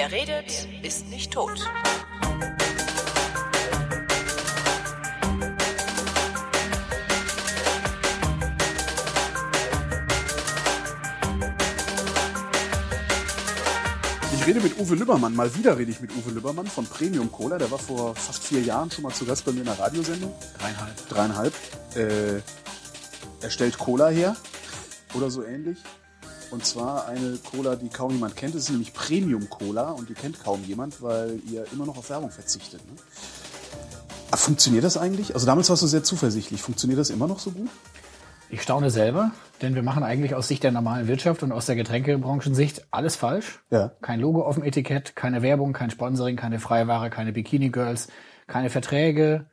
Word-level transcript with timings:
Wer 0.00 0.12
redet, 0.12 0.66
ist 0.80 1.10
nicht 1.10 1.30
tot. 1.30 1.60
Ich 14.32 14.46
rede 14.46 14.60
mit 14.60 14.78
Uwe 14.78 14.94
Lübbermann. 14.94 15.34
Mal 15.36 15.54
wieder 15.54 15.76
rede 15.76 15.90
ich 15.90 16.00
mit 16.00 16.10
Uwe 16.16 16.30
Lübbermann 16.30 16.66
von 16.66 16.86
Premium 16.86 17.30
Cola. 17.30 17.58
Der 17.58 17.70
war 17.70 17.78
vor 17.78 18.16
fast 18.16 18.42
vier 18.44 18.62
Jahren 18.62 18.90
schon 18.90 19.02
mal 19.02 19.12
zu 19.12 19.26
Gast 19.26 19.44
bei 19.44 19.52
mir 19.52 19.60
in 19.60 19.66
der 19.66 19.78
Radiosendung. 19.78 20.32
Dreieinhalb. 20.58 21.08
Dreieinhalb. 21.10 21.54
Äh, 21.94 22.40
er 23.42 23.50
stellt 23.50 23.76
Cola 23.76 24.08
her 24.08 24.34
oder 25.12 25.30
so 25.30 25.44
ähnlich. 25.44 25.76
Und 26.50 26.64
zwar 26.64 27.06
eine 27.06 27.38
Cola, 27.50 27.76
die 27.76 27.88
kaum 27.88 28.10
jemand 28.12 28.36
kennt. 28.36 28.54
Das 28.54 28.62
ist 28.62 28.70
nämlich 28.70 28.92
Premium 28.92 29.48
Cola 29.48 29.90
und 29.90 30.08
die 30.08 30.14
kennt 30.14 30.42
kaum 30.42 30.64
jemand, 30.64 31.00
weil 31.00 31.40
ihr 31.50 31.64
immer 31.72 31.86
noch 31.86 31.96
auf 31.96 32.10
Werbung 32.10 32.30
verzichtet. 32.30 32.80
Ne? 32.86 32.96
Aber 34.28 34.36
funktioniert 34.36 34.84
das 34.84 34.96
eigentlich? 34.96 35.34
Also 35.34 35.46
damals 35.46 35.70
warst 35.70 35.82
du 35.82 35.86
sehr 35.86 36.02
zuversichtlich. 36.02 36.60
Funktioniert 36.60 36.98
das 36.98 37.10
immer 37.10 37.26
noch 37.26 37.38
so 37.38 37.52
gut? 37.52 37.68
Ich 38.52 38.62
staune 38.62 38.90
selber, 38.90 39.30
denn 39.62 39.76
wir 39.76 39.84
machen 39.84 40.02
eigentlich 40.02 40.34
aus 40.34 40.48
Sicht 40.48 40.64
der 40.64 40.72
normalen 40.72 41.06
Wirtschaft 41.06 41.44
und 41.44 41.52
aus 41.52 41.66
der 41.66 41.76
Getränkebranchen-Sicht 41.76 42.84
alles 42.90 43.14
falsch. 43.14 43.60
Ja. 43.70 43.92
Kein 44.00 44.18
Logo 44.18 44.42
auf 44.42 44.56
dem 44.56 44.64
Etikett, 44.64 45.14
keine 45.14 45.42
Werbung, 45.42 45.72
kein 45.72 45.90
Sponsoring, 45.90 46.34
keine 46.34 46.58
Freiware, 46.58 47.10
keine 47.10 47.32
Bikini-Girls, 47.32 48.08
keine 48.48 48.68
Verträge, 48.68 49.46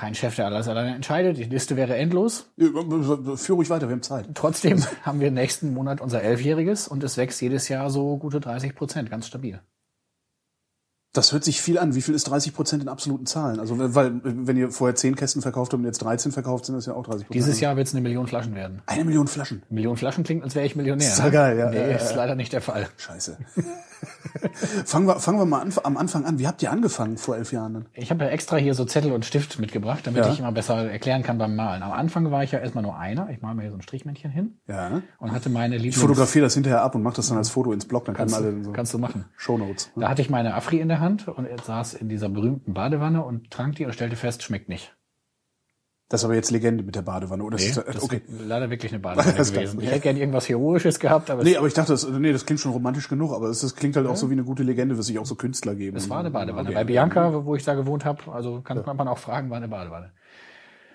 kein 0.00 0.14
Chef, 0.14 0.34
der 0.34 0.46
alles 0.46 0.66
alleine 0.66 0.94
entscheidet. 0.94 1.36
Die 1.36 1.44
Liste 1.44 1.76
wäre 1.76 1.94
endlos. 1.94 2.50
Führ 2.56 3.56
ruhig 3.56 3.68
weiter, 3.68 3.86
wir 3.86 3.92
haben 3.92 4.02
Zeit. 4.02 4.28
Trotzdem 4.34 4.82
haben 5.02 5.20
wir 5.20 5.30
nächsten 5.30 5.74
Monat 5.74 6.00
unser 6.00 6.22
Elfjähriges 6.22 6.88
und 6.88 7.04
es 7.04 7.18
wächst 7.18 7.42
jedes 7.42 7.68
Jahr 7.68 7.90
so 7.90 8.16
gute 8.16 8.40
30 8.40 8.74
Prozent, 8.74 9.10
ganz 9.10 9.26
stabil. 9.26 9.60
Das 11.12 11.32
hört 11.32 11.44
sich 11.44 11.60
viel 11.60 11.76
an. 11.76 11.94
Wie 11.94 12.00
viel 12.00 12.14
ist 12.14 12.24
30 12.30 12.54
Prozent 12.54 12.82
in 12.82 12.88
absoluten 12.88 13.26
Zahlen? 13.26 13.60
Also, 13.60 13.76
weil, 13.94 14.20
wenn 14.22 14.56
ihr 14.56 14.70
vorher 14.70 14.94
10 14.94 15.16
Kästen 15.16 15.42
verkauft 15.42 15.72
habt 15.72 15.80
und 15.80 15.84
jetzt 15.84 15.98
13 15.98 16.32
verkauft, 16.32 16.64
sind 16.64 16.76
das 16.76 16.86
ja 16.86 16.94
auch 16.94 17.04
30 17.04 17.26
Prozent. 17.26 17.34
Dieses 17.34 17.60
Jahr 17.60 17.76
wird 17.76 17.88
es 17.88 17.92
eine 17.92 18.00
Million 18.00 18.26
Flaschen 18.26 18.54
werden. 18.54 18.80
Eine 18.86 19.04
Million 19.04 19.26
Flaschen. 19.26 19.62
Eine 19.68 19.74
Million 19.74 19.96
Flaschen 19.96 20.24
klingt, 20.24 20.44
als 20.44 20.54
wäre 20.54 20.64
ich 20.64 20.76
Millionär. 20.76 21.08
Ist 21.08 21.18
ja 21.18 21.28
geil, 21.28 21.58
ja. 21.58 21.68
Nee, 21.68 21.76
Ja, 21.76 21.88
ja, 21.88 21.96
ist 21.96 22.14
leider 22.14 22.36
nicht 22.36 22.52
der 22.52 22.62
Fall. 22.62 22.88
Scheiße. 22.96 23.36
fangen, 24.84 25.06
wir, 25.06 25.20
fangen 25.20 25.38
wir 25.38 25.44
mal 25.44 25.60
an, 25.60 25.72
am 25.84 25.96
Anfang 25.96 26.24
an. 26.24 26.38
Wie 26.38 26.46
habt 26.46 26.62
ihr 26.62 26.70
angefangen 26.70 27.16
vor 27.16 27.36
elf 27.36 27.52
Jahren? 27.52 27.86
Ich 27.92 28.10
habe 28.10 28.24
ja 28.24 28.30
extra 28.30 28.56
hier 28.56 28.74
so 28.74 28.84
Zettel 28.84 29.12
und 29.12 29.24
Stift 29.24 29.58
mitgebracht, 29.58 30.06
damit 30.06 30.24
Ja. 30.24 30.32
ich 30.32 30.38
immer 30.38 30.52
besser 30.52 30.90
erklären 30.90 31.22
kann 31.22 31.38
beim 31.38 31.54
Malen. 31.56 31.82
Am 31.82 31.92
Anfang 31.92 32.30
war 32.30 32.42
ich 32.44 32.52
ja 32.52 32.58
erstmal 32.58 32.82
nur 32.82 32.96
einer. 32.98 33.28
Ich 33.30 33.40
male 33.40 33.54
mir 33.56 33.62
hier 33.62 33.70
so 33.70 33.76
ein 33.76 33.82
Strichmännchen 33.82 34.30
hin 34.30 34.58
Ja. 34.66 35.02
und 35.18 35.32
hatte 35.32 35.50
meine 35.50 35.76
Ich 35.76 35.82
Lieblings... 35.82 36.00
fotografiere 36.00 36.44
das 36.46 36.54
hinterher 36.54 36.82
ab 36.82 36.94
und 36.94 37.02
mache 37.02 37.16
das 37.16 37.28
dann 37.28 37.38
als 37.38 37.50
Foto 37.50 37.72
ins 37.72 37.86
Blog. 37.86 38.04
Dann 38.04 38.14
kannst, 38.14 38.36
können 38.36 38.54
alle 38.56 38.64
so 38.64 38.72
kannst 38.72 38.94
du 38.94 38.98
machen. 38.98 39.24
Shownotes. 39.36 39.90
Da 39.96 40.08
hatte 40.08 40.22
ich 40.22 40.30
meine 40.30 40.54
Afri 40.54 40.80
in 40.80 40.88
der 40.88 41.00
Hand 41.00 41.28
und 41.28 41.46
er 41.46 41.58
saß 41.58 41.94
in 41.94 42.08
dieser 42.08 42.28
berühmten 42.28 42.74
Badewanne 42.74 43.24
und 43.24 43.50
trank 43.50 43.76
die 43.76 43.84
und 43.86 43.92
stellte 43.92 44.16
fest, 44.16 44.42
schmeckt 44.42 44.68
nicht. 44.68 44.94
Das 46.10 46.22
ist 46.22 46.24
aber 46.24 46.34
jetzt 46.34 46.50
Legende 46.50 46.82
mit 46.82 46.96
der 46.96 47.02
Badewanne, 47.02 47.44
oder? 47.44 47.56
Nee, 47.56 47.66
ist, 47.66 47.76
das 47.76 48.02
okay. 48.02 48.20
ist 48.26 48.44
leider 48.44 48.68
wirklich 48.68 48.90
eine 48.92 48.98
Badewanne 49.00 49.32
gewesen. 49.32 49.80
Ich 49.80 49.90
hätte 49.90 50.00
gern 50.00 50.16
irgendwas 50.16 50.48
Heroisches 50.48 50.98
gehabt, 50.98 51.30
aber 51.30 51.44
Nee, 51.44 51.56
aber 51.56 51.68
ich 51.68 51.72
dachte, 51.72 51.92
das, 51.92 52.06
nee, 52.08 52.32
das 52.32 52.44
klingt 52.44 52.58
schon 52.58 52.72
romantisch 52.72 53.08
genug, 53.08 53.32
aber 53.32 53.48
es, 53.48 53.60
das 53.60 53.76
klingt 53.76 53.94
halt 53.94 54.08
auch 54.08 54.16
so 54.16 54.28
wie 54.28 54.32
eine 54.32 54.42
gute 54.42 54.64
Legende, 54.64 54.98
was 54.98 55.06
sich 55.06 55.20
auch 55.20 55.24
so 55.24 55.36
Künstler 55.36 55.76
geben. 55.76 55.96
es 55.96 56.10
war 56.10 56.18
eine 56.18 56.32
Badewanne. 56.32 56.70
Okay. 56.70 56.74
Bei 56.74 56.82
Bianca, 56.82 57.44
wo 57.44 57.54
ich 57.54 57.62
da 57.62 57.74
gewohnt 57.74 58.04
habe, 58.04 58.32
also 58.32 58.60
kann 58.60 58.82
man 58.84 59.06
auch 59.06 59.18
fragen, 59.18 59.50
war 59.50 59.58
eine 59.58 59.68
Badewanne. 59.68 60.10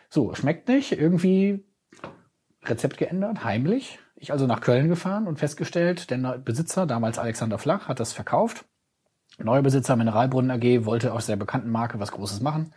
So, 0.09 0.35
schmeckt 0.35 0.67
nicht. 0.67 0.91
Irgendwie 0.91 1.63
Rezept 2.65 2.97
geändert, 2.97 3.45
heimlich. 3.45 3.99
Ich 4.17 4.33
also 4.33 4.47
nach 4.47 4.59
Köln 4.59 4.89
gefahren 4.89 5.27
und 5.27 5.39
festgestellt, 5.39 6.09
der 6.09 6.17
Besitzer, 6.39 6.85
damals 6.85 7.19
Alexander 7.19 7.57
Flach, 7.57 7.87
hat 7.87 8.01
das 8.01 8.11
verkauft. 8.11 8.65
Neuer 9.37 9.61
Besitzer 9.61 9.95
Mineralbrunnen 9.95 10.51
AG 10.51 10.85
wollte 10.85 11.13
aus 11.13 11.25
der 11.25 11.37
bekannten 11.37 11.69
Marke 11.69 12.01
was 12.01 12.11
Großes 12.11 12.41
machen. 12.41 12.73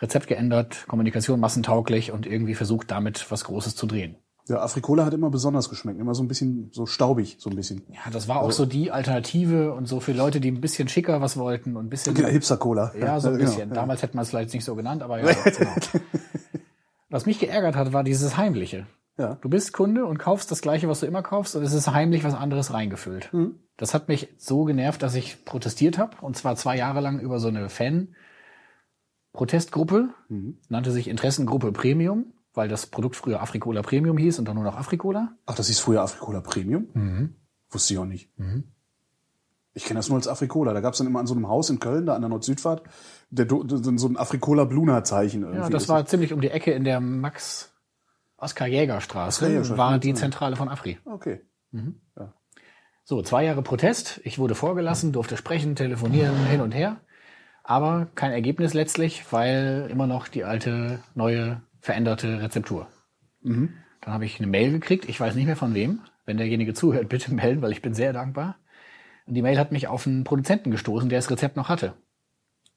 Rezept 0.00 0.26
geändert, 0.26 0.84
Kommunikation 0.88 1.40
massentauglich 1.40 2.12
und 2.12 2.26
irgendwie 2.26 2.54
versucht 2.54 2.90
damit 2.90 3.30
was 3.30 3.44
Großes 3.44 3.76
zu 3.76 3.86
drehen. 3.86 4.16
Ja, 4.48 4.62
Afrikola 4.62 5.04
hat 5.04 5.12
immer 5.12 5.30
besonders 5.30 5.68
geschmeckt. 5.68 5.98
Immer 5.98 6.14
so 6.14 6.22
ein 6.22 6.28
bisschen 6.28 6.70
so 6.72 6.86
staubig, 6.86 7.36
so 7.40 7.50
ein 7.50 7.56
bisschen. 7.56 7.82
Ja, 7.90 8.10
das 8.12 8.28
war 8.28 8.42
auch 8.42 8.52
so 8.52 8.64
die 8.64 8.92
Alternative 8.92 9.74
und 9.74 9.86
so 9.86 9.98
für 9.98 10.12
Leute, 10.12 10.40
die 10.40 10.52
ein 10.52 10.60
bisschen 10.60 10.86
schicker 10.88 11.20
was 11.20 11.36
wollten 11.36 11.76
und 11.76 11.86
ein 11.86 11.88
bisschen 11.88 12.14
Genau, 12.14 12.28
Hipster-Cola. 12.28 12.92
Ja, 12.98 13.18
so 13.18 13.28
ein 13.28 13.34
genau, 13.38 13.50
bisschen. 13.50 13.70
ja. 13.70 13.74
Damals 13.74 14.02
hätte 14.02 14.14
man 14.14 14.22
es 14.22 14.30
vielleicht 14.30 14.54
nicht 14.54 14.64
so 14.64 14.76
genannt, 14.76 15.02
aber 15.02 15.18
ja. 15.20 15.32
genau. 15.44 15.74
Was 17.10 17.26
mich 17.26 17.40
geärgert 17.40 17.74
hat, 17.74 17.92
war 17.92 18.04
dieses 18.04 18.36
Heimliche. 18.36 18.86
Ja. 19.18 19.38
Du 19.40 19.48
bist 19.48 19.72
Kunde 19.72 20.04
und 20.04 20.18
kaufst 20.18 20.50
das 20.50 20.60
Gleiche, 20.62 20.88
was 20.88 21.00
du 21.00 21.06
immer 21.06 21.22
kaufst, 21.22 21.56
und 21.56 21.62
es 21.62 21.72
ist 21.72 21.90
heimlich 21.90 22.22
was 22.22 22.34
anderes 22.34 22.72
reingefüllt. 22.72 23.32
Mhm. 23.32 23.56
Das 23.76 23.94
hat 23.94 24.08
mich 24.08 24.28
so 24.36 24.64
genervt, 24.64 25.02
dass 25.02 25.14
ich 25.14 25.44
protestiert 25.44 25.98
habe, 25.98 26.16
und 26.20 26.36
zwar 26.36 26.54
zwei 26.56 26.76
Jahre 26.76 27.00
lang 27.00 27.18
über 27.18 27.40
so 27.40 27.48
eine 27.48 27.68
Fan-Protestgruppe, 29.36 30.08
Mhm. 30.28 30.58
nannte 30.68 30.90
sich 30.90 31.08
Interessengruppe 31.08 31.72
Premium, 31.72 32.32
weil 32.54 32.68
das 32.68 32.86
Produkt 32.86 33.16
früher 33.16 33.40
Afrikola 33.42 33.82
Premium 33.82 34.16
hieß 34.16 34.38
und 34.38 34.46
dann 34.46 34.54
nur 34.56 34.64
noch 34.64 34.76
Afrikola. 34.76 35.36
Ach, 35.46 35.54
das 35.54 35.66
hieß 35.68 35.78
früher 35.78 36.02
Afrikola 36.02 36.40
Premium? 36.40 36.86
Mhm. 36.94 37.34
Wusste 37.70 37.94
ich 37.94 37.98
auch 37.98 38.06
nicht. 38.06 38.30
Ich 39.74 39.84
kenne 39.84 39.98
das 39.98 40.08
nur 40.08 40.16
als 40.16 40.26
Afrikola. 40.28 40.72
Da 40.72 40.80
gab 40.80 40.94
es 40.94 40.98
dann 40.98 41.06
immer 41.06 41.20
an 41.20 41.26
so 41.26 41.34
einem 41.34 41.48
Haus 41.48 41.68
in 41.68 41.80
Köln, 41.80 42.06
da 42.06 42.14
an 42.14 42.22
der 42.22 42.30
Nord-Südfahrt, 42.30 42.82
so 43.30 44.08
ein 44.08 44.16
Afrikola-Bluna-Zeichen 44.16 45.42
irgendwie. 45.42 45.60
Ja, 45.60 45.68
das 45.68 45.88
war 45.88 46.06
ziemlich 46.06 46.32
um 46.32 46.40
die 46.40 46.50
Ecke 46.50 46.72
in 46.72 46.84
der 46.84 47.00
Max 47.00 47.72
Oskar 48.38 48.68
Jägerstraße, 48.68 49.48
Jägerstraße, 49.48 49.78
war 49.78 49.92
ja. 49.92 49.98
die 49.98 50.14
Zentrale 50.14 50.56
von 50.56 50.68
Afri. 50.68 50.98
Okay. 51.04 51.40
So, 53.04 53.22
zwei 53.22 53.44
Jahre 53.44 53.62
Protest. 53.62 54.20
Ich 54.24 54.38
wurde 54.38 54.54
vorgelassen, 54.54 55.12
durfte 55.12 55.36
sprechen, 55.36 55.76
telefonieren, 55.76 56.34
hin 56.46 56.60
und 56.60 56.72
her. 56.72 57.00
Aber 57.68 58.06
kein 58.14 58.30
Ergebnis 58.30 58.74
letztlich, 58.74 59.24
weil 59.32 59.88
immer 59.90 60.06
noch 60.06 60.28
die 60.28 60.44
alte, 60.44 61.00
neue, 61.16 61.62
veränderte 61.80 62.40
Rezeptur. 62.40 62.86
Dann 64.02 64.14
habe 64.14 64.24
ich 64.24 64.38
eine 64.38 64.46
Mail 64.46 64.70
gekriegt. 64.70 65.08
Ich 65.08 65.18
weiß 65.18 65.34
nicht 65.34 65.46
mehr 65.46 65.56
von 65.56 65.74
wem. 65.74 65.98
Wenn 66.26 66.36
derjenige 66.36 66.74
zuhört, 66.74 67.08
bitte 67.08 67.34
melden, 67.34 67.62
weil 67.62 67.72
ich 67.72 67.82
bin 67.82 67.92
sehr 67.92 68.12
dankbar. 68.12 68.56
Und 69.26 69.34
die 69.34 69.42
Mail 69.42 69.58
hat 69.58 69.72
mich 69.72 69.88
auf 69.88 70.06
einen 70.06 70.22
Produzenten 70.22 70.70
gestoßen, 70.70 71.08
der 71.08 71.18
das 71.18 71.28
Rezept 71.28 71.56
noch 71.56 71.68
hatte. 71.68 71.94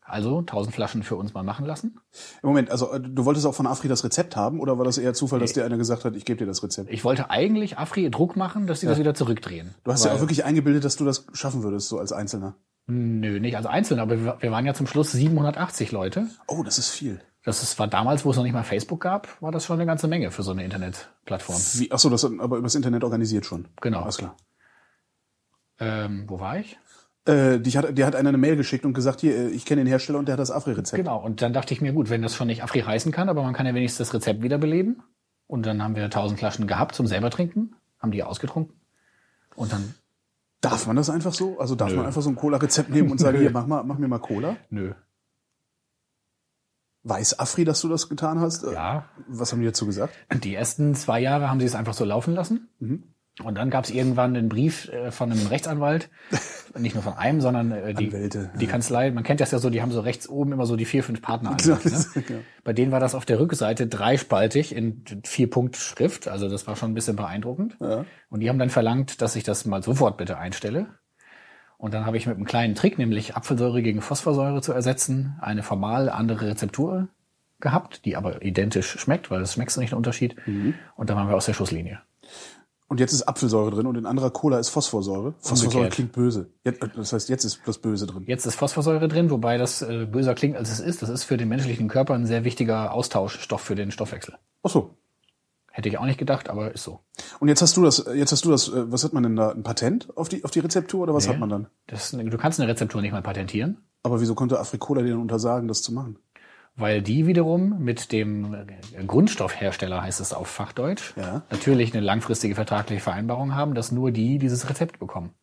Also 0.02 0.40
1000 0.40 0.74
Flaschen 0.74 1.04
für 1.04 1.18
uns 1.18 1.36
mal 1.36 1.44
machen 1.44 1.68
lassen. 1.68 2.00
Im 2.42 2.50
Moment, 2.50 2.72
also 2.72 2.92
äh, 2.92 3.00
du 3.00 3.26
wolltest 3.26 3.46
auch 3.46 3.54
von 3.54 3.68
Afri 3.68 3.88
das 3.88 4.04
Rezept 4.04 4.36
haben 4.36 4.60
oder 4.60 4.80
war 4.80 4.86
das 4.86 4.98
eher 4.98 5.14
Zufall, 5.14 5.40
dass 5.40 5.54
dir 5.54 5.64
einer 5.64 5.78
gesagt 5.78 6.04
hat, 6.04 6.16
ich 6.16 6.26
gebe 6.26 6.40
dir 6.40 6.48
das 6.48 6.64
Rezept? 6.64 6.90
Ich 6.90 7.04
wollte 7.04 7.30
eigentlich 7.30 7.78
Afri 7.78 8.10
Druck 8.10 8.36
machen, 8.36 8.66
dass 8.66 8.80
sie 8.80 8.88
das 8.88 8.98
wieder 8.98 9.14
zurückdrehen. 9.14 9.76
Du 9.84 9.92
hast 9.92 10.04
ja 10.04 10.14
auch 10.14 10.20
wirklich 10.20 10.46
eingebildet, 10.46 10.84
dass 10.84 10.96
du 10.96 11.06
das 11.06 11.28
schaffen 11.34 11.62
würdest, 11.62 11.90
so 11.90 12.00
als 12.00 12.12
Einzelner. 12.12 12.56
Nö, 12.90 13.40
nicht 13.40 13.56
als 13.56 13.66
Einzelner, 13.66 14.02
aber 14.02 14.42
wir 14.42 14.52
waren 14.52 14.66
ja 14.66 14.74
zum 14.74 14.88
Schluss 14.88 15.12
780 15.12 15.92
Leute. 15.92 16.28
Oh, 16.48 16.64
das 16.64 16.78
ist 16.78 16.90
viel. 16.90 17.22
Das 17.44 17.64
ist, 17.64 17.80
war 17.80 17.88
damals, 17.88 18.26
wo 18.26 18.32
es 18.32 18.38
noch 18.38 18.44
nicht 18.44 18.54
mal 18.54 18.64
Facebook 18.64 19.00
gab, 19.00 19.42
war 19.42 19.52
das 19.52 19.66
schon 19.66 19.78
eine 19.78 19.86
ganze 19.86 20.08
Menge 20.08 20.32
für 20.32 20.44
so 20.44 20.52
eine 20.52 20.64
Internetplattform. 20.64 21.62
Wie, 21.76 21.92
ach 21.92 22.00
so, 22.00 22.10
das 22.10 22.26
aber 22.26 22.58
übers 22.58 22.76
Internet 22.76 23.04
organisiert 23.04 23.46
schon. 23.46 23.68
Genau. 23.80 24.02
Alles 24.02 24.18
klar. 24.18 24.36
Ähm, 25.80 26.26
wo 26.28 26.40
war 26.40 26.60
ich? 26.60 26.78
Äh, 27.26 27.60
die 27.60 27.78
hat, 27.78 27.98
dir 27.98 28.06
hat 28.06 28.16
einer 28.16 28.30
eine 28.30 28.38
Mail 28.38 28.56
geschickt 28.56 28.86
und 28.86 28.94
gesagt, 28.94 29.22
hier, 29.22 29.36
äh, 29.36 29.48
ich 29.50 29.66
kenne 29.66 29.82
den 29.82 29.88
Hersteller 29.88 30.20
und 30.20 30.28
der 30.28 30.34
hat 30.34 30.40
das 30.40 30.52
Afri-Rezept. 30.52 30.98
Genau. 30.98 31.24
Und 31.24 31.42
dann 31.42 31.54
dachte 31.54 31.74
ich 31.74 31.82
mir, 31.82 31.94
gut, 31.94 32.10
wenn 32.10 32.22
das 32.22 32.36
schon 32.36 32.48
nicht 32.48 32.64
Afri 32.64 32.82
heißen 32.82 33.12
kann, 33.12 33.30
aber 33.30 33.44
man 33.44 33.54
kann 33.54 33.66
ja 33.66 33.74
wenigstens 33.74 34.08
das 34.08 34.14
Rezept 34.16 34.42
wiederbeleben. 34.42 35.04
Und 35.48 35.66
dann 35.66 35.82
haben 35.84 35.96
wir 35.96 36.04
1000 36.06 36.40
Flaschen 36.40 36.68
gehabt 36.68 36.96
zum 36.96 37.08
selber 37.08 37.30
trinken, 37.30 37.76
haben 38.00 38.12
die 38.12 38.24
ausgetrunken. 38.24 38.76
Und 39.56 39.72
dann, 39.72 39.94
Darf 40.62 40.88
man 40.88 40.96
das 40.96 41.09
einfach 41.09 41.34
so? 41.34 41.59
Also 41.59 41.75
darf 41.75 41.92
Nö. 41.92 41.97
man 41.97 42.06
einfach 42.06 42.22
so 42.22 42.30
ein 42.30 42.36
Cola-Rezept 42.36 42.90
nehmen 42.90 43.12
und 43.12 43.18
sagen, 43.20 43.38
hier, 43.42 43.52
mach 43.52 43.66
mal, 43.66 43.84
mach 43.84 43.97
mir 43.97 44.08
mal 44.08 44.20
Cola? 44.20 44.58
nö. 44.70 44.94
Weiß 47.03 47.40
Afri, 47.40 47.64
dass 47.64 47.80
du 47.80 47.88
das 47.88 48.09
getan 48.09 48.42
hast? 48.42 48.63
Ja, 48.63 49.06
Was 49.30 49.54
haben 49.54 49.62
die 49.62 49.66
dazu 49.66 49.86
gesagt? 49.86 50.13
Die 50.44 50.54
ersten 50.54 50.95
zwei 50.95 51.22
Jahre 51.22 51.50
haben 51.50 51.62
sie 51.62 51.66
es 51.66 51.74
einfach 51.74 51.94
so 51.94 52.04
laufen 52.04 52.34
lassen. 52.34 52.68
Und 53.44 53.56
dann 53.56 53.69
gab 53.69 53.86
es 53.86 53.89
irgendwann 53.89 54.36
einen 54.36 54.50
Brief 54.50 54.89
äh, 54.89 55.12
von 55.12 55.31
einem 55.31 55.47
Rechtsanwalt, 55.47 56.09
nicht 56.77 56.94
nur 56.94 57.03
von 57.03 57.13
einem, 57.13 57.39
sondern 57.39 57.71
äh, 57.71 57.94
die, 57.94 58.07
Anwälte, 58.07 58.51
die 58.59 58.68
Kanzlei. 58.68 59.12
Man 59.12 59.24
kennt 59.24 59.39
das 59.39 59.51
ja 59.51 59.59
so, 59.59 59.69
die 59.69 59.81
haben 59.81 59.91
so 59.91 60.01
rechts 60.01 60.27
oben 60.27 60.51
immer 60.51 60.65
so 60.65 60.75
die 60.75 60.86
vier, 60.86 61.03
fünf 61.03 61.21
Partner. 61.21 61.56
Klar, 61.57 61.80
Ne? 61.83 62.06
ja. 62.15 62.36
Bei 62.63 62.74
denen 62.74 62.91
war 62.91 63.00
das 63.00 63.15
auf 63.15 63.25
der 63.25 63.39
Rückseite 63.39 63.88
dreispaltig 63.88 64.75
in 64.75 65.03
vier 65.24 65.50
Punkt 65.50 65.77
Schrift. 65.77 66.27
Also 66.27 66.50
das 66.50 66.68
war 66.68 66.75
schon 66.75 66.91
ein 66.91 66.95
bisschen 66.95 67.15
beeindruckend. 67.15 67.77
Ja. 67.80 68.06
Und 68.30 68.41
die 68.41 68.50
haben 68.50 68.59
dann 68.59 68.69
verlangt, 68.69 69.21
dass 69.21 69.36
ich 69.36 69.44
das 69.44 69.65
mal 69.65 69.81
sofort 69.81 70.18
bitte 70.18 70.38
einstelle. 70.38 70.88
Und 71.77 71.94
dann 71.94 72.06
habe 72.06 72.18
ich 72.18 72.27
mit 72.27 72.36
einem 72.36 72.45
kleinen 72.45 72.75
Trick, 72.75 72.97
nämlich 72.97 73.38
Apfelsäure 73.38 73.81
gegen 73.81 74.01
Phosphorsäure 74.01 74.62
zu 74.62 74.74
ersetzen, 74.74 75.38
eine 75.39 75.63
formal 75.63 76.09
andere 76.09 76.47
Rezeptur 76.47 77.07
gehabt, 77.62 78.03
die 78.03 78.18
aber 78.18 78.41
identisch 78.41 79.00
schmeckt, 79.00 79.31
weil 79.31 79.39
das 79.39 79.53
schmeckt 79.53 79.77
nicht 79.77 79.94
einen 79.94 79.97
Unterschied. 79.97 80.36
Mhm. 80.45 80.74
Und 80.95 81.09
dann 81.09 81.15
waren 81.15 81.30
wir 81.30 81.36
aus 81.38 81.45
der 81.45 81.53
Schusslinie. 81.53 82.01
Und 82.89 83.00
jetzt 83.00 83.13
ist 83.13 83.21
Apfelsäure 83.27 83.69
drin 83.71 83.86
und 83.86 83.95
in 83.97 84.06
anderer 84.07 84.31
Cola 84.31 84.59
ist 84.59 84.69
Phosphorsäure. 84.69 85.36
Phosphorsäure 85.39 85.68
Umgekehrt. 85.86 85.94
klingt 85.94 86.12
böse. 86.12 86.50
Jetzt, 86.65 86.83
äh, 86.83 86.88
das 86.95 87.13
heißt, 87.13 87.30
jetzt 87.30 87.45
ist 87.45 87.62
das 87.65 87.77
Böse 87.77 88.07
drin. 88.07 88.24
Jetzt 88.25 88.45
ist 88.47 88.56
Phosphorsäure 88.56 89.07
drin, 89.07 89.30
wobei 89.30 89.57
das 89.57 89.81
äh, 89.83 90.06
böser 90.12 90.33
klingt, 90.36 90.57
als 90.57 90.71
es 90.71 90.80
ist. 90.80 91.01
Das 91.01 91.09
ist 91.09 91.24
für 91.24 91.38
den 91.38 91.47
menschlichen 91.50 91.88
Körper 91.88 92.15
ein 92.15 92.25
sehr 92.25 92.44
wichtiger 92.44 92.91
Austauschstoff 92.94 93.62
für 93.62 93.75
den 93.75 93.91
Stoffwechsel. 93.91 94.36
Ach 94.63 94.69
so. 94.71 94.95
Hätte 95.71 95.88
ich 95.88 96.00
auch 96.00 96.06
nicht 96.06 96.18
gedacht, 96.18 96.50
aber 96.50 96.74
ist 96.74 96.83
so. 96.83 97.00
Und 97.39 97.47
jetzt 97.47 97.62
hast 97.62 97.77
du 97.77 97.83
das, 97.83 98.03
jetzt 98.15 98.31
hast 98.31 98.44
du 98.44 98.50
das, 98.50 98.68
äh, 98.69 98.91
was 98.91 99.03
hat 99.03 99.13
man 99.13 99.21
denn 99.24 99.36
da? 99.36 99.51
Ein 99.51 99.62
Patent 99.63 100.09
auf 100.18 100.27
die, 100.27 100.44
auf 100.44 100.50
die 100.51 100.59
Rezeptur 100.59 101.01
oder 101.03 101.13
was 101.13 101.27
Nee. 101.27 101.33
hat 101.33 101.39
man 101.39 101.50
dann? 101.50 101.68
Das, 101.86 102.09
du 102.12 102.38
kannst 102.38 102.59
eine 102.59 102.68
Rezeptur 102.69 103.01
nicht 103.01 103.12
mal 103.12 103.21
patentieren, 103.21 103.77
Aber 104.01 104.19
wieso 104.19 104.33
konnte 104.33 104.59
Afrikola 104.59 105.03
dir 105.03 105.09
denn 105.09 105.19
untersagen, 105.21 105.68
das 105.68 105.83
zu 105.83 105.94
machen? 105.94 106.18
Weil 106.80 107.02
die 107.02 107.28
wiederum 107.28 107.80
mit 107.84 108.12
dem 108.12 108.56
Grundstoffhersteller, 109.06 110.02
heißt 110.02 110.20
es 110.20 110.34
auf 110.34 110.48
Fachdeutsch, 110.48 111.14
Ja. 111.16 111.44
natürlich 111.52 111.94
eine 111.94 112.04
langfristige 112.04 112.56
vertragliche 112.56 113.02
Vereinbarung 113.02 113.54
haben, 113.56 113.76
dass 113.76 113.92
nur 113.92 114.12
die 114.12 114.40
dieses 114.40 114.70
Rezept 114.70 115.00
bekommen. 115.00 115.34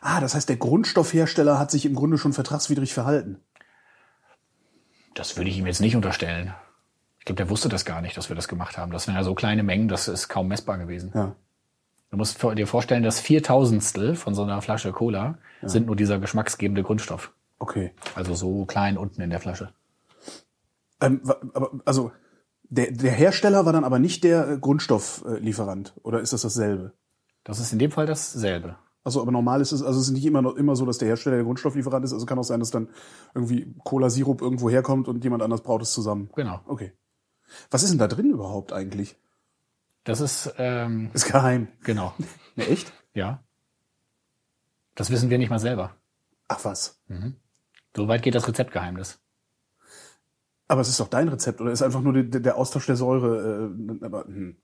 Ah, 0.00 0.20
das 0.20 0.34
heißt, 0.34 0.48
der 0.48 0.56
Grundstoffhersteller 0.56 1.58
hat 1.58 1.70
sich 1.70 1.86
im 1.86 1.94
Grunde 1.94 2.18
schon 2.18 2.32
vertragswidrig 2.32 2.92
verhalten. 2.92 3.38
Das 5.14 5.36
würde 5.36 5.50
ich 5.50 5.58
ihm 5.58 5.66
jetzt 5.66 5.80
nicht 5.80 5.96
unterstellen. 5.96 6.54
Ich 7.18 7.24
glaube, 7.26 7.36
der 7.36 7.50
wusste 7.50 7.68
das 7.68 7.84
gar 7.84 8.00
nicht, 8.00 8.16
dass 8.16 8.28
wir 8.28 8.36
das 8.36 8.48
gemacht 8.48 8.76
haben. 8.78 8.90
Das 8.90 9.06
wären 9.06 9.16
ja 9.16 9.22
so 9.22 9.34
kleine 9.34 9.62
Mengen, 9.62 9.86
das 9.88 10.08
ist 10.08 10.28
kaum 10.28 10.48
messbar 10.48 10.78
gewesen. 10.78 11.12
Ja. 11.14 11.36
Du 12.10 12.16
musst 12.16 12.42
dir 12.42 12.66
vorstellen, 12.66 13.02
dass 13.02 13.20
Viertausendstel 13.20 14.16
von 14.16 14.34
so 14.34 14.42
einer 14.42 14.60
Flasche 14.60 14.92
Cola 14.92 15.38
sind 15.62 15.86
nur 15.86 15.96
dieser 15.96 16.18
geschmacksgebende 16.18 16.82
Grundstoff. 16.82 17.32
Okay. 17.58 17.92
Also 18.14 18.34
so 18.34 18.64
klein 18.66 18.98
unten 18.98 19.22
in 19.22 19.30
der 19.30 19.38
Flasche. 19.40 19.72
Ähm, 21.02 21.22
also, 21.84 22.12
der, 22.64 22.92
der 22.92 23.12
Hersteller 23.12 23.66
war 23.66 23.72
dann 23.72 23.84
aber 23.84 23.98
nicht 23.98 24.24
der 24.24 24.48
äh, 24.48 24.58
Grundstofflieferant. 24.58 25.94
Oder 26.02 26.20
ist 26.20 26.32
das 26.32 26.42
dasselbe? 26.42 26.92
Das 27.44 27.58
ist 27.58 27.72
in 27.72 27.78
dem 27.78 27.90
Fall 27.90 28.06
dasselbe. 28.06 28.76
Also, 29.04 29.20
aber 29.20 29.32
normal 29.32 29.60
ist 29.60 29.72
es, 29.72 29.82
also 29.82 29.98
es 29.98 30.06
ist 30.06 30.12
nicht 30.12 30.24
immer, 30.24 30.56
immer 30.56 30.76
so, 30.76 30.86
dass 30.86 30.98
der 30.98 31.08
Hersteller 31.08 31.36
der 31.36 31.44
Grundstofflieferant 31.44 32.04
ist. 32.04 32.12
Also 32.12 32.24
kann 32.24 32.38
auch 32.38 32.44
sein, 32.44 32.60
dass 32.60 32.70
dann 32.70 32.88
irgendwie 33.34 33.74
Cola-Sirup 33.84 34.40
irgendwo 34.40 34.70
herkommt 34.70 35.08
und 35.08 35.24
jemand 35.24 35.42
anders 35.42 35.62
braut 35.62 35.82
es 35.82 35.92
zusammen. 35.92 36.30
Genau. 36.36 36.60
Okay. 36.66 36.92
Was 37.70 37.82
ist 37.82 37.90
denn 37.90 37.98
da 37.98 38.06
drin 38.08 38.30
überhaupt 38.30 38.72
eigentlich? 38.72 39.16
Das 40.04 40.20
ist, 40.20 40.54
ähm, 40.56 41.10
Ist 41.12 41.30
geheim. 41.30 41.68
genau. 41.84 42.14
Ne, 42.54 42.66
echt? 42.66 42.92
Ja. 43.14 43.42
Das 44.94 45.08
wissen 45.10 45.30
wir 45.30 45.38
nicht 45.38 45.48
mal 45.48 45.58
selber. 45.58 45.96
Ach 46.48 46.62
was. 46.64 47.00
So 47.96 48.08
weit 48.08 48.22
geht 48.22 48.34
das 48.34 48.46
Rezeptgeheimnis. 48.46 49.21
Aber 50.68 50.80
es 50.80 50.88
ist 50.88 51.00
doch 51.00 51.08
dein 51.08 51.28
Rezept, 51.28 51.60
oder 51.60 51.70
ist 51.72 51.82
einfach 51.82 52.00
nur 52.00 52.12
die, 52.12 52.28
der 52.30 52.56
Austausch 52.56 52.86
der 52.86 52.96
Säure? 52.96 53.70
Äh, 54.00 54.04
aber, 54.04 54.24
hm. 54.24 54.56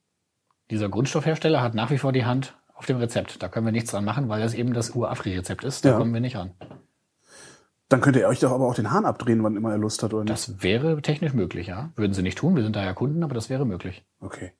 Dieser 0.71 0.89
Grundstoffhersteller 0.89 1.63
hat 1.63 1.75
nach 1.75 1.91
wie 1.91 1.99
vor 1.99 2.13
die 2.13 2.25
Hand 2.25 2.57
auf 2.75 2.87
dem 2.87 2.99
Rezept. 2.99 3.43
Da 3.43 3.49
können 3.49 3.67
wir 3.67 3.73
nichts 3.73 3.91
dran 3.91 4.05
machen, 4.05 4.29
weil 4.29 4.41
das 4.43 4.55
eben 4.55 4.73
das 4.75 4.95
Ur-Afri-Rezept 4.95 5.65
ist. 5.65 5.85
Da 5.85 5.91
Ja. 5.91 5.97
kommen 5.97 6.13
wir 6.13 6.21
nicht 6.21 6.37
ran. 6.37 6.53
Dann 7.89 8.03
könnt 8.03 8.17
ihr 8.17 8.29
euch 8.29 8.41
doch 8.41 8.53
aber 8.53 8.67
auch 8.69 8.75
den 8.75 8.91
Hahn 8.91 9.07
abdrehen, 9.07 9.43
wann 9.43 9.57
immer 9.57 9.73
er 9.73 9.79
Lust 9.79 10.03
hat, 10.03 10.13
oder 10.13 10.25
nicht? 10.25 10.33
Das 10.33 10.63
wäre 10.63 11.01
technisch 11.01 11.33
möglich, 11.33 11.69
ja. 11.69 11.91
Würden 11.97 12.13
sie 12.13 12.23
nicht 12.23 12.37
tun, 12.37 12.55
wir 12.55 12.63
sind 12.63 12.77
da 12.77 12.85
ja 12.85 12.93
Kunden, 12.93 13.23
aber 13.25 13.35
das 13.35 13.49
wäre 13.49 13.65
möglich. 13.65 14.05
Okay. 14.21 14.53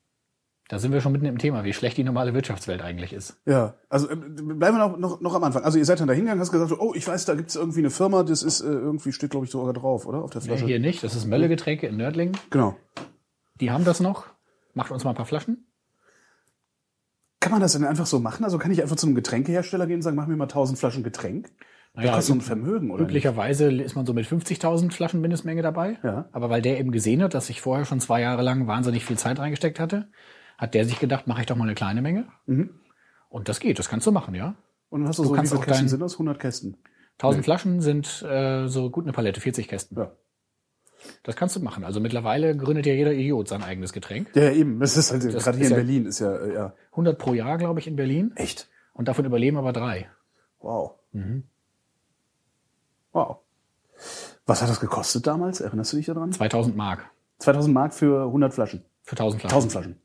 Da 0.69 0.77
sind 0.79 0.93
wir 0.93 1.01
schon 1.01 1.11
mitten 1.11 1.25
im 1.25 1.39
Thema, 1.39 1.63
wie 1.63 1.73
schlecht 1.73 1.97
die 1.97 2.03
normale 2.03 2.33
Wirtschaftswelt 2.33 2.81
eigentlich 2.81 3.11
ist. 3.11 3.41
Ja, 3.45 3.73
also 3.89 4.09
äh, 4.09 4.15
bleiben 4.15 4.77
wir 4.77 4.87
noch, 4.87 4.97
noch, 4.97 5.19
noch 5.19 5.33
am 5.35 5.43
Anfang. 5.43 5.63
Also 5.63 5.77
ihr 5.79 5.83
seid 5.85 5.99
dann 5.99 6.07
da 6.07 6.13
hingegangen, 6.13 6.39
hast 6.39 6.51
gesagt, 6.51 6.71
oh, 6.79 6.93
ich 6.95 7.07
weiß, 7.07 7.25
da 7.25 7.33
gibt's 7.35 7.55
irgendwie 7.55 7.79
eine 7.79 7.89
Firma, 7.89 8.21
das 8.23 8.43
ist 8.43 8.61
äh, 8.61 8.65
irgendwie, 8.67 9.11
steht 9.11 9.31
glaube 9.31 9.45
ich 9.47 9.51
sogar 9.51 9.73
drauf, 9.73 10.05
oder? 10.05 10.23
Auf 10.23 10.29
der 10.29 10.41
Nee, 10.41 10.47
Flasche. 10.47 10.65
hier 10.67 10.79
nicht, 10.79 11.03
das 11.03 11.15
ist 11.15 11.25
Mölle-Getränke 11.25 11.87
in 11.87 11.97
Nördlingen. 11.97 12.37
Genau. 12.51 12.77
Die 13.59 13.71
haben 13.71 13.83
das 13.83 13.99
noch. 13.99 14.27
Macht 14.75 14.91
uns 14.91 15.03
mal 15.03 15.09
ein 15.09 15.15
paar 15.15 15.25
Flaschen. 15.25 15.65
Kann 17.39 17.51
man 17.51 17.61
das 17.61 17.73
denn 17.73 17.85
einfach 17.85 18.05
so 18.05 18.19
machen? 18.19 18.43
Also 18.43 18.57
kann 18.57 18.71
ich 18.71 18.81
einfach 18.81 18.95
zu 18.97 19.07
einem 19.07 19.15
Getränkehersteller 19.15 19.87
gehen 19.87 19.97
und 19.97 20.01
sagen, 20.01 20.15
mach 20.17 20.27
mir 20.27 20.35
mal 20.35 20.43
1000 20.45 20.77
Flaschen 20.77 21.03
Getränk? 21.03 21.47
Das 21.93 22.03
Naja, 22.03 22.11
kostet 22.15 22.27
so 22.27 22.33
ein 22.35 22.41
Vermögen, 22.41 22.91
oder? 22.91 23.01
nicht? 23.01 23.09
Üblicherweise 23.09 23.71
ist 23.73 23.95
man 23.95 24.05
so 24.05 24.13
mit 24.13 24.27
50.000 24.27 24.91
Flaschen 24.91 25.21
Mindestmenge 25.21 25.61
dabei. 25.61 25.97
Ja. 26.03 26.29
Aber 26.31 26.49
weil 26.51 26.61
der 26.61 26.79
eben 26.79 26.91
gesehen 26.91 27.23
hat, 27.23 27.33
dass 27.33 27.49
ich 27.49 27.61
vorher 27.61 27.85
schon 27.85 27.99
zwei 27.99 28.21
Jahre 28.21 28.43
lang 28.43 28.67
wahnsinnig 28.67 29.03
viel 29.05 29.17
Zeit 29.17 29.39
reingesteckt 29.39 29.79
hatte, 29.79 30.09
hat 30.59 30.73
der 30.75 30.85
sich 30.85 30.99
gedacht, 30.99 31.25
mache 31.25 31.41
ich 31.41 31.47
doch 31.47 31.55
mal 31.55 31.63
eine 31.63 31.73
kleine 31.73 32.01
Menge. 32.03 32.27
Mhm. 32.45 32.69
Und 33.29 33.49
das 33.49 33.59
geht, 33.59 33.79
das 33.79 33.89
kannst 33.89 34.05
du 34.05 34.11
machen, 34.11 34.35
ja. 34.35 34.55
Und 34.89 35.01
dann 35.01 35.09
hast 35.09 35.17
du, 35.19 35.23
Du 35.23 35.29
so, 35.29 35.33
wie 35.33 35.37
kannst 35.37 35.51
viele 35.51 35.61
auch 35.61 35.65
Kästen 35.65 35.85
dein- 35.85 35.89
sind 35.89 35.99
das? 36.01 36.13
100 36.13 36.39
Kästen. 36.39 36.77
1000 37.19 37.43
Flaschen 37.45 37.81
sind 37.81 38.21
äh, 38.23 38.67
so 38.67 38.89
gut 38.89 39.03
eine 39.05 39.13
Palette, 39.13 39.41
40 39.41 39.67
Kästen. 39.67 39.97
Ja. 39.97 40.11
Das 41.23 41.35
kannst 41.35 41.55
du 41.55 41.59
machen. 41.61 41.83
Also 41.83 41.99
mittlerweile 41.99 42.55
gründet 42.57 42.85
ja 42.85 42.93
jeder 42.93 43.13
Idiot 43.13 43.47
sein 43.47 43.63
eigenes 43.63 43.93
Getränk. 43.93 44.29
Ja, 44.35 44.43
ja, 44.43 44.51
eben. 44.51 44.79
Das 44.79 44.97
ist 44.97 45.11
halt, 45.11 45.23
Das 45.23 45.43
gerade 45.43 45.57
hier 45.57 45.65
ist 45.65 45.71
in 45.71 45.77
ja- 45.77 45.83
Berlin 45.83 46.05
ist 46.05 46.19
ja, 46.19 46.35
äh, 46.35 46.53
ja. 46.53 46.73
100 46.91 47.17
pro 47.17 47.33
Jahr, 47.33 47.57
glaube 47.57 47.79
ich, 47.79 47.87
in 47.87 47.95
Berlin. 47.95 48.31
Echt? 48.35 48.67
Und 48.93 49.07
davon 49.07 49.25
überleben 49.25 49.57
aber 49.57 49.71
drei. 49.73 50.09
Wow. 50.59 50.95
Mhm. 51.13 51.43
Wow. 53.13 53.37
Was 54.45 54.61
hat 54.61 54.69
das 54.69 54.79
gekostet 54.79 55.25
damals? 55.27 55.61
Erinnerst 55.61 55.93
du 55.93 55.97
dich 55.97 56.05
daran? 56.07 56.31
2000 56.31 56.75
Mark 56.75 57.09
2000 57.39 57.73
Mark 57.73 57.93
für 57.93 58.25
100 58.25 58.53
Flaschen. 58.53 58.83
für 59.03 59.15
1000 59.15 59.41
Flaschen. 59.41 59.55
1000 59.55 59.71
Flaschen. 59.71 60.01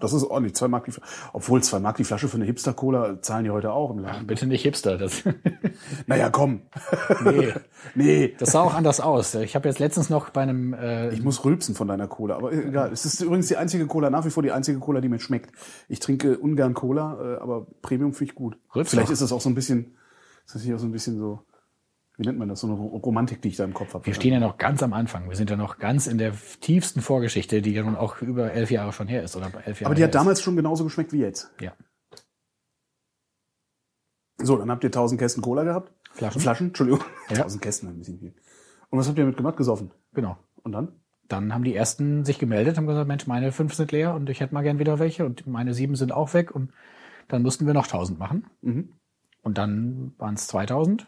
Das 0.00 0.12
ist 0.12 0.22
ordentlich. 0.22 0.54
Zwei 0.54 0.68
Mark 0.68 0.84
die 0.84 0.92
Flasche. 0.92 1.10
Obwohl, 1.32 1.60
zwei 1.62 1.80
Mark 1.80 1.96
die 1.96 2.04
Flasche 2.04 2.28
für 2.28 2.36
eine 2.36 2.44
Hipster-Cola 2.44 3.20
zahlen 3.20 3.44
die 3.44 3.50
heute 3.50 3.72
auch 3.72 3.90
im 3.90 3.98
Laden. 3.98 4.26
Bitte 4.28 4.46
nicht 4.46 4.62
Hipster. 4.62 4.96
Das, 4.96 5.24
Naja, 6.06 6.30
komm. 6.30 6.62
nee, 7.24 7.52
Nee. 7.96 8.34
das 8.38 8.52
sah 8.52 8.60
auch 8.60 8.74
anders 8.74 9.00
aus. 9.00 9.34
Ich 9.34 9.56
habe 9.56 9.68
jetzt 9.68 9.80
letztens 9.80 10.08
noch 10.08 10.30
bei 10.30 10.42
einem 10.42 10.72
äh, 10.72 11.10
Ich 11.10 11.22
muss 11.22 11.44
rülpsen 11.44 11.74
von 11.74 11.88
deiner 11.88 12.06
Cola, 12.06 12.36
aber 12.36 12.52
egal. 12.52 12.92
Es 12.92 13.04
ist 13.04 13.20
übrigens 13.20 13.48
die 13.48 13.56
einzige 13.56 13.86
Cola, 13.86 14.08
nach 14.10 14.24
wie 14.24 14.30
vor 14.30 14.42
die 14.44 14.52
einzige 14.52 14.78
Cola, 14.78 15.00
die 15.00 15.08
mir 15.08 15.18
schmeckt. 15.18 15.50
Ich 15.88 15.98
trinke 15.98 16.38
ungern 16.38 16.74
Cola, 16.74 17.36
äh, 17.36 17.40
aber 17.40 17.66
Premium 17.82 18.12
finde 18.12 18.30
ich 18.32 18.36
gut. 18.36 18.56
Rülps 18.76 18.90
Vielleicht 18.90 19.10
ist 19.10 19.22
das 19.22 19.32
auch 19.32 19.40
so 19.40 19.48
ein 19.48 19.54
bisschen, 19.56 19.96
ist 20.46 20.54
das 20.54 20.62
hier 20.62 20.76
auch 20.76 20.80
so 20.80 20.86
ein 20.86 20.92
bisschen 20.92 21.18
so, 21.18 21.40
wie 22.18 22.26
nennt 22.26 22.38
man 22.38 22.48
das, 22.48 22.60
so 22.60 22.66
eine 22.66 22.76
Romantik, 22.76 23.40
die 23.42 23.48
ich 23.48 23.56
da 23.56 23.64
im 23.64 23.72
Kopf 23.72 23.94
habe. 23.94 24.04
Wir 24.04 24.12
stehen 24.12 24.32
ja 24.32 24.40
noch 24.40 24.58
ganz 24.58 24.82
am 24.82 24.92
Anfang. 24.92 25.28
Wir 25.28 25.36
sind 25.36 25.50
ja 25.50 25.56
noch 25.56 25.78
ganz 25.78 26.08
in 26.08 26.18
der 26.18 26.32
tiefsten 26.60 27.00
Vorgeschichte, 27.00 27.62
die 27.62 27.72
ja 27.72 27.84
nun 27.84 27.94
auch 27.94 28.20
über 28.20 28.52
elf 28.52 28.72
Jahre 28.72 28.92
schon 28.92 29.06
her 29.06 29.22
ist. 29.22 29.36
Oder 29.36 29.46
elf 29.64 29.80
Jahre 29.80 29.86
aber 29.86 29.94
die 29.94 30.02
hat 30.02 30.16
damals 30.16 30.42
schon 30.42 30.56
genauso 30.56 30.82
geschmeckt 30.82 31.12
wie 31.12 31.20
jetzt. 31.20 31.44
Ist. 31.44 31.60
Ja. 31.60 31.72
So, 34.38 34.56
dann 34.56 34.68
habt 34.68 34.82
ihr 34.82 34.88
1000 34.88 35.20
Kästen 35.20 35.42
Cola 35.42 35.62
gehabt. 35.62 35.92
Flaschen. 36.10 36.40
Flaschen, 36.40 36.66
Entschuldigung. 36.68 37.04
Ja. 37.30 37.36
1000 37.36 37.62
Kästen, 37.62 37.88
ein 37.88 37.98
bisschen 37.98 38.18
viel. 38.18 38.34
Und 38.90 38.98
was 38.98 39.06
habt 39.06 39.16
ihr 39.16 39.24
damit 39.24 39.36
gemacht? 39.36 39.56
Gesoffen. 39.56 39.92
Genau. 40.12 40.38
Und 40.64 40.72
dann? 40.72 41.00
Dann 41.28 41.54
haben 41.54 41.62
die 41.62 41.74
ersten 41.76 42.24
sich 42.24 42.40
gemeldet, 42.40 42.78
haben 42.78 42.86
gesagt, 42.86 43.06
Mensch, 43.06 43.28
meine 43.28 43.52
fünf 43.52 43.74
sind 43.74 43.92
leer 43.92 44.14
und 44.14 44.28
ich 44.28 44.40
hätte 44.40 44.54
mal 44.54 44.62
gern 44.62 44.80
wieder 44.80 44.98
welche 44.98 45.24
und 45.24 45.46
meine 45.46 45.72
sieben 45.72 45.94
sind 45.94 46.10
auch 46.10 46.34
weg 46.34 46.50
und 46.50 46.72
dann 47.28 47.42
mussten 47.42 47.66
wir 47.66 47.74
noch 47.74 47.84
1000 47.84 48.18
machen. 48.18 48.46
Mhm. 48.62 48.94
Und 49.42 49.58
dann 49.58 50.14
waren 50.18 50.34
es 50.34 50.48
2000. 50.48 51.06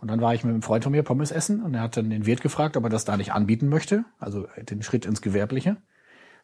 Und 0.00 0.08
dann 0.08 0.20
war 0.20 0.34
ich 0.34 0.44
mit 0.44 0.52
einem 0.52 0.62
Freund 0.62 0.84
von 0.84 0.92
mir 0.92 1.02
Pommes 1.02 1.30
essen 1.30 1.62
und 1.62 1.74
er 1.74 1.82
hat 1.82 1.96
dann 1.96 2.10
den 2.10 2.26
Wirt 2.26 2.40
gefragt, 2.40 2.76
ob 2.76 2.84
er 2.84 2.90
das 2.90 3.04
da 3.04 3.16
nicht 3.16 3.32
anbieten 3.32 3.68
möchte, 3.68 4.04
also 4.18 4.46
den 4.58 4.82
Schritt 4.82 5.06
ins 5.06 5.22
Gewerbliche. 5.22 5.76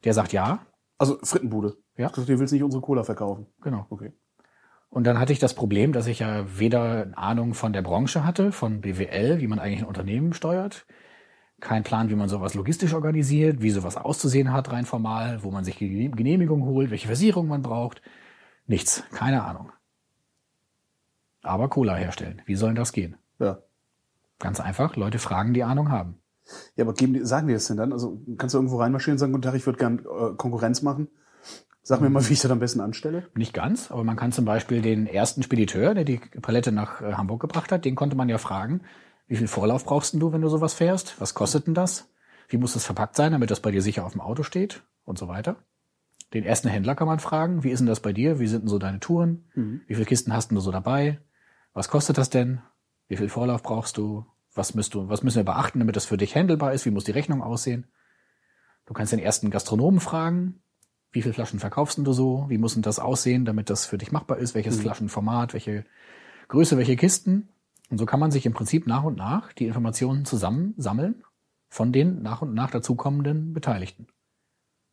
Der 0.05 0.15
sagt 0.15 0.33
ja, 0.33 0.67
Also 0.99 1.19
Frittenbude. 1.23 1.77
Ja. 1.97 2.09
Du 2.09 2.27
willst 2.27 2.53
nicht 2.53 2.63
unsere 2.63 2.83
Cola 2.83 3.05
verkaufen. 3.05 3.47
genau. 3.63 3.87
Okay. 3.91 4.13
Und 4.91 5.05
dann 5.07 5.19
hatte 5.21 5.33
ich 5.33 5.39
das 5.39 5.55
Problem, 5.55 5.93
dass 5.93 6.09
ich 6.09 6.19
ja 6.19 6.45
weder 6.59 7.03
eine 7.03 7.17
Ahnung 7.17 7.55
von 7.55 7.73
der 7.73 7.83
Branche 7.83 8.25
hatte, 8.25 8.51
von 8.51 8.81
BWL, 8.81 9.41
wie 9.41 9.47
man 9.47 9.61
eigentlich 9.61 9.83
ein 9.83 9.87
Unternehmen 9.89 10.33
steuert, 10.33 10.85
kein 11.61 11.85
Plan, 11.85 12.11
wie 12.11 12.17
man 12.17 12.29
sowas 12.29 12.55
logistisch 12.55 12.93
organisiert, 12.93 13.63
wie 13.63 13.71
sowas 13.71 13.97
auszusehen 13.97 14.53
hat, 14.53 14.73
rein 14.73 14.87
formal, 14.87 15.45
wo 15.45 15.53
man 15.53 15.65
sich 15.65 15.79
Genehmigung 15.79 16.65
holt, 16.65 16.91
welche 16.91 17.07
Versicherung 17.07 17.47
man 17.47 17.63
braucht. 17.63 18.03
Nichts, 18.67 19.05
keine 19.13 19.45
Ahnung. 19.45 19.71
Aber 21.43 21.69
Cola 21.69 21.95
herstellen, 21.95 22.43
wie 22.47 22.57
soll 22.57 22.75
das 22.75 22.93
gehen? 22.93 23.17
Ja. 23.41 23.63
Ganz 24.39 24.61
einfach, 24.61 24.97
Leute 24.97 25.19
fragen, 25.19 25.53
die 25.53 25.65
Ahnung 25.65 25.91
haben. 25.91 26.21
Ja, 26.77 26.85
aber 26.85 26.95
geben 26.95 27.15
die, 27.15 27.25
sagen 27.25 27.49
die 27.49 27.55
das 27.55 27.67
denn 27.67 27.77
dann? 27.77 27.93
Also 27.93 28.21
kannst 28.39 28.55
du 28.55 28.59
irgendwo 28.59 28.79
reinmarschieren 28.79 29.15
und 29.15 29.19
sagen, 29.19 29.33
guten 29.33 29.43
Tag, 29.43 29.55
ich 29.55 29.67
würde 29.67 29.79
gern 29.79 29.99
äh, 29.99 30.35
Konkurrenz 30.37 30.83
machen. 30.83 31.09
Sag 31.83 32.01
mir 32.01 32.11
mal, 32.11 32.27
wie 32.29 32.35
ich 32.35 32.41
das 32.41 32.51
am 32.51 32.59
besten 32.59 32.81
anstelle. 32.81 33.27
Nicht 33.35 33.55
ganz, 33.55 33.91
aber 33.91 34.05
man 34.05 34.17
kann 34.17 34.33
zum 34.33 34.45
Beispiel 34.45 34.83
den 34.83 35.07
ersten 35.07 35.43
Spediteur, 35.43 35.95
der 35.95 36.05
die 36.05 36.19
Palette 36.19 36.73
nach 36.73 37.01
äh, 37.01 37.15
Hamburg 37.15 37.41
gebracht 37.41 37.73
hat, 37.73 37.85
den 37.85 37.97
konnte 37.97 38.17
man 38.17 38.29
ja 38.29 38.39
fragen, 38.39 38.83
wie 39.27 39.37
viel 39.37 39.49
Vorlauf 39.49 39.85
brauchst 39.85 40.13
denn 40.13 40.21
du, 40.21 40.33
wenn 40.33 40.43
du 40.43 40.49
sowas 40.49 40.75
fährst? 40.75 41.21
Was 41.21 41.35
kostet 41.35 41.67
denn 41.67 41.75
das? 41.75 42.09
Wie 42.49 42.59
muss 42.59 42.75
das 42.75 42.85
verpackt 42.85 43.17
sein, 43.17 43.33
damit 43.33 43.51
das 43.51 43.61
bei 43.61 43.71
dir 43.71 43.81
sicher 43.81 44.05
auf 44.05 44.13
dem 44.13 44.21
Auto 44.21 44.43
steht? 44.43 44.83
Und 45.05 45.19
so 45.19 45.29
weiter. 45.29 45.57
Den 46.35 46.45
ersten 46.45 46.69
Händler 46.69 46.95
kann 46.95 47.09
man 47.09 47.19
fragen, 47.19 47.65
wie 47.65 47.71
ist 47.71 47.79
denn 47.79 47.87
das 47.87 48.01
bei 48.01 48.13
dir? 48.13 48.39
Wie 48.39 48.47
sind 48.47 48.63
denn 48.63 48.69
so 48.69 48.79
deine 48.79 49.01
Touren? 49.01 49.45
Wie 49.87 49.95
viele 49.95 50.07
Kisten 50.07 50.33
hast 50.33 50.51
denn 50.51 50.57
du 50.57 50.61
so 50.61 50.71
dabei? 50.71 51.19
Was 51.73 51.89
kostet 51.89 52.19
das 52.19 52.31
denn? 52.31 52.61
Wie 53.11 53.17
viel 53.17 53.29
Vorlauf 53.29 53.65
brauchst 53.65 53.99
du? 53.99 54.25
Was 54.55 54.75
müsst 54.77 54.95
du, 54.95 55.09
was 55.09 55.25
müssen 55.25 55.39
wir 55.39 55.45
beachten, 55.45 55.81
damit 55.81 55.97
das 55.97 56.07
für 56.07 56.17
dich 56.17 56.37
handelbar 56.37 56.73
ist? 56.73 56.87
Wie 56.87 56.93
muss 56.93 57.03
die 57.03 57.11
Rechnung 57.11 57.43
aussehen? 57.43 57.89
Du 58.87 58.95
kannst 58.95 59.13
den 59.13 59.19
ersten 59.19 59.51
Gastronomen 59.51 59.99
fragen, 59.99 60.63
wie 61.11 61.23
viele 61.23 61.35
Flaschen 61.35 61.59
verkaufst 61.59 61.99
du 61.99 62.13
so? 62.13 62.47
Wie 62.49 62.57
muss 62.57 62.75
denn 62.75 62.83
das 62.83 63.01
aussehen, 63.01 63.45
damit 63.45 63.69
das 63.69 63.85
für 63.85 63.99
dich 63.99 64.13
machbar 64.13 64.39
ist? 64.39 64.55
Welches 64.55 64.81
Flaschenformat, 64.81 65.55
welche 65.55 65.85
Größe, 66.47 66.79
welche 66.79 66.95
Kisten? 66.95 67.49
Und 67.91 67.99
so 67.99 68.07
kann 68.07 68.21
man 68.21 68.31
sich 68.31 68.47
im 68.47 68.53
Prinzip 68.53 68.87
nach 68.87 69.03
und 69.03 69.17
nach 69.17 69.53
die 69.53 69.67
Informationen 69.67 70.25
zusammensammeln 70.25 71.25
von 71.69 71.91
den 71.91 72.23
nach 72.23 72.43
und 72.43 72.55
nach 72.55 72.71
dazukommenden 72.71 73.53
Beteiligten. 73.53 74.07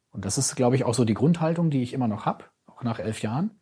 Und 0.10 0.26
das 0.26 0.40
ist, 0.40 0.56
glaube 0.56 0.76
ich, 0.76 0.86
auch 0.86 0.96
so 0.96 1.06
die 1.06 1.14
Grundhaltung, 1.14 1.70
die 1.70 1.84
ich 1.84 1.94
immer 1.94 2.08
noch 2.08 2.26
habe, 2.26 2.46
auch 2.66 2.82
nach 2.82 2.98
elf 2.98 3.22
Jahren, 3.22 3.60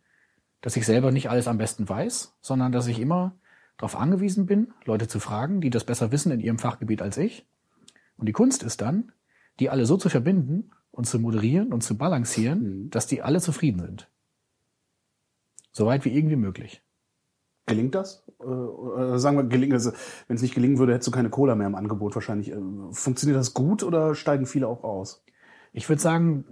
dass 0.62 0.76
ich 0.76 0.86
selber 0.86 1.12
nicht 1.12 1.28
alles 1.28 1.46
am 1.46 1.58
besten 1.58 1.86
weiß, 1.86 2.38
sondern 2.40 2.72
dass 2.72 2.86
ich 2.86 2.98
immer 2.98 3.38
darauf 3.76 3.96
angewiesen 3.96 4.46
bin, 4.46 4.72
Leute 4.84 5.08
zu 5.08 5.20
fragen, 5.20 5.60
die 5.60 5.70
das 5.70 5.84
besser 5.84 6.10
wissen 6.12 6.32
in 6.32 6.40
ihrem 6.40 6.58
Fachgebiet 6.58 7.02
als 7.02 7.16
ich. 7.18 7.46
Und 8.16 8.26
die 8.26 8.32
Kunst 8.32 8.62
ist 8.62 8.80
dann, 8.80 9.12
die 9.60 9.70
alle 9.70 9.86
so 9.86 9.96
zu 9.96 10.08
verbinden 10.08 10.70
und 10.90 11.06
zu 11.06 11.18
moderieren 11.18 11.72
und 11.72 11.82
zu 11.82 11.96
balancieren, 11.98 12.84
Mhm. 12.84 12.90
dass 12.90 13.06
die 13.06 13.22
alle 13.22 13.40
zufrieden 13.40 13.80
sind. 13.80 14.10
Soweit 15.72 16.04
wie 16.06 16.16
irgendwie 16.16 16.36
möglich. 16.36 16.82
Gelingt 17.66 17.94
das? 17.94 18.24
Äh, 18.40 18.44
Oder 18.44 19.18
sagen 19.18 19.36
wir, 19.36 19.44
gelingt 19.44 19.72
also, 19.74 19.92
wenn 20.28 20.36
es 20.36 20.42
nicht 20.42 20.54
gelingen 20.54 20.78
würde, 20.78 20.94
hättest 20.94 21.08
du 21.08 21.10
keine 21.10 21.30
Cola 21.30 21.54
mehr 21.54 21.66
im 21.66 21.74
Angebot 21.74 22.14
wahrscheinlich. 22.14 22.50
Äh, 22.52 22.56
Funktioniert 22.92 23.38
das 23.38 23.54
gut 23.54 23.82
oder 23.82 24.14
steigen 24.14 24.46
viele 24.46 24.68
auch 24.68 24.84
aus? 24.84 25.24
Ich 25.72 25.88
würde 25.88 26.00
sagen, 26.00 26.44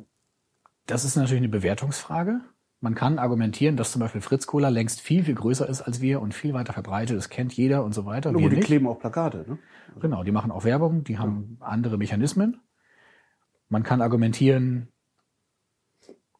das 0.87 1.04
ist 1.04 1.16
natürlich 1.16 1.38
eine 1.40 1.49
Bewertungsfrage. 1.49 2.40
Man 2.84 2.94
kann 2.94 3.18
argumentieren, 3.18 3.78
dass 3.78 3.92
zum 3.92 4.00
Beispiel 4.00 4.20
Fritz 4.20 4.46
Cola 4.46 4.68
längst 4.68 5.00
viel, 5.00 5.24
viel 5.24 5.34
größer 5.34 5.66
ist 5.66 5.80
als 5.80 6.02
wir 6.02 6.20
und 6.20 6.34
viel 6.34 6.52
weiter 6.52 6.74
verbreitet. 6.74 7.16
Das 7.16 7.30
kennt 7.30 7.54
jeder 7.54 7.82
und 7.82 7.94
so 7.94 8.04
weiter. 8.04 8.30
Nur 8.30 8.42
Wir 8.42 8.50
die 8.50 8.56
nicht. 8.56 8.66
kleben 8.66 8.86
auch 8.86 8.98
Plakate, 8.98 9.46
ne? 9.48 9.58
Genau, 10.00 10.22
die 10.22 10.32
machen 10.32 10.50
auch 10.50 10.64
Werbung, 10.64 11.02
die 11.02 11.16
haben 11.16 11.56
andere 11.60 11.96
Mechanismen. 11.96 12.60
Man 13.70 13.84
kann 13.84 14.02
argumentieren, 14.02 14.88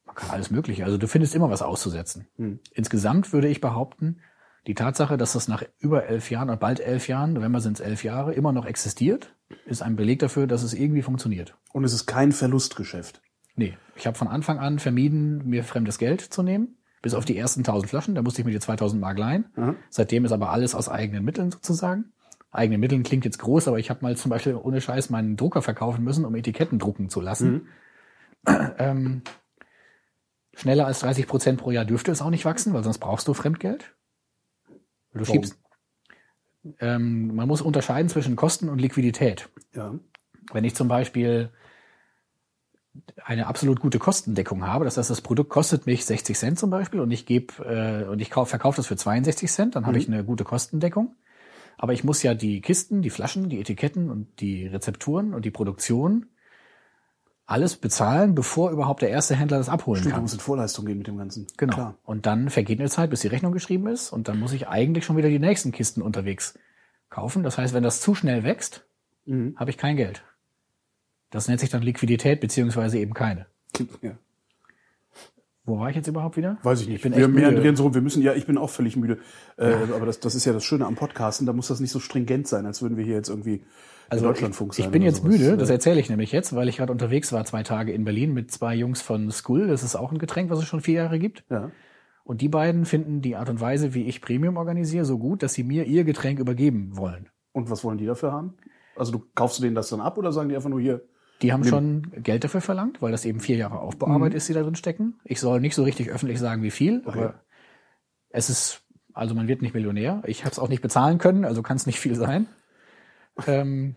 man 0.05 0.15
kann 0.15 0.29
alles 0.29 0.51
Mögliche. 0.51 0.85
Also 0.85 0.99
du 0.99 1.09
findest 1.09 1.35
immer 1.35 1.49
was 1.49 1.63
auszusetzen. 1.63 2.29
Hm. 2.37 2.61
Insgesamt 2.75 3.33
würde 3.33 3.49
ich 3.49 3.63
behaupten, 3.63 4.19
die 4.67 4.75
Tatsache, 4.75 5.17
dass 5.17 5.33
das 5.33 5.49
nach 5.49 5.65
über 5.79 6.05
elf 6.05 6.31
Jahren 6.31 6.51
oder 6.51 6.59
bald 6.59 6.79
elf 6.79 7.09
Jahren, 7.09 7.33
November 7.33 7.61
sind 7.61 7.81
es 7.81 7.81
elf 7.81 8.05
Jahre, 8.05 8.35
immer 8.35 8.53
noch 8.53 8.67
existiert, 8.67 9.35
ist 9.65 9.81
ein 9.81 9.97
Beleg 9.97 10.19
dafür, 10.19 10.47
dass 10.47 10.63
es 10.63 10.75
irgendwie 10.75 11.01
funktioniert. 11.01 11.57
Und 11.73 11.85
es 11.85 11.95
ist 11.95 12.05
kein 12.05 12.33
Verlustgeschäft. 12.33 13.23
Nee, 13.57 13.77
ich 13.97 14.07
habe 14.07 14.19
von 14.19 14.29
Anfang 14.29 14.59
an 14.59 14.79
vermieden, 14.79 15.49
mir 15.49 15.65
fremdes 15.65 15.99
Geld 15.99 16.21
zu 16.21 16.43
nehmen. 16.43 16.77
Bis 17.03 17.15
auf 17.15 17.25
die 17.25 17.37
ersten 17.37 17.61
1000 17.61 17.91
Flaschen, 17.91 18.15
da 18.15 18.23
musste 18.23 18.41
ich 18.41 18.47
mir 18.47 18.53
die 18.53 18.61
2000 18.61 19.01
Mark 19.01 19.19
leihen. 19.19 19.45
Aha. 19.57 19.75
Seitdem 19.91 20.25
ist 20.25 20.33
aber 20.33 20.51
alles 20.51 20.75
aus 20.75 20.89
eigenen 20.89 21.25
Mitteln 21.25 21.51
sozusagen. 21.51 22.13
Eigene 22.51 22.79
Mitteln 22.79 23.03
klingt 23.03 23.25
jetzt 23.25 23.39
groß, 23.39 23.69
aber 23.69 23.79
ich 23.79 23.91
habe 23.91 24.01
mal 24.03 24.17
zum 24.17 24.31
Beispiel 24.31 24.55
ohne 24.55 24.81
Scheiß 24.81 25.11
meinen 25.11 25.37
Drucker 25.37 25.61
verkaufen 25.61 26.03
müssen, 26.03 26.25
um 26.25 26.35
Etiketten 26.35 26.79
drucken 26.79 27.09
zu 27.11 27.21
lassen. 27.21 27.69
Ähm, 28.47 29.23
schneller 30.55 30.87
als 30.87 31.01
30 31.01 31.27
Prozent 31.27 31.59
pro 31.59 31.71
Jahr 31.71 31.87
dürfte 31.87 32.13
es 32.13 32.21
auch 32.21 32.29
nicht 32.29 32.45
wachsen, 32.45 32.75
weil 32.75 32.85
sonst 32.85 32.99
brauchst 32.99 33.27
du 33.27 33.33
Fremdgeld. 33.33 33.95
Du 35.15 35.21
Warum? 35.21 35.25
schiebst. 35.25 35.59
Ähm, 36.79 37.35
man 37.35 37.49
muss 37.49 37.63
unterscheiden 37.63 38.11
zwischen 38.11 38.37
Kosten 38.37 38.69
und 38.69 38.81
Liquidität. 38.81 39.49
Ja. 39.73 39.95
Wenn 40.53 40.65
ich 40.65 40.75
zum 40.75 40.89
Beispiel 40.89 41.53
eine 43.25 43.47
absolut 43.47 43.81
gute 43.81 43.99
Kostendeckung 43.99 44.67
habe, 44.67 44.85
das 44.85 44.97
heißt, 44.99 45.11
das 45.11 45.21
Produkt 45.21 45.51
kostet 45.51 45.87
mich 45.87 46.05
60 46.05 46.37
Cent 46.39 46.59
zum 46.59 46.71
Beispiel 46.71 47.01
und 47.01 47.11
ich 47.11 47.27
gebe 47.27 47.55
äh, 47.65 48.09
und 48.09 48.21
ich 48.21 48.31
kauf, 48.31 48.49
verkaufe 48.49 48.77
das 48.77 48.87
für 48.87 48.97
62 48.97 49.51
Cent, 49.51 49.77
dann 49.77 49.87
habe 49.87 49.99
ich 49.99 50.09
eine 50.09 50.25
gute 50.25 50.45
Kostendeckung. 50.45 51.15
Aber 51.77 51.93
ich 51.93 52.05
muss 52.05 52.23
ja 52.23 52.35
die 52.35 52.61
Kisten, 52.61 53.03
die 53.03 53.11
Flaschen, 53.11 53.49
die 53.49 53.59
Etiketten 53.61 54.11
und 54.11 54.41
die 54.41 54.67
Rezepturen 54.67 55.35
und 55.35 55.45
die 55.45 55.51
Produktion 55.51 56.27
alles 57.47 57.77
bezahlen, 57.77 58.35
bevor 58.35 58.71
überhaupt 58.71 59.03
der 59.03 59.11
erste 59.11 59.35
Händler 59.35 59.59
das 59.59 59.69
abholen 59.69 59.99
Stimmt, 60.01 60.13
du 60.13 60.15
kann. 60.17 60.23
musst 60.23 60.35
in 60.35 60.41
Vorleistung 60.41 60.87
gehen 60.87 60.97
mit 60.99 61.09
dem 61.09 61.19
Ganzen. 61.19 61.47
Genau. 61.59 61.75
Klar. 61.75 61.95
Und 62.05 62.27
dann 62.27 62.49
vergeht 62.49 62.81
eine 62.81 62.89
Zeit, 62.89 63.11
bis 63.11 63.21
die 63.21 63.29
Rechnung 63.29 63.53
geschrieben 63.53 63.87
ist 63.89 64.13
und 64.13 64.29
dann 64.29 64.39
muss 64.39 64.53
ich 64.53 64.69
eigentlich 64.69 65.05
schon 65.05 65.17
wieder 65.17 65.29
die 65.29 65.39
nächsten 65.39 65.73
Kisten 65.73 66.01
unterwegs 66.01 66.59
kaufen. 67.11 67.43
Das 67.43 67.59
heißt, 67.59 67.75
wenn 67.75 67.83
das 67.83 68.01
zu 68.01 68.15
schnell 68.15 68.45
wächst, 68.45 68.87
Mhm. 69.27 69.55
habe 69.57 69.71
ich 69.71 69.79
kein 69.79 69.97
Geld. 69.97 70.23
Das 71.35 71.49
nennt 71.49 71.59
sich 71.61 71.69
dann 71.71 71.83
Liquidität 71.83 72.41
beziehungsweise 72.41 72.99
eben 72.99 73.13
keine. 73.13 73.47
Ja. 74.03 74.13
Wo 75.67 75.79
war 75.81 75.89
ich 75.89 75.97
jetzt 75.97 76.07
überhaupt 76.09 76.37
wieder? 76.37 76.59
Weiß 76.63 76.81
ich 76.83 76.89
nicht. 76.89 76.97
Ich 76.97 77.03
bin 77.03 77.13
wir 77.13 77.21
echt 77.25 77.29
müde. 77.29 77.41
meandrieren 77.41 77.75
so 77.75 77.85
rum. 77.85 77.95
Wir 77.95 78.03
müssen, 78.03 78.23
ja, 78.23 78.35
ich 78.35 78.47
bin 78.47 78.59
auch 78.59 78.69
völlig 78.71 78.97
müde. 78.97 79.19
Äh, 79.57 79.73
aber 79.95 80.05
das, 80.07 80.21
das 80.21 80.35
ist 80.35 80.45
ja 80.45 80.53
das 80.53 80.65
Schöne 80.65 80.85
am 80.87 80.95
Podcasten. 80.95 81.47
Da 81.47 81.53
muss 81.55 81.69
das 81.69 81.81
nicht 81.81 81.91
so 81.91 82.01
stringent 82.01 82.47
sein, 82.47 82.67
als 82.67 82.83
würden 82.83 82.99
wir 82.99 83.05
hier 83.05 83.15
jetzt 83.15 83.31
irgendwie 83.31 83.65
Also 84.11 84.25
in 84.25 84.31
Deutschlandfunk 84.31 84.75
sein. 84.75 84.85
ich 84.85 84.93
bin 84.93 85.01
jetzt 85.03 85.23
sowas. 85.23 85.33
müde, 85.33 85.57
das 85.57 85.71
Äh, 85.71 85.75
erzähle 85.75 86.01
ich 86.01 86.11
nämlich 86.11 86.33
jetzt, 86.33 86.55
weil 86.55 86.69
ich 86.69 86.77
gerade 86.77 86.93
unterwegs 86.93 87.33
war, 87.33 87.45
zwei 87.47 87.63
Tage 87.63 87.93
in 87.93 88.05
Berlin 88.05 88.35
mit 88.35 88.51
zwei 88.53 88.75
Jungs 88.75 89.01
von 89.01 89.31
Skull. 89.31 89.67
Das 89.67 89.83
ist 89.83 89.97
auch 89.97 90.13
ein 90.13 90.19
Getränk, 90.19 90.51
was 90.51 90.59
es 90.59 90.67
schon 90.67 90.83
vier 90.83 90.95
Jahre 90.97 91.19
gibt. 91.19 91.45
Ja. 91.51 91.71
Und 92.25 92.43
die 92.43 92.49
beiden 92.49 92.85
finden 92.85 93.23
die 93.23 93.37
Art 93.37 93.49
und 93.49 93.61
Weise, 93.61 93.95
wie 93.95 94.05
ich 94.05 94.21
Premium 94.21 94.57
organisiere, 94.59 95.05
so 95.07 95.19
gut, 95.19 95.43
dass 95.43 95.55
sie 95.55 95.65
mir 95.65 95.85
ihr 95.85 96.05
Getränk 96.05 96.39
übergeben 96.39 96.97
wollen. 96.97 97.29
Und 97.53 97.71
was 97.71 97.83
wollen 97.85 97.99
die 97.99 98.07
dafür 98.07 98.33
haben? 98.33 98.55
Also 98.97 99.13
du 99.13 99.25
kaufst 99.35 99.59
du 99.59 99.63
denen 99.63 99.75
das 99.75 99.89
dann 99.89 100.01
ab 100.01 100.19
oder 100.19 100.31
sagen 100.31 100.51
die 100.51 100.57
einfach 100.57 100.71
nur 100.71 100.81
hier? 100.81 101.03
Die 101.45 101.53
haben 101.53 101.65
schon 101.65 102.11
Geld 102.23 102.43
dafür 102.45 102.61
verlangt, 102.61 103.01
weil 103.03 103.13
das 103.13 103.25
eben 103.25 103.41
vier 103.41 103.57
Jahre 103.57 103.79
Aufbauarbeit 103.81 104.33
Mhm. 104.33 104.37
ist, 104.37 104.49
die 104.49 104.53
da 104.55 104.63
drin 104.63 104.75
stecken. 104.77 105.15
Ich 105.25 105.41
soll 105.41 105.61
nicht 105.61 105.75
so 105.75 105.83
richtig 105.85 106.11
öffentlich 106.11 106.39
sagen, 106.39 106.63
wie 106.63 106.71
viel, 106.71 107.03
aber 107.07 107.41
es 108.31 108.51
ist, 108.51 108.83
also 109.13 109.35
man 109.35 109.47
wird 109.49 109.63
nicht 109.63 109.75
Millionär. 109.75 110.23
Ich 110.27 110.45
habe 110.45 110.53
es 110.53 110.59
auch 110.59 110.69
nicht 110.69 110.83
bezahlen 110.83 111.19
können, 111.19 111.45
also 111.45 111.63
kann 111.63 111.77
es 111.77 111.87
nicht 111.87 112.01
viel 112.01 112.15
sein. 112.15 112.47
Ähm, 113.47 113.95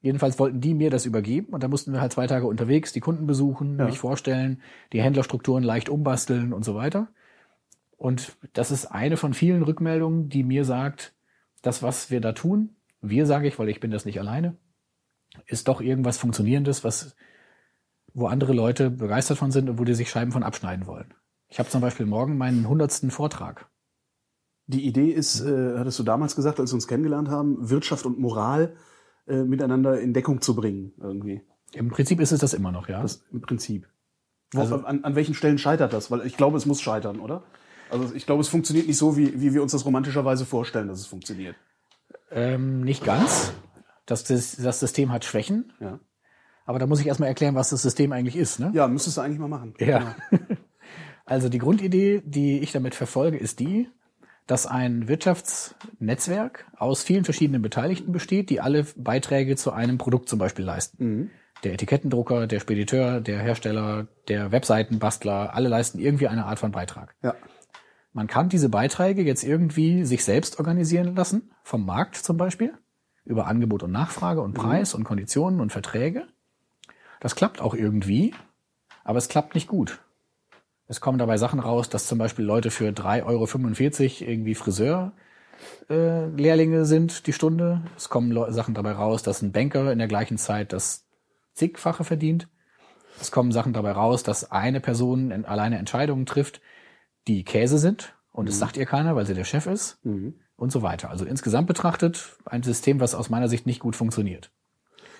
jedenfalls 0.00 0.38
wollten 0.38 0.60
die 0.60 0.74
mir 0.74 0.90
das 0.90 1.06
übergeben 1.06 1.48
und 1.52 1.62
da 1.62 1.68
mussten 1.68 1.92
wir 1.92 2.00
halt 2.00 2.12
zwei 2.12 2.26
Tage 2.26 2.46
unterwegs 2.46 2.92
die 2.92 3.00
Kunden 3.00 3.26
besuchen, 3.26 3.78
Ja. 3.78 3.86
mich 3.86 3.98
vorstellen, 3.98 4.60
die 4.92 5.00
Händlerstrukturen 5.02 5.62
leicht 5.62 5.88
umbasteln 5.88 6.52
und 6.52 6.64
so 6.64 6.74
weiter. 6.74 7.08
Und 7.96 8.36
das 8.52 8.70
ist 8.72 8.86
eine 8.86 9.16
von 9.16 9.32
vielen 9.34 9.62
Rückmeldungen, 9.62 10.28
die 10.28 10.42
mir 10.42 10.64
sagt, 10.64 11.12
das, 11.62 11.82
was 11.82 12.10
wir 12.10 12.20
da 12.20 12.32
tun, 12.32 12.70
wir 13.00 13.26
sage 13.26 13.46
ich, 13.46 13.58
weil 13.58 13.68
ich 13.68 13.78
bin 13.80 13.92
das 13.92 14.04
nicht 14.04 14.18
alleine, 14.18 14.56
ist 15.46 15.68
doch 15.68 15.80
irgendwas 15.80 16.18
Funktionierendes, 16.18 16.84
was, 16.84 17.14
wo 18.14 18.26
andere 18.26 18.52
Leute 18.52 18.90
begeistert 18.90 19.38
von 19.38 19.50
sind 19.50 19.68
und 19.68 19.78
wo 19.78 19.84
die 19.84 19.94
sich 19.94 20.10
Scheiben 20.10 20.32
von 20.32 20.42
abschneiden 20.42 20.86
wollen. 20.86 21.14
Ich 21.48 21.58
habe 21.58 21.68
zum 21.68 21.80
Beispiel 21.80 22.06
morgen 22.06 22.36
meinen 22.38 22.68
hundertsten 22.68 23.10
Vortrag. 23.10 23.68
Die 24.66 24.86
Idee 24.86 25.10
ist, 25.10 25.40
äh, 25.40 25.78
hattest 25.78 25.98
du 25.98 26.02
damals 26.02 26.36
gesagt, 26.36 26.60
als 26.60 26.70
wir 26.70 26.76
uns 26.76 26.86
kennengelernt 26.86 27.28
haben, 27.28 27.68
Wirtschaft 27.68 28.06
und 28.06 28.18
Moral 28.18 28.74
äh, 29.26 29.42
miteinander 29.42 30.00
in 30.00 30.14
Deckung 30.14 30.40
zu 30.40 30.54
bringen, 30.54 30.92
irgendwie. 31.00 31.42
Im 31.72 31.90
Prinzip 31.90 32.20
ist 32.20 32.32
es 32.32 32.40
das 32.40 32.54
immer 32.54 32.72
noch, 32.72 32.88
ja. 32.88 33.02
Das 33.02 33.24
im 33.32 33.40
Prinzip. 33.40 33.88
Also- 34.54 34.76
an, 34.84 35.04
an 35.04 35.14
welchen 35.14 35.34
Stellen 35.34 35.58
scheitert 35.58 35.92
das? 35.92 36.10
Weil 36.10 36.26
ich 36.26 36.36
glaube, 36.36 36.56
es 36.56 36.66
muss 36.66 36.80
scheitern, 36.80 37.20
oder? 37.20 37.42
Also 37.90 38.14
ich 38.14 38.24
glaube, 38.24 38.40
es 38.40 38.48
funktioniert 38.48 38.86
nicht 38.86 38.96
so, 38.96 39.16
wie, 39.16 39.40
wie 39.40 39.52
wir 39.52 39.62
uns 39.62 39.72
das 39.72 39.84
romantischerweise 39.84 40.46
vorstellen, 40.46 40.88
dass 40.88 41.00
es 41.00 41.06
funktioniert. 41.06 41.56
ähm, 42.30 42.80
nicht 42.82 43.04
ganz. 43.04 43.52
Das, 44.06 44.24
das, 44.24 44.56
das 44.56 44.80
System 44.80 45.12
hat 45.12 45.24
Schwächen, 45.24 45.72
Ja, 45.80 46.00
aber 46.64 46.78
da 46.78 46.86
muss 46.86 47.00
ich 47.00 47.06
erstmal 47.06 47.28
erklären, 47.28 47.54
was 47.54 47.70
das 47.70 47.82
System 47.82 48.12
eigentlich 48.12 48.36
ist. 48.36 48.60
Ne? 48.60 48.70
ja 48.74 48.86
müsstest 48.88 49.16
du 49.16 49.20
eigentlich 49.20 49.38
mal 49.38 49.48
machen. 49.48 49.74
Ja. 49.78 50.16
Also 51.24 51.48
die 51.48 51.58
Grundidee, 51.58 52.20
die 52.24 52.58
ich 52.58 52.72
damit 52.72 52.96
verfolge, 52.96 53.38
ist 53.38 53.60
die, 53.60 53.88
dass 54.46 54.66
ein 54.66 55.06
Wirtschaftsnetzwerk 55.06 56.66
aus 56.76 57.04
vielen 57.04 57.24
verschiedenen 57.24 57.62
Beteiligten 57.62 58.12
besteht, 58.12 58.50
die 58.50 58.60
alle 58.60 58.84
Beiträge 58.96 59.56
zu 59.56 59.70
einem 59.70 59.98
Produkt 59.98 60.28
zum 60.28 60.40
Beispiel 60.40 60.64
leisten. 60.64 60.98
Der 61.62 61.74
Etikettendrucker, 61.74 62.48
der 62.48 62.58
Spediteur, 62.58 63.20
der 63.20 63.38
Hersteller, 63.38 64.08
der 64.26 64.50
Webseitenbastler, 64.50 65.54
alle 65.54 65.68
leisten 65.68 66.00
irgendwie 66.00 66.26
eine 66.26 66.44
Art 66.44 66.58
von 66.58 66.72
Beitrag. 66.72 67.14
Ja. 67.22 67.36
Man 68.12 68.26
kann 68.26 68.48
diese 68.48 68.68
Beiträge 68.68 69.22
jetzt 69.22 69.44
irgendwie 69.44 70.04
sich 70.04 70.24
selbst 70.24 70.58
organisieren 70.58 71.14
lassen, 71.14 71.52
vom 71.62 71.86
Markt 71.86 72.16
zum 72.16 72.36
Beispiel, 72.36 72.74
über 73.24 73.46
Angebot 73.46 73.82
und 73.82 73.92
Nachfrage 73.92 74.40
und 74.40 74.54
Preis 74.54 74.94
und 74.94 75.04
Konditionen 75.04 75.60
und 75.60 75.70
Verträge. 75.70 76.26
Das 77.20 77.36
klappt 77.36 77.60
auch 77.60 77.74
irgendwie, 77.74 78.34
aber 79.04 79.18
es 79.18 79.28
klappt 79.28 79.54
nicht 79.54 79.68
gut. 79.68 80.00
Es 80.88 81.00
kommen 81.00 81.18
dabei 81.18 81.36
Sachen 81.36 81.60
raus, 81.60 81.88
dass 81.88 82.06
zum 82.06 82.18
Beispiel 82.18 82.44
Leute 82.44 82.70
für 82.70 82.90
3,45 82.90 83.24
Euro 84.22 84.30
irgendwie 84.30 84.54
Friseur 84.54 85.12
äh, 85.88 86.26
Lehrlinge 86.26 86.84
sind 86.84 87.26
die 87.26 87.32
Stunde. 87.32 87.82
Es 87.96 88.08
kommen 88.08 88.32
Sachen 88.52 88.74
dabei 88.74 88.92
raus, 88.92 89.22
dass 89.22 89.42
ein 89.42 89.52
Banker 89.52 89.92
in 89.92 89.98
der 89.98 90.08
gleichen 90.08 90.38
Zeit 90.38 90.72
das 90.72 91.06
zigfache 91.54 92.04
verdient. 92.04 92.48
Es 93.20 93.30
kommen 93.30 93.52
Sachen 93.52 93.72
dabei 93.72 93.92
raus, 93.92 94.22
dass 94.22 94.50
eine 94.50 94.80
Person 94.80 95.44
alleine 95.44 95.78
Entscheidungen 95.78 96.26
trifft, 96.26 96.60
die 97.28 97.44
Käse 97.44 97.78
sind 97.78 98.14
und 98.32 98.48
es 98.48 98.58
sagt 98.58 98.76
ihr 98.76 98.86
keiner, 98.86 99.14
weil 99.14 99.26
sie 99.26 99.34
der 99.34 99.44
Chef 99.44 99.66
ist 99.66 100.04
Mhm. 100.04 100.34
Und 100.62 100.72
so 100.72 100.80
weiter. 100.82 101.10
Also 101.10 101.24
insgesamt 101.24 101.66
betrachtet 101.66 102.36
ein 102.46 102.62
System, 102.62 103.00
was 103.00 103.14
aus 103.14 103.28
meiner 103.30 103.48
Sicht 103.48 103.66
nicht 103.66 103.80
gut 103.80 103.96
funktioniert. 103.96 104.50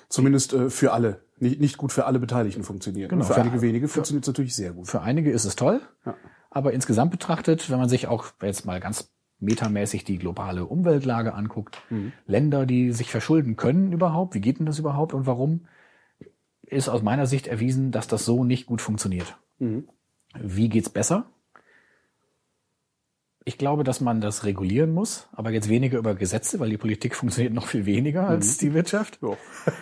Zumindest 0.08 0.52
äh, 0.52 0.70
für 0.70 0.92
alle. 0.92 1.20
Nicht, 1.38 1.60
nicht 1.60 1.76
gut 1.76 1.92
für 1.92 2.06
alle 2.06 2.18
Beteiligten 2.18 2.62
funktioniert. 2.62 3.10
Genau, 3.10 3.24
für, 3.24 3.34
für- 3.34 3.40
einige 3.40 3.60
wenige 3.60 3.88
funktioniert 3.88 4.24
es 4.24 4.28
natürlich 4.28 4.54
sehr 4.54 4.72
gut. 4.72 4.86
Für 4.88 5.02
einige 5.02 5.30
ist 5.30 5.44
es 5.44 5.56
toll, 5.56 5.80
Ja. 6.06 6.14
aber 6.50 6.72
insgesamt 6.72 7.10
betrachtet, 7.10 7.68
wenn 7.70 7.78
man 7.78 7.88
sich 7.88 8.06
auch 8.06 8.26
jetzt 8.40 8.64
mal 8.64 8.78
ganz 8.80 9.10
metamäßig 9.40 10.04
die 10.04 10.18
globale 10.18 10.64
Umweltlage 10.66 11.34
anguckt, 11.34 11.76
Länder, 12.26 12.64
die 12.64 12.92
sich 12.92 13.10
verschulden 13.10 13.56
können 13.56 13.90
überhaupt, 13.92 14.34
wie 14.34 14.40
geht 14.40 14.60
denn 14.60 14.66
das 14.66 14.78
überhaupt 14.78 15.14
und 15.14 15.26
warum, 15.26 15.66
ist 16.62 16.88
aus 16.88 17.02
meiner 17.02 17.26
Sicht 17.26 17.48
erwiesen, 17.48 17.90
dass 17.90 18.06
das 18.06 18.24
so 18.24 18.44
nicht 18.44 18.66
gut 18.66 18.80
funktioniert. 18.80 19.36
Mhm. 19.58 19.88
Wie 20.40 20.68
geht's 20.68 20.88
besser? 20.90 21.24
Ich 23.44 23.58
glaube, 23.58 23.84
dass 23.84 24.00
man 24.00 24.20
das 24.20 24.44
regulieren 24.44 24.92
muss, 24.92 25.28
aber 25.32 25.50
jetzt 25.50 25.68
weniger 25.68 25.98
über 25.98 26.14
Gesetze, 26.14 26.60
weil 26.60 26.70
die 26.70 26.78
Politik 26.78 27.14
funktioniert 27.16 27.54
noch 27.54 27.66
viel 27.66 27.86
weniger 27.86 28.28
als 28.28 28.58
die 28.58 28.74
Wirtschaft. 28.74 29.18
Ja. 29.22 29.36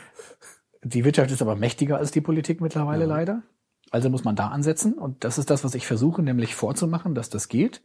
Die 0.82 1.04
Wirtschaft 1.04 1.30
ist 1.30 1.42
aber 1.42 1.56
mächtiger 1.56 1.98
als 1.98 2.10
die 2.10 2.22
Politik 2.22 2.62
mittlerweile 2.62 3.04
leider. 3.04 3.42
Also 3.90 4.08
muss 4.08 4.24
man 4.24 4.34
da 4.34 4.48
ansetzen. 4.48 4.94
Und 4.94 5.24
das 5.24 5.36
ist 5.36 5.50
das, 5.50 5.62
was 5.62 5.74
ich 5.74 5.86
versuche, 5.86 6.22
nämlich 6.22 6.54
vorzumachen, 6.54 7.14
dass 7.14 7.28
das 7.28 7.48
geht. 7.48 7.82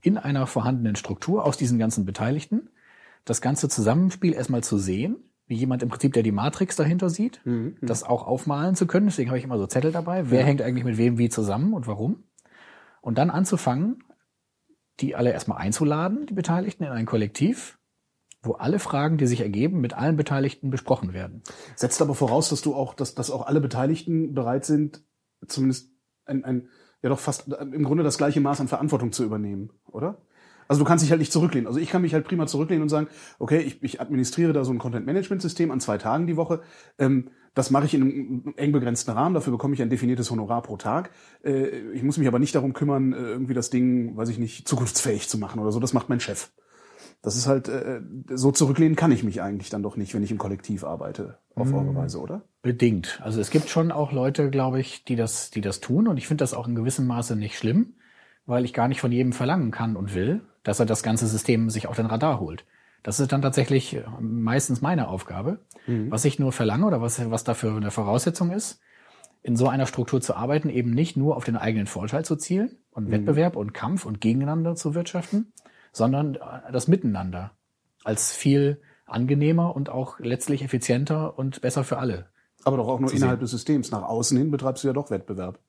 In 0.00 0.16
einer 0.16 0.46
vorhandenen 0.46 0.94
Struktur 0.94 1.44
aus 1.44 1.56
diesen 1.56 1.80
ganzen 1.80 2.04
Beteiligten. 2.04 2.70
Das 3.24 3.40
ganze 3.40 3.68
Zusammenspiel 3.68 4.32
erstmal 4.32 4.62
zu 4.62 4.78
sehen. 4.78 5.16
wie 5.48 5.56
jemand 5.56 5.82
im 5.82 5.88
Prinzip, 5.88 6.12
der 6.12 6.22
die 6.22 6.30
Matrix 6.30 6.76
dahinter 6.76 7.10
sieht, 7.10 7.40
das 7.80 8.04
auch 8.04 8.24
aufmalen 8.28 8.76
zu 8.76 8.86
können. 8.86 9.06
Deswegen 9.06 9.30
habe 9.30 9.38
ich 9.38 9.44
immer 9.44 9.58
so 9.58 9.66
Zettel 9.66 9.90
dabei. 9.90 10.30
Wer 10.30 10.44
hängt 10.44 10.62
eigentlich 10.62 10.84
mit 10.84 10.98
wem 10.98 11.18
wie 11.18 11.28
zusammen 11.28 11.72
und 11.72 11.88
warum? 11.88 12.22
Und 13.00 13.18
dann 13.18 13.30
anzufangen, 13.30 14.04
die 15.00 15.14
alle 15.14 15.32
erstmal 15.32 15.58
einzuladen, 15.58 16.26
die 16.26 16.34
Beteiligten, 16.34 16.84
in 16.84 16.90
ein 16.90 17.06
Kollektiv, 17.06 17.78
wo 18.42 18.52
alle 18.52 18.78
Fragen, 18.78 19.18
die 19.18 19.26
sich 19.26 19.40
ergeben, 19.40 19.80
mit 19.80 19.94
allen 19.94 20.16
Beteiligten 20.16 20.70
besprochen 20.70 21.12
werden. 21.12 21.42
Setzt 21.74 22.00
aber 22.00 22.14
voraus, 22.14 22.48
dass 22.48 22.62
du 22.62 22.74
auch, 22.74 22.94
dass, 22.94 23.14
dass 23.14 23.30
auch 23.30 23.46
alle 23.46 23.60
Beteiligten 23.60 24.34
bereit 24.34 24.64
sind, 24.64 25.02
zumindest 25.46 25.90
ein, 26.24 26.44
ein, 26.44 26.68
ja 27.02 27.08
doch 27.08 27.18
fast 27.18 27.48
im 27.48 27.84
Grunde 27.84 28.04
das 28.04 28.18
gleiche 28.18 28.40
Maß 28.40 28.60
an 28.60 28.68
Verantwortung 28.68 29.12
zu 29.12 29.24
übernehmen, 29.24 29.70
oder? 29.86 30.18
Also 30.68 30.80
du 30.80 30.88
kannst 30.88 31.04
dich 31.04 31.10
halt 31.10 31.20
nicht 31.20 31.32
zurücklehnen. 31.32 31.66
Also 31.66 31.78
ich 31.78 31.90
kann 31.90 32.02
mich 32.02 32.12
halt 32.12 32.26
prima 32.26 32.46
zurücklehnen 32.46 32.82
und 32.82 32.88
sagen, 32.88 33.08
okay, 33.38 33.60
ich, 33.60 33.82
ich 33.82 34.00
administriere 34.00 34.52
da 34.52 34.64
so 34.64 34.72
ein 34.72 34.78
Content-Management-System 34.78 35.70
an 35.70 35.80
zwei 35.80 35.98
Tagen 35.98 36.26
die 36.26 36.36
Woche. 36.36 36.62
Ähm, 36.98 37.30
das 37.56 37.70
mache 37.70 37.86
ich 37.86 37.94
in 37.94 38.02
einem 38.02 38.54
eng 38.56 38.72
begrenzten 38.72 39.12
Rahmen, 39.12 39.34
dafür 39.34 39.50
bekomme 39.50 39.72
ich 39.72 39.80
ein 39.80 39.88
definiertes 39.88 40.30
Honorar 40.30 40.60
pro 40.60 40.76
Tag. 40.76 41.10
Äh, 41.42 41.68
ich 41.94 42.02
muss 42.02 42.18
mich 42.18 42.28
aber 42.28 42.38
nicht 42.38 42.54
darum 42.54 42.74
kümmern, 42.74 43.14
äh, 43.14 43.16
irgendwie 43.16 43.54
das 43.54 43.70
Ding, 43.70 44.14
weiß 44.14 44.28
ich 44.28 44.38
nicht, 44.38 44.68
zukunftsfähig 44.68 45.26
zu 45.26 45.38
machen 45.38 45.58
oder 45.58 45.72
so. 45.72 45.80
Das 45.80 45.94
macht 45.94 46.10
mein 46.10 46.20
Chef. 46.20 46.50
Das 47.22 47.34
ist 47.34 47.46
halt, 47.46 47.68
äh, 47.68 48.02
so 48.28 48.52
zurücklehnen 48.52 48.94
kann 48.94 49.10
ich 49.10 49.24
mich 49.24 49.40
eigentlich 49.40 49.70
dann 49.70 49.82
doch 49.82 49.96
nicht, 49.96 50.14
wenn 50.14 50.22
ich 50.22 50.30
im 50.30 50.36
Kollektiv 50.36 50.84
arbeite, 50.84 51.38
auf 51.54 51.72
eure 51.72 51.94
Weise, 51.94 52.20
oder? 52.20 52.42
Bedingt. 52.60 53.20
Also 53.24 53.40
es 53.40 53.48
gibt 53.48 53.70
schon 53.70 53.90
auch 53.90 54.12
Leute, 54.12 54.50
glaube 54.50 54.78
ich, 54.78 55.04
die 55.04 55.16
das, 55.16 55.50
die 55.50 55.62
das 55.62 55.80
tun. 55.80 56.08
Und 56.08 56.18
ich 56.18 56.28
finde 56.28 56.42
das 56.42 56.52
auch 56.52 56.68
in 56.68 56.74
gewissem 56.74 57.06
Maße 57.06 57.36
nicht 57.36 57.56
schlimm, 57.56 57.94
weil 58.44 58.66
ich 58.66 58.74
gar 58.74 58.86
nicht 58.86 59.00
von 59.00 59.12
jedem 59.12 59.32
verlangen 59.32 59.70
kann 59.70 59.96
und 59.96 60.14
will, 60.14 60.42
dass 60.62 60.78
er 60.78 60.84
das 60.84 61.02
ganze 61.02 61.26
System 61.26 61.70
sich 61.70 61.88
auf 61.88 61.96
den 61.96 62.06
Radar 62.06 62.38
holt. 62.38 62.66
Das 63.06 63.20
ist 63.20 63.30
dann 63.30 63.40
tatsächlich 63.40 63.94
äh, 63.94 64.02
meistens 64.18 64.80
meine 64.82 65.06
Aufgabe. 65.06 65.60
Was 66.10 66.24
ich 66.24 66.40
nur 66.40 66.50
verlange 66.50 66.86
oder 66.86 67.00
was, 67.00 67.30
was 67.30 67.44
dafür 67.44 67.76
eine 67.76 67.92
Voraussetzung 67.92 68.50
ist, 68.50 68.80
in 69.44 69.54
so 69.54 69.68
einer 69.68 69.86
Struktur 69.86 70.20
zu 70.20 70.34
arbeiten, 70.34 70.68
eben 70.68 70.90
nicht 70.90 71.16
nur 71.16 71.36
auf 71.36 71.44
den 71.44 71.56
eigenen 71.56 71.86
Vorteil 71.86 72.24
zu 72.24 72.34
zielen 72.34 72.76
und 72.90 73.12
Wettbewerb 73.12 73.54
und 73.54 73.72
Kampf 73.72 74.06
und 74.06 74.20
gegeneinander 74.20 74.74
zu 74.74 74.96
wirtschaften, 74.96 75.52
sondern 75.92 76.34
äh, 76.34 76.72
das 76.72 76.88
Miteinander 76.88 77.52
als 78.02 78.32
viel 78.32 78.80
angenehmer 79.06 79.76
und 79.76 79.88
auch 79.88 80.18
letztlich 80.18 80.64
effizienter 80.64 81.38
und 81.38 81.60
besser 81.60 81.84
für 81.84 81.98
alle. 81.98 82.26
Aber 82.64 82.76
doch 82.76 82.88
auch 82.88 82.98
nur 82.98 83.14
innerhalb 83.14 83.38
des 83.38 83.52
Systems. 83.52 83.92
Nach 83.92 84.02
außen 84.02 84.36
hin 84.36 84.50
betreibst 84.50 84.82
du 84.82 84.88
ja 84.88 84.92
doch 84.92 85.12
Wettbewerb. 85.12 85.60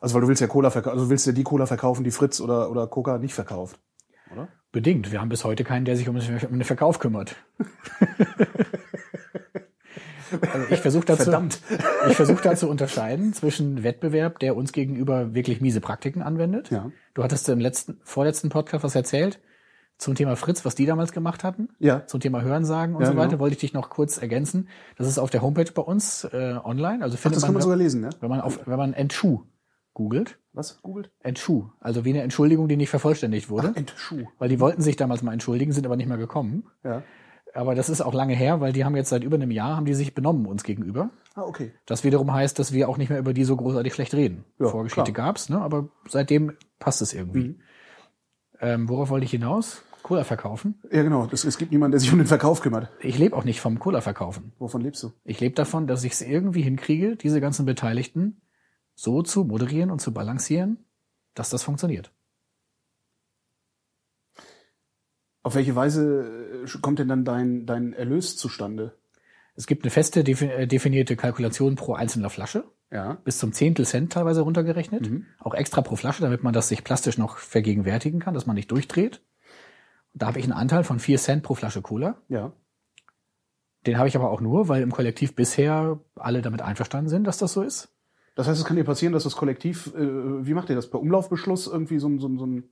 Also 0.00 0.16
weil 0.16 0.22
du 0.22 0.26
willst 0.26 0.40
ja 0.40 0.48
Cola 0.48 0.70
verkaufen, 0.70 0.94
also 0.94 1.04
du 1.04 1.10
willst 1.10 1.28
ja 1.28 1.32
die 1.32 1.44
Cola 1.44 1.66
verkaufen, 1.66 2.02
die 2.02 2.10
Fritz 2.10 2.40
oder, 2.40 2.72
oder 2.72 2.88
Coca 2.88 3.18
nicht 3.18 3.34
verkauft. 3.34 3.78
Oder? 4.36 4.48
Bedingt. 4.72 5.10
Wir 5.12 5.20
haben 5.20 5.28
bis 5.28 5.44
heute 5.44 5.64
keinen, 5.64 5.84
der 5.84 5.96
sich 5.96 6.08
um 6.08 6.16
den 6.18 6.64
Verkauf 6.64 6.98
kümmert. 6.98 7.36
also 10.52 10.66
ich 10.70 10.80
versuche 10.80 11.06
dazu, 11.06 11.24
Verdammt. 11.24 11.60
ich 12.08 12.16
versuche 12.16 12.42
da 12.42 12.54
zu 12.56 12.68
unterscheiden 12.68 13.32
zwischen 13.32 13.82
Wettbewerb, 13.82 14.38
der 14.38 14.56
uns 14.56 14.72
gegenüber 14.72 15.34
wirklich 15.34 15.60
miese 15.60 15.80
Praktiken 15.80 16.22
anwendet. 16.22 16.70
Ja. 16.70 16.90
Du 17.14 17.22
hattest 17.22 17.48
im 17.48 17.60
letzten, 17.60 17.98
vorletzten 18.02 18.48
Podcast 18.48 18.84
was 18.84 18.94
erzählt 18.94 19.40
zum 19.98 20.14
Thema 20.14 20.36
Fritz, 20.36 20.64
was 20.66 20.74
die 20.74 20.84
damals 20.84 21.12
gemacht 21.12 21.42
hatten. 21.42 21.70
Ja. 21.78 22.06
Zum 22.06 22.20
Thema 22.20 22.42
Hörensagen 22.42 22.94
und 22.94 23.00
Ja, 23.02 23.08
so 23.08 23.16
weiter. 23.16 23.28
genau. 23.30 23.40
Wollte 23.40 23.54
ich 23.54 23.60
dich 23.60 23.72
noch 23.72 23.88
kurz 23.88 24.18
ergänzen. 24.18 24.68
Das 24.98 25.08
ist 25.08 25.18
auf 25.18 25.30
der 25.30 25.40
Homepage 25.40 25.72
bei 25.72 25.80
uns 25.82 26.24
äh, 26.24 26.58
online. 26.62 27.02
Also 27.02 27.16
Ach, 27.16 27.22
findet 27.22 27.36
das 27.36 27.44
kann 27.44 27.54
man 27.54 27.60
man, 27.60 27.62
sogar 27.62 27.78
lesen, 27.78 28.02
ne? 28.02 28.10
wenn 28.20 28.28
man 28.28 28.42
auf, 28.42 28.60
wenn 28.66 28.76
man 28.76 28.92
Entschuh 28.92 29.44
googelt. 29.96 30.38
Was? 30.52 30.82
Googelt? 30.82 31.10
Entschuh. 31.20 31.70
Also 31.80 32.04
wie 32.04 32.10
eine 32.10 32.20
Entschuldigung, 32.20 32.68
die 32.68 32.76
nicht 32.76 32.90
vervollständigt 32.90 33.48
wurde. 33.48 33.72
Entschuh. 33.74 34.26
weil 34.38 34.50
die 34.50 34.60
wollten 34.60 34.82
sich 34.82 34.96
damals 34.96 35.22
mal 35.22 35.32
entschuldigen, 35.32 35.72
sind 35.72 35.86
aber 35.86 35.96
nicht 35.96 36.06
mehr 36.06 36.18
gekommen. 36.18 36.64
Ja. 36.84 37.02
Aber 37.54 37.74
das 37.74 37.88
ist 37.88 38.02
auch 38.02 38.12
lange 38.12 38.34
her, 38.34 38.60
weil 38.60 38.74
die 38.74 38.84
haben 38.84 38.94
jetzt 38.94 39.08
seit 39.08 39.24
über 39.24 39.36
einem 39.36 39.50
Jahr 39.50 39.74
haben 39.74 39.86
die 39.86 39.94
sich 39.94 40.14
benommen 40.14 40.44
uns 40.44 40.64
gegenüber. 40.64 41.08
Ah, 41.34 41.44
okay. 41.44 41.72
Das 41.86 42.04
wiederum 42.04 42.30
heißt, 42.30 42.58
dass 42.58 42.74
wir 42.74 42.90
auch 42.90 42.98
nicht 42.98 43.08
mehr 43.08 43.18
über 43.18 43.32
die 43.32 43.44
so 43.44 43.56
großartig 43.56 43.94
schlecht 43.94 44.12
reden. 44.12 44.44
Ja, 44.58 44.68
Vorgeschichte 44.68 45.12
klar. 45.12 45.28
gab's, 45.28 45.48
ne? 45.48 45.62
aber 45.62 45.88
seitdem 46.06 46.52
passt 46.78 47.00
es 47.00 47.14
irgendwie. 47.14 47.58
Ähm, 48.60 48.90
worauf 48.90 49.08
wollte 49.08 49.24
ich 49.24 49.30
hinaus? 49.30 49.82
Cola 50.02 50.24
verkaufen. 50.24 50.78
Ja, 50.92 51.02
genau. 51.02 51.26
Es, 51.32 51.44
es 51.44 51.56
gibt 51.56 51.72
niemanden, 51.72 51.92
der 51.92 52.00
sich 52.00 52.12
um 52.12 52.18
den 52.18 52.26
Verkauf 52.26 52.60
kümmert. 52.60 52.90
Ich 53.00 53.18
lebe 53.18 53.34
auch 53.34 53.44
nicht 53.44 53.60
vom 53.62 53.78
Cola 53.78 54.02
verkaufen. 54.02 54.52
Wovon 54.58 54.82
lebst 54.82 55.02
du? 55.02 55.12
Ich 55.24 55.40
lebe 55.40 55.54
davon, 55.54 55.86
dass 55.86 56.04
ich 56.04 56.12
es 56.12 56.20
irgendwie 56.20 56.62
hinkriege, 56.62 57.16
diese 57.16 57.40
ganzen 57.40 57.64
Beteiligten 57.64 58.42
so 58.96 59.22
zu 59.22 59.44
moderieren 59.44 59.92
und 59.92 60.00
zu 60.00 60.12
balancieren, 60.12 60.84
dass 61.34 61.50
das 61.50 61.62
funktioniert. 61.62 62.10
Auf 65.44 65.54
welche 65.54 65.76
Weise 65.76 66.64
äh, 66.64 66.78
kommt 66.80 66.98
denn 66.98 67.06
dann 67.06 67.24
dein, 67.24 67.66
dein 67.66 67.92
Erlös 67.92 68.36
zustande? 68.36 68.98
Es 69.54 69.68
gibt 69.68 69.84
eine 69.84 69.90
feste 69.92 70.20
äh, 70.20 70.66
definierte 70.66 71.14
Kalkulation 71.14 71.76
pro 71.76 71.94
einzelner 71.94 72.30
Flasche. 72.30 72.64
Ja. 72.88 73.14
bis 73.24 73.38
zum 73.38 73.52
Zehntel 73.52 73.84
Cent 73.84 74.12
teilweise 74.12 74.42
runtergerechnet. 74.42 75.06
Auch 75.40 75.54
extra 75.54 75.82
pro 75.82 75.96
Flasche, 75.96 76.22
damit 76.22 76.44
man 76.44 76.52
das 76.52 76.68
sich 76.68 76.84
plastisch 76.84 77.18
noch 77.18 77.38
vergegenwärtigen 77.38 78.20
kann, 78.20 78.32
dass 78.32 78.46
man 78.46 78.54
nicht 78.54 78.70
durchdreht. 78.70 79.22
Da 80.14 80.28
habe 80.28 80.38
ich 80.38 80.44
einen 80.44 80.52
Anteil 80.52 80.84
von 80.84 81.00
4 81.00 81.18
Cent 81.18 81.42
pro 81.42 81.54
Flasche 81.54 81.82
Cola. 81.82 82.22
Ja. 82.28 82.52
Den 83.86 83.98
habe 83.98 84.08
ich 84.08 84.16
aber 84.16 84.30
auch 84.30 84.40
nur, 84.40 84.68
weil 84.68 84.82
im 84.82 84.92
Kollektiv 84.92 85.34
bisher 85.34 85.98
alle 86.14 86.42
damit 86.42 86.62
einverstanden 86.62 87.08
sind, 87.08 87.24
dass 87.24 87.38
das 87.38 87.52
so 87.52 87.62
ist. 87.62 87.95
Das 88.36 88.46
heißt, 88.46 88.60
es 88.60 88.66
kann 88.66 88.76
dir 88.76 88.84
passieren, 88.84 89.12
dass 89.12 89.24
das 89.24 89.34
Kollektiv, 89.34 89.92
äh, 89.96 90.46
wie 90.46 90.54
macht 90.54 90.68
ihr 90.68 90.76
das? 90.76 90.88
Per 90.88 91.00
Umlaufbeschluss 91.00 91.66
irgendwie 91.66 91.98
so 91.98 92.08
ein, 92.08 92.20
so 92.20 92.28
ein, 92.28 92.38
so 92.38 92.46
ein 92.46 92.64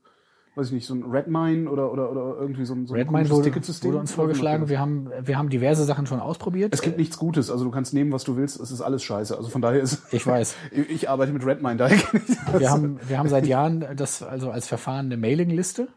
weiß 0.57 0.69
ich 0.69 0.73
nicht, 0.73 0.87
so 0.87 0.95
ein 0.95 1.03
Redmine 1.03 1.69
oder, 1.69 1.91
oder, 1.91 2.11
oder 2.11 2.37
irgendwie 2.39 2.65
so 2.65 2.75
ein, 2.75 2.87
so 2.87 2.95
ein 2.95 3.01
Redmine 3.01 3.29
wurde, 3.31 3.45
Ticketsystem? 3.45 3.89
wurde 3.89 3.99
uns 3.99 4.13
vorgeschlagen. 4.13 4.69
Wir 4.69 4.79
haben, 4.79 5.11
wir 5.23 5.37
haben 5.37 5.49
diverse 5.49 5.85
Sachen 5.85 6.07
schon 6.07 6.21
ausprobiert. 6.21 6.73
Es 6.73 6.83
gibt 6.83 6.99
nichts 6.99 7.19
Gutes, 7.19 7.51
also 7.51 7.65
du 7.65 7.71
kannst 7.71 7.93
nehmen, 7.93 8.13
was 8.13 8.25
du 8.25 8.37
willst, 8.37 8.61
es 8.61 8.71
ist 8.71 8.81
alles 8.81 9.03
scheiße. 9.03 9.37
Also 9.37 9.49
von 9.49 9.63
daher 9.63 9.81
ist, 9.81 10.13
ich 10.13 10.25
weiß. 10.27 10.55
ich 10.89 11.09
arbeite 11.09 11.33
mit 11.33 11.45
Redmine, 11.45 11.77
daher 11.77 11.97
ich. 11.97 12.59
Wir 12.59 12.71
haben, 12.71 13.01
wir 13.09 13.19
haben 13.19 13.29
seit 13.29 13.47
Jahren 13.47 13.85
das 13.97 14.23
also 14.23 14.51
als 14.51 14.69
Verfahren 14.69 15.07
eine 15.07 15.17
Mailingliste, 15.17 15.89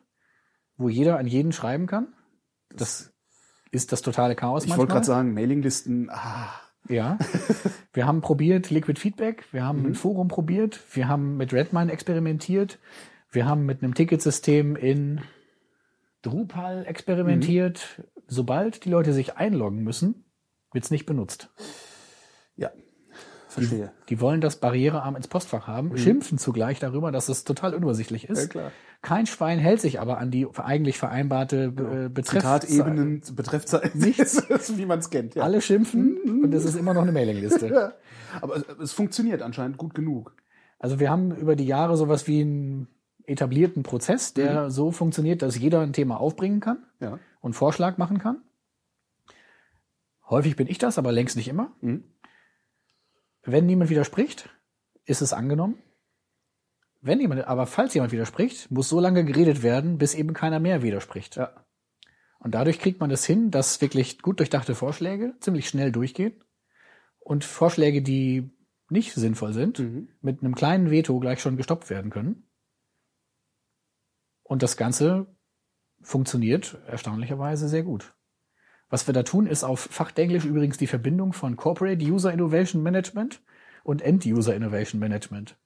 wo 0.78 0.90
jeder 0.90 1.20
an 1.20 1.28
jeden 1.28 1.52
schreiben 1.52 1.86
kann. 1.86 2.14
Das 2.76 3.12
ist 3.72 3.92
das 3.92 4.02
totale 4.02 4.36
Chaos 4.36 4.66
ich 4.66 4.76
wollte 4.78 4.94
gerade 4.94 5.06
sagen, 5.06 5.34
Mailinglisten, 5.34 6.10
ah, 6.10 6.50
Ja. 6.88 7.18
Wir 7.98 8.06
haben 8.06 8.22
probiert 8.22 8.70
Liquid 8.70 9.00
Feedback, 9.00 9.46
wir 9.52 9.66
haben 9.66 9.80
Mhm. 9.80 9.86
ein 9.88 9.96
Forum 9.96 10.28
probiert, 10.28 10.80
wir 10.96 11.08
haben 11.08 11.36
mit 11.36 11.52
Redmine 11.52 11.92
experimentiert, 11.92 12.78
wir 13.32 13.48
haben 13.48 13.66
mit 13.66 13.82
einem 13.82 13.96
Ticketsystem 13.96 14.76
in 14.76 15.22
Drupal 16.22 16.86
experimentiert. 16.86 17.98
Mhm. 17.98 18.04
Sobald 18.28 18.86
die 18.86 18.92
Leute 18.92 19.14
sich 19.14 19.38
einloggen 19.38 19.80
müssen, 19.84 20.26
wird's 20.74 20.92
nicht 20.92 21.08
benutzt. 21.08 21.50
ja, 22.56 22.70
verstehe. 23.58 23.92
Die 24.10 24.22
wollen 24.22 24.42
das 24.42 24.58
barrierearm 24.58 25.16
ins 25.16 25.28
Postfach 25.28 25.68
haben, 25.68 25.96
schimpfen 25.98 26.38
zugleich 26.38 26.80
darüber, 26.80 27.12
dass 27.12 27.30
es 27.30 27.44
total 27.44 27.74
unübersichtlich 27.74 28.30
ist. 28.30 28.38
Mhm. 28.38 28.42
Ja, 28.44 28.48
klar. 28.48 28.72
Kein 29.02 29.28
Schwein 29.28 29.60
hält 29.60 29.80
sich 29.80 30.00
aber 30.00 30.18
an 30.18 30.32
die 30.32 30.48
eigentlich 30.58 30.98
vereinbarte 30.98 31.66
äh, 31.66 32.10
Betreff 32.10 32.42
Zitatebenen, 32.42 33.22
Betreffzeichen, 33.36 34.00
Nichts. 34.00 34.44
wie 34.78 34.86
man 34.86 35.00
es 35.00 35.10
kennt. 35.10 35.36
Ja. 35.36 35.44
Alle 35.44 35.62
schimpfen 35.62 36.18
und 36.44 36.54
es 36.54 36.66
ist 36.66 36.76
immer 36.76 36.94
noch 36.94 37.04
eine 37.04 37.12
Mailingliste. 37.12 37.68
Ja. 37.74 37.94
Aber 38.42 38.58
es, 38.58 38.64
es 38.82 38.94
funktioniert 38.94 39.42
anscheinend 39.42 39.78
gut 39.78 39.94
genug. 39.96 40.36
Also 40.80 41.00
wir 41.00 41.10
haben 41.10 41.36
über 41.36 41.56
die 41.56 41.66
Jahre 41.66 41.96
sowas 41.96 42.28
wie 42.28 42.42
einen 42.42 42.88
etablierten 43.26 43.84
Prozess, 43.84 44.34
der 44.34 44.70
so 44.70 44.92
funktioniert, 44.92 45.42
dass 45.42 45.58
jeder 45.58 45.82
ein 45.82 45.94
Thema 45.94 46.20
aufbringen 46.20 46.60
kann 46.60 46.80
Ja. 47.00 47.20
und 47.42 47.54
Vorschlag 47.54 47.98
machen 47.98 48.20
kann. 48.20 48.38
Häufig 50.30 50.56
bin 50.56 50.68
ich 50.68 50.78
das, 50.78 50.98
aber 50.98 51.12
längst 51.12 51.38
nicht 51.38 51.48
immer. 51.48 51.72
Mhm. 51.82 52.04
Wenn 53.50 53.66
niemand 53.66 53.90
widerspricht, 53.90 54.50
ist 55.06 55.22
es 55.22 55.32
angenommen. 55.32 55.82
Wenn 57.00 57.22
jemand, 57.22 57.48
aber 57.48 57.66
falls 57.66 57.94
jemand 57.94 58.12
widerspricht, 58.12 58.70
muss 58.70 58.90
so 58.90 59.00
lange 59.00 59.24
geredet 59.24 59.64
werden, 59.64 59.98
bis 59.98 60.16
eben 60.16 60.34
keiner 60.34 60.60
mehr 60.60 60.84
widerspricht. 60.84 61.38
Ja. 61.38 61.66
Und 62.40 62.56
dadurch 62.56 62.78
kriegt 62.78 63.00
man 63.00 63.10
es 63.10 63.26
hin, 63.26 63.50
dass 63.50 63.80
wirklich 63.80 64.22
gut 64.22 64.40
durchdachte 64.40 64.76
Vorschläge 64.76 65.36
ziemlich 65.40 65.70
schnell 65.70 65.94
durchgehen 65.94 66.44
und 67.20 67.46
Vorschläge, 67.46 68.02
die 68.02 68.52
nicht 68.90 69.14
sinnvoll 69.14 69.54
sind, 69.54 69.80
Mhm. 69.80 70.10
mit 70.20 70.42
einem 70.42 70.54
kleinen 70.54 70.92
Veto 70.92 71.18
gleich 71.20 71.42
schon 71.42 71.56
gestoppt 71.56 71.90
werden 71.90 72.12
können. 72.12 72.50
Und 74.44 74.62
das 74.62 74.76
Ganze 74.76 75.34
funktioniert 76.02 76.82
erstaunlicherweise 76.86 77.70
sehr 77.70 77.84
gut. 77.84 78.14
Was 78.90 79.06
wir 79.08 79.14
da 79.14 79.24
tun, 79.24 79.48
ist 79.48 79.64
auf 79.64 79.80
Fachenglisch 79.82 80.46
übrigens 80.46 80.78
die 80.78 80.88
Verbindung 80.88 81.34
von 81.34 81.56
Corporate 81.58 82.04
User 82.04 82.32
Innovation 82.32 82.84
Management 82.84 83.42
und 83.84 84.02
End 84.02 84.26
User 84.26 84.56
Innovation 84.56 85.00
Management. 85.00 85.58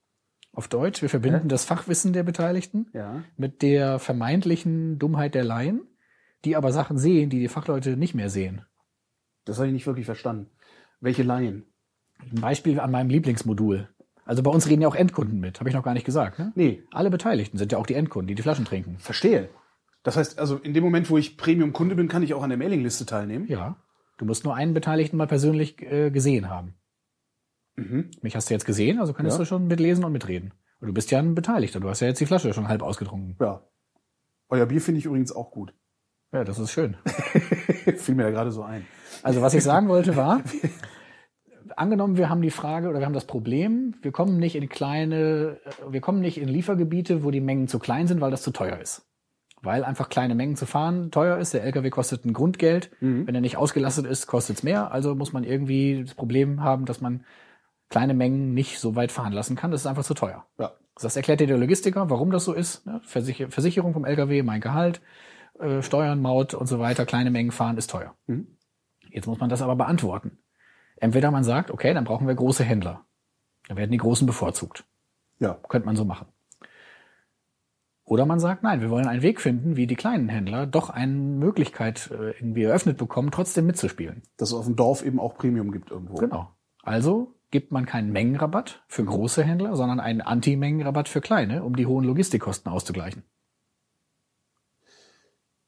Auf 0.54 0.68
Deutsch, 0.68 1.00
wir 1.02 1.08
verbinden 1.08 1.48
das 1.48 1.64
Fachwissen 1.64 2.12
der 2.12 2.24
Beteiligten 2.24 2.88
Ja. 2.92 3.22
mit 3.36 3.62
der 3.62 3.98
vermeintlichen 3.98 4.98
Dummheit 4.98 5.34
der 5.34 5.44
Laien, 5.44 5.82
die 6.44 6.56
aber 6.56 6.72
Sachen 6.72 6.98
sehen, 6.98 7.30
die 7.30 7.38
die 7.38 7.48
Fachleute 7.48 7.96
nicht 7.96 8.14
mehr 8.14 8.28
sehen. 8.28 8.62
Das 9.44 9.56
habe 9.58 9.68
ich 9.68 9.72
nicht 9.72 9.86
wirklich 9.86 10.06
verstanden. 10.06 10.50
Welche 11.00 11.22
Laien? 11.22 11.64
Ein 12.32 12.40
Beispiel 12.40 12.80
an 12.80 12.90
meinem 12.90 13.08
Lieblingsmodul. 13.08 13.88
Also 14.24 14.42
bei 14.42 14.50
uns 14.50 14.68
reden 14.68 14.82
ja 14.82 14.88
auch 14.88 14.94
Endkunden 14.94 15.40
mit, 15.40 15.58
habe 15.58 15.68
ich 15.68 15.74
noch 15.74 15.82
gar 15.82 15.94
nicht 15.94 16.06
gesagt. 16.06 16.38
Ne? 16.38 16.52
Nee, 16.54 16.82
Alle 16.92 17.10
Beteiligten 17.10 17.58
sind 17.58 17.72
ja 17.72 17.78
auch 17.78 17.86
die 17.86 17.94
Endkunden, 17.94 18.28
die 18.28 18.34
die 18.34 18.42
Flaschen 18.42 18.64
trinken. 18.64 18.98
verstehe. 18.98 19.48
Das 20.02 20.16
heißt, 20.16 20.38
also 20.38 20.56
in 20.56 20.74
dem 20.74 20.82
Moment, 20.82 21.08
wo 21.10 21.18
ich 21.18 21.36
Premium-Kunde 21.36 21.94
bin, 21.94 22.08
kann 22.08 22.22
ich 22.22 22.34
auch 22.34 22.42
an 22.42 22.50
der 22.50 22.58
Mailingliste 22.58 23.06
teilnehmen. 23.06 23.46
Ja. 23.48 23.76
Du 24.18 24.24
musst 24.24 24.44
nur 24.44 24.54
einen 24.54 24.74
Beteiligten 24.74 25.16
mal 25.16 25.26
persönlich 25.26 25.80
äh, 25.82 26.10
gesehen 26.10 26.48
haben. 26.50 26.74
Mich 28.20 28.36
hast 28.36 28.50
du 28.50 28.54
jetzt 28.54 28.66
gesehen, 28.66 29.00
also 29.00 29.12
könntest 29.14 29.38
Ja. 29.38 29.42
du 29.44 29.46
schon 29.48 29.66
mitlesen 29.66 30.04
und 30.04 30.12
mitreden. 30.12 30.52
Und 30.80 30.88
du 30.88 30.92
bist 30.94 31.10
ja 31.10 31.18
ein 31.18 31.34
Beteiligter. 31.34 31.80
Du 31.80 31.88
hast 31.88 32.00
ja 32.00 32.08
jetzt 32.08 32.20
die 32.20 32.26
Flasche 32.26 32.52
schon 32.52 32.68
halb 32.68 32.82
ausgetrunken. 32.82 33.36
Ja. 33.40 33.62
Euer 34.48 34.66
Bier 34.66 34.80
finde 34.80 34.98
ich 34.98 35.06
übrigens 35.06 35.34
auch 35.34 35.50
gut. 35.50 35.72
Ja, 36.32 36.44
das 36.44 36.58
ist 36.58 36.70
schön. 36.72 36.96
Fiel 37.96 38.14
mir 38.14 38.24
ja 38.24 38.30
gerade 38.30 38.52
so 38.52 38.62
ein. 38.62 38.84
Also 39.22 39.40
was 39.40 39.54
ich 39.54 39.62
sagen 39.62 39.88
wollte 39.88 40.16
war, 40.16 40.42
angenommen, 41.76 42.16
wir 42.16 42.28
haben 42.28 42.42
die 42.42 42.50
Frage 42.50 42.88
oder 42.88 42.98
wir 42.98 43.06
haben 43.06 43.12
das 43.14 43.26
Problem, 43.26 43.94
wir 44.02 44.12
kommen 44.12 44.38
nicht 44.38 44.54
in 44.54 44.68
kleine, 44.68 45.58
äh, 45.64 45.92
wir 45.92 46.00
kommen 46.00 46.20
nicht 46.20 46.38
in 46.38 46.48
Liefergebiete, 46.48 47.24
wo 47.24 47.30
die 47.30 47.40
Mengen 47.40 47.68
zu 47.68 47.78
klein 47.78 48.06
sind, 48.06 48.20
weil 48.20 48.30
das 48.30 48.42
zu 48.42 48.50
teuer 48.50 48.78
ist. 48.78 49.06
Weil 49.64 49.84
einfach 49.84 50.08
kleine 50.08 50.34
Mengen 50.34 50.56
zu 50.56 50.66
fahren 50.66 51.10
teuer 51.12 51.38
ist. 51.38 51.54
Der 51.54 51.62
LKW 51.62 51.88
kostet 51.90 52.24
ein 52.24 52.32
Grundgeld. 52.32 52.90
Wenn 53.26 53.34
er 53.34 53.40
nicht 53.40 53.56
ausgelastet 53.56 54.06
ist, 54.06 54.26
kostet 54.26 54.56
es 54.58 54.62
mehr. 54.64 54.90
Also 54.90 55.14
muss 55.14 55.32
man 55.32 55.44
irgendwie 55.44 56.02
das 56.02 56.14
Problem 56.14 56.62
haben, 56.62 56.84
dass 56.84 57.00
man 57.00 57.24
kleine 57.88 58.12
Mengen 58.14 58.54
nicht 58.54 58.80
so 58.80 58.96
weit 58.96 59.12
fahren 59.12 59.32
lassen 59.32 59.54
kann. 59.54 59.70
Das 59.70 59.82
ist 59.82 59.86
einfach 59.86 60.02
zu 60.04 60.14
teuer. 60.14 60.44
Ja. 60.58 60.72
Das 61.00 61.14
erklärt 61.16 61.40
dir 61.40 61.46
der 61.46 61.58
Logistiker, 61.58 62.10
warum 62.10 62.30
das 62.32 62.44
so 62.44 62.52
ist. 62.52 62.84
ne? 62.86 63.00
Versicher 63.04 63.50
Versicherung 63.50 63.92
vom 63.92 64.04
LKW, 64.04 64.42
mein 64.42 64.60
Gehalt, 64.60 65.00
äh, 65.60 65.80
Steuern, 65.80 66.20
Maut 66.20 66.54
und 66.54 66.66
so 66.66 66.78
weiter. 66.80 67.06
Kleine 67.06 67.30
Mengen 67.30 67.52
fahren 67.52 67.76
ist 67.78 67.88
teuer. 67.90 68.14
Jetzt 69.10 69.26
muss 69.26 69.38
man 69.38 69.48
das 69.48 69.62
aber 69.62 69.76
beantworten. 69.76 70.38
Entweder 70.96 71.30
man 71.30 71.44
sagt, 71.44 71.70
okay, 71.70 71.94
dann 71.94 72.04
brauchen 72.04 72.26
wir 72.26 72.34
große 72.34 72.64
Händler. 72.64 73.04
Dann 73.68 73.76
werden 73.76 73.92
die 73.92 73.98
Großen 73.98 74.26
bevorzugt. 74.26 74.84
Ja. 75.38 75.54
Könnte 75.68 75.86
man 75.86 75.96
so 75.96 76.04
machen. 76.04 76.26
Oder 78.04 78.26
man 78.26 78.40
sagt, 78.40 78.62
nein, 78.62 78.80
wir 78.80 78.90
wollen 78.90 79.06
einen 79.06 79.22
Weg 79.22 79.40
finden, 79.40 79.76
wie 79.76 79.86
die 79.86 79.94
kleinen 79.94 80.28
Händler 80.28 80.66
doch 80.66 80.90
eine 80.90 81.12
Möglichkeit 81.12 82.10
äh, 82.10 82.32
irgendwie 82.32 82.64
eröffnet 82.64 82.98
bekommen, 82.98 83.30
trotzdem 83.30 83.66
mitzuspielen. 83.66 84.22
Dass 84.36 84.50
es 84.50 84.54
auf 84.54 84.66
dem 84.66 84.76
Dorf 84.76 85.04
eben 85.04 85.20
auch 85.20 85.36
Premium 85.36 85.70
gibt 85.70 85.90
irgendwo. 85.90 86.16
Genau. 86.16 86.50
Also 86.82 87.34
gibt 87.52 87.70
man 87.70 87.86
keinen 87.86 88.10
Mengenrabatt 88.10 88.82
für 88.88 89.04
große 89.04 89.44
Händler, 89.44 89.76
sondern 89.76 90.00
einen 90.00 90.20
Anti-Mengenrabatt 90.20 91.08
für 91.08 91.20
kleine, 91.20 91.62
um 91.62 91.76
die 91.76 91.86
hohen 91.86 92.04
Logistikkosten 92.04 92.72
auszugleichen. 92.72 93.22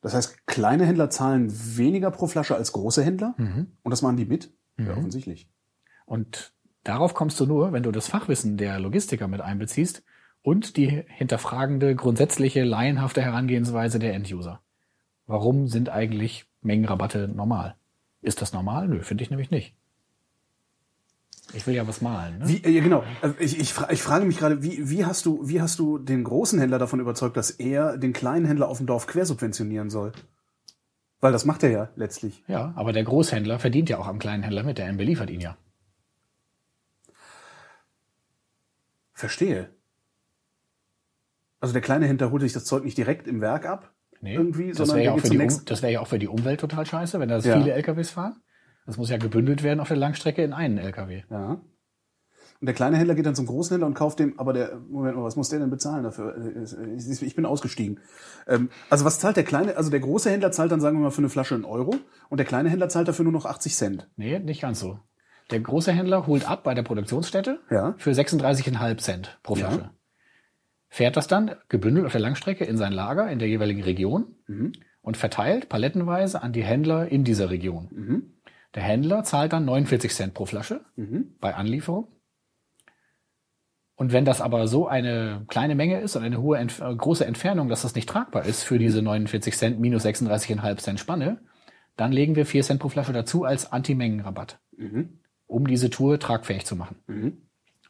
Das 0.00 0.14
heißt, 0.14 0.46
kleine 0.46 0.84
Händler 0.84 1.08
zahlen 1.10 1.50
weniger 1.50 2.10
pro 2.10 2.26
Flasche 2.26 2.56
als 2.56 2.72
große 2.72 3.02
Händler. 3.02 3.34
Mhm. 3.38 3.68
Und 3.82 3.90
das 3.90 4.02
machen 4.02 4.16
die 4.16 4.26
mit? 4.26 4.52
Ja, 4.76 4.92
offensichtlich. 4.96 5.48
Und 6.04 6.52
darauf 6.82 7.14
kommst 7.14 7.38
du 7.40 7.46
nur, 7.46 7.72
wenn 7.72 7.84
du 7.84 7.92
das 7.92 8.08
Fachwissen 8.08 8.56
der 8.56 8.80
Logistiker 8.80 9.28
mit 9.28 9.40
einbeziehst 9.40 10.02
und 10.44 10.76
die 10.76 11.02
hinterfragende, 11.06 11.96
grundsätzliche, 11.96 12.64
laienhafte 12.64 13.22
Herangehensweise 13.22 13.98
der 13.98 14.12
Enduser. 14.12 14.60
Warum 15.26 15.68
sind 15.68 15.88
eigentlich 15.88 16.44
Mengenrabatte 16.60 17.28
normal? 17.28 17.76
Ist 18.20 18.42
das 18.42 18.52
normal? 18.52 18.86
Nö, 18.86 19.02
finde 19.02 19.24
ich 19.24 19.30
nämlich 19.30 19.50
nicht. 19.50 19.74
Ich 21.54 21.66
will 21.66 21.74
ja 21.74 21.88
was 21.88 22.02
malen. 22.02 22.40
Ne? 22.40 22.48
Wie, 22.48 22.56
äh, 22.56 22.80
genau. 22.82 23.04
Also 23.22 23.36
Ich, 23.38 23.58
ich, 23.58 23.74
ich 23.88 24.02
frage 24.02 24.26
mich 24.26 24.36
gerade, 24.36 24.62
wie, 24.62 24.90
wie, 24.90 25.06
hast 25.06 25.24
du, 25.24 25.48
wie 25.48 25.62
hast 25.62 25.78
du 25.78 25.96
den 25.96 26.24
großen 26.24 26.58
Händler 26.58 26.78
davon 26.78 27.00
überzeugt, 27.00 27.38
dass 27.38 27.50
er 27.50 27.96
den 27.96 28.12
kleinen 28.12 28.44
Händler 28.44 28.68
auf 28.68 28.78
dem 28.78 28.86
Dorf 28.86 29.06
quersubventionieren 29.06 29.88
soll? 29.88 30.12
Weil 31.20 31.32
das 31.32 31.46
macht 31.46 31.62
er 31.62 31.70
ja 31.70 31.88
letztlich. 31.96 32.44
Ja, 32.48 32.74
aber 32.76 32.92
der 32.92 33.04
Großhändler 33.04 33.58
verdient 33.58 33.88
ja 33.88 33.98
auch 33.98 34.08
am 34.08 34.18
kleinen 34.18 34.42
Händler 34.42 34.62
mit, 34.62 34.76
der 34.76 34.92
beliefert 34.92 35.30
ihn 35.30 35.40
ja. 35.40 35.56
Verstehe. 39.14 39.70
Also 41.64 41.72
der 41.72 41.80
kleine 41.80 42.04
Händler 42.06 42.30
holt 42.30 42.42
sich 42.42 42.52
das 42.52 42.66
Zeug 42.66 42.84
nicht 42.84 42.98
direkt 42.98 43.26
im 43.26 43.40
Werk 43.40 43.64
ab. 43.64 43.94
Nee, 44.20 44.34
irgendwie, 44.34 44.68
das 44.68 44.76
sondern 44.76 44.96
wäre 44.98 45.06
ja, 45.06 45.12
um, 45.12 45.64
das 45.64 45.80
wär 45.82 45.90
ja 45.90 46.00
auch 46.00 46.06
für 46.06 46.18
die 46.18 46.28
Umwelt 46.28 46.60
total 46.60 46.84
scheiße, 46.84 47.18
wenn 47.20 47.30
da 47.30 47.38
Ja. 47.38 47.56
viele 47.58 47.72
LKWs 47.72 48.10
fahren. 48.10 48.36
Das 48.84 48.98
muss 48.98 49.08
ja 49.08 49.16
gebündelt 49.16 49.62
werden 49.62 49.80
auf 49.80 49.88
der 49.88 49.96
Langstrecke 49.96 50.44
in 50.44 50.52
einen 50.52 50.76
LKW. 50.76 51.22
Ja. 51.30 51.52
Und 52.60 52.66
der 52.66 52.74
kleine 52.74 52.98
Händler 52.98 53.14
geht 53.14 53.24
dann 53.24 53.34
zum 53.34 53.46
großen 53.46 53.72
Händler 53.72 53.86
und 53.86 53.94
kauft 53.94 54.18
dem, 54.18 54.38
aber 54.38 54.52
der, 54.52 54.76
Moment 54.90 55.16
mal, 55.16 55.24
was 55.24 55.36
muss 55.36 55.48
der 55.48 55.58
denn 55.58 55.70
bezahlen 55.70 56.04
dafür? 56.04 56.36
Ich 57.22 57.34
bin 57.34 57.46
ausgestiegen. 57.46 58.00
Ähm, 58.46 58.68
Also 58.90 59.06
was 59.06 59.18
zahlt 59.18 59.38
der 59.38 59.44
kleine, 59.44 59.78
also 59.78 59.88
der 59.90 60.00
große 60.00 60.28
Händler 60.30 60.52
zahlt 60.52 60.70
dann, 60.70 60.82
sagen 60.82 60.98
wir 60.98 61.04
mal, 61.04 61.10
für 61.12 61.18
eine 61.22 61.30
Flasche 61.30 61.54
einen 61.54 61.64
Euro 61.64 61.94
und 62.28 62.36
der 62.38 62.46
kleine 62.46 62.68
Händler 62.68 62.90
zahlt 62.90 63.08
dafür 63.08 63.22
nur 63.24 63.32
noch 63.32 63.46
80 63.46 63.74
Cent. 63.74 64.10
Nee, 64.16 64.38
nicht 64.38 64.60
ganz 64.60 64.80
so. 64.80 64.98
Der 65.50 65.60
große 65.60 65.92
Händler 65.92 66.26
holt 66.26 66.46
ab 66.46 66.62
bei 66.62 66.74
der 66.74 66.82
Produktionsstätte 66.82 67.60
Ja. 67.70 67.94
für 67.96 68.10
36,5 68.12 68.98
Cent 68.98 69.38
pro 69.42 69.56
Ja. 69.56 69.90
Fährt 70.94 71.16
das 71.16 71.26
dann 71.26 71.56
gebündelt 71.68 72.06
auf 72.06 72.12
der 72.12 72.20
Langstrecke 72.20 72.64
in 72.64 72.76
sein 72.76 72.92
Lager 72.92 73.28
in 73.28 73.40
der 73.40 73.48
jeweiligen 73.48 73.82
Region 73.82 74.36
Mhm. 74.46 74.72
und 75.02 75.16
verteilt 75.16 75.68
palettenweise 75.68 76.40
an 76.40 76.52
die 76.52 76.62
Händler 76.62 77.08
in 77.08 77.24
dieser 77.24 77.50
Region. 77.50 77.88
Der 78.76 78.82
Händler 78.84 79.24
zahlt 79.24 79.52
dann 79.52 79.64
49 79.64 80.14
Cent 80.14 80.34
pro 80.34 80.46
Flasche 80.46 80.82
Mhm. 80.94 81.34
bei 81.40 81.52
Anlieferung. 81.56 82.06
Und 83.96 84.12
wenn 84.12 84.24
das 84.24 84.40
aber 84.40 84.68
so 84.68 84.86
eine 84.86 85.44
kleine 85.48 85.74
Menge 85.74 85.98
ist 86.00 86.14
und 86.14 86.22
eine 86.22 86.40
hohe 86.40 86.58
Entf 86.58 86.80
äh, 86.80 86.94
große 86.94 87.26
Entfernung, 87.26 87.68
dass 87.68 87.82
das 87.82 87.96
nicht 87.96 88.08
tragbar 88.08 88.44
ist 88.44 88.62
für 88.62 88.78
diese 88.78 89.02
49 89.02 89.56
Cent 89.56 89.80
minus 89.80 90.04
36,5 90.04 90.76
Cent 90.78 91.00
Spanne, 91.00 91.40
dann 91.96 92.12
legen 92.12 92.36
wir 92.36 92.46
4 92.46 92.62
Cent 92.62 92.78
pro 92.80 92.88
Flasche 92.88 93.12
dazu 93.12 93.42
als 93.42 93.72
Anti-Mengenrabatt, 93.72 94.60
um 95.48 95.66
diese 95.66 95.90
Tour 95.90 96.20
tragfähig 96.20 96.64
zu 96.66 96.76
machen. 96.76 96.96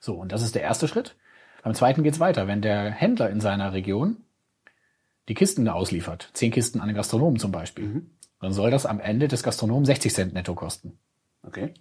So, 0.01 0.15
und 0.17 0.33
das 0.33 0.41
ist 0.43 0.55
der 0.55 0.63
erste 0.63 0.89
Schritt. 0.89 1.17
Beim 1.65 1.75
zweiten 1.75 2.03
geht's 2.03 2.21
weiter. 2.21 2.47
Wenn 2.47 2.61
der 2.61 2.91
Händler 2.91 3.31
in 3.31 3.41
seiner 3.41 3.73
Region 3.73 4.19
die 5.29 5.35
Kisten 5.35 5.67
ausliefert, 5.67 6.29
10 6.35 6.53
Kisten 6.53 6.81
an 6.81 6.89
den 6.89 6.95
Gastronomen 6.95 7.39
zum 7.39 7.53
Beispiel, 7.53 8.03
dann 8.39 8.53
soll 8.53 8.71
das 8.71 8.85
am 8.85 9.01
Ende 9.01 9.29
des 9.29 9.43
Gastronomen 9.43 9.87
60 9.87 10.13
Cent 10.13 10.35
netto 10.35 10.55
kosten. 10.55 10.99
Okay. 11.43 11.73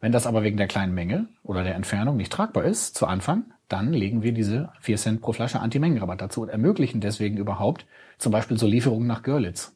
Wenn 0.00 0.12
das 0.12 0.26
aber 0.26 0.42
wegen 0.42 0.58
der 0.58 0.66
kleinen 0.66 0.92
Menge 0.92 1.26
oder 1.42 1.64
der 1.64 1.74
Entfernung 1.74 2.18
nicht 2.18 2.30
tragbar 2.30 2.64
ist 2.64 2.94
zu 2.94 3.06
Anfang, 3.06 3.44
dann 3.68 3.94
legen 3.94 4.22
wir 4.22 4.32
diese 4.32 4.72
4 4.82 4.96
Cent 4.98 5.20
pro 5.22 5.32
Flasche 5.32 5.60
Anti-Mengenrabatt 5.60 6.20
dazu 6.20 6.42
und 6.42 6.50
ermöglichen 6.50 7.00
deswegen 7.00 7.38
überhaupt 7.38 7.86
zum 8.18 8.32
Beispiel 8.32 8.58
so 8.58 8.66
Lieferungen 8.66 9.06
nach 9.08 9.22
Görlitz. 9.22 9.74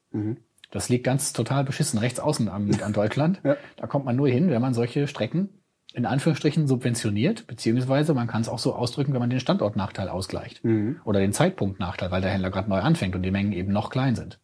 Das 0.71 0.91
liegt 0.91 1.05
ganz 1.05 1.33
total 1.33 1.65
beschissen 1.65 1.99
rechts 1.99 2.21
außen 2.21 2.51
an, 2.51 2.71
an 2.83 2.93
Deutschland. 2.93 3.41
Ja. 3.45 3.57
Da 3.77 3.87
kommt 3.87 4.05
man 4.05 4.17
nur 4.17 4.29
hin, 4.29 4.51
wenn 4.51 4.61
man 4.61 4.75
solche 4.75 5.09
Strecken 5.09 5.49
in 5.95 6.05
Anführungsstrichen 6.07 6.67
subventioniert, 6.67 7.47
beziehungsweise 7.47 8.13
man 8.15 8.27
kann 8.27 8.43
es 8.43 8.49
auch 8.49 8.59
so 8.59 8.75
ausdrücken, 8.75 9.13
wenn 9.15 9.21
man 9.21 9.31
den 9.31 9.41
Standortnachteil 9.41 10.09
ausgleicht. 10.09 10.63
Oder 11.05 11.21
den 11.21 11.33
Zeitpunktnachteil, 11.33 12.11
weil 12.11 12.21
der 12.21 12.31
Händler 12.31 12.51
gerade 12.51 12.69
neu 12.69 12.81
anfängt 12.81 13.15
und 13.15 13.23
die 13.23 13.31
Mengen 13.31 13.53
eben 13.53 13.73
noch 13.73 13.91
klein 13.91 14.17
sind. 14.17 14.39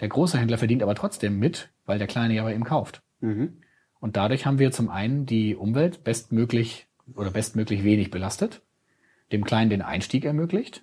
Der 0.00 0.08
große 0.08 0.38
Händler 0.38 0.56
verdient 0.56 0.82
aber 0.82 0.94
trotzdem 0.94 1.38
mit, 1.38 1.68
weil 1.84 1.98
der 1.98 2.06
kleine 2.06 2.34
ja 2.34 2.44
bei 2.44 2.54
ihm 2.54 2.64
kauft. 2.64 3.02
Und 4.00 4.16
dadurch 4.16 4.46
haben 4.46 4.60
wir 4.60 4.70
zum 4.70 4.88
einen 4.88 5.26
die 5.26 5.56
Umwelt 5.56 6.04
bestmöglich 6.04 6.86
oder 7.16 7.32
bestmöglich 7.32 7.82
wenig 7.82 8.12
belastet, 8.12 8.62
dem 9.32 9.42
Kleinen 9.44 9.70
den 9.70 9.82
Einstieg 9.82 10.24
ermöglicht, 10.24 10.82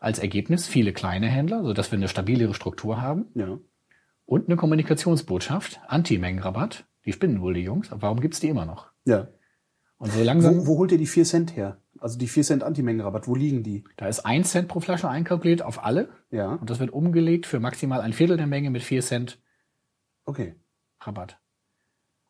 als 0.00 0.18
Ergebnis 0.18 0.66
viele 0.66 0.92
kleine 0.92 1.28
Händler, 1.28 1.62
sodass 1.62 1.92
wir 1.92 1.96
eine 1.98 2.08
stabilere 2.08 2.52
Struktur 2.54 3.00
haben. 3.00 3.26
Ja. 3.36 3.58
und 4.26 4.48
eine 4.48 4.56
Kommunikationsbotschaft, 4.56 5.80
Anti-Mengenrabatt, 5.86 6.84
die 7.08 7.12
spinnen 7.14 7.40
wohl 7.40 7.54
die 7.54 7.62
Jungs, 7.62 7.90
aber 7.90 8.02
warum 8.02 8.20
gibt's 8.20 8.38
die 8.38 8.48
immer 8.50 8.66
noch? 8.66 8.90
Ja. 9.06 9.28
Und 9.96 10.12
so 10.12 10.22
langsam, 10.22 10.58
Wo, 10.58 10.66
wo 10.66 10.78
holt 10.78 10.92
ihr 10.92 10.98
die 10.98 11.06
4 11.06 11.24
Cent 11.24 11.56
her? 11.56 11.80
Also 11.98 12.18
die 12.18 12.28
4 12.28 12.42
Cent 12.44 12.62
Antimengenrabatt, 12.62 13.26
wo 13.26 13.34
liegen 13.34 13.62
die? 13.62 13.82
da 13.96 14.06
ist 14.08 14.20
ein 14.26 14.44
Cent 14.44 14.68
pro 14.68 14.80
Flasche 14.80 15.08
einkalkuliert 15.08 15.62
auf 15.62 15.82
alle 15.82 16.10
Ja. 16.30 16.52
und 16.52 16.68
das 16.68 16.80
wird 16.80 16.90
umgelegt 16.92 17.46
für 17.46 17.60
maximal 17.60 18.02
ein 18.02 18.12
Viertel 18.12 18.36
der 18.36 18.46
Menge 18.46 18.68
mit 18.70 18.82
vier 18.82 19.00
Cent 19.00 19.40
Okay. 20.26 20.54
Rabatt. 21.00 21.40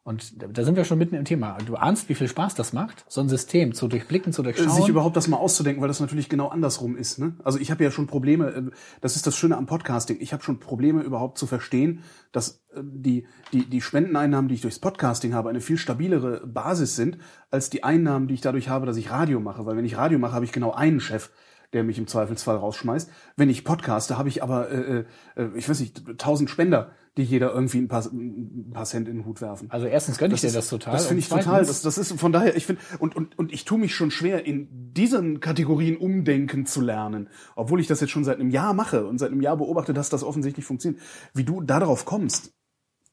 Und 0.09 0.33
da 0.57 0.65
sind 0.65 0.75
wir 0.75 0.87
schon 0.87 0.97
mitten 0.97 1.17
im 1.17 1.27
Thema. 1.27 1.59
Du 1.67 1.77
ahnst, 1.77 2.09
wie 2.09 2.15
viel 2.15 2.29
Spaß 2.29 2.55
das 2.55 2.73
macht, 2.73 3.05
so 3.09 3.21
ein 3.21 3.29
System 3.29 3.75
zu 3.75 3.89
durchblicken, 3.89 4.33
zu 4.33 4.43
durchschauen. 4.43 4.71
Sich 4.71 4.89
überhaupt 4.89 5.19
das 5.19 5.29
mal 5.29 5.37
auszudenken, 5.37 5.83
weil 5.83 5.89
das 5.89 6.01
natürlich 6.01 6.31
genau 6.31 6.49
andersrum 6.49 6.97
ist. 6.97 7.19
Ne? 7.19 7.35
Also 7.45 7.59
ich 7.59 7.71
habe 7.71 7.85
ja 7.85 7.91
schon 7.91 8.07
Probleme, 8.07 8.47
äh, 8.47 8.63
das 9.03 9.17
ist 9.17 9.27
das 9.27 9.37
Schöne 9.37 9.59
am 9.59 9.67
Podcasting, 9.67 10.17
ich 10.19 10.33
habe 10.33 10.43
schon 10.43 10.61
Probleme 10.61 11.03
überhaupt 11.03 11.37
zu 11.37 11.47
verstehen, 11.47 12.05
dass 12.33 12.65
äh, 12.75 12.81
die, 12.83 13.27
die, 13.53 13.69
die 13.69 13.83
Spendeneinnahmen, 13.83 14.49
die 14.49 14.55
ich 14.55 14.63
durchs 14.63 14.79
Podcasting 14.79 15.35
habe, 15.35 15.51
eine 15.51 15.61
viel 15.61 15.77
stabilere 15.77 16.41
Basis 16.47 16.97
sind, 16.97 17.19
als 17.51 17.69
die 17.69 17.85
Einnahmen, 17.85 18.29
die 18.29 18.35
ich 18.35 18.41
dadurch 18.41 18.71
habe, 18.71 18.87
dass 18.87 18.97
ich 18.97 19.11
Radio 19.11 19.41
mache. 19.41 19.67
Weil 19.67 19.77
wenn 19.77 19.85
ich 19.85 19.99
Radio 19.99 20.19
mache, 20.19 20.33
habe 20.33 20.47
ich 20.47 20.53
genau 20.53 20.73
einen 20.73 21.01
Chef, 21.01 21.31
der 21.73 21.85
mich 21.85 21.99
im 21.99 22.07
Zweifelsfall 22.07 22.57
rausschmeißt. 22.57 23.11
Wenn 23.37 23.51
ich 23.51 23.65
podcaste, 23.65 24.17
habe 24.17 24.29
ich 24.29 24.43
aber, 24.43 24.71
äh, 24.71 25.05
äh, 25.37 25.49
ich 25.55 25.69
weiß 25.69 25.81
nicht, 25.81 26.19
tausend 26.19 26.51
Spender, 26.51 26.93
die 27.17 27.25
jeder 27.25 27.53
irgendwie 27.53 27.79
ein 27.79 27.89
paar, 27.89 28.05
ein 28.07 28.71
paar 28.73 28.85
Cent 28.85 29.09
in 29.09 29.17
den 29.19 29.27
Hut 29.27 29.41
werfen. 29.41 29.71
also 29.71 29.87
erstens 29.87 30.19
gönne 30.19 30.35
ich 30.35 30.41
dir 30.41 30.53
das 30.53 30.69
total. 30.69 30.93
Das 30.93 31.07
finde 31.07 31.21
ich 31.21 31.29
total. 31.29 31.65
Das, 31.65 31.83
das 31.83 31.99
ist 31.99 32.13
von 32.13 32.33
daher, 32.33 32.57
ich 32.57 32.65
finde, 32.65 32.81
und, 33.01 33.17
und, 33.17 33.39
und 33.39 33.53
ich 33.53 33.65
tue 33.65 33.79
mich 33.79 33.95
schon 33.95 34.11
schwer, 34.11 34.47
in 34.47 34.69
diesen 34.95 35.41
Kategorien 35.41 35.97
umdenken 35.97 36.65
zu 36.65 36.81
lernen. 36.81 37.29
Obwohl 37.57 37.81
ich 37.81 37.89
das 37.89 38.01
jetzt 38.01 38.11
schon 38.11 38.25
seit 38.25 38.39
einem 38.39 38.51
Jahr 38.51 38.73
mache 38.73 39.07
und 39.07 39.19
seit 39.19 39.33
einem 39.33 39.43
Jahr 39.43 39.57
beobachte, 39.57 39.93
dass 39.93 40.11
das 40.11 40.23
offensichtlich 40.23 40.65
funktioniert. 40.65 41.03
Wie 41.35 41.45
du 41.45 41.61
darauf 41.61 42.05
kommst, 42.05 42.53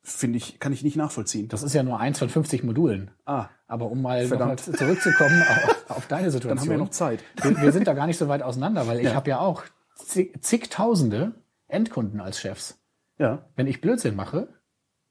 finde 0.06 0.38
ich, 0.38 0.60
kann 0.60 0.72
ich 0.72 0.84
nicht 0.84 0.96
nachvollziehen. 0.96 1.48
Das 1.48 1.64
ist 1.64 1.74
ja 1.74 1.84
nur 1.84 2.00
eins 2.00 2.20
von 2.20 2.30
50 2.30 2.64
Modulen. 2.64 3.12
ah, 3.26 3.48
Aber 3.68 3.90
um 3.92 4.02
mal, 4.02 4.28
mal 4.28 4.58
zurückzukommen 4.58 5.42
auf, 5.88 5.98
auf 5.98 6.08
deine 6.08 6.32
Situation. 6.32 6.56
dann 6.58 6.60
haben 6.60 6.70
wir 6.70 6.78
noch 6.78 6.90
Zeit. 6.92 7.24
Wir, 7.42 7.60
wir 7.62 7.72
sind 7.72 7.88
da 7.88 7.94
gar 7.94 8.08
nicht 8.08 8.18
so 8.18 8.28
weit 8.28 8.42
auseinander, 8.44 8.88
weil 8.88 9.00
ich 9.00 9.14
habe 9.16 9.30
ja 9.30 9.40
auch 9.40 9.64
zig, 9.96 10.34
zigtausende 10.42 11.34
Endkunden 11.68 12.22
als 12.22 12.40
Chefs. 12.40 12.80
Ja. 13.18 13.46
Wenn 13.56 13.68
ich 13.68 13.82
Blödsinn 13.82 14.16
mache 14.16 14.48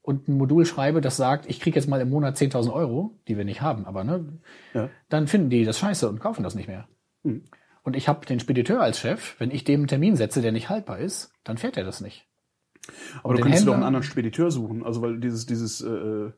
und 0.01 0.27
ein 0.27 0.37
Modul 0.37 0.65
schreibe, 0.65 1.01
das 1.01 1.17
sagt, 1.17 1.47
ich 1.49 1.59
kriege 1.59 1.77
jetzt 1.79 1.87
mal 1.89 1.99
im 2.01 2.09
Monat 2.09 2.37
10.000 2.37 2.71
Euro, 2.71 3.19
die 3.27 3.37
wir 3.37 3.45
nicht 3.45 3.61
haben, 3.61 3.85
aber 3.85 4.03
ne, 4.03 4.39
Ja. 4.73 4.89
dann 5.09 5.27
finden 5.27 5.49
die 5.49 5.65
das 5.65 5.79
scheiße 5.79 6.07
und 6.07 6.19
kaufen 6.19 6.43
das 6.43 6.55
nicht 6.55 6.67
mehr. 6.67 6.87
Hm. 7.23 7.43
Und 7.83 7.95
ich 7.95 8.07
habe 8.07 8.25
den 8.25 8.39
Spediteur 8.39 8.81
als 8.81 8.99
Chef, 8.99 9.35
wenn 9.39 9.51
ich 9.51 9.63
dem 9.63 9.81
einen 9.81 9.87
Termin 9.87 10.15
setze, 10.15 10.41
der 10.41 10.51
nicht 10.51 10.69
haltbar 10.69 10.99
ist, 10.99 11.31
dann 11.43 11.57
fährt 11.57 11.77
er 11.77 11.83
das 11.83 12.01
nicht. 12.01 12.27
Aber 13.19 13.29
Und 13.29 13.37
du 13.37 13.43
könntest 13.43 13.63
doch 13.63 13.73
Händler- 13.73 13.75
einen 13.75 13.83
anderen 13.83 14.03
Spediteur 14.03 14.51
suchen. 14.51 14.83
Also 14.85 15.01
weil 15.01 15.19
dieses, 15.19 15.45
dieses, 15.45 15.81
äh, 15.81 16.31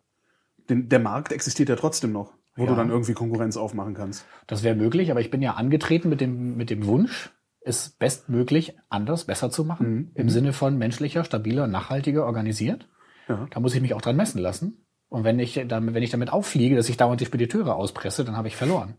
den, 0.70 0.90
der 0.90 1.00
Markt 1.00 1.32
existiert 1.32 1.70
ja 1.70 1.76
trotzdem 1.76 2.12
noch, 2.12 2.34
wo 2.56 2.64
Ja. 2.64 2.70
du 2.70 2.76
dann 2.76 2.90
irgendwie 2.90 3.14
Konkurrenz 3.14 3.58
aufmachen 3.58 3.94
kannst. 3.94 4.26
Das 4.48 4.64
wäre 4.64 4.76
möglich, 4.76 5.12
aber 5.12 5.22
ich 5.22 5.32
bin 5.32 5.42
ja 5.42 5.54
angetreten 5.54 6.10
mit 6.10 6.22
dem, 6.22 6.56
mit 6.58 6.70
dem 6.70 6.86
Wunsch, 6.86 7.32
es 7.62 7.90
bestmöglich 7.90 8.78
anders, 8.90 9.26
besser 9.26 9.50
zu 9.50 9.66
machen. 9.66 9.90
Mhm. 9.94 10.12
Im 10.16 10.30
Sinne 10.30 10.54
von 10.54 10.78
menschlicher, 10.78 11.24
stabiler, 11.24 11.68
nachhaltiger 11.68 12.26
organisiert. 12.26 12.88
Ja. 13.28 13.48
Da 13.52 13.60
muss 13.60 13.76
ich 13.76 13.82
mich 13.82 13.94
auch 13.94 14.02
dran 14.02 14.16
messen 14.16 14.40
lassen. 14.42 14.86
Und 15.10 15.24
wenn 15.24 15.40
ich, 15.40 15.62
damit, 15.68 15.94
wenn 15.94 16.04
ich 16.04 16.10
damit 16.12 16.32
auffliege, 16.32 16.76
dass 16.76 16.90
ich 16.90 16.98
dauernd 16.98 17.20
die 17.22 17.26
Spediteure 17.26 17.76
auspresse, 17.76 18.24
dann 18.26 18.36
habe 18.38 18.48
ich 18.48 18.56
verloren. 18.56 18.96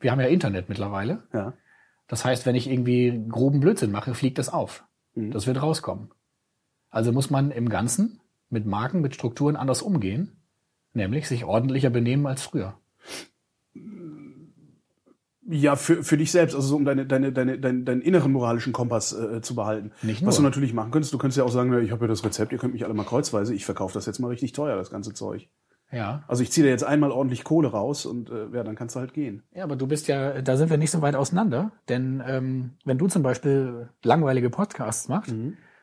Wir 0.00 0.10
haben 0.10 0.20
ja 0.20 0.26
Internet 0.26 0.68
mittlerweile. 0.68 1.22
Ja. 1.32 1.54
Das 2.08 2.24
heißt, 2.24 2.44
wenn 2.46 2.54
ich 2.54 2.68
irgendwie 2.70 3.24
groben 3.28 3.60
Blödsinn 3.60 3.90
mache, 3.92 4.14
fliegt 4.14 4.38
das 4.38 4.48
auf. 4.50 4.84
Mhm. 5.14 5.30
Das 5.30 5.46
wird 5.46 5.62
rauskommen. 5.62 6.10
Also 6.92 7.10
muss 7.10 7.30
man 7.30 7.50
im 7.50 7.68
Ganzen 7.68 8.20
mit 8.50 8.66
Marken, 8.66 9.00
mit 9.00 9.14
Strukturen 9.14 9.56
anders 9.56 9.82
umgehen, 9.82 10.36
nämlich 10.92 11.26
sich 11.26 11.44
ordentlicher 11.44 11.90
benehmen 11.90 12.26
als 12.26 12.42
früher. 12.42 12.74
Ja, 15.48 15.74
für, 15.74 16.04
für 16.04 16.16
dich 16.16 16.30
selbst, 16.30 16.54
also 16.54 16.68
so 16.68 16.76
um 16.76 16.84
deine, 16.84 17.04
deine, 17.04 17.32
deine, 17.32 17.58
deinen, 17.58 17.84
deinen 17.84 18.02
inneren 18.02 18.30
moralischen 18.30 18.72
Kompass 18.72 19.12
äh, 19.12 19.40
zu 19.40 19.54
behalten. 19.54 19.90
Nicht 20.02 20.24
Was 20.24 20.36
du 20.36 20.42
nur. 20.42 20.50
natürlich 20.50 20.72
machen 20.72 20.92
könntest, 20.92 21.12
du 21.12 21.18
könntest 21.18 21.38
ja 21.38 21.44
auch 21.44 21.50
sagen, 21.50 21.70
na, 21.70 21.80
ich 21.80 21.90
habe 21.90 22.04
ja 22.04 22.08
das 22.08 22.24
Rezept, 22.24 22.52
ihr 22.52 22.58
könnt 22.58 22.74
mich 22.74 22.84
alle 22.84 22.94
mal 22.94 23.04
kreuzweise, 23.04 23.54
ich 23.54 23.64
verkaufe 23.64 23.94
das 23.94 24.06
jetzt 24.06 24.20
mal 24.20 24.28
richtig 24.28 24.52
teuer, 24.52 24.76
das 24.76 24.90
ganze 24.90 25.14
Zeug. 25.14 25.48
Ja. 25.90 26.22
Also 26.28 26.42
ich 26.42 26.52
ziehe 26.52 26.64
dir 26.64 26.70
jetzt 26.70 26.84
einmal 26.84 27.10
ordentlich 27.10 27.42
Kohle 27.42 27.68
raus 27.68 28.06
und 28.06 28.30
äh, 28.30 28.48
ja, 28.52 28.62
dann 28.62 28.76
kannst 28.76 28.96
du 28.96 29.00
halt 29.00 29.14
gehen. 29.14 29.42
Ja, 29.54 29.64
aber 29.64 29.76
du 29.76 29.86
bist 29.86 30.08
ja, 30.08 30.40
da 30.42 30.56
sind 30.56 30.70
wir 30.70 30.78
nicht 30.78 30.90
so 30.90 31.02
weit 31.02 31.16
auseinander, 31.16 31.72
denn 31.88 32.22
ähm, 32.26 32.70
wenn 32.84 32.98
du 32.98 33.08
zum 33.08 33.22
Beispiel 33.22 33.88
langweilige 34.04 34.48
Podcasts 34.48 35.08
machst, 35.08 35.34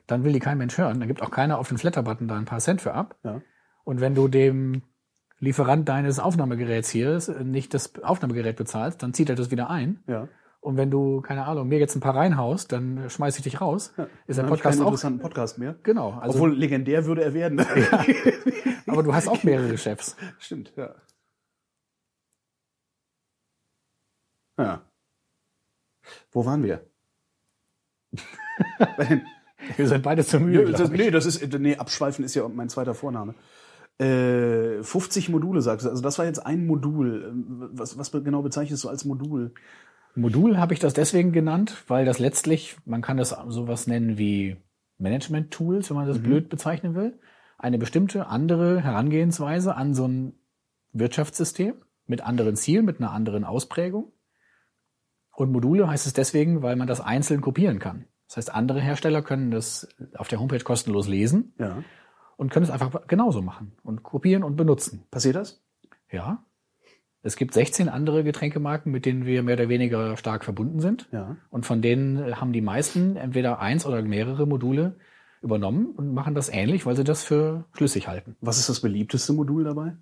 dann 0.09 0.23
will 0.23 0.33
die 0.33 0.39
kein 0.39 0.57
Mensch 0.57 0.77
hören. 0.77 0.99
Dann 0.99 1.07
gibt 1.07 1.21
auch 1.21 1.31
keiner 1.31 1.59
auf 1.59 1.69
den 1.69 1.77
Flatter-Button 1.77 2.27
da 2.27 2.35
ein 2.37 2.45
paar 2.45 2.59
Cent 2.59 2.81
für 2.81 2.93
ab. 2.93 3.15
Ja. 3.23 3.41
Und 3.83 4.01
wenn 4.01 4.15
du 4.15 4.27
dem 4.27 4.81
Lieferant 5.37 5.87
deines 5.87 6.19
Aufnahmegeräts 6.19 6.89
hier 6.89 7.19
nicht 7.43 7.73
das 7.73 8.03
Aufnahmegerät 8.03 8.57
bezahlst, 8.57 9.01
dann 9.01 9.13
zieht 9.13 9.29
er 9.29 9.35
das 9.35 9.51
wieder 9.51 9.69
ein. 9.69 10.03
Ja. 10.07 10.27
Und 10.61 10.75
wenn 10.75 10.91
du, 10.91 11.21
keine 11.21 11.45
Ahnung, 11.45 11.69
mir 11.69 11.79
jetzt 11.79 11.95
ein 11.95 12.01
paar 12.01 12.15
reinhaust, 12.15 12.71
dann 12.73 13.09
schmeiß 13.09 13.37
ich 13.37 13.43
dich 13.43 13.61
raus. 13.61 13.93
Ist 14.27 14.37
der 14.37 14.43
Dann 14.43 14.51
hab 14.51 14.57
ich 14.57 14.63
Podcast 14.63 14.81
auch. 14.81 14.85
interessanten 14.87 15.19
Podcast 15.21 15.57
mehr. 15.57 15.75
Genau. 15.83 16.11
Also, 16.19 16.35
Obwohl 16.35 16.57
legendär 16.57 17.05
würde 17.05 17.23
er 17.23 17.33
werden. 17.33 17.59
aber 18.87 19.03
du 19.03 19.13
hast 19.13 19.29
auch 19.29 19.43
mehrere 19.43 19.77
Chefs. 19.77 20.17
Stimmt, 20.39 20.73
ja. 20.75 20.95
Ja. 24.57 24.81
Wo 26.31 26.45
waren 26.45 26.63
wir? 26.63 26.85
Wir 29.77 29.87
sind 29.87 30.03
beide 30.03 30.25
zu 30.25 30.39
müde. 30.39 30.65
Glaub 30.65 30.77
das, 30.77 30.89
nee, 30.91 31.11
das 31.11 31.25
ist, 31.25 31.59
nee, 31.59 31.75
abschweifen 31.75 32.23
ist 32.25 32.35
ja 32.35 32.47
mein 32.47 32.69
zweiter 32.69 32.93
Vorname. 32.93 33.35
Äh, 33.99 34.81
50 34.81 35.29
Module 35.29 35.61
sagst 35.61 35.85
du. 35.85 35.89
Also 35.89 36.01
das 36.01 36.17
war 36.17 36.25
jetzt 36.25 36.45
ein 36.45 36.65
Modul. 36.65 37.25
Ähm, 37.29 37.69
Was, 37.73 37.97
was 37.97 38.11
genau 38.11 38.41
bezeichnest 38.41 38.83
du 38.83 38.89
als 38.89 39.05
Modul? 39.05 39.53
Modul 40.15 40.57
habe 40.57 40.73
ich 40.73 40.79
das 40.79 40.93
deswegen 40.93 41.31
genannt, 41.31 41.83
weil 41.87 42.05
das 42.05 42.19
letztlich, 42.19 42.77
man 42.85 43.01
kann 43.01 43.17
das 43.17 43.35
sowas 43.47 43.87
nennen 43.87 44.17
wie 44.17 44.57
Management-Tools, 44.97 45.89
wenn 45.89 45.97
man 45.97 46.07
das 46.07 46.19
blöd 46.19 46.49
bezeichnen 46.49 46.95
will, 46.95 47.19
eine 47.57 47.77
bestimmte 47.77 48.27
andere 48.27 48.81
Herangehensweise 48.81 49.75
an 49.75 49.93
so 49.93 50.07
ein 50.07 50.33
Wirtschaftssystem 50.93 51.75
mit 52.05 52.21
anderen 52.21 52.55
Zielen, 52.55 52.85
mit 52.85 52.99
einer 52.99 53.11
anderen 53.11 53.43
Ausprägung. 53.43 54.11
Und 55.35 55.51
Module 55.51 55.87
heißt 55.87 56.05
es 56.05 56.13
deswegen, 56.13 56.61
weil 56.63 56.75
man 56.75 56.87
das 56.87 56.99
einzeln 56.99 57.41
kopieren 57.41 57.79
kann. 57.79 58.05
Das 58.29 58.37
heißt, 58.37 58.53
andere 58.53 58.79
Hersteller 58.79 59.23
können 59.23 59.49
das 59.49 59.87
auf 60.15 60.27
der 60.27 60.39
Homepage 60.39 60.59
kostenlos 60.63 61.07
lesen 61.07 61.53
Ja. 61.57 61.83
und 62.37 62.51
können 62.51 62.63
es 62.63 62.69
einfach 62.69 63.07
genauso 63.07 63.41
machen 63.41 63.71
und 63.81 64.03
kopieren 64.03 64.43
und 64.43 64.55
benutzen. 64.55 65.03
Passiert 65.09 65.35
das? 65.35 65.63
Ja. 66.11 66.43
Es 67.23 67.35
gibt 67.35 67.55
16 67.55 67.89
andere 67.89 68.23
Getränkemarken, 68.23 68.91
mit 68.91 69.07
denen 69.07 69.25
wir 69.25 69.41
mehr 69.41 69.55
oder 69.55 69.67
weniger 69.67 70.15
stark 70.15 70.45
verbunden 70.45 70.79
sind. 70.79 71.09
Ja. 71.11 71.37
Und 71.49 71.65
von 71.65 71.81
denen 71.81 72.17
äh, 72.17 72.33
haben 72.35 72.53
die 72.53 72.61
meisten 72.61 73.15
entweder 73.17 73.59
eins 73.59 73.85
oder 73.87 73.99
mehrere 74.03 74.45
Module 74.45 74.95
übernommen 75.41 75.87
und 75.97 76.13
machen 76.13 76.35
das 76.35 76.49
ähnlich, 76.49 76.85
weil 76.85 76.95
sie 76.95 77.03
das 77.03 77.23
für 77.23 77.65
schlüssig 77.73 78.07
halten. 78.07 78.37
Was 78.41 78.59
ist 78.59 78.69
das 78.69 78.79
beliebteste 78.79 79.33
Modul 79.33 79.63
dabei? 79.63 79.97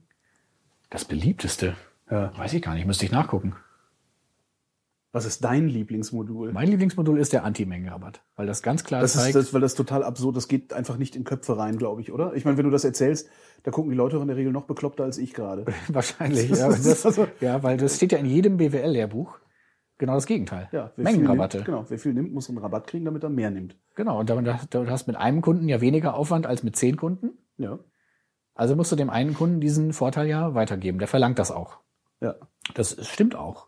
Das 0.89 1.05
beliebteste? 1.05 1.75
Ja. 2.11 2.37
Weiß 2.37 2.53
ich 2.53 2.61
gar 2.61 2.75
nicht, 2.75 2.85
müsste 2.85 3.05
ich 3.05 3.11
nachgucken. 3.11 3.55
Was 5.13 5.25
ist 5.25 5.43
dein 5.43 5.67
Lieblingsmodul? 5.67 6.51
Mein 6.51 6.67
Lieblingsmodul 6.67 7.17
ist 7.17 7.31
der 7.33 7.43
Anti-Mengenrabatt, 7.45 8.21
weil 8.35 8.45
das 8.45 8.61
ganz 8.61 8.83
klar 8.83 9.01
Das 9.01 9.15
ist 9.15 9.21
zeigt, 9.21 9.35
das, 9.35 9.53
weil 9.53 9.61
das 9.61 9.73
total 9.73 10.03
absurd, 10.03 10.35
das 10.35 10.47
geht 10.47 10.73
einfach 10.73 10.97
nicht 10.97 11.15
in 11.15 11.23
Köpfe 11.23 11.57
rein, 11.57 11.77
glaube 11.77 12.01
ich, 12.01 12.11
oder? 12.11 12.33
Ich 12.35 12.43
meine, 12.45 12.57
wenn 12.57 12.65
du 12.65 12.71
das 12.71 12.83
erzählst, 12.83 13.29
da 13.63 13.71
gucken 13.71 13.89
die 13.89 13.95
Leute 13.97 14.17
in 14.17 14.27
der 14.27 14.35
Regel 14.35 14.51
noch 14.51 14.65
bekloppter 14.65 15.05
als 15.05 15.17
ich 15.17 15.33
gerade. 15.33 15.65
wahrscheinlich, 15.87 16.49
ja, 16.49 16.67
ist 16.69 16.85
das, 16.85 17.05
also- 17.05 17.27
ja, 17.39 17.63
weil 17.63 17.77
das 17.77 17.95
steht 17.95 18.11
ja 18.11 18.17
in 18.17 18.25
jedem 18.25 18.57
BWL-Lehrbuch 18.57 19.37
genau 19.97 20.13
das 20.15 20.25
Gegenteil. 20.25 20.67
Ja, 20.73 20.91
Mengenrabatte. 20.97 21.57
Nimmt, 21.57 21.65
genau, 21.65 21.85
wer 21.87 21.97
viel 21.99 22.13
nimmt, 22.13 22.33
muss 22.33 22.49
einen 22.49 22.57
Rabatt 22.57 22.87
kriegen, 22.87 23.05
damit 23.05 23.23
er 23.23 23.29
mehr 23.29 23.49
nimmt. 23.49 23.77
Genau, 23.95 24.19
und 24.19 24.29
damit- 24.29 24.73
du 24.73 24.89
hast 24.89 25.07
mit 25.07 25.15
einem 25.15 25.41
Kunden 25.41 25.69
ja 25.69 25.79
weniger 25.81 26.15
Aufwand 26.15 26.45
als 26.45 26.63
mit 26.63 26.75
zehn 26.75 26.97
Kunden. 26.97 27.31
Ja. 27.57 27.79
Also 28.55 28.75
musst 28.75 28.91
du 28.91 28.95
dem 28.95 29.09
einen 29.09 29.33
Kunden 29.33 29.61
diesen 29.61 29.93
Vorteil 29.93 30.27
ja 30.27 30.53
weitergeben. 30.53 30.99
Der 30.99 31.07
verlangt 31.07 31.39
das 31.39 31.51
auch. 31.51 31.77
Ja. 32.21 32.35
Das 32.73 32.97
stimmt 33.07 33.35
auch. 33.35 33.66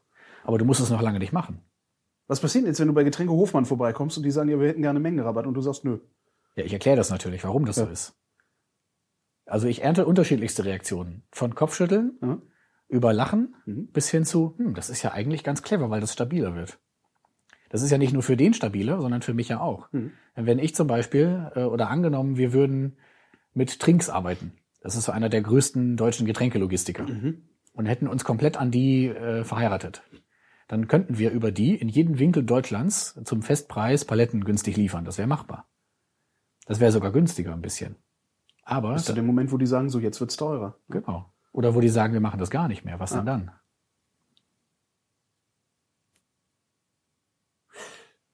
Aber 0.49 0.57
du 0.57 0.65
musst 0.65 0.81
es 0.81 0.89
noch 0.89 1.03
lange 1.03 1.19
nicht 1.19 1.31
machen. 1.31 1.59
Was 2.25 2.39
passiert 2.39 2.65
jetzt, 2.65 2.79
wenn 2.79 2.87
du 2.87 2.93
bei 2.95 3.03
Getränke 3.03 3.31
Hofmann 3.31 3.65
vorbeikommst 3.65 4.17
und 4.17 4.23
die 4.23 4.31
sagen, 4.31 4.49
ja, 4.49 4.59
wir 4.59 4.67
hätten 4.69 4.81
gerne 4.81 4.99
Mengenrabatt 4.99 5.45
und 5.45 5.53
du 5.53 5.61
sagst, 5.61 5.85
nö. 5.85 5.99
Ja, 6.55 6.63
ich 6.63 6.73
erkläre 6.73 6.97
das 6.97 7.11
natürlich, 7.11 7.43
warum 7.43 7.65
das 7.65 7.75
so 7.75 7.83
Ja. 7.83 7.91
ist. 7.91 8.15
Also 9.45 9.67
ich 9.67 9.83
ernte 9.83 10.07
unterschiedlichste 10.07 10.65
Reaktionen. 10.65 11.21
Von 11.31 11.53
Kopfschütteln 11.53 12.17
Ja. 12.23 12.41
über 12.87 13.13
Lachen 13.13 13.53
Mhm. 13.67 13.89
bis 13.91 14.09
hin 14.09 14.25
zu, 14.25 14.55
hm, 14.57 14.73
das 14.73 14.89
ist 14.89 15.03
ja 15.03 15.11
eigentlich 15.11 15.43
ganz 15.43 15.61
clever, 15.61 15.91
weil 15.91 16.01
das 16.01 16.13
stabiler 16.13 16.55
wird. 16.55 16.79
Das 17.69 17.83
ist 17.83 17.91
ja 17.91 17.99
nicht 17.99 18.13
nur 18.13 18.23
für 18.23 18.35
den 18.35 18.55
stabiler, 18.55 18.99
sondern 19.01 19.21
für 19.21 19.35
mich 19.35 19.49
ja 19.49 19.59
auch. 19.59 19.87
Mhm. 19.91 20.13
Wenn 20.33 20.57
ich 20.57 20.73
zum 20.73 20.87
Beispiel, 20.87 21.51
äh, 21.53 21.63
oder 21.65 21.91
angenommen, 21.91 22.37
wir 22.37 22.53
würden 22.53 22.97
mit 23.53 23.79
Trinks 23.79 24.09
arbeiten. 24.09 24.53
Das 24.81 24.95
ist 24.95 25.03
so 25.05 25.11
einer 25.11 25.29
der 25.29 25.43
größten 25.43 25.95
deutschen 25.95 26.25
Getränkelogistiker. 26.25 27.05
Und 27.73 27.85
hätten 27.85 28.07
uns 28.07 28.23
komplett 28.23 28.57
an 28.57 28.71
die 28.71 29.05
äh, 29.09 29.43
verheiratet. 29.43 30.01
Dann 30.69 30.87
könnten 30.87 31.17
wir 31.17 31.31
über 31.31 31.51
die 31.51 31.75
in 31.75 31.89
jeden 31.89 32.19
Winkel 32.19 32.43
Deutschlands 32.43 33.19
zum 33.25 33.41
Festpreis 33.41 34.05
Paletten 34.05 34.45
günstig 34.45 34.77
liefern. 34.77 35.03
Das 35.03 35.17
wäre 35.17 35.27
machbar. 35.27 35.67
Das 36.67 36.79
wäre 36.79 36.91
sogar 36.91 37.11
günstiger 37.11 37.53
ein 37.53 37.61
bisschen. 37.63 37.95
Aber, 38.63 38.93
Bis 38.93 39.05
zu 39.05 39.13
dem 39.13 39.25
Moment, 39.25 39.51
wo 39.51 39.57
die 39.57 39.65
sagen, 39.65 39.89
so, 39.89 39.99
jetzt 39.99 40.19
wird's 40.21 40.37
teurer. 40.37 40.77
genau. 40.87 41.33
Oder 41.51 41.73
wo 41.73 41.81
die 41.81 41.89
sagen, 41.89 42.13
wir 42.13 42.19
machen 42.19 42.39
das 42.39 42.51
gar 42.51 42.67
nicht 42.67 42.85
mehr. 42.85 42.99
Was 42.99 43.11
denn 43.11 43.25
dann? 43.25 43.51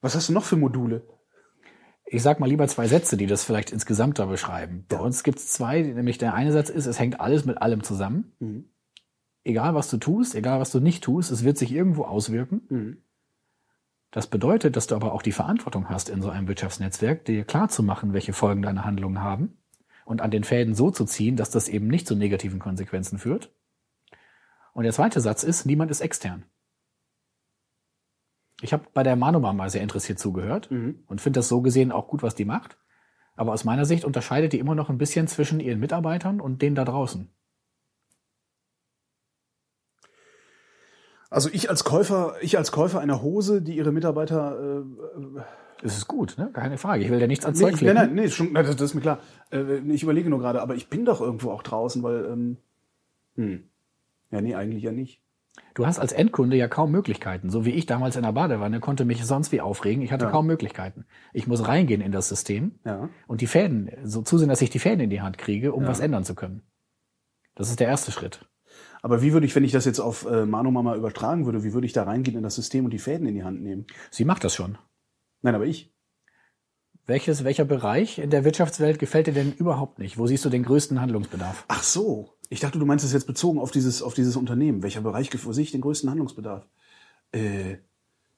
Was 0.02 0.14
hast 0.14 0.28
du 0.28 0.34
noch 0.34 0.44
für 0.44 0.58
Module? 0.58 1.08
Ich 2.06 2.22
sag 2.22 2.42
mal 2.42 2.50
lieber 2.50 2.68
zwei 2.68 2.88
Sätze, 2.88 3.16
die 3.16 3.28
das 3.28 3.46
vielleicht 3.46 3.72
insgesamt 3.72 4.20
da 4.20 4.26
beschreiben. 4.26 4.86
Bei 4.90 5.00
uns 5.00 5.24
gibt 5.24 5.40
es 5.40 5.48
zwei, 5.48 5.82
nämlich 5.82 6.18
der 6.18 6.34
eine 6.34 6.52
Satz 6.52 6.70
ist, 6.70 6.86
es 6.86 7.00
hängt 7.00 7.22
alles 7.22 7.46
mit 7.46 7.62
allem 7.62 7.82
zusammen. 7.84 8.34
Mhm. 8.40 8.70
Egal 9.46 9.76
was 9.76 9.90
du 9.90 9.98
tust, 9.98 10.34
egal 10.36 10.60
was 10.60 10.72
du 10.72 10.80
nicht 10.80 11.04
tust, 11.04 11.32
es 11.32 11.44
wird 11.44 11.58
sich 11.58 11.72
irgendwo 11.72 12.04
auswirken. 12.04 12.62
Mhm. 12.70 12.98
Das 14.10 14.28
bedeutet, 14.28 14.76
dass 14.76 14.88
du 14.88 14.96
aber 14.96 15.14
auch 15.14 15.22
die 15.22 15.32
Verantwortung 15.32 15.88
hast, 15.88 16.10
in 16.10 16.22
so 16.22 16.30
einem 16.30 16.48
Wirtschaftsnetzwerk, 16.48 17.26
dir 17.26 17.44
klar 17.46 17.70
zu 17.70 17.84
machen, 17.84 18.14
welche 18.14 18.34
Folgen 18.34 18.64
deine 18.64 18.86
Handlungen 18.86 19.22
haben 19.22 19.58
und 20.04 20.22
an 20.22 20.32
den 20.32 20.44
Fäden 20.44 20.74
so 20.74 20.90
zu 20.90 21.06
ziehen, 21.06 21.36
dass 21.36 21.52
das 21.52 21.68
eben 21.70 21.88
nicht 21.88 22.08
zu 22.08 22.16
negativen 22.16 22.60
Konsequenzen 22.60 23.20
führt. 23.20 23.54
Und 24.74 24.84
der 24.84 24.94
zweite 24.94 25.22
Satz 25.22 25.44
ist, 25.44 25.66
niemand 25.66 25.92
ist 25.92 26.02
extern. 26.02 26.46
Ich 28.62 28.74
habe 28.74 28.86
bei 28.94 29.04
der 29.04 29.16
Manoma 29.16 29.54
mal 29.54 29.70
sehr 29.70 29.82
interessiert 29.84 30.18
zugehört 30.18 30.72
Mhm. 30.72 31.04
und 31.08 31.22
finde 31.22 31.40
das 31.40 31.48
so 31.50 31.62
gesehen 31.62 31.92
auch 31.92 32.08
gut, 32.08 32.24
was 32.24 32.36
die 32.36 32.46
macht. 32.46 32.78
Aber 33.36 33.52
aus 33.52 33.64
meiner 33.64 33.86
Sicht 33.86 34.06
unterscheidet 34.06 34.54
die 34.54 34.60
immer 34.60 34.76
noch 34.76 34.90
ein 34.90 34.98
bisschen 34.98 35.28
zwischen 35.28 35.60
ihren 35.60 35.80
Mitarbeitern 35.80 36.40
und 36.42 36.62
denen 36.62 36.76
da 36.76 36.86
draußen. 36.86 37.30
Also 41.30 41.50
ich 41.52 41.70
als 41.70 41.84
Käufer, 41.84 42.36
ich 42.42 42.58
als 42.58 42.72
Käufer 42.72 43.00
einer 43.00 43.22
Hose, 43.22 43.62
die 43.62 43.76
ihre 43.76 43.92
Mitarbeiter 43.92 44.84
äh, 44.84 45.42
Es 45.84 45.98
ist 45.98 46.08
gut, 46.08 46.36
ne? 46.38 46.50
Keine 46.54 46.78
Frage. 46.78 47.04
Ich 47.04 47.10
will 47.10 47.20
dir 47.20 47.28
nichts 47.28 47.46
ans 47.46 47.60
Nee, 47.60 47.66
Zeug 47.66 47.74
ich, 47.76 47.82
nein, 47.82 47.96
flicken. 47.98 48.16
nein, 48.16 48.24
nee, 48.26 48.30
schon, 48.30 48.54
das, 48.54 48.80
ist 48.80 48.94
mir 48.94 49.02
klar. 49.02 49.20
Äh, 49.52 49.80
ich 49.92 50.04
überlege 50.04 50.30
nur 50.30 50.40
gerade, 50.40 50.62
aber 50.62 50.76
ich 50.76 50.88
bin 50.88 51.04
doch 51.06 51.22
irgendwo 51.22 51.52
auch 51.52 51.64
draußen, 51.64 52.04
weil, 52.04 52.26
ähm, 52.26 52.58
hm, 53.36 53.64
ja, 54.32 54.42
nee, 54.42 54.56
eigentlich 54.56 54.84
ja 54.84 54.92
nicht. 54.92 55.22
Du 55.74 55.86
hast 55.86 56.00
als 56.00 56.12
Endkunde 56.12 56.58
ja 56.58 56.68
kaum 56.68 56.92
Möglichkeiten. 56.92 57.50
So 57.50 57.64
wie 57.66 57.72
ich 57.72 57.86
damals 57.86 58.18
in 58.18 58.24
der 58.24 58.34
Badewanne 58.34 58.80
konnte 58.82 59.06
mich 59.06 59.24
sonst 59.26 59.52
wie 59.54 59.62
aufregen. 59.62 60.04
Ich 60.04 60.12
hatte 60.12 60.26
Ja. 60.26 60.32
kaum 60.32 60.46
Möglichkeiten. 60.48 61.06
Ich 61.34 61.48
muss 61.48 61.66
reingehen 61.68 62.02
in 62.02 62.12
das 62.12 62.28
System 62.30 62.76
Ja. 62.86 63.10
und 63.28 63.40
die 63.42 63.48
Fäden, 63.48 63.90
so 64.04 64.22
zusehen, 64.22 64.50
dass 64.50 64.62
ich 64.62 64.70
die 64.70 64.80
Fäden 64.80 65.00
in 65.00 65.10
die 65.10 65.22
Hand 65.22 65.38
kriege, 65.38 65.74
um 65.74 65.84
Ja. 65.84 65.90
was 65.90 66.02
ändern 66.02 66.24
zu 66.26 66.36
können. 66.36 66.62
Das 67.56 67.70
ist 67.70 67.80
der 67.80 67.88
erste 67.88 68.12
Schritt. 68.12 68.46
Aber 69.06 69.22
wie 69.22 69.34
würde 69.34 69.46
ich, 69.46 69.56
wenn 69.56 69.64
ich 69.64 69.72
das 69.72 69.86
jetzt 69.86 70.00
auf 70.00 70.26
äh, 70.26 70.48
Manu 70.48 70.72
Mama 70.72 70.96
übertragen 70.96 71.46
würde, 71.46 71.64
wie 71.64 71.74
würde 71.74 71.86
ich 71.86 71.94
da 71.94 72.06
reingehen 72.06 72.38
in 72.38 72.42
das 72.42 72.56
System 72.56 72.86
und 72.86 72.92
die 72.92 72.98
Fäden 72.98 73.28
in 73.28 73.36
die 73.36 73.44
Hand 73.44 73.62
nehmen? 73.62 73.86
Sie 74.10 74.26
macht 74.26 74.44
das 74.44 74.56
schon. 74.56 74.80
Nein, 75.44 75.54
aber 75.54 75.68
ich. 75.68 75.94
Welches, 77.06 77.44
welcher 77.44 77.66
Bereich 77.66 78.18
in 78.18 78.32
der 78.32 78.44
Wirtschaftswelt 78.46 78.98
gefällt 78.98 79.28
dir 79.28 79.34
denn 79.34 79.54
überhaupt 79.54 80.00
nicht? 80.00 80.18
Wo 80.18 80.26
siehst 80.26 80.44
du 80.44 80.50
den 80.50 80.64
größten 80.64 81.00
Handlungsbedarf? 81.00 81.66
Ach 81.68 81.84
so. 81.84 82.34
Ich 82.50 82.62
dachte, 82.62 82.80
du 82.80 82.86
meinst 82.88 83.06
es 83.06 83.14
jetzt 83.14 83.28
bezogen 83.28 83.60
auf 83.60 83.70
dieses, 83.70 84.02
auf 84.02 84.16
dieses 84.16 84.38
Unternehmen. 84.38 84.82
Welcher 84.82 85.02
Bereich, 85.02 85.30
wo 85.46 85.54
sehe 85.54 85.66
ich 85.66 85.72
den 85.72 85.82
größten 85.82 86.10
Handlungsbedarf? 86.10 86.68
Äh, 87.32 87.76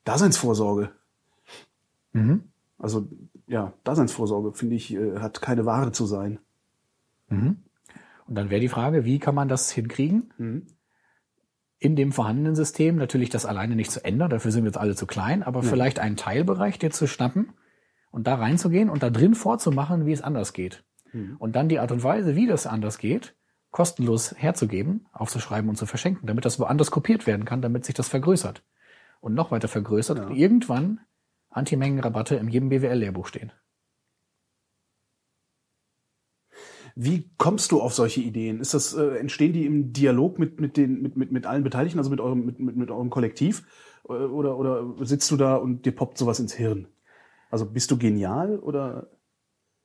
Daseinsvorsorge. 0.04 0.92
Mhm. 2.12 2.44
Also, 2.78 3.08
ja, 3.48 3.72
Daseinsvorsorge, 3.86 4.52
finde 4.52 4.76
ich, 4.76 4.94
äh, 4.94 5.20
hat 5.20 5.42
keine 5.42 5.66
Ware 5.66 5.94
zu 5.94 6.06
sein. 6.06 6.40
Mhm. 7.30 7.64
Und 8.28 8.36
dann 8.36 8.50
wäre 8.50 8.62
die 8.62 8.68
Frage, 8.68 9.06
wie 9.06 9.20
kann 9.20 9.36
man 9.36 9.48
das 9.48 9.72
hinkriegen? 9.72 10.34
Mhm. 10.38 10.68
In 11.80 11.96
dem 11.96 12.12
vorhandenen 12.12 12.56
System 12.56 12.96
natürlich 12.96 13.30
das 13.30 13.46
alleine 13.46 13.76
nicht 13.76 13.92
zu 13.92 14.04
ändern, 14.04 14.30
dafür 14.30 14.52
sind 14.52 14.64
wir 14.64 14.70
jetzt 14.70 14.80
alle 14.80 14.96
zu 14.96 15.06
klein, 15.06 15.44
aber 15.44 15.62
vielleicht 15.62 16.00
einen 16.00 16.18
Teilbereich 16.18 16.80
dir 16.80 16.90
zu 16.90 17.08
schnappen 17.08 17.54
und 18.12 18.26
da 18.26 18.36
reinzugehen 18.36 18.90
und 18.90 19.04
da 19.04 19.10
drin 19.12 19.36
vorzumachen, 19.36 20.06
wie 20.06 20.12
es 20.12 20.22
anders 20.24 20.54
geht. 20.54 20.84
Mhm. 21.14 21.36
Und 21.38 21.56
dann 21.56 21.70
die 21.70 21.80
Art 21.80 21.92
und 21.92 22.04
Weise, 22.04 22.36
wie 22.36 22.48
das 22.48 22.66
anders 22.66 22.98
geht, 22.98 23.36
kostenlos 23.70 24.34
herzugeben, 24.36 25.06
aufzuschreiben 25.12 25.70
und 25.70 25.76
zu 25.76 25.86
verschenken, 25.86 26.26
damit 26.26 26.46
das 26.46 26.60
woanders 26.60 26.90
kopiert 26.90 27.28
werden 27.28 27.46
kann, 27.46 27.62
damit 27.62 27.86
sich 27.86 27.94
das 27.96 28.10
vergrößert. 28.10 28.64
Und 29.20 29.36
noch 29.36 29.52
weiter 29.52 29.68
vergrößert 29.68 30.18
Ja. 30.18 30.26
und 30.26 30.36
irgendwann 30.36 31.00
Antimengenrabatte 31.50 32.36
in 32.36 32.48
jedem 32.50 32.70
BWL-Lehrbuch 32.70 33.28
stehen. 33.28 33.52
Wie 37.00 37.30
kommst 37.38 37.72
du 37.72 37.80
auf 37.80 37.94
solche 37.94 38.22
Ideen? 38.22 38.60
Ist 38.60 38.74
das, 38.74 38.96
äh, 38.96 39.18
entstehen 39.18 39.54
die 39.54 39.68
im 39.68 39.94
Dialog 39.94 40.40
mit, 40.40 40.60
mit, 40.60 40.78
den, 40.78 41.00
mit, 41.04 41.16
mit, 41.16 41.32
mit 41.32 41.46
allen 41.46 41.64
Beteiligten, 41.64 42.00
also 42.00 42.10
mit 42.10 42.20
eurem, 42.20 42.44
mit, 42.44 42.60
mit, 42.60 42.76
mit 42.76 42.90
eurem 42.90 43.12
Kollektiv? 43.12 43.64
Äh, 44.10 44.14
Oder, 44.14 44.58
oder 44.58 44.96
sitzt 45.06 45.30
du 45.30 45.38
da 45.38 45.58
und 45.58 45.86
dir 45.86 45.92
poppt 45.92 46.18
sowas 46.18 46.40
ins 46.40 46.54
Hirn? 46.54 46.88
Also 47.52 47.66
bist 47.66 47.92
du 47.92 47.98
genial 47.98 48.58
oder? 48.58 49.12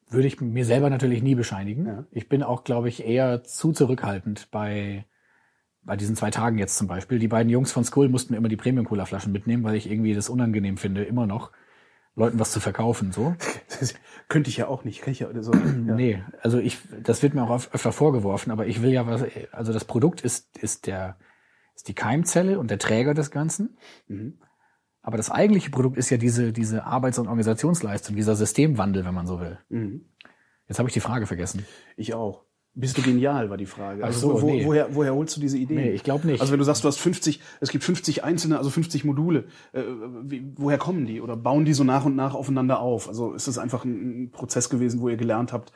Würde 0.08 0.26
ich 0.26 0.40
mir 0.40 0.64
selber 0.64 0.88
natürlich 0.90 1.22
nie 1.22 1.34
bescheinigen. 1.34 1.86
Ja. 1.86 2.04
Ich 2.10 2.28
bin 2.28 2.42
auch, 2.42 2.64
glaube 2.64 2.88
ich, 2.88 3.04
eher 3.04 3.44
zu 3.44 3.72
zurückhaltend 3.72 4.50
bei, 4.50 5.04
bei 5.82 5.96
diesen 5.96 6.16
zwei 6.16 6.30
Tagen 6.30 6.58
jetzt 6.58 6.76
zum 6.76 6.86
Beispiel. 6.86 7.18
Die 7.18 7.28
beiden 7.28 7.50
Jungs 7.50 7.72
von 7.72 7.84
Skull 7.84 8.08
mussten 8.08 8.32
mir 8.32 8.38
immer 8.38 8.48
die 8.48 8.56
Premium-Cola-Flaschen 8.56 9.32
mitnehmen, 9.32 9.64
weil 9.64 9.74
ich 9.74 9.90
irgendwie 9.90 10.14
das 10.14 10.28
unangenehm 10.28 10.76
finde, 10.76 11.04
immer 11.04 11.26
noch 11.26 11.50
Leuten 12.14 12.38
was 12.38 12.52
zu 12.52 12.60
verkaufen. 12.60 13.12
So. 13.12 13.34
Könnte 14.28 14.50
ich 14.50 14.58
ja 14.58 14.66
auch 14.68 14.84
nicht. 14.84 15.02
Kann 15.02 15.12
ich 15.12 15.20
ja, 15.20 15.28
so, 15.42 15.52
ja. 15.52 15.60
Nee, 15.60 16.22
also 16.40 16.58
ich, 16.58 16.78
das 17.02 17.22
wird 17.22 17.34
mir 17.34 17.42
auch 17.42 17.50
öf- 17.50 17.72
öfter 17.72 17.92
vorgeworfen, 17.92 18.50
aber 18.50 18.66
ich 18.66 18.82
will 18.82 18.90
ja 18.92 19.06
was, 19.06 19.24
also 19.52 19.72
das 19.72 19.84
Produkt 19.84 20.20
ist, 20.20 20.56
ist 20.58 20.86
der, 20.86 21.16
ist 21.74 21.88
die 21.88 21.94
Keimzelle 21.94 22.58
und 22.58 22.70
der 22.70 22.78
Träger 22.78 23.14
des 23.14 23.30
Ganzen. 23.30 23.78
Mhm. 24.08 24.38
Aber 25.00 25.16
das 25.16 25.30
eigentliche 25.30 25.70
Produkt 25.70 25.96
ist 25.96 26.10
ja 26.10 26.16
diese, 26.16 26.52
diese 26.52 26.84
Arbeits- 26.84 27.18
und 27.18 27.26
Organisationsleistung, 27.26 28.14
dieser 28.14 28.36
Systemwandel, 28.36 29.04
wenn 29.04 29.14
man 29.14 29.26
so 29.26 29.40
will. 29.40 29.58
Mhm. 29.68 30.06
Jetzt 30.68 30.78
habe 30.78 30.88
ich 30.88 30.94
die 30.94 31.00
Frage 31.00 31.26
vergessen. 31.26 31.66
Ich 31.96 32.14
auch. 32.14 32.44
Bist 32.74 32.96
du 32.96 33.02
genial, 33.02 33.50
war 33.50 33.58
die 33.58 33.66
Frage. 33.66 34.02
Also 34.02 34.36
so, 34.36 34.42
wo, 34.42 34.46
nee. 34.50 34.64
woher, 34.64 34.94
woher 34.94 35.14
holst 35.14 35.36
du 35.36 35.40
diese 35.40 35.58
Ideen? 35.58 35.76
Nee, 35.76 35.90
ich 35.90 36.04
glaube 36.04 36.26
nicht. 36.26 36.40
Also 36.40 36.52
wenn 36.52 36.58
du 36.58 36.64
sagst, 36.64 36.82
du 36.84 36.88
hast 36.88 36.98
50, 36.98 37.40
es 37.60 37.70
gibt 37.70 37.84
50 37.84 38.24
einzelne, 38.24 38.56
also 38.56 38.70
50 38.70 39.04
Module, 39.04 39.44
äh, 39.72 39.82
wie, 40.22 40.52
woher 40.56 40.78
kommen 40.78 41.04
die? 41.04 41.20
Oder 41.20 41.36
bauen 41.36 41.66
die 41.66 41.74
so 41.74 41.84
nach 41.84 42.06
und 42.06 42.16
nach 42.16 42.34
aufeinander 42.34 42.80
auf? 42.80 43.08
Also 43.08 43.34
ist 43.34 43.46
das 43.46 43.58
einfach 43.58 43.84
ein, 43.84 44.24
ein 44.24 44.30
Prozess 44.30 44.70
gewesen, 44.70 45.00
wo 45.00 45.10
ihr 45.10 45.18
gelernt 45.18 45.52
habt? 45.52 45.72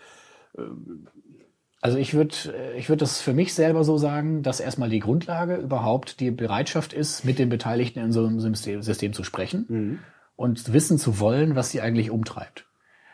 Also 1.80 1.98
ich 1.98 2.14
würde 2.14 2.34
ich 2.76 2.88
würd 2.88 3.02
das 3.02 3.20
für 3.20 3.34
mich 3.34 3.54
selber 3.54 3.84
so 3.84 3.98
sagen, 3.98 4.42
dass 4.42 4.60
erstmal 4.60 4.88
die 4.88 5.00
Grundlage 5.00 5.56
überhaupt 5.56 6.20
die 6.20 6.30
Bereitschaft 6.30 6.92
ist, 6.92 7.24
mit 7.24 7.38
den 7.38 7.48
Beteiligten 7.48 8.00
in 8.00 8.12
so 8.12 8.24
einem 8.24 8.40
System, 8.40 8.82
System 8.82 9.12
zu 9.12 9.22
sprechen 9.22 10.00
und 10.34 10.72
wissen 10.72 10.98
zu 10.98 11.20
wollen, 11.20 11.54
was 11.54 11.70
sie 11.70 11.80
eigentlich 11.80 12.10
umtreibt. 12.10 12.66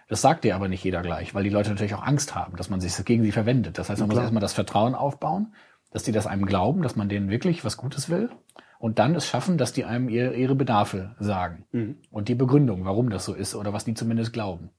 Das 0.09 0.21
sagt 0.21 0.45
dir 0.45 0.55
aber 0.55 0.69
nicht 0.69 0.85
jeder 0.85 1.03
gleich, 1.03 1.35
weil 1.35 1.45
die 1.45 1.51
Leute 1.51 1.71
natürlich 1.71 1.95
auch 1.95 2.03
Angst 2.03 2.35
haben, 2.35 2.57
dass 2.57 2.71
man 2.71 2.81
sich 2.81 3.05
gegen 3.05 3.23
sie 3.23 3.33
verwendet. 3.33 3.79
Das 3.79 3.88
heißt, 3.88 4.01
man 4.01 4.09
muss 4.09 4.15
klar. 4.15 4.25
erstmal 4.25 4.41
das 4.41 4.53
Vertrauen 4.53 4.95
aufbauen, 4.95 5.55
dass 5.91 6.03
die 6.03 6.12
das 6.12 6.27
einem 6.27 6.47
glauben, 6.47 6.83
dass 6.83 6.97
man 6.97 7.09
denen 7.09 7.31
wirklich 7.31 7.65
was 7.65 7.77
Gutes 7.77 8.11
will 8.11 8.31
und 8.79 8.99
dann 8.99 9.15
es 9.15 9.27
schaffen, 9.27 9.59
dass 9.59 9.73
die 9.73 9.85
einem 9.85 10.09
ihr, 10.09 10.35
ihre 10.35 10.55
Bedarfe 10.55 11.15
sagen 11.19 11.65
und 12.11 12.29
die 12.29 12.35
Begründung, 12.35 12.85
warum 12.85 13.11
das 13.11 13.25
so 13.25 13.35
ist 13.35 13.55
oder 13.55 13.73
was 13.73 13.85
die 13.85 13.95
zumindest 13.95 14.33
glauben. 14.33 14.71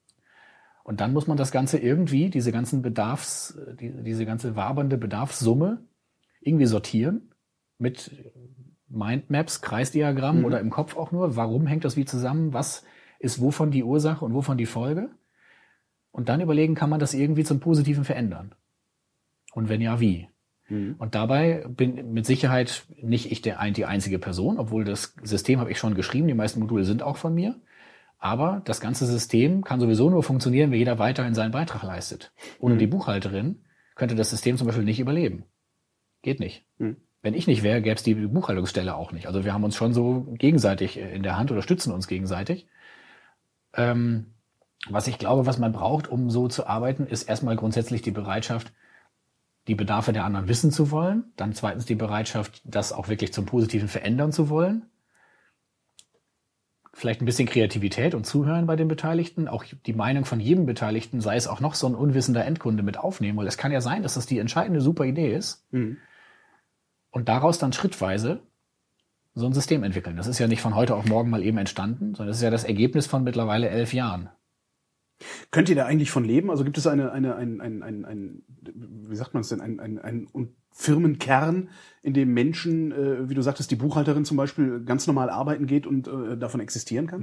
Und 0.84 1.00
dann 1.00 1.14
muss 1.14 1.26
man 1.26 1.38
das 1.38 1.50
Ganze 1.50 1.78
irgendwie, 1.78 2.28
diese 2.28 2.52
ganzen 2.52 2.82
Bedarfs, 2.82 3.58
die, 3.80 3.90
diese 4.02 4.26
ganze 4.26 4.54
wabernde 4.54 4.98
Bedarfssumme 4.98 5.82
irgendwie 6.42 6.66
sortieren 6.66 7.32
mit 7.78 8.10
Mindmaps, 8.88 9.62
Kreisdiagrammen 9.62 10.44
oder 10.44 10.60
im 10.60 10.70
Kopf 10.70 10.96
auch 10.96 11.10
nur. 11.10 11.36
Warum 11.36 11.66
hängt 11.66 11.84
das 11.84 11.96
wie 11.96 12.04
zusammen? 12.04 12.52
Was 12.52 12.84
ist 13.24 13.40
wovon 13.40 13.70
die 13.70 13.82
Ursache 13.82 14.24
und 14.24 14.34
wovon 14.34 14.58
die 14.58 14.66
Folge? 14.66 15.10
Und 16.12 16.28
dann 16.28 16.40
überlegen, 16.40 16.74
kann 16.74 16.90
man 16.90 17.00
das 17.00 17.14
irgendwie 17.14 17.42
zum 17.42 17.58
Positiven 17.58 18.04
verändern? 18.04 18.54
Und 19.52 19.68
wenn 19.68 19.80
ja, 19.80 19.98
wie? 19.98 20.28
Und 20.98 21.14
dabei 21.14 21.64
bin 21.68 22.12
mit 22.12 22.24
Sicherheit 22.24 22.86
nicht 23.02 23.30
ich 23.30 23.42
der, 23.42 23.60
die 23.70 23.84
einzige 23.84 24.18
Person, 24.18 24.58
obwohl 24.58 24.84
das 24.84 25.14
System 25.22 25.60
habe 25.60 25.70
ich 25.70 25.78
schon 25.78 25.94
geschrieben, 25.94 26.28
die 26.28 26.34
meisten 26.34 26.60
Module 26.60 26.84
sind 26.84 27.02
auch 27.02 27.16
von 27.16 27.34
mir. 27.34 27.56
Aber 28.18 28.62
das 28.64 28.80
ganze 28.80 29.06
System 29.06 29.64
kann 29.64 29.80
sowieso 29.80 30.08
nur 30.08 30.22
funktionieren, 30.22 30.70
wenn 30.70 30.78
jeder 30.78 30.98
weiterhin 30.98 31.34
seinen 31.34 31.50
Beitrag 31.50 31.82
leistet. 31.82 32.32
Ohne 32.58 32.78
die 32.78 32.86
Buchhalterin 32.86 33.64
könnte 33.94 34.14
das 34.14 34.30
System 34.30 34.56
zum 34.56 34.66
Beispiel 34.66 34.84
nicht 34.84 35.00
überleben. 35.00 35.44
Geht 36.22 36.40
nicht. 36.40 36.64
Mhm. 36.78 36.96
Wenn 37.20 37.34
ich 37.34 37.46
nicht 37.46 37.62
wäre, 37.62 37.82
gäbe 37.82 37.96
es 37.96 38.02
die 38.02 38.14
Buchhaltungsstelle 38.14 38.94
auch 38.94 39.12
nicht. 39.12 39.26
Also 39.26 39.44
wir 39.44 39.52
haben 39.52 39.64
uns 39.64 39.76
schon 39.76 39.92
so 39.92 40.34
gegenseitig 40.38 40.98
in 40.98 41.22
der 41.22 41.36
Hand 41.36 41.50
oder 41.50 41.62
stützen 41.62 41.92
uns 41.92 42.08
gegenseitig. 42.08 42.66
Ähm, 43.76 44.34
was 44.88 45.06
ich 45.06 45.18
glaube, 45.18 45.46
was 45.46 45.58
man 45.58 45.72
braucht, 45.72 46.08
um 46.08 46.30
so 46.30 46.48
zu 46.48 46.66
arbeiten, 46.66 47.06
ist 47.06 47.24
erstmal 47.24 47.56
grundsätzlich 47.56 48.02
die 48.02 48.10
Bereitschaft, 48.10 48.72
die 49.66 49.74
Bedarfe 49.74 50.12
der 50.12 50.24
anderen 50.24 50.48
wissen 50.48 50.70
zu 50.70 50.90
wollen. 50.90 51.32
Dann 51.36 51.54
zweitens 51.54 51.86
die 51.86 51.94
Bereitschaft, 51.94 52.60
das 52.64 52.92
auch 52.92 53.08
wirklich 53.08 53.32
zum 53.32 53.46
Positiven 53.46 53.88
verändern 53.88 54.32
zu 54.32 54.50
wollen. 54.50 54.86
Vielleicht 56.92 57.22
ein 57.22 57.24
bisschen 57.24 57.48
Kreativität 57.48 58.14
und 58.14 58.24
Zuhören 58.24 58.66
bei 58.66 58.76
den 58.76 58.86
Beteiligten. 58.86 59.48
Auch 59.48 59.64
die 59.64 59.92
Meinung 59.94 60.26
von 60.26 60.38
jedem 60.38 60.66
Beteiligten, 60.66 61.20
sei 61.20 61.36
es 61.36 61.48
auch 61.48 61.60
noch 61.60 61.74
so 61.74 61.86
ein 61.88 61.94
unwissender 61.94 62.44
Endkunde 62.44 62.82
mit 62.82 62.98
aufnehmen, 62.98 63.38
weil 63.38 63.48
es 63.48 63.56
kann 63.56 63.72
ja 63.72 63.80
sein, 63.80 64.02
dass 64.02 64.14
das 64.14 64.26
die 64.26 64.38
entscheidende 64.38 64.80
super 64.80 65.04
Idee 65.04 65.34
ist. 65.34 65.66
Mhm. 65.72 65.96
Und 67.10 67.28
daraus 67.28 67.58
dann 67.58 67.72
schrittweise 67.72 68.42
so 69.34 69.46
ein 69.46 69.52
System 69.52 69.82
entwickeln. 69.82 70.16
Das 70.16 70.26
ist 70.26 70.38
ja 70.38 70.46
nicht 70.46 70.62
von 70.62 70.74
heute 70.74 70.94
auf 70.94 71.06
morgen 71.06 71.30
mal 71.30 71.42
eben 71.42 71.58
entstanden, 71.58 72.14
sondern 72.14 72.28
das 72.28 72.36
ist 72.36 72.42
ja 72.42 72.50
das 72.50 72.64
Ergebnis 72.64 73.06
von 73.06 73.24
mittlerweile 73.24 73.68
elf 73.68 73.92
Jahren. 73.92 74.28
Könnt 75.50 75.68
ihr 75.68 75.76
da 75.76 75.86
eigentlich 75.86 76.10
von 76.10 76.24
leben? 76.24 76.50
Also 76.50 76.64
gibt 76.64 76.78
es 76.78 76.86
eine, 76.86 77.12
eine, 77.12 77.36
ein, 77.36 77.60
ein, 77.60 77.82
ein, 77.82 78.04
ein 78.04 78.42
wie 78.60 79.16
sagt 79.16 79.34
man 79.34 79.42
es 79.42 79.48
denn, 79.48 79.60
ein, 79.60 79.80
ein, 79.80 79.98
ein 79.98 80.28
Firmenkern, 80.70 81.70
in 82.02 82.14
dem 82.14 82.34
Menschen, 82.34 82.92
äh, 82.92 83.28
wie 83.28 83.34
du 83.34 83.42
sagtest, 83.42 83.70
die 83.70 83.76
Buchhalterin 83.76 84.24
zum 84.24 84.36
Beispiel 84.36 84.84
ganz 84.84 85.06
normal 85.06 85.30
arbeiten 85.30 85.66
geht 85.66 85.86
und 85.86 86.08
äh, 86.08 86.36
davon 86.36 86.60
existieren 86.60 87.06
kann? 87.06 87.22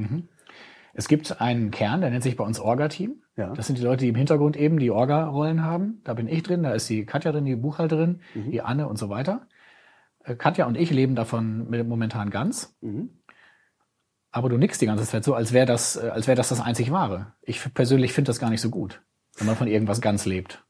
Es 0.94 1.08
gibt 1.08 1.42
einen 1.42 1.72
Kern, 1.72 2.02
der 2.02 2.10
nennt 2.10 2.24
sich 2.24 2.36
bei 2.36 2.44
uns 2.44 2.60
Orga-Team. 2.60 3.22
Ja. 3.38 3.54
Das 3.54 3.68
sind 3.68 3.78
die 3.78 3.84
Leute, 3.84 4.04
die 4.04 4.10
im 4.10 4.16
Hintergrund 4.16 4.58
eben 4.58 4.78
die 4.78 4.92
Orga-Rollen 4.92 5.64
haben. 5.64 6.02
Da 6.04 6.14
bin 6.14 6.28
ich 6.28 6.44
drin, 6.44 6.64
da 6.64 6.74
ist 6.74 6.90
die 6.90 7.06
Katja 7.06 7.32
drin, 7.32 7.46
die 7.46 7.56
Buchhalterin, 7.56 8.20
die 8.36 8.62
Anne 8.62 8.88
und 8.88 8.98
so 8.98 9.10
weiter. 9.10 9.48
Äh, 10.24 10.36
Katja 10.36 10.66
und 10.68 10.76
ich 10.78 10.92
leben 10.92 11.16
davon 11.16 11.70
momentan 11.88 12.30
ganz. 12.30 12.76
Mhm. 12.82 13.10
Aber 14.32 14.48
du 14.50 14.58
nickst 14.58 14.82
die 14.82 14.86
ganze 14.86 15.06
Zeit 15.06 15.24
so, 15.24 15.34
als 15.34 15.52
wäre 15.52 15.66
das, 15.66 15.98
äh, 15.98 16.10
als 16.10 16.28
wäre 16.28 16.36
das 16.38 16.50
das 16.50 16.62
einzig 16.62 16.92
Wahre. 16.92 17.34
Ich 17.42 17.74
persönlich 17.74 18.14
finde 18.14 18.30
das 18.30 18.40
gar 18.40 18.50
nicht 18.50 18.62
so 18.62 18.70
gut, 18.70 19.02
wenn 19.38 19.48
man 19.48 19.56
von 19.58 19.68
irgendwas 19.68 20.00
ganz 20.02 20.26
lebt. 20.26 20.64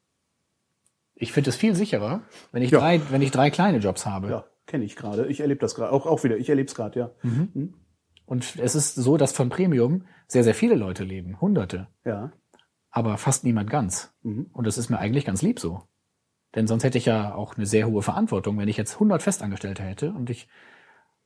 Ich 1.14 1.32
finde 1.32 1.52
es 1.52 1.56
viel 1.56 1.76
sicherer, 1.76 2.24
wenn 2.52 2.64
ich 2.64 2.72
Ja. 2.72 2.80
drei, 2.80 3.00
wenn 3.12 3.22
ich 3.22 3.30
drei 3.32 3.52
kleine 3.52 3.78
Jobs 3.78 4.08
habe. 4.08 4.30
Ja, 4.30 4.46
kenne 4.66 4.84
ich 4.84 4.96
gerade. 4.96 5.28
Ich 5.28 5.40
erlebe 5.42 5.60
das 5.60 5.76
gerade. 5.76 5.92
Auch, 5.92 6.08
auch 6.08 6.24
wieder. 6.24 6.38
Ich 6.38 6.50
erlebe 6.50 6.68
es 6.68 6.74
gerade, 6.74 7.00
ja. 7.00 7.12
Und 8.26 8.56
es 8.58 8.74
ist 8.76 8.96
so, 8.96 9.18
dass 9.18 9.32
von 9.32 9.50
Premium 9.50 10.06
sehr, 10.28 10.44
sehr 10.44 10.56
viele 10.56 10.74
Leute 10.76 11.04
leben, 11.04 11.40
Hunderte, 11.40 11.88
Ja. 12.06 12.32
aber 12.90 13.18
fast 13.20 13.44
niemand 13.44 13.70
ganz. 13.70 14.12
Mhm. 14.24 14.48
Und 14.54 14.66
das 14.66 14.80
ist 14.80 14.90
mir 14.90 14.98
eigentlich 14.98 15.26
ganz 15.26 15.44
lieb 15.44 15.60
so. 15.60 15.84
Denn 16.56 16.68
sonst 16.68 16.84
hätte 16.84 16.98
ich 16.98 17.06
ja 17.06 17.34
auch 17.34 17.56
eine 17.56 17.66
sehr 17.66 17.88
hohe 17.88 18.02
Verantwortung, 18.02 18.58
wenn 18.58 18.68
ich 18.68 18.78
jetzt 18.78 18.96
100 18.96 19.22
Festangestellte 19.24 19.84
hätte 19.84 20.12
und 20.12 20.30
ich 20.30 20.48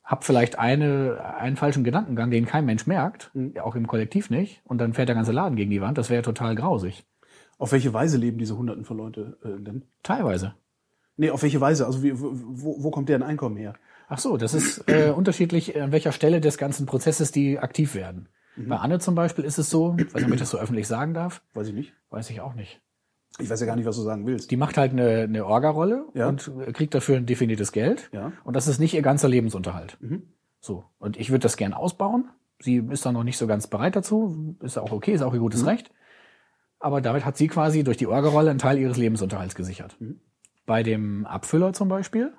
habe 0.03 0.23
vielleicht 0.23 0.59
eine, 0.59 1.35
einen 1.39 1.55
falschen 1.55 1.83
Gedankengang, 1.83 2.29
den 2.29 2.45
kein 2.45 2.65
Mensch 2.65 2.85
merkt, 2.85 3.31
ja, 3.33 3.63
auch 3.63 3.75
im 3.75 3.87
Kollektiv 3.87 4.29
nicht, 4.29 4.61
und 4.63 4.77
dann 4.77 4.93
fährt 4.93 5.09
der 5.09 5.15
ganze 5.15 5.31
Laden 5.31 5.55
gegen 5.55 5.71
die 5.71 5.81
Wand. 5.81 5.97
Das 5.97 6.11
wäre 6.11 6.21
total 6.21 6.53
grausig. 6.55 7.05
Auf 7.57 7.71
welche 7.71 7.91
Weise 7.93 8.17
leben 8.17 8.37
diese 8.37 8.55
Hunderten 8.55 8.85
von 8.85 8.97
Leute 8.97 9.37
äh, 9.43 9.59
denn? 9.61 9.85
Teilweise. 10.03 10.53
Nee, 11.17 11.31
auf 11.31 11.41
welche 11.41 11.59
Weise? 11.59 11.87
Also 11.87 12.03
wie, 12.03 12.19
wo, 12.19 12.83
wo 12.83 12.91
kommt 12.91 13.09
deren 13.09 13.23
Einkommen 13.23 13.57
her? 13.57 13.73
Ach 14.07 14.19
so, 14.19 14.37
das 14.37 14.53
ist 14.53 14.87
äh, 14.87 15.09
unterschiedlich, 15.15 15.79
an 15.81 15.91
welcher 15.91 16.11
Stelle 16.11 16.39
des 16.39 16.59
ganzen 16.59 16.85
Prozesses 16.85 17.31
die 17.31 17.57
aktiv 17.57 17.95
werden. 17.95 18.29
Bei 18.57 18.77
Anne 18.77 18.99
zum 18.99 19.15
Beispiel 19.15 19.43
ist 19.43 19.57
es 19.57 19.69
so, 19.69 19.95
ich 19.97 20.05
weiß 20.05 20.15
nicht, 20.15 20.27
ob 20.27 20.33
ich 20.33 20.39
das 20.39 20.49
so 20.49 20.57
öffentlich 20.57 20.87
sagen 20.87 21.13
darf, 21.13 21.41
Weiß 21.53 21.67
ich 21.67 21.73
nicht. 21.73 21.93
weiß 22.09 22.29
ich 22.29 22.39
auch 22.39 22.53
nicht. 22.53 22.79
Ich 23.39 23.49
weiß 23.49 23.59
ja 23.59 23.65
gar 23.65 23.75
nicht, 23.75 23.85
was 23.85 23.95
du 23.97 24.01
sagen 24.01 24.25
willst. 24.25 24.49
Die 24.51 24.57
macht 24.57 24.77
halt 24.77 24.91
eine, 24.93 25.21
eine 25.23 25.45
Orga-Rolle 25.45 26.05
Ja. 26.13 26.27
und 26.27 26.49
kriegt 26.73 26.93
dafür 26.93 27.17
ein 27.17 27.25
definiertes 27.25 27.71
Geld. 27.71 28.09
Ja. 28.13 28.31
Und 28.43 28.55
das 28.55 28.67
ist 28.67 28.79
nicht 28.79 28.93
ihr 28.93 29.01
ganzer 29.01 29.27
Lebensunterhalt. 29.27 29.97
Mhm. 29.99 30.23
So. 30.61 30.85
Und 30.99 31.17
ich 31.17 31.29
würde 31.31 31.41
das 31.43 31.57
gern 31.57 31.73
ausbauen. 31.73 32.29
Sie 32.59 32.77
ist 32.77 33.05
da 33.05 33.11
noch 33.11 33.23
nicht 33.25 33.37
so 33.37 33.45
ganz 33.47 33.67
bereit 33.67 33.95
dazu. 33.95 34.55
Ist 34.61 34.77
auch 34.77 34.91
okay, 34.91 35.11
ist 35.13 35.21
auch 35.21 35.33
ihr 35.33 35.39
gutes 35.41 35.63
Mhm. 35.63 35.67
Recht. 35.67 35.91
Aber 36.79 37.01
damit 37.01 37.25
hat 37.25 37.35
sie 37.37 37.47
quasi 37.47 37.83
durch 37.83 37.97
die 37.97 38.07
Orga-Rolle 38.07 38.49
einen 38.51 38.59
Teil 38.59 38.77
ihres 38.77 38.97
Lebensunterhalts 38.97 39.55
gesichert. 39.55 39.97
Mhm. 39.99 40.19
Bei 40.65 40.81
dem 40.83 41.25
Abfüller 41.25 41.73
zum 41.73 41.89
Beispiel, 41.89 42.33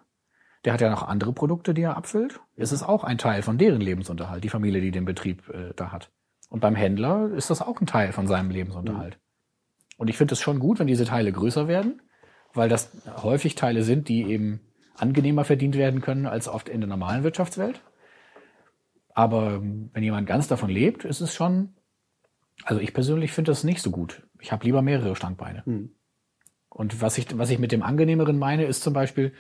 der 0.65 0.73
hat 0.73 0.81
ja 0.81 0.91
noch 0.91 1.07
andere 1.07 1.33
Produkte, 1.33 1.75
die 1.75 1.83
er 1.83 1.97
abfüllt, 1.97 2.41
ist 2.57 2.73
es 2.73 2.83
auch 2.83 3.05
ein 3.05 3.19
Teil 3.19 3.43
von 3.43 3.59
deren 3.59 3.81
Lebensunterhalt, 3.81 4.43
die 4.43 4.49
Familie, 4.49 4.81
die 4.81 4.91
den 4.91 5.05
Betrieb 5.05 5.49
äh, 5.51 5.73
da 5.77 5.93
hat. 5.93 6.11
Und 6.49 6.61
beim 6.61 6.75
Händler 6.75 7.31
ist 7.33 7.51
das 7.51 7.61
auch 7.61 7.81
ein 7.81 7.87
Teil 7.87 8.13
von 8.13 8.27
seinem 8.27 8.51
Lebensunterhalt. 8.51 9.19
Und 9.97 10.09
ich 10.09 10.17
finde 10.17 10.35
es 10.35 10.41
schon 10.41 10.59
gut, 10.59 10.79
wenn 10.79 10.87
diese 10.87 11.05
Teile 11.05 11.33
größer 11.33 11.69
werden, 11.69 12.03
weil 12.53 12.69
das 12.69 12.91
häufig 13.23 13.55
Teile 13.55 13.83
sind, 13.83 14.09
die 14.09 14.25
eben 14.25 14.61
angenehmer 14.97 15.45
verdient 15.45 15.77
werden 15.77 16.01
können 16.01 16.27
als 16.27 16.49
oft 16.49 16.69
in 16.69 16.81
der 16.81 16.89
normalen 16.89 17.23
Wirtschaftswelt. 17.23 17.81
Aber 19.15 19.55
ähm, 19.55 19.91
wenn 19.93 20.03
jemand 20.03 20.27
ganz 20.27 20.49
davon 20.49 20.71
lebt, 20.71 21.05
ist 21.05 21.21
es 21.21 21.35
schon, 21.35 21.75
also 22.65 22.81
ich 22.81 22.93
persönlich 22.93 23.33
finde 23.33 23.51
das 23.51 23.65
nicht 23.65 23.81
so 23.81 23.91
gut. 23.91 24.23
Ich 24.41 24.53
habe 24.53 24.65
lieber 24.65 24.83
mehrere 24.83 25.17
Standbeine. 25.17 25.65
Hm. 25.65 25.91
Und 26.69 27.01
was 27.01 27.17
ich, 27.17 27.39
was 27.39 27.51
ich 27.51 27.59
mit 27.59 27.73
dem 27.73 27.83
angenehmeren 27.83 28.39
meine, 28.39 28.65
ist 28.67 28.83
zum 28.83 28.93
Beispiel, 28.93 29.33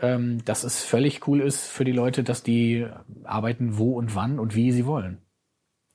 ähm, 0.00 0.44
dass 0.44 0.64
es 0.64 0.82
völlig 0.82 1.26
cool 1.28 1.40
ist 1.40 1.66
für 1.66 1.84
die 1.84 1.92
Leute, 1.92 2.24
dass 2.24 2.42
die 2.42 2.86
arbeiten, 3.24 3.78
wo 3.78 3.92
und 3.96 4.16
wann 4.16 4.38
und 4.38 4.56
wie 4.56 4.72
sie 4.72 4.86
wollen. 4.86 5.18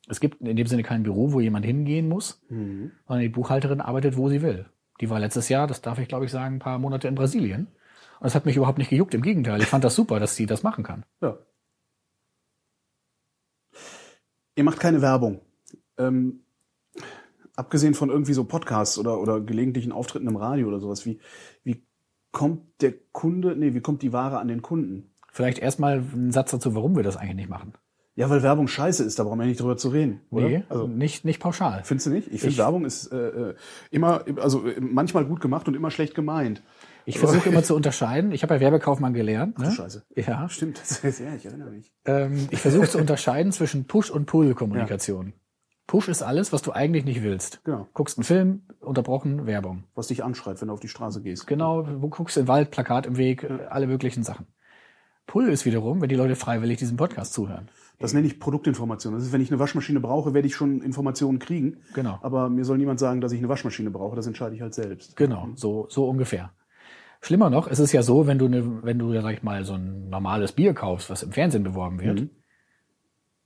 Es 0.08 0.20
gibt 0.20 0.40
in 0.40 0.56
dem 0.56 0.66
Sinne 0.66 0.82
kein 0.82 1.02
Büro, 1.02 1.32
wo 1.32 1.40
jemand 1.40 1.64
hingehen 1.66 2.08
muss, 2.08 2.40
Mhm. 2.48 2.92
sondern 3.06 3.22
die 3.22 3.28
Buchhalterin 3.28 3.80
arbeitet, 3.80 4.16
wo 4.16 4.28
sie 4.28 4.42
will. 4.42 4.66
Die 5.00 5.10
war 5.10 5.20
letztes 5.20 5.48
Jahr, 5.48 5.66
das 5.66 5.80
darf 5.82 5.98
ich 5.98 6.08
glaube 6.08 6.24
ich 6.24 6.30
sagen, 6.30 6.56
ein 6.56 6.60
paar 6.60 6.78
Monate 6.78 7.08
in 7.08 7.14
Brasilien. 7.14 7.66
Und 7.66 8.24
das 8.24 8.34
hat 8.34 8.46
mich 8.46 8.56
überhaupt 8.56 8.78
nicht 8.78 8.90
gejuckt. 8.90 9.14
Im 9.14 9.22
Gegenteil, 9.22 9.60
ich 9.60 9.68
fand 9.68 9.84
das 9.84 9.94
super, 9.94 10.18
dass 10.18 10.34
sie 10.34 10.46
das 10.46 10.62
machen 10.64 10.82
kann. 10.82 11.04
Ja. 11.20 11.38
Ihr 14.56 14.64
macht 14.64 14.80
keine 14.80 15.02
Werbung. 15.02 15.40
Ähm, 15.98 16.40
abgesehen 17.54 17.94
von 17.94 18.10
irgendwie 18.10 18.32
so 18.32 18.44
Podcasts 18.44 18.98
oder, 18.98 19.20
oder 19.20 19.40
gelegentlichen 19.40 19.92
Auftritten 19.92 20.26
im 20.26 20.36
Radio 20.36 20.68
oder 20.68 20.80
sowas, 20.80 21.06
wie, 21.06 21.20
wie 21.64 21.84
kommt 22.32 22.82
der 22.82 22.92
Kunde, 23.12 23.54
nee, 23.56 23.74
wie 23.74 23.80
kommt 23.80 24.02
die 24.02 24.12
Ware 24.12 24.38
an 24.38 24.48
den 24.48 24.62
Kunden? 24.62 25.10
Vielleicht 25.30 25.58
erstmal 25.58 25.98
ein 25.98 26.32
Satz 26.32 26.50
dazu, 26.50 26.74
warum 26.74 26.96
wir 26.96 27.02
das 27.04 27.16
eigentlich 27.16 27.36
nicht 27.36 27.48
machen. 27.50 27.74
Ja, 28.18 28.28
weil 28.28 28.42
Werbung 28.42 28.66
scheiße 28.66 29.04
ist, 29.04 29.20
da 29.20 29.22
brauchen 29.22 29.38
wir 29.38 29.46
nicht 29.46 29.60
drüber 29.60 29.76
zu 29.76 29.90
reden, 29.90 30.22
oder? 30.30 30.48
Nee, 30.48 30.64
Also, 30.68 30.88
nicht, 30.88 31.24
nicht 31.24 31.38
pauschal. 31.38 31.82
findest 31.84 32.08
du 32.08 32.10
nicht? 32.10 32.26
Ich 32.32 32.40
finde 32.40 32.56
Werbung 32.58 32.84
ist 32.84 33.12
äh, 33.12 33.16
äh, 33.50 33.54
immer, 33.92 34.24
also 34.38 34.64
manchmal 34.80 35.24
gut 35.24 35.40
gemacht 35.40 35.68
und 35.68 35.76
immer 35.76 35.92
schlecht 35.92 36.16
gemeint. 36.16 36.64
Ich 37.04 37.20
versuche 37.20 37.48
immer 37.48 37.62
zu 37.62 37.76
unterscheiden. 37.76 38.32
Ich 38.32 38.42
habe 38.42 38.54
ja 38.54 38.60
Werbekaufmann 38.60 39.14
gelernt. 39.14 39.60
Ne? 39.60 39.66
du 39.66 39.70
Scheiße. 39.70 40.02
Ja. 40.16 40.48
Stimmt, 40.48 40.80
das 40.80 40.98
ist, 41.04 41.20
ja, 41.20 41.32
ich 41.36 41.46
erinnere 41.46 41.70
mich. 41.70 41.92
Ähm, 42.06 42.48
ich 42.50 42.60
versuche 42.60 42.88
zu 42.88 42.98
unterscheiden 42.98 43.52
zwischen 43.52 43.86
Push- 43.86 44.10
und 44.10 44.26
Pull-Kommunikation. 44.26 45.34
Push 45.86 46.08
ist 46.08 46.22
alles, 46.22 46.52
was 46.52 46.62
du 46.62 46.72
eigentlich 46.72 47.04
nicht 47.04 47.22
willst. 47.22 47.62
Genau. 47.62 47.86
Guckst 47.94 48.18
einen 48.18 48.24
Film, 48.24 48.62
unterbrochen, 48.80 49.46
Werbung. 49.46 49.84
Was 49.94 50.08
dich 50.08 50.24
anschreit, 50.24 50.60
wenn 50.60 50.66
du 50.66 50.74
auf 50.74 50.80
die 50.80 50.88
Straße 50.88 51.22
gehst. 51.22 51.46
Genau, 51.46 51.84
guckst 52.10 52.36
in 52.36 52.42
den 52.42 52.48
Wald, 52.48 52.72
Plakat 52.72 53.06
im 53.06 53.16
Weg, 53.16 53.44
äh, 53.44 53.66
alle 53.70 53.86
möglichen 53.86 54.24
Sachen. 54.24 54.48
Pull 55.28 55.48
ist 55.50 55.64
wiederum, 55.66 56.00
wenn 56.00 56.08
die 56.08 56.16
Leute 56.16 56.34
freiwillig 56.34 56.78
diesem 56.78 56.96
Podcast 56.96 57.34
zuhören. 57.34 57.68
Das 58.00 58.14
nenne 58.14 58.26
ich 58.26 58.40
Produktinformation. 58.40 59.12
Das 59.14 59.22
ist, 59.22 59.32
wenn 59.32 59.42
ich 59.42 59.50
eine 59.50 59.60
Waschmaschine 59.60 60.00
brauche, 60.00 60.32
werde 60.32 60.48
ich 60.48 60.56
schon 60.56 60.80
Informationen 60.80 61.38
kriegen. 61.38 61.76
Genau. 61.94 62.18
Aber 62.22 62.48
mir 62.48 62.64
soll 62.64 62.78
niemand 62.78 62.98
sagen, 62.98 63.20
dass 63.20 63.32
ich 63.32 63.38
eine 63.38 63.48
Waschmaschine 63.48 63.90
brauche. 63.90 64.16
Das 64.16 64.26
entscheide 64.26 64.54
ich 64.56 64.62
halt 64.62 64.74
selbst. 64.74 65.16
Genau, 65.16 65.48
so, 65.54 65.86
so 65.90 66.08
ungefähr. 66.08 66.50
Schlimmer 67.20 67.50
noch, 67.50 67.68
es 67.68 67.78
ist 67.78 67.92
ja 67.92 68.02
so, 68.02 68.26
wenn 68.26 68.38
du, 68.38 68.46
eine, 68.46 68.82
wenn 68.84 68.98
du, 68.98 69.12
ja, 69.12 69.20
sag 69.20 69.34
ich 69.34 69.42
mal, 69.42 69.64
so 69.64 69.74
ein 69.74 70.08
normales 70.08 70.52
Bier 70.52 70.72
kaufst, 70.72 71.10
was 71.10 71.22
im 71.22 71.32
Fernsehen 71.32 71.62
beworben 71.62 72.00
wird, 72.00 72.20
Mhm. 72.20 72.30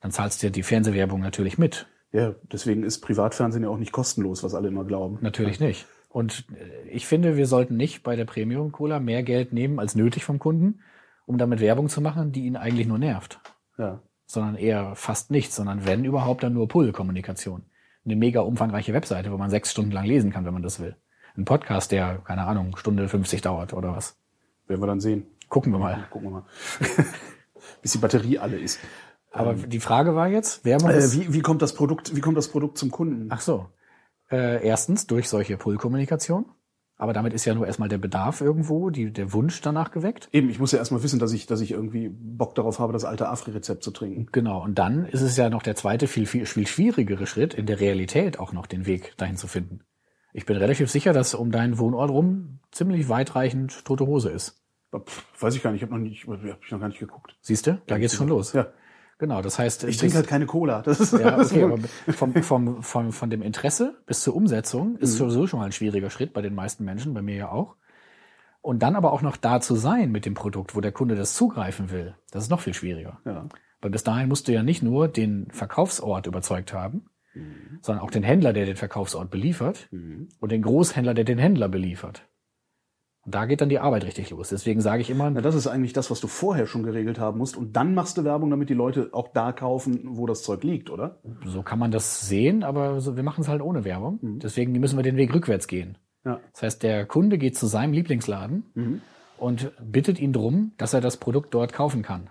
dann 0.00 0.12
zahlst 0.12 0.40
du 0.42 0.46
dir 0.46 0.52
die 0.52 0.62
Fernsehwerbung 0.62 1.20
natürlich 1.20 1.58
mit. 1.58 1.86
Ja, 2.12 2.34
deswegen 2.52 2.84
ist 2.84 3.00
Privatfernsehen 3.00 3.64
ja 3.64 3.70
auch 3.70 3.78
nicht 3.78 3.92
kostenlos, 3.92 4.44
was 4.44 4.54
alle 4.54 4.68
immer 4.68 4.84
glauben. 4.84 5.18
Natürlich 5.22 5.58
nicht. 5.58 5.86
Und 6.10 6.44
äh, 6.54 6.88
ich 6.90 7.06
finde, 7.06 7.36
wir 7.36 7.46
sollten 7.46 7.76
nicht 7.76 8.02
bei 8.04 8.14
der 8.14 8.26
Premium 8.26 8.70
Cola 8.70 9.00
mehr 9.00 9.22
Geld 9.24 9.52
nehmen 9.52 9.80
als 9.80 9.94
nötig 9.96 10.24
vom 10.24 10.38
Kunden, 10.38 10.80
um 11.26 11.38
damit 11.38 11.60
Werbung 11.60 11.88
zu 11.88 12.00
machen, 12.00 12.32
die 12.32 12.46
ihn 12.46 12.56
eigentlich 12.56 12.86
nur 12.86 12.98
nervt. 12.98 13.40
Ja. 13.78 14.00
Sondern 14.26 14.56
eher 14.56 14.94
fast 14.94 15.30
nichts, 15.30 15.56
sondern 15.56 15.84
wenn 15.84 16.04
überhaupt 16.04 16.42
dann 16.42 16.54
nur 16.54 16.68
Pull-Kommunikation. 16.68 17.64
Eine 18.04 18.16
mega 18.16 18.40
umfangreiche 18.40 18.94
Webseite, 18.94 19.30
wo 19.30 19.36
man 19.36 19.50
sechs 19.50 19.70
Stunden 19.70 19.92
lang 19.92 20.04
lesen 20.04 20.32
kann, 20.32 20.44
wenn 20.44 20.54
man 20.54 20.62
das 20.62 20.80
will. 20.80 20.96
Ein 21.36 21.44
Podcast, 21.44 21.92
der, 21.92 22.18
keine 22.24 22.44
Ahnung, 22.44 22.76
Stunde 22.76 23.08
50 23.08 23.40
dauert 23.40 23.72
oder 23.72 23.94
was. 23.94 24.16
Werden 24.66 24.82
wir 24.82 24.86
dann 24.86 25.00
sehen. 25.00 25.26
Gucken 25.48 25.72
wir 25.72 25.78
mal. 25.78 26.06
Gucken 26.10 26.28
wir 26.28 26.40
mal. 26.40 26.44
Bis 27.82 27.92
die 27.92 27.98
Batterie 27.98 28.38
alle 28.38 28.58
ist. 28.58 28.80
Aber 29.30 29.54
die 29.54 29.80
Frage 29.80 30.14
war 30.14 30.28
jetzt, 30.28 30.64
Werbung 30.64 30.90
Äh, 30.90 31.12
wie, 31.12 31.32
wie 31.32 31.40
kommt 31.40 31.62
das 31.62 31.74
Produkt, 31.74 32.14
wie 32.14 32.20
kommt 32.20 32.36
das 32.36 32.48
Produkt 32.48 32.76
zum 32.76 32.90
Kunden? 32.90 33.28
ach 33.30 33.40
so, 33.40 33.68
äh, 34.30 34.66
erstens 34.66 35.06
durch 35.06 35.28
solche 35.28 35.56
Pull-Kommunikation. 35.56 36.46
Aber 37.02 37.12
damit 37.12 37.32
ist 37.32 37.44
ja 37.46 37.52
nur 37.52 37.66
erstmal 37.66 37.88
der 37.88 37.98
Bedarf 37.98 38.40
irgendwo, 38.40 38.88
die, 38.88 39.12
der 39.12 39.32
Wunsch 39.32 39.60
danach 39.60 39.90
geweckt. 39.90 40.28
Eben, 40.30 40.48
ich 40.50 40.60
muss 40.60 40.70
ja 40.70 40.78
erstmal 40.78 41.02
wissen, 41.02 41.18
dass 41.18 41.32
ich, 41.32 41.46
dass 41.46 41.60
ich 41.60 41.72
irgendwie 41.72 42.08
Bock 42.08 42.54
darauf 42.54 42.78
habe, 42.78 42.92
das 42.92 43.04
alte 43.04 43.28
Afri-Rezept 43.28 43.82
zu 43.82 43.90
trinken. 43.90 44.28
Genau, 44.30 44.62
und 44.62 44.78
dann 44.78 45.06
ist 45.06 45.20
es 45.20 45.36
ja 45.36 45.50
noch 45.50 45.64
der 45.64 45.74
zweite, 45.74 46.06
viel, 46.06 46.26
viel, 46.26 46.46
viel 46.46 46.64
schwierigere 46.64 47.26
Schritt, 47.26 47.54
in 47.54 47.66
der 47.66 47.80
Realität 47.80 48.38
auch 48.38 48.52
noch 48.52 48.66
den 48.66 48.86
Weg 48.86 49.16
dahin 49.16 49.36
zu 49.36 49.48
finden. 49.48 49.80
Ich 50.32 50.46
bin 50.46 50.56
relativ 50.56 50.92
sicher, 50.92 51.12
dass 51.12 51.34
um 51.34 51.50
deinen 51.50 51.80
Wohnort 51.80 52.12
rum 52.12 52.60
ziemlich 52.70 53.08
weitreichend 53.08 53.84
tote 53.84 54.06
Hose 54.06 54.30
ist. 54.30 54.62
Pff, 54.96 55.24
weiß 55.42 55.56
ich 55.56 55.62
gar 55.64 55.72
nicht, 55.72 55.82
ich 55.82 55.88
habe 55.90 55.98
noch 55.98 56.08
nicht, 56.08 56.28
hab 56.28 56.62
ich 56.64 56.70
noch 56.70 56.78
gar 56.78 56.86
nicht 56.86 57.00
geguckt. 57.00 57.34
Siehst 57.40 57.66
du? 57.66 57.82
Da 57.88 57.98
geht's 57.98 58.14
schon 58.14 58.28
los. 58.28 58.52
Ja. 58.52 58.68
Genau, 59.22 59.40
das 59.40 59.56
heißt, 59.56 59.84
Ich 59.84 59.98
trinke 59.98 60.16
halt 60.16 60.26
keine 60.26 60.46
Cola. 60.46 60.82
Das 60.82 60.98
ist, 60.98 61.12
ja, 61.12 61.36
ist 61.36 61.52
okay, 61.52 61.62
aber 61.62 61.78
vom, 62.12 62.34
vom, 62.42 62.82
vom, 62.82 63.12
von 63.12 63.30
dem 63.30 63.40
Interesse 63.40 63.94
bis 64.04 64.20
zur 64.22 64.34
Umsetzung 64.34 64.96
ist 64.96 65.14
sowieso 65.14 65.46
schon 65.46 65.60
mal 65.60 65.66
ein 65.66 65.70
schwieriger 65.70 66.10
Schritt 66.10 66.32
bei 66.32 66.42
den 66.42 66.56
meisten 66.56 66.84
Menschen, 66.84 67.14
bei 67.14 67.22
mir 67.22 67.36
ja 67.36 67.48
auch. 67.52 67.76
Und 68.62 68.82
dann 68.82 68.96
aber 68.96 69.12
auch 69.12 69.22
noch 69.22 69.36
da 69.36 69.60
zu 69.60 69.76
sein 69.76 70.10
mit 70.10 70.26
dem 70.26 70.34
Produkt, 70.34 70.74
wo 70.74 70.80
der 70.80 70.90
Kunde 70.90 71.14
das 71.14 71.34
zugreifen 71.34 71.92
will, 71.92 72.16
das 72.32 72.42
ist 72.42 72.50
noch 72.50 72.58
viel 72.58 72.74
schwieriger. 72.74 73.20
ja. 73.24 73.44
Weil 73.80 73.92
bis 73.92 74.02
dahin 74.02 74.28
musst 74.28 74.48
du 74.48 74.52
ja 74.52 74.64
nicht 74.64 74.82
nur 74.82 75.06
den 75.06 75.48
Verkaufsort 75.52 76.26
überzeugt 76.26 76.72
haben, 76.72 77.06
sondern 77.80 78.04
auch 78.04 78.10
den 78.10 78.24
Händler, 78.24 78.52
der 78.52 78.66
den 78.66 78.76
Verkaufsort 78.76 79.30
beliefert 79.30 79.88
und 80.40 80.50
den 80.50 80.62
Großhändler, 80.62 81.14
der 81.14 81.22
den 81.22 81.38
Händler 81.38 81.68
beliefert. 81.68 82.26
Und 83.24 83.34
da 83.36 83.44
geht 83.46 83.60
dann 83.60 83.68
die 83.68 83.78
Arbeit 83.78 84.04
richtig 84.04 84.30
los. 84.30 84.48
Deswegen 84.48 84.80
sage 84.80 85.00
ich 85.00 85.08
immer, 85.08 85.30
Na, 85.30 85.40
das 85.40 85.54
ist 85.54 85.68
eigentlich 85.68 85.92
das, 85.92 86.10
was 86.10 86.20
du 86.20 86.26
vorher 86.26 86.66
schon 86.66 86.82
geregelt 86.82 87.20
haben 87.20 87.38
musst. 87.38 87.56
Und 87.56 87.76
dann 87.76 87.94
machst 87.94 88.18
du 88.18 88.24
Werbung, 88.24 88.50
damit 88.50 88.68
die 88.68 88.74
Leute 88.74 89.10
auch 89.12 89.28
da 89.32 89.52
kaufen, 89.52 90.00
wo 90.04 90.26
das 90.26 90.42
Zeug 90.42 90.64
liegt, 90.64 90.90
oder? 90.90 91.20
so 91.44 91.62
kann 91.62 91.78
man 91.78 91.92
das 91.92 92.26
sehen, 92.26 92.64
aber 92.64 93.00
so, 93.00 93.14
wir 93.16 93.22
machen 93.22 93.42
es 93.42 93.48
halt 93.48 93.62
ohne 93.62 93.84
Werbung. 93.84 94.18
Deswegen 94.42 94.72
müssen 94.72 94.96
wir 94.98 95.04
den 95.04 95.16
Weg 95.16 95.32
rückwärts 95.34 95.68
gehen. 95.68 95.98
Ja. 96.24 96.40
Das 96.52 96.62
heißt, 96.62 96.82
der 96.82 97.06
Kunde 97.06 97.38
geht 97.38 97.56
zu 97.56 97.66
seinem 97.66 97.92
Lieblingsladen 97.92 99.00
und 99.38 99.72
bittet 99.80 100.18
ihn 100.18 100.32
drum, 100.32 100.72
dass 100.76 100.92
er 100.94 101.00
das 101.00 101.16
Produkt 101.16 101.54
dort 101.54 101.72
kaufen 101.72 102.02
kann. 102.02 102.28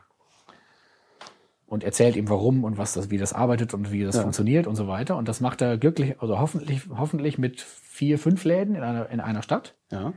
Und 1.68 1.86
erzählt 1.86 2.18
ihm, 2.18 2.28
warum 2.28 2.66
und 2.66 2.78
was 2.78 2.94
das, 2.94 3.10
wie 3.12 3.18
das 3.18 3.32
arbeitet 3.32 3.74
und 3.74 3.94
wie 3.94 4.04
das 4.04 4.18
Ja. 4.18 4.24
funktioniert 4.24 4.68
und 4.68 4.76
so 4.76 4.88
weiter. 4.89 5.16
Und 5.16 5.30
das 5.30 5.39
macht 5.39 5.62
er 5.62 5.78
glücklich, 5.78 6.22
also 6.22 6.38
hoffentlich, 6.38 6.82
hoffentlich 6.89 7.38
mit 7.38 7.62
vier, 7.62 8.20
fünf 8.20 8.44
Läden 8.44 8.76
in 8.76 8.84
einer, 8.84 9.10
in 9.10 9.22
einer 9.22 9.42
Stadt. 9.42 9.76
Ja. 9.89 10.12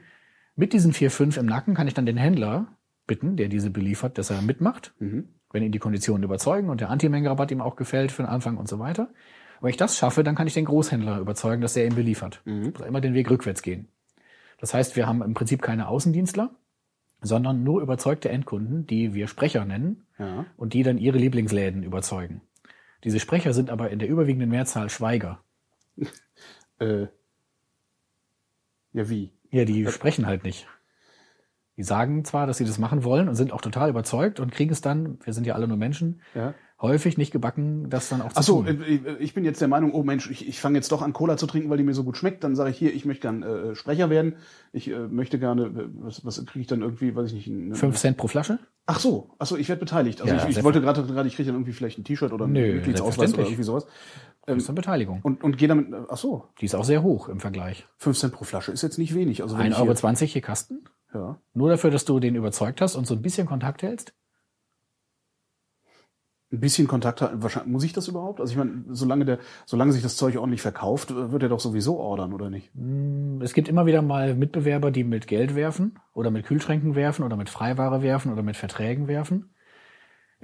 Mit 0.57 0.73
diesen 0.73 0.93
vier, 0.93 1.11
fünf 1.11 1.37
im 1.37 1.47
Nacken 1.47 1.75
kann 1.75 1.89
ich 1.89 1.95
dann 1.95 2.07
den 2.07 2.17
Händler 2.17 2.69
bitten, 3.07 3.37
der 3.37 3.49
diese 3.49 3.71
beliefert, 3.71 4.19
dass 4.19 4.31
er 4.31 4.41
mitmacht, 4.43 4.95
wenn 5.53 5.63
ihn 5.63 5.73
die 5.73 5.79
Konditionen 5.79 6.23
überzeugen 6.23 6.69
und 6.71 6.81
der 6.81 6.91
Antimengenrabatt 6.91 7.51
ihm 7.51 7.61
auch 7.61 7.77
gefällt 7.77 8.13
für 8.13 8.23
den 8.23 8.29
Anfang 8.29 8.57
und 8.57 8.69
so 8.69 8.79
weiter. 8.79 9.09
Und 9.09 9.63
wenn 9.63 9.71
ich 9.71 9.77
das 9.77 9.97
schaffe, 9.97 10.23
dann 10.25 10.35
kann 10.35 10.47
ich 10.47 10.55
den 10.55 10.65
Großhändler 10.65 11.19
überzeugen, 11.19 11.61
dass 11.63 11.77
er 11.77 11.87
ihn 11.87 11.95
beliefert. 11.95 12.41
Muss 12.45 12.87
immer 12.87 13.01
den 13.01 13.15
Weg 13.15 13.31
rückwärts 13.31 13.63
gehen. 13.63 13.89
Das 14.59 14.73
heißt, 14.75 14.97
wir 14.97 15.07
haben 15.07 15.23
im 15.23 15.35
Prinzip 15.35 15.61
keine 15.63 15.89
Außendienstler, 15.89 16.55
sondern 17.21 17.63
nur 17.65 17.83
überzeugte 17.83 18.29
Endkunden, 18.29 18.87
die 18.87 19.13
wir 19.15 19.27
Sprecher 19.29 19.65
nennen 19.65 20.07
Ja. 20.19 20.47
und 20.57 20.73
die 20.75 20.83
dann 20.83 20.99
ihre 20.99 21.19
Lieblingsläden 21.19 21.83
überzeugen. 21.83 22.41
Diese 23.03 23.21
Sprecher 23.21 23.53
sind 23.53 23.71
aber 23.71 23.91
in 23.91 23.99
der 23.99 24.09
überwiegenden 24.09 24.51
Mehrzahl 24.51 24.89
Schweiger. 24.91 25.43
Äh, 26.81 27.07
ja, 28.93 29.09
wie? 29.09 29.31
Ja, 29.55 29.65
die 29.65 29.87
sprechen 29.87 30.27
halt 30.27 30.43
nicht. 30.43 30.67
Die 31.77 31.83
sagen 31.83 32.25
zwar, 32.25 32.47
dass 32.47 32.59
sie 32.59 32.65
das 32.65 32.79
machen 32.79 33.05
wollen 33.05 33.29
und 33.29 33.35
sind 33.35 33.53
auch 33.53 33.61
total 33.61 33.89
überzeugt 33.91 34.39
und 34.41 34.53
kriegen 34.53 34.71
es 34.73 34.81
dann, 34.81 35.19
wir 35.25 35.33
sind 35.33 35.47
ja 35.47 35.55
alle 35.55 35.67
nur 35.69 35.77
Menschen, 35.77 36.21
Ja. 36.35 36.55
häufig 36.81 37.19
nicht 37.19 37.33
gebacken, 37.33 37.89
das 37.91 38.09
dann 38.09 38.21
auch 38.21 38.33
zu 38.33 38.39
Ach 38.39 38.43
so, 38.43 38.63
tun. 38.63 38.81
äh, 38.83 39.17
ich 39.19 39.35
bin 39.35 39.45
jetzt 39.45 39.61
der 39.61 39.69
Meinung, 39.69 39.93
oh 39.93 40.03
Mensch, 40.05 40.31
ich, 40.31 40.49
ich 40.49 40.61
fange 40.61 40.77
jetzt 40.79 40.93
doch 40.93 41.03
an 41.03 41.13
Cola 41.13 41.37
zu 41.37 41.47
trinken, 41.47 41.71
weil 41.71 41.79
die 41.79 41.85
mir 41.85 41.95
so 41.95 42.05
gut 42.05 42.17
schmeckt. 42.17 42.45
Dann 42.45 42.55
sage 42.57 42.71
ich 42.71 42.79
hier, 42.79 42.93
ich 42.95 43.05
möchte 43.05 43.23
gern 43.23 43.43
äh, 43.43 43.75
Sprecher 43.75 44.11
werden. 44.11 44.37
Ich 44.73 44.89
äh, 44.89 44.99
möchte 45.09 45.39
gerne, 45.39 45.65
äh, 45.67 45.89
was, 45.95 46.25
was 46.25 46.45
kriege 46.47 46.61
ich 46.61 46.67
dann 46.67 46.83
irgendwie, 46.83 47.15
weiß 47.17 47.33
ich 47.33 47.47
nicht. 47.47 47.77
Fünf 47.77 47.97
Cent 47.97 48.17
pro 48.17 48.29
Flasche? 48.29 48.59
Ach 48.87 49.01
so, 49.01 49.31
ach 49.39 49.47
so, 49.47 49.57
ich 49.57 49.69
werde 49.69 49.81
beteiligt. 49.81 50.21
Also 50.21 50.35
Ja, 50.35 50.47
ich, 50.49 50.57
ich 50.57 50.63
wollte 50.65 50.81
gerade 50.81 51.05
gerade, 51.05 51.27
ich 51.27 51.37
kriege 51.37 51.47
dann 51.47 51.55
irgendwie 51.57 51.73
vielleicht 51.73 51.99
ein 51.99 52.05
T-Shirt 52.05 52.33
oder 52.33 52.45
einen 52.45 52.53
Nö, 52.53 52.75
Mitgliedsausweis 52.75 53.33
oder 53.35 53.45
irgendwie 53.45 53.63
sowas. 53.63 53.87
Eine 54.47 54.61
Beteiligung. 54.61 55.21
Und, 55.23 55.43
und 55.43 55.57
gehe 55.57 55.69
damit, 55.69 55.89
ach 56.09 56.17
so, 56.17 56.49
Die 56.61 56.67
ist 56.67 56.75
auch 56.75 56.85
sehr 56.85 57.03
hoch 57.03 57.29
im 57.29 57.41
Vergleich. 57.41 57.87
5 57.97 58.19
Cent 58.19 58.33
pro 58.35 58.45
Flasche 58.45 58.73
ist 58.73 58.83
jetzt 58.83 58.99
nicht 58.99 59.15
wenig. 59.15 59.43
Also 59.43 59.59
wenn 59.59 59.67
1,20 59.67 59.71
ich 59.71 59.77
Euro 59.77 59.87
hier, 59.87 59.97
20 59.97 60.35
je 60.35 60.41
Kasten? 60.41 60.85
ja. 61.15 61.39
Nur 61.55 61.71
dafür, 61.71 61.91
dass 61.91 62.05
du 62.05 62.21
den 62.21 62.35
überzeugt 62.35 62.81
hast 62.81 62.97
und 62.97 63.07
so 63.07 63.15
ein 63.15 63.23
bisschen 63.23 63.47
Kontakt 63.47 63.83
hältst? 63.83 64.15
ein 66.55 66.61
bisschen 66.61 66.87
Kontakt 66.87 67.21
hat, 67.21 67.43
wahrscheinlich, 67.43 67.73
muss 67.73 67.85
ich 67.85 67.93
das 67.93 68.09
überhaupt? 68.09 68.41
Also 68.41 68.53
ich 68.53 68.57
meine, 68.57 68.85
solange 68.91 69.25
der, 69.25 69.39
solange 69.67 69.93
sich 69.93 70.03
das 70.03 70.17
Zeug 70.17 70.37
ordentlich 70.37 70.63
verkauft, 70.63 71.15
wird 71.15 71.43
er 71.43 71.49
doch 71.49 71.61
sowieso 71.61 71.99
ordern, 71.99 72.33
oder 72.33 72.51
nicht? 72.51 72.71
Es 73.41 73.55
gibt 73.55 73.69
immer 73.69 73.87
wieder 73.87 74.03
mal 74.03 74.35
Mitbewerber, 74.35 74.91
die 74.91 75.05
mit 75.05 75.27
Geld 75.27 75.55
werfen 75.55 75.99
oder 76.13 76.31
mit 76.31 76.47
Kühlschränken 76.47 76.95
werfen 76.95 77.25
oder 77.25 77.37
mit 77.37 77.51
Freiware 77.51 78.03
werfen 78.03 78.33
oder 78.33 78.43
mit 78.43 78.57
Verträgen 78.57 79.09
werfen. 79.09 79.51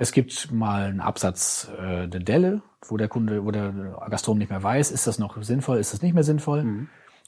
Es 0.01 0.13
gibt 0.13 0.51
mal 0.51 0.85
einen 0.85 1.01
Absatz 1.01 1.71
äh, 1.79 2.09
der 2.09 2.21
Delle, 2.21 2.63
wo 2.89 2.97
der 2.97 3.09
Kunde, 3.09 3.45
wo 3.45 3.51
der 3.51 3.71
Gastronom 4.09 4.39
nicht 4.39 4.49
mehr 4.49 4.63
weiß, 4.63 4.93
ist 4.93 5.07
das 5.07 5.19
noch 5.19 5.43
sinnvoll, 5.43 5.77
ist 5.77 5.93
das 5.93 6.01
nicht 6.01 6.15
mehr 6.15 6.23
sinnvoll. 6.25 6.65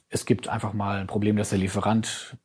Es 0.08 0.24
gibt 0.24 0.48
einfach 0.48 0.72
mal 0.72 0.98
ein 0.98 1.06
Problem, 1.06 1.36
dass 1.36 1.50
der 1.50 1.58
Lieferant 1.58 2.38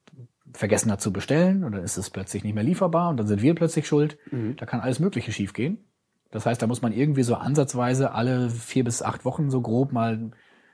vergessen 0.53 0.91
hat 0.91 0.99
zu 0.99 1.13
bestellen 1.13 1.63
und 1.63 1.71
dann 1.71 1.81
ist 1.81 1.95
es 1.95 2.09
plötzlich 2.09 2.43
nicht 2.43 2.55
mehr 2.55 2.63
lieferbar 2.65 3.09
und 3.09 3.15
dann 3.15 3.27
sind 3.27 3.41
wir 3.41 3.55
plötzlich 3.55 3.87
schuld. 3.87 4.17
Da 4.57 4.65
kann 4.65 4.81
alles 4.81 4.99
Mögliche 4.99 5.31
schiefgehen. 5.31 5.77
Das 6.29 6.45
heißt, 6.45 6.61
da 6.61 6.67
muss 6.67 6.81
man 6.81 6.91
irgendwie 6.91 7.23
so 7.23 7.35
ansatzweise 7.35 8.11
alle 8.11 8.49
vier 8.49 8.83
bis 8.83 9.01
acht 9.01 9.23
Wochen 9.23 9.49
so 9.49 9.61
grob 9.61 9.93
mal 9.93 10.31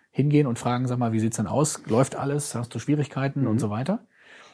hingehen 0.10 0.47
und 0.47 0.58
fragen, 0.58 0.88
sag 0.88 0.97
mal, 0.97 1.12
wie 1.12 1.20
sieht's 1.20 1.38
denn 1.38 1.45
aus? 1.45 1.84
Läuft 1.86 2.16
alles? 2.16 2.56
Hast 2.56 2.74
du 2.74 2.80
Schwierigkeiten 2.80 3.45
und 3.45 3.60
so 3.60 3.70
weiter? 3.70 3.99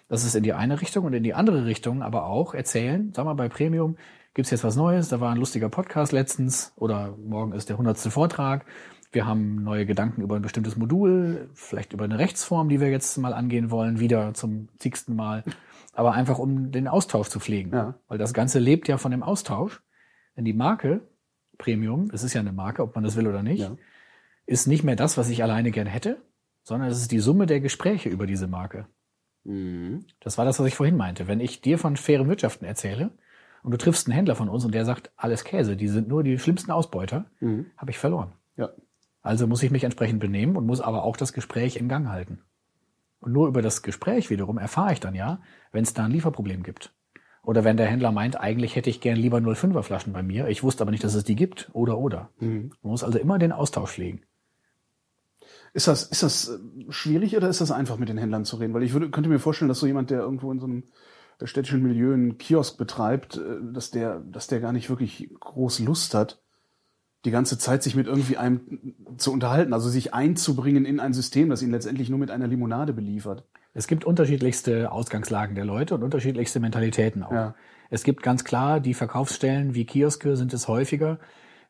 Das 0.10 0.26
ist 0.26 0.36
in 0.36 0.44
die 0.44 0.54
eine 0.54 0.82
Richtung 0.82 1.06
und 1.06 1.14
in 1.14 1.24
die 1.24 1.36
andere 1.36 1.66
Richtung 1.66 2.02
aber 2.02 2.26
auch 2.26 2.54
erzählen. 2.54 3.14
Sag 3.16 3.24
mal, 3.24 3.36
bei 3.36 3.48
Premium 3.48 3.96
gibt's 4.34 4.52
jetzt 4.52 4.64
was 4.64 4.76
Neues. 4.76 5.10
Da 5.10 5.20
war 5.20 5.32
ein 5.32 5.38
lustiger 5.38 5.70
Podcast 5.70 6.12
letztens 6.12 6.74
oder 6.76 7.16
morgen 7.18 7.54
ist 7.54 7.70
der 7.70 7.78
hundertste 7.78 8.12
Vortrag. 8.12 8.66
Wir 9.12 9.26
haben 9.26 9.64
neue 9.64 9.86
Gedanken 9.88 10.22
über 10.22 10.36
ein 10.36 10.42
bestimmtes 10.44 10.76
Modul, 10.78 11.50
vielleicht 11.56 11.94
über 11.94 12.04
eine 12.04 12.20
Rechtsform, 12.20 12.70
die 12.70 12.80
wir 12.80 12.90
jetzt 12.92 13.18
mal 13.18 13.34
angehen 13.34 13.72
wollen, 13.72 14.00
wieder 14.00 14.34
zum 14.36 14.70
zigsten 14.78 15.16
Mal. 15.16 15.44
Aber 15.94 16.14
einfach 16.14 16.38
um 16.38 16.72
den 16.72 16.88
Austausch 16.88 17.30
zu 17.30 17.40
pflegen. 17.40 17.74
Ja. 17.74 17.96
Weil 18.08 18.20
das 18.20 18.34
Ganze 18.34 18.60
lebt 18.60 18.88
ja 18.88 18.98
von 18.98 19.12
dem 19.12 19.24
Austausch. 19.24 19.82
Denn 20.38 20.46
die 20.46 20.54
Marke 20.54 21.02
Premium, 21.58 22.10
es 22.14 22.24
ist 22.24 22.34
ja 22.34 22.40
eine 22.40 22.54
Marke, 22.54 22.84
ob 22.84 22.96
man 22.96 23.04
das 23.04 23.16
will 23.16 23.28
oder 23.28 23.44
nicht, 23.44 23.62
Ja. 23.62 23.76
ist 24.46 24.68
nicht 24.68 24.84
mehr 24.84 24.96
das, 24.96 25.18
was 25.18 25.28
ich 25.30 25.44
alleine 25.44 25.72
gerne 25.72 25.90
hätte, 25.90 26.22
sondern 26.64 26.90
es 26.90 27.02
ist 27.02 27.12
die 27.12 27.20
Summe 27.20 27.48
der 27.48 27.60
Gespräche 27.60 28.10
über 28.10 28.26
diese 28.28 28.48
Marke. 28.48 28.88
Das 29.44 30.38
war 30.38 30.46
das, 30.46 30.60
was 30.60 30.68
ich 30.68 30.76
vorhin 30.76 30.96
meinte. 30.98 31.28
Wenn 31.28 31.40
ich 31.40 31.62
dir 31.62 31.78
von 31.80 31.98
fairen 31.98 32.30
Wirtschaften 32.30 32.66
erzähle 32.66 33.12
und 33.64 33.72
du 33.72 33.78
triffst 33.78 34.08
einen 34.08 34.16
Händler 34.16 34.36
von 34.36 34.50
uns 34.50 34.66
und 34.66 34.74
der 34.74 34.86
sagt, 34.86 35.12
alles 35.16 35.44
Käse, 35.44 35.76
die 35.76 35.88
sind 35.88 36.08
nur 36.08 36.24
die 36.24 36.40
schlimmsten 36.40 36.72
Ausbeuter, 36.72 37.26
habe 37.78 37.92
ich 37.92 37.98
verloren. 37.98 38.34
Ja. 38.58 38.70
Also 39.22 39.48
muss 39.48 39.64
ich 39.64 39.72
mich 39.72 39.84
entsprechend 39.84 40.20
benehmen 40.20 40.56
und 40.56 40.66
muss 40.66 40.82
aber 40.82 41.04
auch 41.04 41.18
das 41.18 41.34
Gespräch 41.34 41.76
in 41.76 41.90
Gang 41.90 42.08
halten. 42.08 42.40
Und 43.20 43.34
nur 43.34 43.48
über 43.48 43.62
das 43.62 43.82
Gespräch 43.82 44.30
wiederum 44.30 44.58
erfahre 44.58 44.94
ich 44.94 45.00
dann 45.00 45.16
ja, 45.16 45.42
wenn 45.72 45.84
es 45.84 45.94
da 45.94 46.06
ein 46.06 46.12
Lieferproblem 46.12 46.64
gibt. 46.64 46.94
Oder 47.44 47.64
wenn 47.64 47.78
der 47.78 47.88
Händler 47.88 48.12
meint, 48.12 48.40
eigentlich 48.40 48.76
hätte 48.76 48.90
ich 48.90 49.02
gern 49.02 49.18
lieber 49.18 49.38
05er 49.38 49.82
Flaschen 49.82 50.14
bei 50.14 50.24
mir, 50.24 50.48
ich 50.48 50.64
wusste 50.64 50.84
aber 50.84 50.92
nicht, 50.92 51.04
dass 51.04 51.16
es 51.16 51.24
die 51.24 51.36
gibt, 51.36 51.70
oder 51.74 51.98
oder. 51.98 52.30
Man 52.82 52.92
muss 52.92 53.04
also 53.04 53.18
immer 53.18 53.40
den 53.40 53.52
Austausch 53.52 53.92
pflegen. 53.94 54.22
Ist 55.74 55.88
das, 55.88 56.04
ist 56.04 56.24
das 56.24 56.50
äh, 56.50 56.92
schwierig 56.92 57.36
oder 57.38 57.50
ist 57.50 57.62
das 57.62 57.72
einfach 57.72 57.98
mit 57.98 58.10
den 58.10 58.18
Händlern 58.18 58.46
zu 58.46 58.58
reden? 58.58 58.74
Weil 58.74 58.84
ich 58.84 58.94
würde, 58.94 59.10
könnte 59.10 59.30
mir 59.30 59.40
vorstellen, 59.40 59.70
dass 59.70 59.80
so 59.80 59.88
jemand, 59.88 60.10
der 60.10 60.20
irgendwo 60.20 60.52
in 60.52 60.60
so 60.60 60.66
einem 60.66 60.84
äh, 61.40 61.48
städtischen 61.48 61.84
Milieu 61.84 62.14
einen 62.14 62.38
Kiosk 62.38 62.78
betreibt, 62.78 63.38
äh, 63.38 63.74
dass 63.74 63.92
der, 63.92 64.20
dass 64.20 64.48
der 64.48 64.60
gar 64.60 64.74
nicht 64.74 64.90
wirklich 64.90 65.30
groß 65.40 65.80
Lust 65.80 66.14
hat, 66.14 66.42
die 67.26 67.32
ganze 67.32 67.58
Zeit 67.58 67.84
sich 67.84 67.96
mit 67.96 68.08
irgendwie 68.08 68.38
einem 68.38 68.96
zu 69.18 69.34
unterhalten, 69.34 69.74
also 69.74 69.90
sich 69.90 70.14
einzubringen 70.14 70.86
in 70.86 71.00
ein 71.00 71.14
System, 71.14 71.50
das 71.50 71.62
ihn 71.62 71.72
letztendlich 71.72 72.10
nur 72.10 72.20
mit 72.20 72.32
einer 72.32 72.48
Limonade 72.48 72.94
beliefert. 72.94 73.44
Es 73.74 73.88
gibt 73.88 74.06
unterschiedlichste 74.06 74.92
Ausgangslagen 74.92 75.56
der 75.56 75.66
Leute 75.66 75.96
und 75.96 76.04
unterschiedlichste 76.04 76.60
Mentalitäten 76.60 77.24
auch. 77.24 77.32
Ja. 77.32 77.56
Es 77.90 78.04
gibt 78.04 78.24
ganz 78.24 78.44
klar 78.44 78.80
die 78.80 78.94
Verkaufsstellen 78.94 79.76
wie 79.76 79.86
Kioske 79.86 80.38
sind 80.38 80.54
es 80.54 80.68
häufiger, 80.68 81.20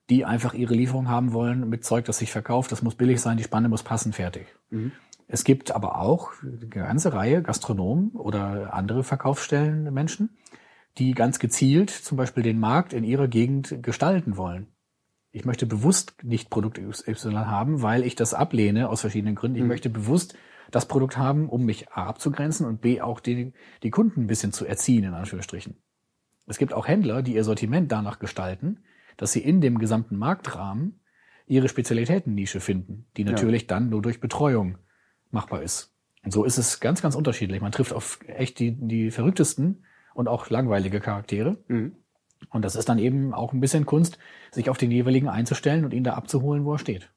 die 0.09 0.26
einfach 0.26 0.53
ihre 0.53 0.74
Lieferung 0.74 1.07
haben 1.07 1.34
wollen 1.34 1.70
mit 1.70 1.84
Zeug, 1.84 2.05
das 2.05 2.20
sich 2.20 2.32
verkauft. 2.32 2.72
Das 2.72 2.82
muss 2.82 2.95
billig 2.95 3.22
sein, 3.22 3.38
die 3.38 3.43
Spanne 3.43 3.70
muss 3.70 3.84
passen, 3.84 4.13
fertig. 4.13 4.47
Es 5.32 5.43
gibt 5.43 5.69
aber 5.71 5.99
auch 5.99 6.32
eine 6.41 6.67
ganze 6.67 7.13
Reihe 7.13 7.43
Gastronomen 7.43 8.09
oder 8.13 8.73
andere 8.73 9.03
Verkaufsstellen 9.03 9.93
Menschen, 9.93 10.32
die 10.97 11.13
ganz 11.13 11.38
gezielt 11.38 11.91
zum 11.91 12.17
Beispiel 12.17 12.41
den 12.41 12.59
Markt 12.59 12.93
in 12.93 13.03
ihrer 13.03 13.27
Gegend 13.27 13.84
gestalten 13.84 14.38
wollen. 14.38 14.67
Ich 15.32 15.45
möchte 15.45 15.67
bewusst 15.67 16.15
nicht 16.23 16.49
Produkt 16.49 16.82
XY 16.82 17.34
haben, 17.34 17.84
weil 17.84 18.03
ich 18.03 18.15
das 18.15 18.34
ablehne 18.34 18.89
aus 18.89 19.01
verschiedenen 19.01 19.36
Gründen. 19.36 19.59
Ich 19.59 19.63
möchte 19.63 19.91
bewusst 19.91 20.36
das 20.71 20.88
Produkt 20.88 21.19
haben, 21.19 21.47
um 21.47 21.63
mich 21.63 21.91
A 21.91 22.07
abzugrenzen 22.07 22.65
und 22.65 22.82
B 22.82 22.99
auch 22.99 23.19
die, 23.19 23.53
die 23.84 23.91
Kunden 23.91 24.21
ein 24.21 24.27
bisschen 24.27 24.51
zu 24.51 24.65
erziehen, 24.65 25.03
in 25.03 25.13
Anführungsstrichen. 25.13 25.77
Es 26.47 26.57
gibt 26.57 26.73
auch 26.73 26.88
Händler, 26.88 27.21
die 27.21 27.36
ihr 27.36 27.43
Sortiment 27.43 27.91
danach 27.91 28.17
gestalten, 28.17 28.80
dass 29.15 29.32
sie 29.32 29.41
in 29.41 29.61
dem 29.61 29.77
gesamten 29.77 30.17
Marktrahmen 30.17 31.01
ihre 31.45 31.69
Spezialitätennische 31.69 32.61
finden, 32.61 33.05
die 33.15 33.25
natürlich 33.25 33.67
dann 33.67 33.89
nur 33.89 34.01
durch 34.01 34.19
Betreuung 34.19 34.80
machbar 35.32 35.61
ist. 35.61 35.93
Und 36.23 36.32
so 36.32 36.43
ist 36.43 36.57
es 36.57 36.80
ganz, 36.80 37.01
ganz 37.01 37.15
unterschiedlich. 37.15 37.61
Man 37.61 37.71
trifft 37.71 37.93
auf 37.93 38.19
echt 38.27 38.59
die, 38.59 38.71
die 38.71 39.11
verrücktesten 39.11 39.86
und 40.13 40.27
auch 40.27 40.49
langweilige 40.49 40.99
Charaktere. 40.99 41.57
Und 42.49 42.65
das 42.65 42.75
ist 42.75 42.89
dann 42.89 42.99
eben 42.99 43.34
auch 43.34 43.53
ein 43.53 43.59
bisschen 43.59 43.86
Kunst, 43.86 44.17
sich 44.51 44.69
auf 44.69 44.77
den 44.77 44.91
jeweiligen 44.91 45.30
einzustellen 45.30 45.86
und 45.86 45.93
ihn 45.93 46.03
da 46.03 46.13
abzuholen, 46.13 46.65
wo 46.65 46.73
er 46.73 46.80
steht. 46.80 47.11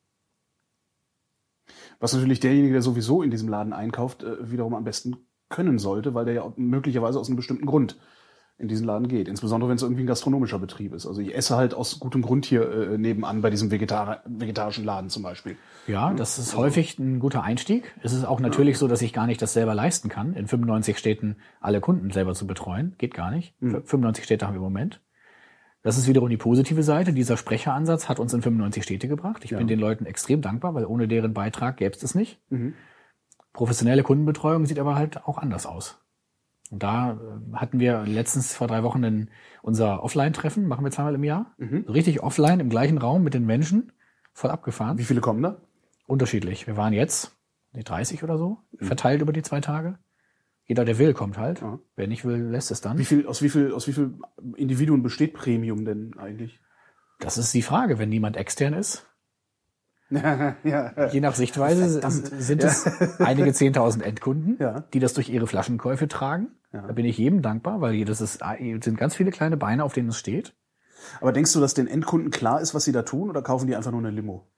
Was 2.01 2.13
natürlich 2.13 2.41
derjenige, 2.41 2.73
der 2.73 2.83
sowieso 2.83 3.23
in 3.23 3.31
diesem 3.31 3.49
Laden 3.49 3.73
einkauft, 3.73 4.23
äh, 4.25 4.51
wiederum 4.51 4.75
am 4.75 4.85
besten 4.85 5.17
können 5.49 5.79
sollte, 5.79 6.15
weil 6.15 6.25
der 6.25 6.35
ja 6.35 6.53
möglicherweise 6.57 7.21
aus 7.21 7.29
einem 7.29 7.37
bestimmten 7.37 7.67
Grund 7.67 7.99
in 8.63 8.69
diesen 8.69 8.87
Laden 8.87 9.09
geht. 9.09 9.29
Insbesondere 9.29 9.69
wenn 9.69 9.77
es 9.77 9.83
irgendwie 9.83 10.05
ein 10.05 10.07
gastronomischer 10.07 10.59
Betrieb 10.59 10.95
ist. 10.95 11.07
Also 11.07 11.21
ich 11.21 11.35
esse 11.35 11.57
halt 11.57 11.75
aus 11.75 11.99
gutem 11.99 12.23
Grund 12.23 12.47
hier 12.47 12.71
äh, 12.71 12.97
nebenan 12.97 13.43
bei 13.43 13.51
diesem 13.51 13.71
Vegetar 13.71 14.23
vegetarischen 14.25 14.85
Laden 14.85 15.11
zum 15.11 15.23
Beispiel. 15.23 15.57
Ja, 15.89 16.15
das 16.15 16.39
ist 16.39 16.57
häufig 16.57 16.99
ein 16.99 17.19
guter 17.19 17.43
Einstieg. 17.43 17.93
Es 18.03 18.13
ist 18.13 18.25
auch 18.25 18.41
natürlich 18.41 18.79
so, 18.79 18.87
dass 18.87 19.03
ich 19.03 19.13
gar 19.13 19.27
nicht 19.27 19.43
das 19.43 19.53
selber 19.53 19.75
leisten 19.75 20.09
kann, 20.09 20.35
in 20.35 20.47
95 20.47 20.97
Städten 20.97 21.37
alle 21.61 21.81
Kunden 21.81 22.11
selber 22.13 22.35
zu 22.35 22.47
betreuen. 22.47 22.95
Geht 22.99 23.15
gar 23.15 23.31
nicht. 23.33 23.55
95 23.61 24.25
Städte 24.25 24.47
haben 24.47 24.55
wir 24.55 24.59
im 24.59 24.63
Moment. 24.63 25.01
Das 25.83 25.99
ist 25.99 26.07
wiederum 26.07 26.29
die 26.29 26.37
positive 26.37 26.85
Seite. 26.85 27.13
Dieser 27.13 27.37
Sprecheransatz 27.37 28.09
hat 28.09 28.21
uns 28.21 28.33
in 28.33 28.43
95 28.43 28.85
Städte 28.85 29.09
gebracht. 29.09 29.45
Ich 29.45 29.51
bin 29.51 29.67
den 29.67 29.81
Leuten 29.81 30.07
extrem 30.07 30.41
dankbar, 30.41 30.75
weil 30.75 30.87
ohne 30.87 31.09
deren 31.09 31.35
Beitrag 31.35 31.79
gäbe 31.79 31.93
es 31.93 31.99
das 31.99 32.15
nicht. 32.15 32.41
Professionelle 33.53 34.05
Kundenbetreuung 34.05 34.65
sieht 34.67 34.79
aber 34.79 34.95
halt 34.95 35.25
auch 35.27 35.39
anders 35.39 35.67
aus. 35.67 36.02
Und 36.73 36.83
da 36.83 37.13
äh, 37.13 37.57
hatten 37.57 37.79
wir 37.81 38.05
letztens 38.07 38.55
vor 38.55 38.67
drei 38.67 38.83
Wochen 38.83 39.05
ein, 39.05 39.31
unser 39.61 40.03
Offline-Treffen, 40.03 40.67
machen 40.67 40.85
wir 40.85 40.91
zweimal 40.91 41.15
im 41.15 41.23
Jahr. 41.23 41.55
So 41.59 41.93
richtig 41.93 42.23
offline 42.23 42.61
im 42.61 42.71
gleichen 42.71 42.97
Raum 42.97 43.23
mit 43.23 43.35
den 43.35 43.45
Menschen, 43.45 43.93
voll 44.33 44.51
abgefahren. 44.51 44.97
Wie 44.97 45.05
viele 45.05 45.21
kommen 45.21 45.43
da? 45.43 45.59
Unterschiedlich. 46.07 46.67
Wir 46.67 46.79
waren 46.79 46.95
jetzt, 46.95 47.37
die 47.77 47.85
30 47.85 48.25
oder 48.25 48.39
so, 48.39 48.59
verteilt 48.79 49.21
über 49.21 49.35
die 49.35 49.43
zwei 49.43 49.61
Tage. 49.61 49.99
Jeder, 50.65 50.87
der 50.87 50.97
will, 50.99 51.13
kommt 51.13 51.37
halt. 51.37 51.61
Ja. 51.61 51.79
Wer 51.95 52.07
nicht 52.09 52.25
will, 52.25 52.39
lässt 52.39 52.71
es 52.71 52.81
dann. 52.81 52.97
Wie 52.97 53.05
viel, 53.05 53.27
aus 53.27 53.43
wie 53.43 53.51
viel, 53.51 53.73
aus 53.73 53.87
wie 53.87 53.93
viel 53.93 54.15
Individuen 54.57 55.03
besteht 55.03 55.35
Premium 55.35 55.85
denn 55.85 56.15
eigentlich? 56.19 56.59
Das 57.21 57.37
ist 57.37 57.53
die 57.53 57.63
Frage, 57.63 57.99
wenn 57.99 58.09
niemand 58.09 58.39
extern 58.39 58.73
ist. 58.73 59.07
ja, 60.11 61.09
Je 61.13 61.21
nach 61.21 61.35
Sichtweise 61.35 62.01
Verdammt. 62.01 62.43
sind 62.43 62.65
es 62.65 62.87
einige 63.21 63.53
zehntausend 63.55 64.03
Endkunden, 64.05 64.57
Ja. 64.59 64.81
die 64.95 65.01
das 65.01 65.13
durch 65.13 65.29
ihre 65.29 65.47
Flaschenkäufe 65.47 66.09
tragen. 66.09 66.49
Ja. 66.73 66.87
Da 66.87 66.93
bin 66.93 67.05
ich 67.05 67.19
jedem 67.19 67.43
dankbar, 67.43 67.81
weil 67.81 67.95
jedes 67.95 68.21
ist, 68.21 68.43
sind 68.81 68.97
ganz 68.97 69.15
viele 69.15 69.31
kleine 69.31 69.57
Beine, 69.57 69.85
auf 69.85 69.93
denen 69.93 70.09
es 70.09 70.19
steht. 70.19 70.55
Aber 71.21 71.33
denkst 71.33 71.53
du, 71.53 71.61
dass 71.61 71.75
den 71.75 71.87
Endkunden 71.87 72.31
klar 72.31 72.61
ist, 72.61 72.75
was 72.75 72.85
sie 72.85 72.93
da 72.93 73.03
tun, 73.03 73.29
oder 73.29 73.43
kaufen 73.43 73.67
die 73.67 73.77
einfach 73.77 73.91
nur 73.91 74.01
eine 74.01 74.11
Limo? 74.11 74.49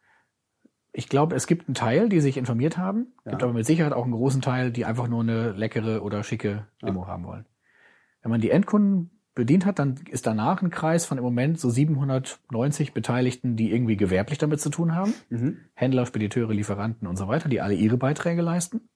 Ich 0.93 1.09
glaube, 1.09 1.35
es 1.35 1.47
gibt 1.49 1.67
einen 1.67 1.75
Teil, 1.75 2.09
die 2.09 2.21
sich 2.21 2.37
informiert 2.37 2.79
haben, 2.79 3.15
gibt 3.25 3.43
aber 3.43 3.53
mit 3.53 3.67
Sicherheit 3.67 3.93
auch 3.93 4.05
einen 4.05 4.13
großen 4.13 4.43
Teil, 4.43 4.71
die 4.71 4.85
einfach 4.85 5.09
nur 5.09 5.23
eine 5.23 5.51
leckere 5.53 6.03
oder 6.03 6.23
schicke 6.23 6.69
Limo 6.81 7.09
haben 7.09 7.25
wollen. 7.25 7.47
Wenn 8.23 8.31
man 8.31 8.41
die 8.41 8.51
Endkunden 8.51 9.11
bedient 9.35 9.67
hat, 9.67 9.81
dann 9.81 9.97
ist 10.09 10.29
danach 10.29 10.63
ein 10.63 10.71
Kreis 10.71 11.05
von 11.07 11.19
im 11.19 11.25
Moment 11.25 11.59
so 11.59 11.69
790 11.69 12.95
Beteiligten, 12.95 13.57
die 13.57 13.73
irgendwie 13.73 13.97
gewerblich 13.97 14.39
damit 14.39 14.61
zu 14.61 14.71
tun 14.71 14.95
haben. 14.95 15.13
Händler, 15.75 16.07
Spediteure, 16.07 16.53
Lieferanten 16.53 17.09
und 17.09 17.17
so 17.17 17.27
weiter, 17.27 17.49
die 17.49 17.61
alle 17.61 17.75
ihre 17.75 17.97
Beiträge 17.97 18.43
leisten. 18.43 18.89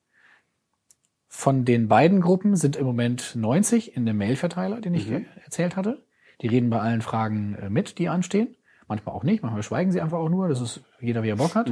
Von 1.29 1.65
den 1.67 1.89
beiden 1.89 2.21
Gruppen 2.21 2.57
sind 2.57 2.77
im 2.77 2.87
Moment 2.87 3.37
90 3.37 3.95
in 3.97 4.07
dem 4.07 4.17
Mailverteiler, 4.17 4.81
den 4.81 4.95
ich 4.95 5.11
äh, 5.11 5.27
erzählt 5.45 5.77
hatte. 5.77 6.05
Die 6.41 6.47
reden 6.47 6.71
bei 6.71 6.81
allen 6.81 7.03
Fragen 7.03 7.55
äh, 7.55 7.69
mit, 7.69 7.99
die 7.99 8.09
anstehen. 8.09 8.57
Manchmal 8.87 9.15
auch 9.15 9.25
nicht, 9.25 9.43
manchmal 9.43 9.63
schweigen 9.63 9.93
sie 9.93 10.01
einfach 10.01 10.19
auch 10.19 10.31
nur. 10.31 10.49
Das 10.49 10.63
ist 10.63 10.83
jeder, 11.01 11.23
wie 11.23 11.29
er 11.29 11.37
Bock 11.37 11.55
hat. 11.55 11.69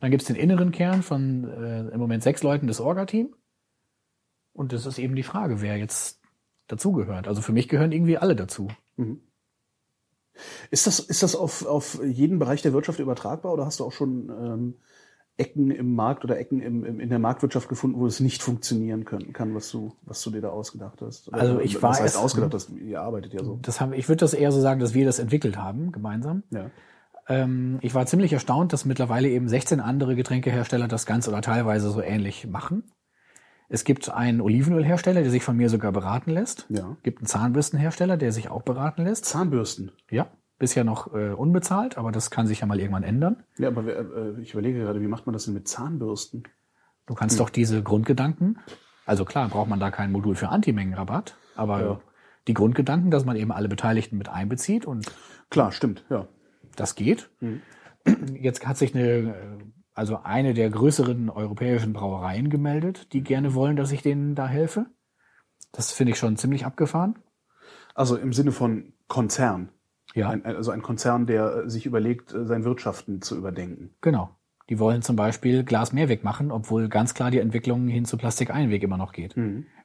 Dann 0.00 0.10
gibt's 0.10 0.26
den 0.26 0.36
inneren 0.36 0.72
Kern 0.72 1.02
von 1.02 1.44
äh, 1.44 1.80
im 1.88 2.00
Moment 2.00 2.22
sechs 2.22 2.42
Leuten 2.42 2.66
des 2.66 2.80
Orga-Team. 2.80 3.34
Und 4.54 4.72
das 4.72 4.86
ist 4.86 4.98
eben 4.98 5.14
die 5.14 5.22
Frage, 5.22 5.60
wer 5.60 5.76
jetzt 5.76 6.22
dazugehört. 6.66 7.28
Also 7.28 7.42
für 7.42 7.52
mich 7.52 7.68
gehören 7.68 7.92
irgendwie 7.92 8.16
alle 8.16 8.34
dazu. 8.34 8.68
Ist 10.70 10.86
das, 10.86 11.00
ist 11.00 11.22
das 11.22 11.36
auf, 11.36 11.66
auf 11.66 12.02
jeden 12.02 12.38
Bereich 12.38 12.62
der 12.62 12.72
Wirtschaft 12.72 12.98
übertragbar 12.98 13.52
oder 13.52 13.66
hast 13.66 13.80
du 13.80 13.84
auch 13.84 13.92
schon 13.92 14.30
ähm, 14.30 14.74
Ecken 15.40 15.70
im 15.70 15.94
Markt 15.94 16.22
oder 16.24 16.38
Ecken 16.38 16.60
im, 16.60 16.84
im, 16.84 17.00
in 17.00 17.08
der 17.08 17.18
Marktwirtschaft 17.18 17.68
gefunden, 17.68 17.98
wo 17.98 18.06
es 18.06 18.20
nicht 18.20 18.42
funktionieren 18.42 19.04
können, 19.04 19.32
kann, 19.32 19.54
was 19.54 19.70
du, 19.70 19.92
was 20.02 20.22
du 20.22 20.30
dir 20.30 20.42
da 20.42 20.50
ausgedacht 20.50 21.00
hast? 21.00 21.28
Oder 21.28 21.38
Also 21.38 21.60
ich 21.60 21.82
was 21.82 22.00
heißt 22.00 22.16
ausgedacht, 22.16 22.54
dass 22.54 22.68
ihr 22.68 23.00
arbeitet 23.00 23.32
ja 23.32 23.42
so. 23.42 23.58
Das 23.62 23.80
haben, 23.80 23.92
ich 23.94 24.08
würde 24.08 24.20
das 24.20 24.34
eher 24.34 24.52
so 24.52 24.60
sagen, 24.60 24.80
dass 24.80 24.94
wir 24.94 25.06
das 25.06 25.18
entwickelt 25.18 25.56
haben, 25.56 25.92
gemeinsam. 25.92 26.42
Ja. 26.50 26.70
Ähm, 27.28 27.78
ich 27.80 27.94
war 27.94 28.06
ziemlich 28.06 28.32
erstaunt, 28.32 28.72
dass 28.72 28.84
mittlerweile 28.84 29.28
eben 29.28 29.48
16 29.48 29.80
andere 29.80 30.14
Getränkehersteller 30.14 30.88
das 30.88 31.06
ganz 31.06 31.26
oder 31.26 31.40
teilweise 31.40 31.90
so 31.90 32.02
ähnlich 32.02 32.46
machen. 32.46 32.84
Es 33.68 33.84
gibt 33.84 34.10
einen 34.10 34.40
Olivenölhersteller, 34.40 35.22
der 35.22 35.30
sich 35.30 35.44
von 35.44 35.56
mir 35.56 35.70
sogar 35.70 35.92
beraten 35.92 36.32
lässt. 36.32 36.66
Ja. 36.68 36.96
Gibt 37.04 37.20
einen 37.20 37.26
Zahnbürstenhersteller, 37.26 38.16
der 38.16 38.32
sich 38.32 38.50
auch 38.50 38.62
beraten 38.62 39.04
lässt. 39.04 39.26
Zahnbürsten. 39.26 39.92
Ja. 40.10 40.26
Bisher 40.60 40.84
noch 40.84 41.12
äh, 41.14 41.30
unbezahlt, 41.30 41.98
aber 41.98 42.12
das 42.12 42.30
kann 42.30 42.46
sich 42.46 42.60
ja 42.60 42.66
mal 42.66 42.78
irgendwann 42.78 43.02
ändern. 43.02 43.42
Ja, 43.58 43.68
aber 43.68 43.82
äh, 43.88 44.40
ich 44.40 44.52
überlege 44.52 44.78
gerade, 44.78 45.00
wie 45.00 45.08
macht 45.08 45.26
man 45.26 45.32
das 45.32 45.46
denn 45.46 45.54
mit 45.54 45.66
Zahnbürsten? 45.66 46.44
Du 47.06 47.14
kannst 47.14 47.40
doch 47.40 47.50
diese 47.50 47.82
Grundgedanken, 47.82 48.58
also 49.06 49.24
klar, 49.24 49.48
braucht 49.48 49.68
man 49.68 49.80
da 49.80 49.90
kein 49.90 50.12
Modul 50.12 50.36
für 50.36 50.50
Antimengenrabatt, 50.50 51.36
aber 51.56 51.80
Ja. 51.80 52.00
die 52.46 52.54
Grundgedanken, 52.54 53.10
dass 53.10 53.24
man 53.24 53.34
eben 53.36 53.50
alle 53.50 53.68
Beteiligten 53.68 54.16
mit 54.18 54.28
einbezieht 54.28 54.84
und 54.86 55.10
Klar, 55.50 55.72
stimmt, 55.72 56.04
ja. 56.10 56.28
das 56.76 56.94
geht. 56.94 57.30
Jetzt 58.34 58.64
hat 58.66 58.76
sich 58.76 58.94
eine, 58.94 59.08
äh, 59.08 59.34
also 59.94 60.20
eine 60.22 60.52
der 60.54 60.70
größeren 60.70 61.30
europäischen 61.30 61.92
Brauereien 61.94 62.50
gemeldet, 62.50 63.12
die 63.14 63.22
gerne 63.22 63.54
wollen, 63.54 63.76
dass 63.76 63.92
ich 63.92 64.02
denen 64.02 64.34
da 64.34 64.46
helfe. 64.46 64.86
Das 65.72 65.90
finde 65.90 66.12
ich 66.12 66.18
schon 66.18 66.36
ziemlich 66.36 66.66
abgefahren. 66.66 67.18
Also 67.94 68.16
im 68.16 68.32
Sinne 68.32 68.52
von 68.52 68.92
Konzern. 69.08 69.70
Ja, 70.14 70.30
Ein, 70.30 70.44
also 70.44 70.70
ein 70.72 70.82
Konzern, 70.82 71.26
der 71.26 71.64
äh, 71.64 71.70
sich 71.70 71.86
überlegt, 71.86 72.32
äh, 72.34 72.44
sein 72.46 72.64
Wirtschaften 72.64 73.22
zu 73.22 73.36
überdenken. 73.36 73.94
genau. 74.00 74.36
Die 74.68 74.78
wollen 74.78 75.02
zum 75.02 75.16
Beispiel 75.16 75.64
Glas 75.64 75.92
Mehrweg 75.92 76.22
machen, 76.22 76.52
obwohl 76.52 76.88
ganz 76.88 77.12
klar 77.14 77.32
die 77.32 77.40
Entwicklung 77.40 77.88
hin 77.88 78.04
zu 78.04 78.16
Plastikeinweg 78.16 78.84
immer 78.84 78.96
noch 78.96 79.10
geht. 79.10 79.34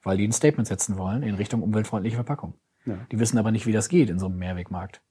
Weil 0.04 0.16
die 0.16 0.24
ein 0.28 0.30
Statement 0.30 0.68
setzen 0.68 0.96
wollen 0.96 1.24
in 1.24 1.34
Richtung 1.34 1.60
umweltfreundliche 1.64 2.14
Verpackung. 2.14 2.54
Ja. 2.84 2.94
Die 3.10 3.18
wissen 3.18 3.36
aber 3.36 3.50
nicht, 3.50 3.66
wie 3.66 3.72
das 3.72 3.88
geht 3.88 4.10
in 4.10 4.20
so 4.20 4.26
einem 4.26 4.36
Mehrwegmarkt. 4.38 5.02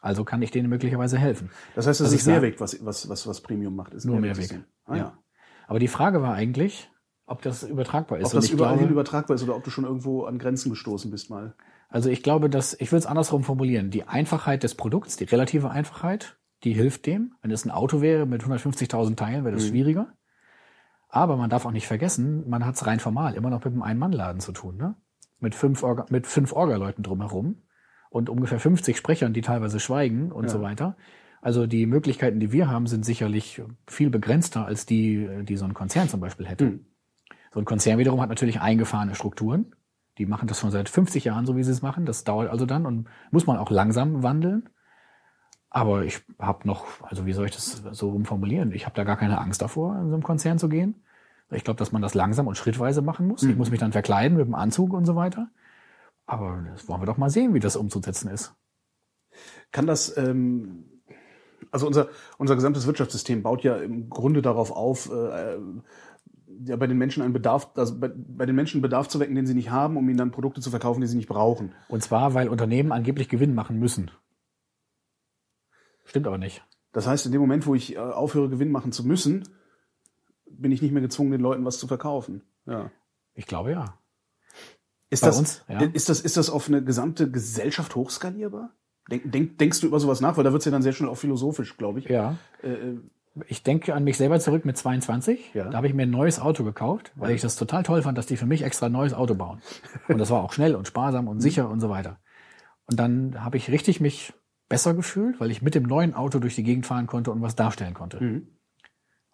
Also 0.00 0.24
kann 0.24 0.40
ich 0.40 0.50
denen 0.50 0.70
möglicherweise 0.70 1.18
helfen. 1.18 1.50
Das 1.74 1.86
heißt, 1.86 2.00
es 2.00 2.10
ist 2.10 2.26
Mehrweg, 2.26 2.58
was, 2.58 2.82
was, 2.86 3.06
was, 3.10 3.26
was 3.26 3.42
Premium 3.42 3.76
macht. 3.76 3.92
Ist 3.92 4.06
Nur 4.06 4.18
Mehrwegsystem. 4.18 4.60
Mehrweg. 4.60 4.72
Ah, 4.86 4.96
ja. 4.96 5.02
Ja. 5.02 5.18
Aber 5.66 5.78
die 5.78 5.88
Frage 5.88 6.22
war 6.22 6.32
eigentlich, 6.32 6.90
ob 7.26 7.42
das 7.42 7.64
übertragbar 7.64 8.18
ist. 8.20 8.28
Ob 8.28 8.32
das 8.32 8.48
überall 8.48 8.72
glaube- 8.74 8.84
hin 8.84 8.92
übertragbar 8.92 9.34
ist 9.34 9.42
oder 9.42 9.56
ob 9.56 9.64
du 9.64 9.68
schon 9.70 9.84
irgendwo 9.84 10.24
an 10.24 10.38
Grenzen 10.38 10.70
gestoßen 10.70 11.10
bist 11.10 11.28
mal. 11.28 11.54
Also 11.88 12.10
ich 12.10 12.22
glaube, 12.22 12.50
dass, 12.50 12.74
ich 12.78 12.90
will 12.92 12.98
es 12.98 13.06
andersrum 13.06 13.44
formulieren. 13.44 13.90
Die 13.90 14.04
Einfachheit 14.04 14.62
des 14.62 14.74
Produkts, 14.74 15.16
die 15.16 15.24
relative 15.24 15.70
Einfachheit, 15.70 16.36
die 16.64 16.72
hilft 16.72 17.06
dem. 17.06 17.34
Wenn 17.42 17.50
es 17.50 17.64
ein 17.64 17.70
Auto 17.70 18.00
wäre 18.00 18.26
mit 18.26 18.42
150.000 18.42 19.16
Teilen, 19.16 19.44
wäre 19.44 19.54
das 19.54 19.66
schwieriger. 19.66 20.12
Aber 21.08 21.36
man 21.36 21.48
darf 21.50 21.64
auch 21.64 21.70
nicht 21.70 21.86
vergessen, 21.86 22.48
man 22.48 22.66
hat 22.66 22.74
es 22.74 22.86
rein 22.86 23.00
formal 23.00 23.34
immer 23.34 23.50
noch 23.50 23.64
mit 23.64 23.72
einem 23.72 23.82
Ein-Mann-Laden 23.82 24.40
zu 24.40 24.52
tun. 24.52 24.76
Ne? 24.76 24.96
Mit 25.38 25.54
fünf, 25.54 25.82
Orga, 25.82 26.06
mit 26.10 26.26
fünf 26.26 26.52
Orga-Leuten 26.52 27.02
drumherum 27.02 27.62
und 28.10 28.28
ungefähr 28.28 28.58
50 28.58 28.96
Sprechern, 28.96 29.32
die 29.32 29.42
teilweise 29.42 29.78
schweigen 29.80 30.32
und 30.32 30.44
Ja. 30.44 30.50
so 30.50 30.60
weiter. 30.62 30.96
Also 31.40 31.66
die 31.66 31.86
Möglichkeiten, 31.86 32.40
die 32.40 32.50
wir 32.50 32.68
haben, 32.68 32.86
sind 32.86 33.04
sicherlich 33.04 33.62
viel 33.86 34.10
begrenzter 34.10 34.66
als 34.66 34.84
die, 34.86 35.28
die 35.44 35.56
so 35.56 35.64
ein 35.64 35.74
Konzern 35.74 36.08
zum 36.08 36.20
Beispiel 36.20 36.46
hätte. 36.46 36.66
Hm. 36.66 36.86
So 37.52 37.60
ein 37.60 37.64
Konzern 37.64 37.98
wiederum 37.98 38.20
hat 38.20 38.28
natürlich 38.28 38.60
eingefahrene 38.60 39.14
Strukturen. 39.14 39.74
Die 40.18 40.26
machen 40.26 40.48
das 40.48 40.60
schon 40.60 40.70
seit 40.70 40.88
50 40.88 41.24
Jahren, 41.24 41.46
so 41.46 41.56
wie 41.56 41.62
sie 41.62 41.72
es 41.72 41.82
machen. 41.82 42.06
Das 42.06 42.24
dauert 42.24 42.50
also 42.50 42.66
dann 42.66 42.86
und 42.86 43.08
muss 43.30 43.46
man 43.46 43.58
auch 43.58 43.70
langsam 43.70 44.22
wandeln. 44.22 44.68
Aber 45.70 46.04
ich 46.04 46.22
habe 46.38 46.66
noch, 46.66 46.86
also 47.02 47.26
wie 47.26 47.32
soll 47.32 47.46
ich 47.46 47.52
das 47.52 47.82
so 47.92 48.10
rumformulieren? 48.10 48.72
Ich 48.72 48.86
habe 48.86 48.96
da 48.96 49.04
gar 49.04 49.16
keine 49.16 49.38
Angst 49.38 49.60
davor, 49.60 49.96
in 49.96 50.08
so 50.08 50.14
einem 50.14 50.22
Konzern 50.22 50.58
zu 50.58 50.68
gehen. 50.68 51.02
Ich 51.50 51.64
glaube, 51.64 51.78
dass 51.78 51.92
man 51.92 52.02
das 52.02 52.14
langsam 52.14 52.46
und 52.46 52.56
schrittweise 52.56 53.02
machen 53.02 53.28
muss. 53.28 53.42
Ich 53.42 53.56
muss 53.56 53.70
mich 53.70 53.78
dann 53.78 53.92
verkleiden 53.92 54.36
mit 54.36 54.46
dem 54.46 54.54
Anzug 54.54 54.92
und 54.92 55.04
so 55.04 55.16
weiter. 55.16 55.48
Aber 56.26 56.64
das 56.72 56.88
wollen 56.88 57.02
wir 57.02 57.06
doch 57.06 57.18
mal 57.18 57.30
sehen, 57.30 57.54
wie 57.54 57.60
das 57.60 57.76
umzusetzen 57.76 58.28
ist. 58.28 58.54
Kann 59.70 59.86
das, 59.86 60.16
ähm, 60.16 61.02
also 61.70 61.86
unser, 61.86 62.08
unser 62.38 62.56
gesamtes 62.56 62.86
Wirtschaftssystem 62.86 63.42
baut 63.42 63.62
ja 63.62 63.76
im 63.76 64.10
Grunde 64.10 64.42
darauf 64.42 64.72
auf, 64.72 65.10
äh, 65.10 65.58
ja, 66.64 66.76
bei 66.76 66.86
den 66.86 66.98
Menschen 66.98 67.22
einen 67.22 67.32
Bedarf, 67.32 67.70
also 67.74 67.98
bei, 67.98 68.10
bei 68.14 68.46
den 68.46 68.56
Menschen 68.56 68.82
Bedarf 68.82 69.08
zu 69.08 69.20
wecken, 69.20 69.34
den 69.34 69.46
sie 69.46 69.54
nicht 69.54 69.70
haben, 69.70 69.96
um 69.96 70.08
ihnen 70.08 70.18
dann 70.18 70.30
Produkte 70.30 70.60
zu 70.60 70.70
verkaufen, 70.70 71.00
die 71.00 71.06
sie 71.06 71.16
nicht 71.16 71.28
brauchen. 71.28 71.74
Und 71.88 72.02
zwar, 72.02 72.34
weil 72.34 72.48
Unternehmen 72.48 72.92
angeblich 72.92 73.28
Gewinn 73.28 73.54
machen 73.54 73.78
müssen. 73.78 74.10
Stimmt 76.04 76.26
aber 76.26 76.38
nicht. 76.38 76.64
Das 76.92 77.06
heißt, 77.06 77.26
in 77.26 77.32
dem 77.32 77.40
Moment, 77.40 77.66
wo 77.66 77.74
ich 77.74 77.96
äh, 77.96 77.98
aufhöre, 77.98 78.48
Gewinn 78.48 78.70
machen 78.70 78.92
zu 78.92 79.06
müssen, 79.06 79.48
bin 80.46 80.72
ich 80.72 80.80
nicht 80.80 80.92
mehr 80.92 81.02
gezwungen, 81.02 81.32
den 81.32 81.40
Leuten 81.40 81.64
was 81.64 81.78
zu 81.78 81.86
verkaufen. 81.86 82.42
Ja. 82.66 82.90
Ich 83.34 83.46
glaube 83.46 83.72
ja. 83.72 83.98
Ist 85.10 85.20
Bei 85.20 85.28
das, 85.28 85.38
uns, 85.38 85.64
ja. 85.68 85.80
ist 85.80 86.08
das, 86.08 86.20
ist 86.20 86.36
das 86.36 86.50
auf 86.50 86.68
eine 86.68 86.82
gesamte 86.82 87.30
Gesellschaft 87.30 87.94
hochskalierbar? 87.94 88.72
Denk, 89.10 89.30
denk, 89.30 89.58
denkst 89.58 89.80
du 89.80 89.86
über 89.86 90.00
sowas 90.00 90.20
nach? 90.20 90.36
Weil 90.36 90.44
da 90.44 90.52
wird's 90.52 90.64
ja 90.64 90.72
dann 90.72 90.82
sehr 90.82 90.92
schnell 90.92 91.08
auch 91.08 91.16
philosophisch, 91.16 91.76
glaube 91.76 92.00
ich. 92.00 92.06
Ja. 92.06 92.36
Äh, 92.62 92.72
äh, 92.72 93.00
Ich 93.48 93.62
denke 93.62 93.94
an 93.94 94.04
mich 94.04 94.16
selber 94.16 94.40
zurück 94.40 94.64
mit 94.64 94.76
22. 94.76 95.52
Ja. 95.54 95.68
Da 95.68 95.76
habe 95.76 95.86
ich 95.86 95.94
mir 95.94 96.04
ein 96.04 96.10
neues 96.10 96.40
Auto 96.40 96.64
gekauft, 96.64 97.12
weil 97.16 97.32
ich 97.32 97.42
das 97.42 97.56
total 97.56 97.82
toll 97.82 98.02
fand, 98.02 98.16
dass 98.16 98.26
die 98.26 98.36
für 98.36 98.46
mich 98.46 98.62
extra 98.62 98.86
ein 98.86 98.92
neues 98.92 99.12
Auto 99.12 99.34
bauen. 99.34 99.60
Und 100.08 100.18
das 100.18 100.30
war 100.30 100.42
auch 100.42 100.52
schnell 100.52 100.74
und 100.74 100.88
sparsam 100.88 101.28
und 101.28 101.40
sicher 101.40 101.68
und 101.68 101.80
so 101.80 101.90
weiter. 101.90 102.18
Und 102.86 102.98
dann 102.98 103.44
habe 103.44 103.56
ich 103.56 103.70
richtig 103.70 104.00
mich 104.00 104.32
besser 104.68 104.94
gefühlt, 104.94 105.40
weil 105.40 105.50
ich 105.50 105.62
mit 105.62 105.74
dem 105.74 105.84
neuen 105.84 106.14
Auto 106.14 106.38
durch 106.38 106.54
die 106.54 106.62
Gegend 106.62 106.86
fahren 106.86 107.06
konnte 107.06 107.30
und 107.30 107.42
was 107.42 107.56
darstellen 107.56 107.94
konnte. 107.94 108.22
Mhm. 108.22 108.48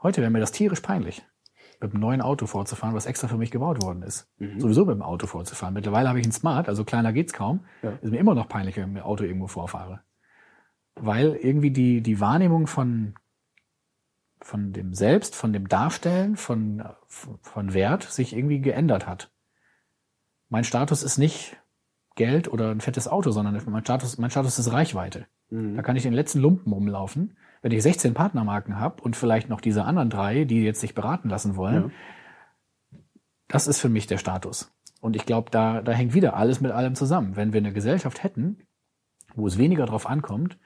Heute 0.03 0.21
wäre 0.21 0.31
mir 0.31 0.41
das 0.41 0.53
tierisch 0.53 0.81
peinlich, 0.81 1.23
mit 1.81 1.93
einem 1.93 2.01
neuen 2.01 2.21
Auto 2.21 2.47
vorzufahren, 2.47 2.95
was 2.95 3.07
extra 3.07 3.29
für 3.29 3.37
mich 3.37 3.51
gebaut 3.51 3.83
worden 3.83 4.03
ist. 4.03 4.29
Mhm. 4.39 4.61
Sowieso 4.61 4.85
mit 4.85 4.95
dem 4.95 5.03
Auto 5.03 5.27
vorzufahren. 5.27 5.75
Mittlerweile 5.75 6.09
habe 6.09 6.19
ich 6.19 6.25
einen 6.25 6.33
Smart, 6.33 6.69
also 6.69 6.85
kleiner 6.85 7.13
geht's 7.13 7.33
kaum. 7.33 7.61
Ja. 7.83 7.93
Ist 8.03 8.11
mir 8.11 8.19
immer 8.19 8.35
noch 8.35 8.49
peinlich, 8.49 8.77
wenn 8.77 8.85
ich 8.85 8.95
mit 8.95 9.03
dem 9.03 9.07
Auto 9.07 9.25
irgendwo 9.25 9.47
vorfahre. 9.47 10.01
Weil 10.97 11.35
irgendwie 11.35 11.71
die, 11.71 12.03
die 12.03 12.21
Wahrnehmung 12.21 12.67
von, 12.67 13.15
von 14.45 14.73
dem 14.73 14.95
Selbst, 14.95 15.35
von 15.35 15.53
dem 15.53 15.69
Darstellen, 15.69 16.37
von, 16.37 16.83
von 17.07 17.75
Wert 17.75 18.05
sich 18.05 18.37
irgendwie 18.37 18.61
geändert 18.61 19.07
hat. 19.07 19.31
Mein 20.49 20.65
Status 20.65 21.03
ist 21.03 21.19
nicht 21.19 21.57
Geld 22.15 22.53
oder 22.53 22.71
ein 22.71 22.81
fettes 22.81 23.09
Auto, 23.09 23.31
sondern 23.31 23.61
mein 23.67 23.85
Status, 23.85 24.19
mein 24.19 24.31
Status 24.31 24.59
ist 24.59 24.73
Reichweite. 24.73 25.27
Mhm. 25.51 25.77
Da 25.77 25.83
kann 25.83 25.97
ich 25.97 26.03
den 26.03 26.13
letzten 26.13 26.41
Lumpen 26.41 26.73
umlaufen. 26.73 27.37
Wenn 27.63 27.73
ich 27.73 27.83
16 27.83 28.13
Partnermarken 28.15 28.79
habe 28.79 29.03
und 29.03 29.17
vielleicht 29.17 29.49
noch 29.49 29.61
diese 29.61 29.85
anderen 29.85 30.11
drei, 30.11 30.45
die 30.45 30.63
jetzt 30.63 30.81
sich 30.81 30.95
beraten 30.95 31.29
lassen 31.29 31.57
wollen, 31.57 31.93
das 33.49 33.67
ist 33.67 33.79
für 33.79 33.89
mich 33.89 34.07
der 34.07 34.19
Status. 34.19 34.73
Und 35.01 35.15
ich 35.15 35.27
glaube, 35.27 35.51
da, 35.51 35.81
da 35.83 35.93
hängt 35.93 36.15
wieder 36.15 36.35
alles 36.37 36.61
mit 36.61 36.73
allem 36.73 36.95
zusammen. 36.95 37.37
Wenn 37.37 37.53
wir 37.53 37.59
eine 37.59 37.73
Gesellschaft 37.73 38.23
hätten, 38.23 38.67
wo 39.35 39.47
es 39.47 39.59
weniger 39.59 39.87
drauf 39.87 40.07
ankommt, 40.07 40.59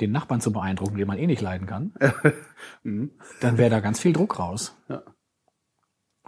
den 0.00 0.12
Nachbarn 0.12 0.40
zu 0.40 0.52
beeindrucken, 0.52 0.96
den 0.96 1.06
man 1.08 1.18
eh 1.18 1.26
nicht 1.26 1.42
leiden 1.42 1.66
kann, 1.66 1.92
Mhm. 2.82 3.10
dann 3.40 3.58
wäre 3.58 3.70
da 3.70 3.80
ganz 3.80 4.00
viel 4.00 4.12
Druck 4.12 4.38
raus. 4.38 4.76
Ja. 4.88 5.02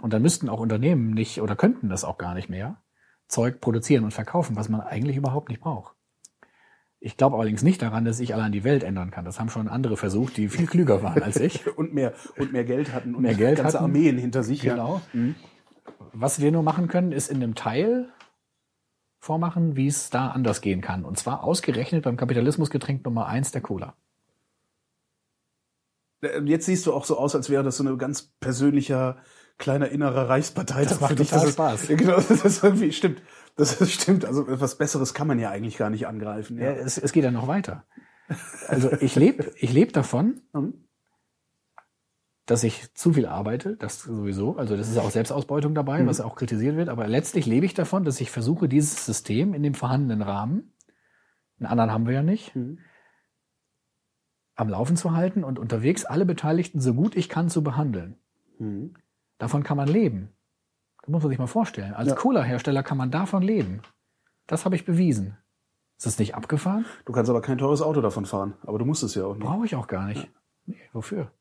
Und 0.01 0.13
dann 0.13 0.21
müssten 0.21 0.49
auch 0.49 0.59
Unternehmen 0.59 1.11
nicht 1.11 1.41
oder 1.41 1.55
könnten 1.55 1.89
das 1.89 2.03
auch 2.03 2.17
gar 2.17 2.33
nicht 2.33 2.49
mehr 2.49 2.81
Zeug 3.27 3.61
produzieren 3.61 4.03
und 4.03 4.11
verkaufen, 4.11 4.55
was 4.55 4.67
man 4.67 4.81
eigentlich 4.81 5.15
überhaupt 5.15 5.49
nicht 5.49 5.61
braucht. 5.61 5.95
Ich 6.99 7.17
glaube 7.17 7.35
allerdings 7.37 7.63
nicht 7.63 7.81
daran, 7.81 8.05
dass 8.05 8.19
ich 8.19 8.33
allein 8.35 8.51
die 8.51 8.63
Welt 8.63 8.83
ändern 8.83 9.09
kann. 9.09 9.25
Das 9.25 9.39
haben 9.39 9.49
schon 9.49 9.67
andere 9.67 9.97
versucht, 9.97 10.37
die 10.37 10.49
viel 10.49 10.67
klüger 10.67 11.01
waren 11.01 11.23
als 11.23 11.37
ich. 11.37 11.65
Und 11.77 11.93
mehr, 11.93 12.13
und 12.37 12.51
mehr 12.51 12.63
Geld 12.63 12.93
hatten 12.93 13.15
und 13.15 13.23
Mehr 13.23 13.33
Geld 13.33 13.57
ganze 13.57 13.77
hatten. 13.77 13.85
Armeen 13.85 14.17
hinter 14.19 14.43
sich. 14.43 14.61
Genau. 14.61 15.01
Ja. 15.13 15.19
Mhm. 15.19 15.35
Was 16.13 16.41
wir 16.41 16.51
nur 16.51 16.61
machen 16.61 16.87
können, 16.89 17.11
ist 17.11 17.29
in 17.29 17.37
einem 17.37 17.55
Teil 17.55 18.09
vormachen, 19.21 19.75
wie 19.77 19.87
es 19.87 20.09
da 20.09 20.29
anders 20.31 20.59
gehen 20.61 20.81
kann. 20.81 21.05
Und 21.05 21.17
zwar 21.17 21.43
ausgerechnet 21.43 22.03
beim 22.03 22.17
Kapitalismusgetränk 22.17 23.05
Nummer 23.05 23.27
eins 23.27 23.51
der 23.51 23.61
Cola. 23.61 23.95
Äh, 26.21 26.41
Jetzt 26.41 26.65
siehst 26.65 26.85
du 26.85 26.93
auch 26.93 27.05
so 27.05 27.17
aus, 27.17 27.35
als 27.35 27.49
wäre 27.49 27.63
das 27.63 27.77
so 27.77 27.83
ein 27.87 27.97
ganz 27.97 28.23
persönlicher, 28.39 29.17
kleiner 29.57 29.89
innerer 29.89 30.27
Reichsparteitag 30.27 30.89
Das 30.89 30.99
macht 31.01 31.09
für 31.11 31.15
dich. 31.15 31.29
total 31.29 31.47
ist- 31.47 31.53
Spaß. 31.53 31.87
Genau, 31.87 32.15
das 32.29 32.31
ist 32.31 32.63
irgendwie, 32.63 32.91
stimmt. 32.91 33.21
Das 33.55 33.79
ist, 33.79 33.91
stimmt. 33.91 34.25
Also 34.25 34.47
etwas 34.47 34.77
Besseres 34.77 35.13
kann 35.13 35.27
man 35.27 35.37
ja 35.39 35.49
eigentlich 35.51 35.77
gar 35.77 35.89
nicht 35.89 36.07
angreifen. 36.07 36.57
Ja, 36.57 36.71
Ja. 36.71 36.77
es, 36.77 36.97
es 36.97 37.11
geht 37.11 37.23
ja 37.23 37.31
noch 37.31 37.47
weiter. 37.47 37.85
Also 38.67 38.91
ich 39.01 39.15
lebe 39.15 39.51
ich 39.57 39.71
leb 39.73 39.93
davon, 39.93 40.41
Mhm. 40.53 40.85
Dass 42.51 42.63
ich 42.63 42.93
zu 42.93 43.13
viel 43.13 43.25
arbeite, 43.27 43.77
das 43.77 44.01
sowieso. 44.03 44.57
Also 44.57 44.75
das 44.75 44.89
ist 44.89 44.97
auch 44.97 45.09
Selbstausbeutung 45.09 45.73
dabei, 45.73 46.05
was 46.05 46.19
auch 46.19 46.35
kritisiert 46.35 46.75
wird. 46.75 46.89
Aber 46.89 47.07
letztlich 47.07 47.45
lebe 47.45 47.65
ich 47.65 47.73
davon, 47.73 48.03
dass 48.03 48.19
ich 48.19 48.29
versuche, 48.29 48.67
dieses 48.67 49.05
System 49.05 49.53
in 49.53 49.63
dem 49.63 49.73
vorhandenen 49.73 50.21
Rahmen, 50.21 50.73
einen 51.59 51.67
anderen 51.67 51.91
haben 51.91 52.05
wir 52.07 52.13
ja 52.13 52.23
nicht, 52.23 52.53
Mhm. 52.55 52.79
am 54.55 54.69
Laufen 54.69 54.97
zu 54.97 55.13
halten 55.15 55.43
und 55.43 55.59
unterwegs 55.59 56.03
alle 56.05 56.25
Beteiligten 56.25 56.81
so 56.81 56.93
gut 56.93 57.15
ich 57.15 57.29
kann 57.29 57.49
zu 57.49 57.63
behandeln. 57.63 58.17
Mhm. 58.59 58.95
Davon 59.37 59.63
kann 59.63 59.77
man 59.77 59.87
leben. 59.87 60.29
Das 61.01 61.09
muss 61.09 61.23
man 61.23 61.29
sich 61.29 61.39
mal 61.39 61.47
vorstellen. 61.47 61.93
Als 61.93 62.09
Ja. 62.09 62.15
Cola-Hersteller 62.15 62.83
kann 62.83 62.97
man 62.97 63.09
davon 63.11 63.41
leben. 63.43 63.81
Das 64.45 64.65
habe 64.65 64.75
ich 64.75 64.85
bewiesen. 64.85 65.37
Ist 65.97 66.05
das 66.05 66.19
nicht 66.19 66.35
abgefahren? 66.35 66.85
Du 67.05 67.13
kannst 67.13 67.29
aber 67.29 67.41
kein 67.41 67.57
teures 67.57 67.81
Auto 67.81 68.01
davon 68.01 68.25
fahren. 68.25 68.53
Aber 68.63 68.77
du 68.77 68.85
musst 68.85 69.03
es 69.03 69.15
ja 69.15 69.23
auch 69.25 69.35
nicht. 69.35 69.43
Brauche 69.45 69.65
ich 69.65 69.75
auch 69.75 69.87
gar 69.87 70.05
nicht. 70.07 70.29
Nee, 70.65 70.77
wofür? 70.93 71.31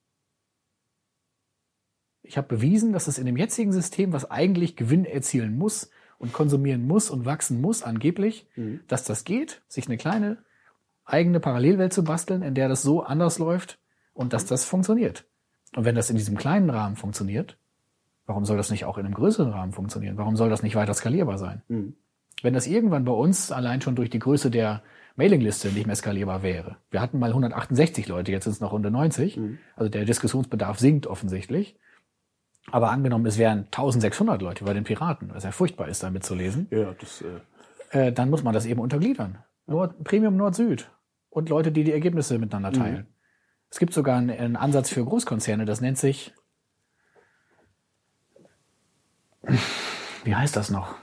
Ich 2.31 2.37
habe 2.39 2.47
bewiesen, 2.47 2.93
dass 2.93 3.09
es 3.09 3.19
in 3.19 3.27
dem 3.27 3.37
jetzigen 3.37 3.73
System, 3.73 4.13
was 4.13 4.31
eigentlich 4.31 4.77
Gewinn 4.77 5.05
erzielen 5.05 5.59
muss 5.59 5.91
und 6.17 6.33
konsumieren 6.33 6.87
muss 6.87 7.11
und 7.11 7.25
wachsen 7.25 7.61
muss, 7.61 7.83
angeblich, 7.83 8.47
Mhm. 8.55 8.79
dass 8.87 9.03
das 9.03 9.25
geht, 9.25 9.63
sich 9.67 9.89
eine 9.89 9.97
kleine 9.97 10.39
eigene 11.05 11.41
Parallelwelt 11.41 11.93
zu 11.93 12.05
basteln, 12.05 12.43
in 12.43 12.55
der 12.55 12.69
das 12.69 12.83
so 12.83 13.03
anders 13.03 13.41
läuft 13.41 13.79
und 14.15 14.33
dass 14.33 14.47
das 14.47 14.65
funktioniert. 14.65 15.25
Und 15.75 15.85
wenn 15.85 15.97
das 15.97 16.09
in 16.09 16.17
diesem 16.17 16.37
kleinen 16.37 16.71
Rahmen 16.71 16.95
funktioniert, 16.95 17.57
warum 18.27 18.45
soll 18.45 18.57
das 18.59 18.71
nicht 18.71 18.85
auch 18.85 18.97
in 18.97 19.07
einem 19.07 19.15
größeren 19.15 19.51
Rahmen 19.51 19.73
funktionieren? 19.73 20.17
Warum 20.17 20.37
soll 20.37 20.51
das 20.51 20.63
nicht 20.63 20.77
weiter 20.77 20.95
skalierbar 20.95 21.37
sein? 21.37 21.63
Mhm. 21.67 21.95
Wenn 22.43 22.55
das 22.55 22.69
irgendwann 22.69 23.05
bei 23.05 23.13
uns 23.13 23.51
allein 23.51 23.81
schon 23.81 23.97
durch 23.97 24.09
die 24.09 24.21
Größe 24.21 24.53
der 24.53 24.85
Mailingliste 25.17 25.71
nicht 25.73 25.89
mehr 25.89 25.97
skalierbar 25.97 26.45
wäre. 26.45 26.77
Wir 26.93 27.01
hatten 27.01 27.19
mal 27.19 27.31
168 27.33 28.07
Leute, 28.07 28.31
jetzt 28.31 28.45
sind 28.45 28.53
es 28.53 28.61
noch 28.61 28.73
unter 28.73 28.91
90. 28.91 29.37
Mhm. 29.37 29.59
Also 29.75 29.91
der 29.91 30.05
Diskussionsbedarf 30.05 30.79
sinkt 30.79 31.09
offensichtlich. 31.09 31.75
Aber 32.73 32.91
angenommen, 32.91 33.27
es 33.27 33.39
wären 33.39 33.65
1600 33.67 34.41
Leute 34.43 34.65
bei 34.65 34.73
den 34.75 34.85
Piraten, 34.85 35.31
was 35.35 35.45
ja 35.45 35.53
furchtbar 35.53 35.89
ist, 35.89 36.03
damit 36.03 36.25
zu 36.25 36.35
lesen, 36.35 36.69
Ja, 36.71 36.95
das, 36.99 37.23
äh, 37.93 38.09
äh, 38.09 38.13
dann 38.13 38.31
muss 38.31 38.43
man 38.43 38.55
das 38.55 38.67
eben 38.67 38.81
untergliedern. 38.81 39.39
Nord, 39.67 40.03
Premium 40.05 40.37
Nord-Süd 40.37 40.91
und 41.31 41.49
Leute, 41.49 41.73
die 41.73 41.85
die 41.85 41.93
Ergebnisse 41.93 42.39
miteinander 42.39 42.73
teilen. 42.73 43.07
Es 43.71 43.79
gibt 43.79 43.93
sogar 43.93 44.19
einen, 44.19 44.31
einen 44.31 44.57
Ansatz 44.57 44.91
für 44.91 45.05
Großkonzerne, 45.05 45.65
das 45.65 45.81
nennt 45.81 45.99
sich, 45.99 46.35
wie 50.25 50.35
heißt 50.35 50.57
das 50.57 50.71
noch? 50.71 50.97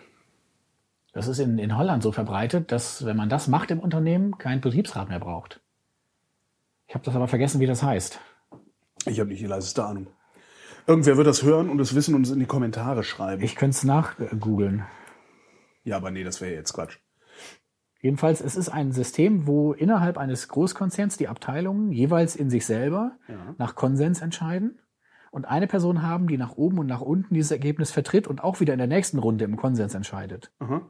Das 1.14 1.28
ist 1.28 1.40
in, 1.40 1.58
in 1.58 1.78
Holland 1.78 2.04
so 2.04 2.12
verbreitet, 2.12 2.72
dass 2.72 3.06
wenn 3.06 3.18
man 3.18 3.30
das 3.30 3.48
macht 3.48 3.72
im 3.72 3.80
Unternehmen, 3.80 4.38
kein 4.38 4.62
Betriebsrat 4.62 5.10
mehr 5.10 5.20
braucht. 5.20 5.62
Ich 6.88 6.94
habe 6.94 7.04
das 7.04 7.16
aber 7.16 7.28
vergessen, 7.28 7.60
wie 7.60 7.66
das 7.66 7.84
heißt. 7.84 8.20
ich 9.06 9.20
habe 9.20 9.30
nicht 9.30 9.42
die 9.42 9.48
leiseste 9.48 9.84
Ahnung. 9.84 10.08
Irgendwer 10.88 11.18
wird 11.18 11.28
das 11.28 11.44
hören 11.44 11.70
und 11.70 11.80
es 11.82 11.94
wissen 11.96 12.16
und 12.16 12.26
es 12.26 12.32
in 12.32 12.40
die 12.40 12.46
Kommentare 12.46 13.04
schreiben. 13.04 13.44
Ich 13.44 13.56
könnte 13.56 13.76
es 13.76 13.84
nachgoogeln. 13.84 14.86
ja, 15.84 15.98
aber 15.98 16.12
nee, 16.12 16.24
das 16.24 16.40
wäre 16.42 16.54
jetzt 16.54 16.74
Quatsch. 16.74 16.98
Jedenfalls, 18.02 18.42
es 18.42 18.56
ist 18.56 18.70
ein 18.70 18.92
System, 18.92 19.48
wo 19.48 19.74
innerhalb 19.74 20.18
eines 20.18 20.48
Großkonzerns 20.48 21.18
die 21.18 21.28
Abteilungen 21.28 21.92
jeweils 21.92 22.36
in 22.36 22.50
sich 22.50 22.66
selber 22.66 23.18
Ja. 23.28 23.56
nach 23.58 23.76
Konsens 23.76 24.22
entscheiden 24.22 24.80
und 25.32 25.46
eine 25.46 25.68
Person 25.68 26.04
haben, 26.04 26.28
die 26.28 26.38
nach 26.38 26.56
oben 26.56 26.78
und 26.80 26.88
nach 26.88 27.02
unten 27.02 27.34
dieses 27.34 27.52
Ergebnis 27.52 27.92
vertritt 27.92 28.28
und 28.28 28.44
auch 28.44 28.60
wieder 28.60 28.74
in 28.74 28.80
der 28.80 28.88
nächsten 28.88 29.18
Runde 29.20 29.46
im 29.46 29.58
Konsens 29.58 29.94
entscheidet. 29.96 30.52
Aha. 30.60 30.82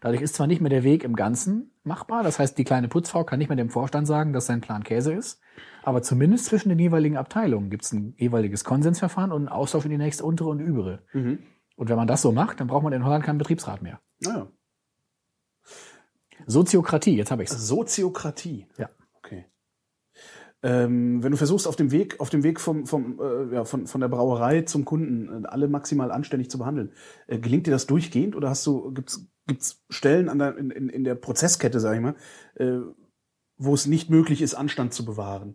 Dadurch 0.00 0.20
ist 0.22 0.34
zwar 0.34 0.46
nicht 0.46 0.60
mehr 0.60 0.70
der 0.70 0.82
Weg 0.84 1.04
im 1.04 1.16
Ganzen 1.16 1.70
machbar, 1.82 2.22
das 2.22 2.38
heißt, 2.38 2.58
die 2.58 2.64
kleine 2.64 2.88
Putzfrau 2.88 3.24
kann 3.24 3.38
nicht 3.38 3.48
mehr 3.48 3.56
dem 3.56 3.70
Vorstand 3.70 4.06
sagen, 4.06 4.32
dass 4.32 4.46
sein 4.46 4.60
Plan 4.60 4.82
Käse 4.84 5.14
ist, 5.14 5.40
aber 5.86 6.02
zumindest 6.02 6.46
zwischen 6.46 6.68
den 6.68 6.80
jeweiligen 6.80 7.16
Abteilungen 7.16 7.70
gibt 7.70 7.84
es 7.84 7.92
ein 7.92 8.16
jeweiliges 8.18 8.64
Konsensverfahren 8.64 9.30
und 9.30 9.42
einen 9.42 9.48
Austausch 9.48 9.84
in 9.84 9.92
die 9.92 9.98
nächste 9.98 10.24
untere 10.24 10.48
und 10.48 10.58
übere. 10.58 11.04
Mhm. 11.12 11.38
Und 11.76 11.88
wenn 11.88 11.94
man 11.94 12.08
das 12.08 12.22
so 12.22 12.32
macht, 12.32 12.58
dann 12.58 12.66
braucht 12.66 12.82
man 12.82 12.92
in 12.92 13.04
Holland 13.04 13.24
keinen 13.24 13.38
Betriebsrat 13.38 13.82
mehr. 13.82 14.00
Naja. 14.18 14.48
Soziokratie, 16.44 17.16
jetzt 17.16 17.30
habe 17.30 17.44
ich's. 17.44 17.52
Soziokratie. 17.52 18.66
Ja. 18.78 18.90
Okay. 19.18 19.44
Ähm, 20.64 21.22
wenn 21.22 21.30
du 21.30 21.36
versuchst, 21.36 21.68
auf 21.68 21.76
dem 21.76 21.92
Weg, 21.92 22.18
auf 22.18 22.30
dem 22.30 22.42
Weg 22.42 22.58
vom, 22.58 22.86
vom, 22.86 23.20
äh, 23.20 23.54
ja, 23.54 23.64
von, 23.64 23.86
von 23.86 24.00
der 24.00 24.08
Brauerei 24.08 24.62
zum 24.62 24.84
Kunden 24.84 25.44
äh, 25.44 25.46
alle 25.46 25.68
maximal 25.68 26.10
anständig 26.10 26.50
zu 26.50 26.58
behandeln, 26.58 26.94
äh, 27.28 27.38
gelingt 27.38 27.68
dir 27.68 27.70
das 27.70 27.86
durchgehend 27.86 28.34
oder 28.34 28.50
hast 28.50 28.66
du, 28.66 28.92
gibt's, 28.92 29.24
gibt's 29.46 29.84
Stellen 29.88 30.28
an 30.30 30.40
der, 30.40 30.56
in, 30.58 30.72
in, 30.72 30.88
in 30.88 31.04
der 31.04 31.14
Prozesskette, 31.14 31.78
sag 31.78 31.94
ich 31.94 32.00
mal, 32.00 32.16
äh, 32.56 32.80
wo 33.56 33.72
es 33.72 33.86
nicht 33.86 34.10
möglich 34.10 34.42
ist, 34.42 34.54
Anstand 34.54 34.92
zu 34.92 35.04
bewahren? 35.04 35.54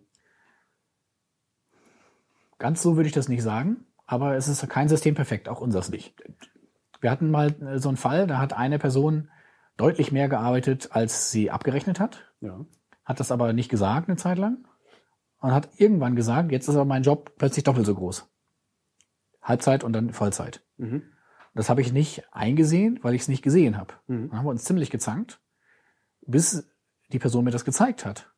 Ganz 2.62 2.80
so 2.80 2.94
würde 2.94 3.08
ich 3.08 3.12
das 3.12 3.28
nicht 3.28 3.42
sagen, 3.42 3.84
aber 4.06 4.36
es 4.36 4.46
ist 4.46 4.68
kein 4.68 4.88
System 4.88 5.16
perfekt, 5.16 5.48
auch 5.48 5.60
unseres 5.60 5.90
nicht. 5.90 6.14
Wir 7.00 7.10
hatten 7.10 7.28
mal 7.28 7.48
äh, 7.60 7.80
so 7.80 7.88
einen 7.88 7.96
Fall, 7.96 8.28
da 8.28 8.38
hat 8.38 8.52
eine 8.52 8.78
Person 8.78 9.28
deutlich 9.76 10.12
mehr 10.12 10.28
gearbeitet, 10.28 10.90
als 10.92 11.32
sie 11.32 11.50
abgerechnet 11.50 11.98
hat, 11.98 12.32
Ja. 12.40 12.64
hat 13.04 13.18
das 13.18 13.32
aber 13.32 13.52
nicht 13.52 13.68
gesagt 13.68 14.08
eine 14.08 14.16
Zeit 14.16 14.38
lang 14.38 14.58
und 15.40 15.50
hat 15.50 15.70
irgendwann 15.78 16.14
gesagt, 16.14 16.52
jetzt 16.52 16.68
ist 16.68 16.76
aber 16.76 16.84
mein 16.84 17.02
Job 17.02 17.32
plötzlich 17.36 17.64
doppelt 17.64 17.84
so 17.84 17.96
groß. 17.96 18.28
Halbzeit 19.42 19.82
und 19.82 19.92
dann 19.92 20.12
Vollzeit. 20.12 20.64
Mhm. 20.76 21.02
Das 21.54 21.68
habe 21.68 21.80
ich 21.80 21.92
nicht 21.92 22.22
eingesehen, 22.32 23.00
weil 23.02 23.14
ich 23.14 23.22
es 23.22 23.28
nicht 23.28 23.42
gesehen 23.42 23.76
habe. 23.76 23.94
Mhm. 24.06 24.28
Dann 24.30 24.38
haben 24.38 24.46
wir 24.46 24.50
uns 24.50 24.62
ziemlich 24.62 24.90
gezankt, 24.90 25.40
bis 26.24 26.70
die 27.12 27.18
Person 27.18 27.44
mir 27.44 27.50
das 27.50 27.64
gezeigt 27.64 28.06
hat. 28.06 28.32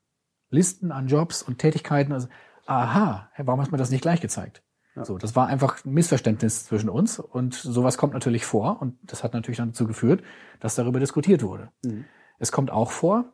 Listen 0.48 0.92
an 0.92 1.08
Jobs 1.08 1.42
und 1.42 1.58
Tätigkeiten. 1.58 2.14
Also, 2.14 2.28
aha, 2.66 3.30
warum 3.38 3.60
hast 3.60 3.68
du 3.68 3.72
mir 3.72 3.78
das 3.78 3.90
nicht 3.90 4.02
gleich 4.02 4.20
gezeigt? 4.20 4.62
Ja. 4.96 5.04
So, 5.04 5.18
das 5.18 5.34
war 5.34 5.48
einfach 5.48 5.84
ein 5.84 5.92
Missverständnis 5.92 6.66
zwischen 6.66 6.88
uns 6.88 7.18
und 7.18 7.54
sowas 7.54 7.98
kommt 7.98 8.14
natürlich 8.14 8.44
vor 8.44 8.80
und 8.80 8.96
das 9.02 9.24
hat 9.24 9.34
natürlich 9.34 9.58
dann 9.58 9.70
dazu 9.70 9.86
geführt, 9.86 10.22
dass 10.60 10.76
darüber 10.76 11.00
diskutiert 11.00 11.42
wurde. 11.42 11.70
Mhm. 11.84 12.04
Es 12.38 12.52
kommt 12.52 12.70
auch 12.70 12.92
vor, 12.92 13.32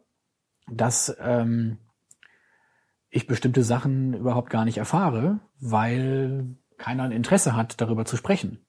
dass 0.71 1.15
ähm, 1.21 1.79
ich 3.11 3.27
bestimmte 3.27 3.63
Sachen 3.63 4.15
überhaupt 4.15 4.51
gar 4.51 4.65
nicht 4.65 4.79
erfahre, 4.79 5.41
weil 5.59 6.57
keiner 6.79 7.03
ein 7.03 7.13
Interesse 7.13 7.55
hat, 7.55 7.81
darüber 7.81 8.05
zu 8.05 8.17
sprechen. 8.17 8.65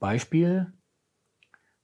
Beispiel, 0.00 0.72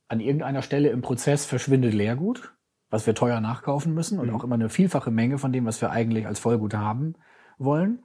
an 0.08 0.20
irgendeiner 0.20 0.62
Stelle 0.62 0.88
im 0.88 1.02
Prozess 1.02 1.46
verschwindet 1.46 1.94
Leergut, 1.94 2.52
was 2.90 3.06
wir 3.06 3.14
teuer 3.14 3.40
nachkaufen 3.40 3.94
müssen 3.94 4.18
und 4.18 4.28
Mhm. 4.28 4.34
auch 4.34 4.44
immer 4.44 4.56
eine 4.56 4.68
vielfache 4.68 5.10
Menge 5.10 5.38
von 5.38 5.52
dem, 5.52 5.64
was 5.64 5.80
wir 5.80 5.90
eigentlich 5.90 6.26
als 6.26 6.38
Vollgut 6.40 6.74
haben 6.74 7.14
wollen. 7.58 8.02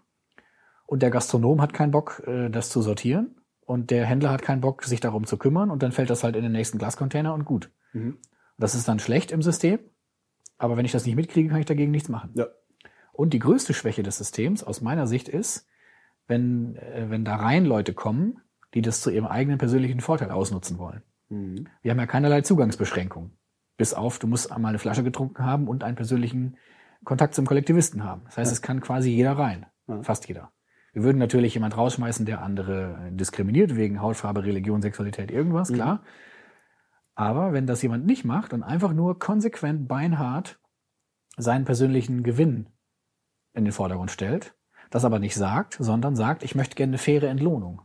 Und 0.85 1.01
der 1.01 1.09
Gastronom 1.09 1.61
hat 1.61 1.73
keinen 1.73 1.91
Bock, 1.91 2.23
äh, 2.27 2.49
das 2.49 2.69
zu 2.69 2.81
sortieren. 2.81 3.35
Und 3.61 3.89
der 3.89 4.05
Händler 4.05 4.31
hat 4.31 4.43
keinen 4.43 4.61
Bock, 4.61 4.83
sich 4.83 4.99
darum 4.99 5.25
zu 5.25 5.37
kümmern. 5.37 5.71
Und 5.71 5.81
dann 5.81 5.91
fällt 5.91 6.11
das 6.11 6.23
halt 6.23 6.35
in 6.35 6.43
den 6.43 6.51
nächsten 6.51 6.77
Glascontainer 6.77 7.33
und 7.33 7.45
gut. 7.45 7.71
Mhm. 7.93 8.19
Das 8.57 8.75
ist 8.75 8.87
dann 8.87 8.99
schlecht 8.99 9.31
im 9.31 9.41
System. 9.41 9.79
Aber 10.57 10.77
wenn 10.77 10.85
ich 10.85 10.91
das 10.91 11.05
nicht 11.05 11.15
mitkriege, 11.15 11.49
kann 11.49 11.59
ich 11.59 11.65
dagegen 11.65 11.91
nichts 11.91 12.07
machen. 12.07 12.29
Ja. 12.35 12.45
Und 13.11 13.33
die 13.33 13.39
größte 13.39 13.73
Schwäche 13.73 14.03
des 14.03 14.17
Systems 14.17 14.63
aus 14.63 14.81
meiner 14.81 15.07
Sicht 15.07 15.27
ist, 15.27 15.67
wenn, 16.27 16.75
äh, 16.75 17.07
wenn 17.09 17.25
da 17.25 17.37
rein 17.37 17.65
Leute 17.65 17.93
kommen, 17.93 18.39
die 18.75 18.81
das 18.81 19.01
zu 19.01 19.09
ihrem 19.09 19.25
eigenen 19.25 19.57
persönlichen 19.57 20.01
Vorteil 20.01 20.29
ausnutzen 20.31 20.77
wollen. 20.77 21.01
Mhm. 21.29 21.67
Wir 21.81 21.91
haben 21.91 21.99
ja 21.99 22.05
keinerlei 22.07 22.41
Zugangsbeschränkungen. 22.41 23.31
Bis 23.77 23.93
auf, 23.93 24.19
du 24.19 24.27
musst 24.27 24.51
einmal 24.51 24.69
eine 24.69 24.79
Flasche 24.79 25.03
getrunken 25.03 25.43
haben 25.43 25.67
und 25.67 25.83
einen 25.83 25.95
persönlichen 25.95 26.57
Kontakt 27.03 27.35
zum 27.35 27.45
Kollektivisten 27.45 28.03
haben. 28.03 28.21
Das 28.25 28.37
heißt, 28.37 28.51
es 28.51 28.61
kann 28.61 28.81
quasi 28.81 29.11
jeder 29.11 29.33
rein. 29.37 29.65
Ja. 29.87 30.01
Fast 30.01 30.27
jeder. 30.27 30.51
Wir 30.93 31.03
würden 31.03 31.17
natürlich 31.17 31.53
jemand 31.53 31.75
rausschmeißen, 31.75 32.25
der 32.25 32.41
andere 32.41 33.09
diskriminiert 33.11 33.75
wegen 33.75 34.01
Hautfarbe, 34.01 34.43
Religion, 34.45 34.81
Sexualität, 34.81 35.29
irgendwas, 35.29 35.69
Mhm. 35.69 35.73
klar. 35.75 36.03
Aber 37.15 37.53
wenn 37.53 37.67
das 37.67 37.81
jemand 37.81 38.05
nicht 38.05 38.25
macht 38.25 38.53
und 38.53 38.63
einfach 38.63 38.93
nur 38.93 39.19
konsequent 39.19 39.87
beinhart 39.87 40.59
seinen 41.37 41.65
persönlichen 41.65 42.23
Gewinn 42.23 42.69
in 43.53 43.65
den 43.65 43.73
Vordergrund 43.73 44.11
stellt, 44.11 44.55
das 44.89 45.05
aber 45.05 45.19
nicht 45.19 45.35
sagt, 45.35 45.77
sondern 45.79 46.15
sagt, 46.15 46.43
ich 46.43 46.55
möchte 46.55 46.75
gerne 46.75 46.91
eine 46.91 46.97
faire 46.97 47.27
Entlohnung. 47.29 47.81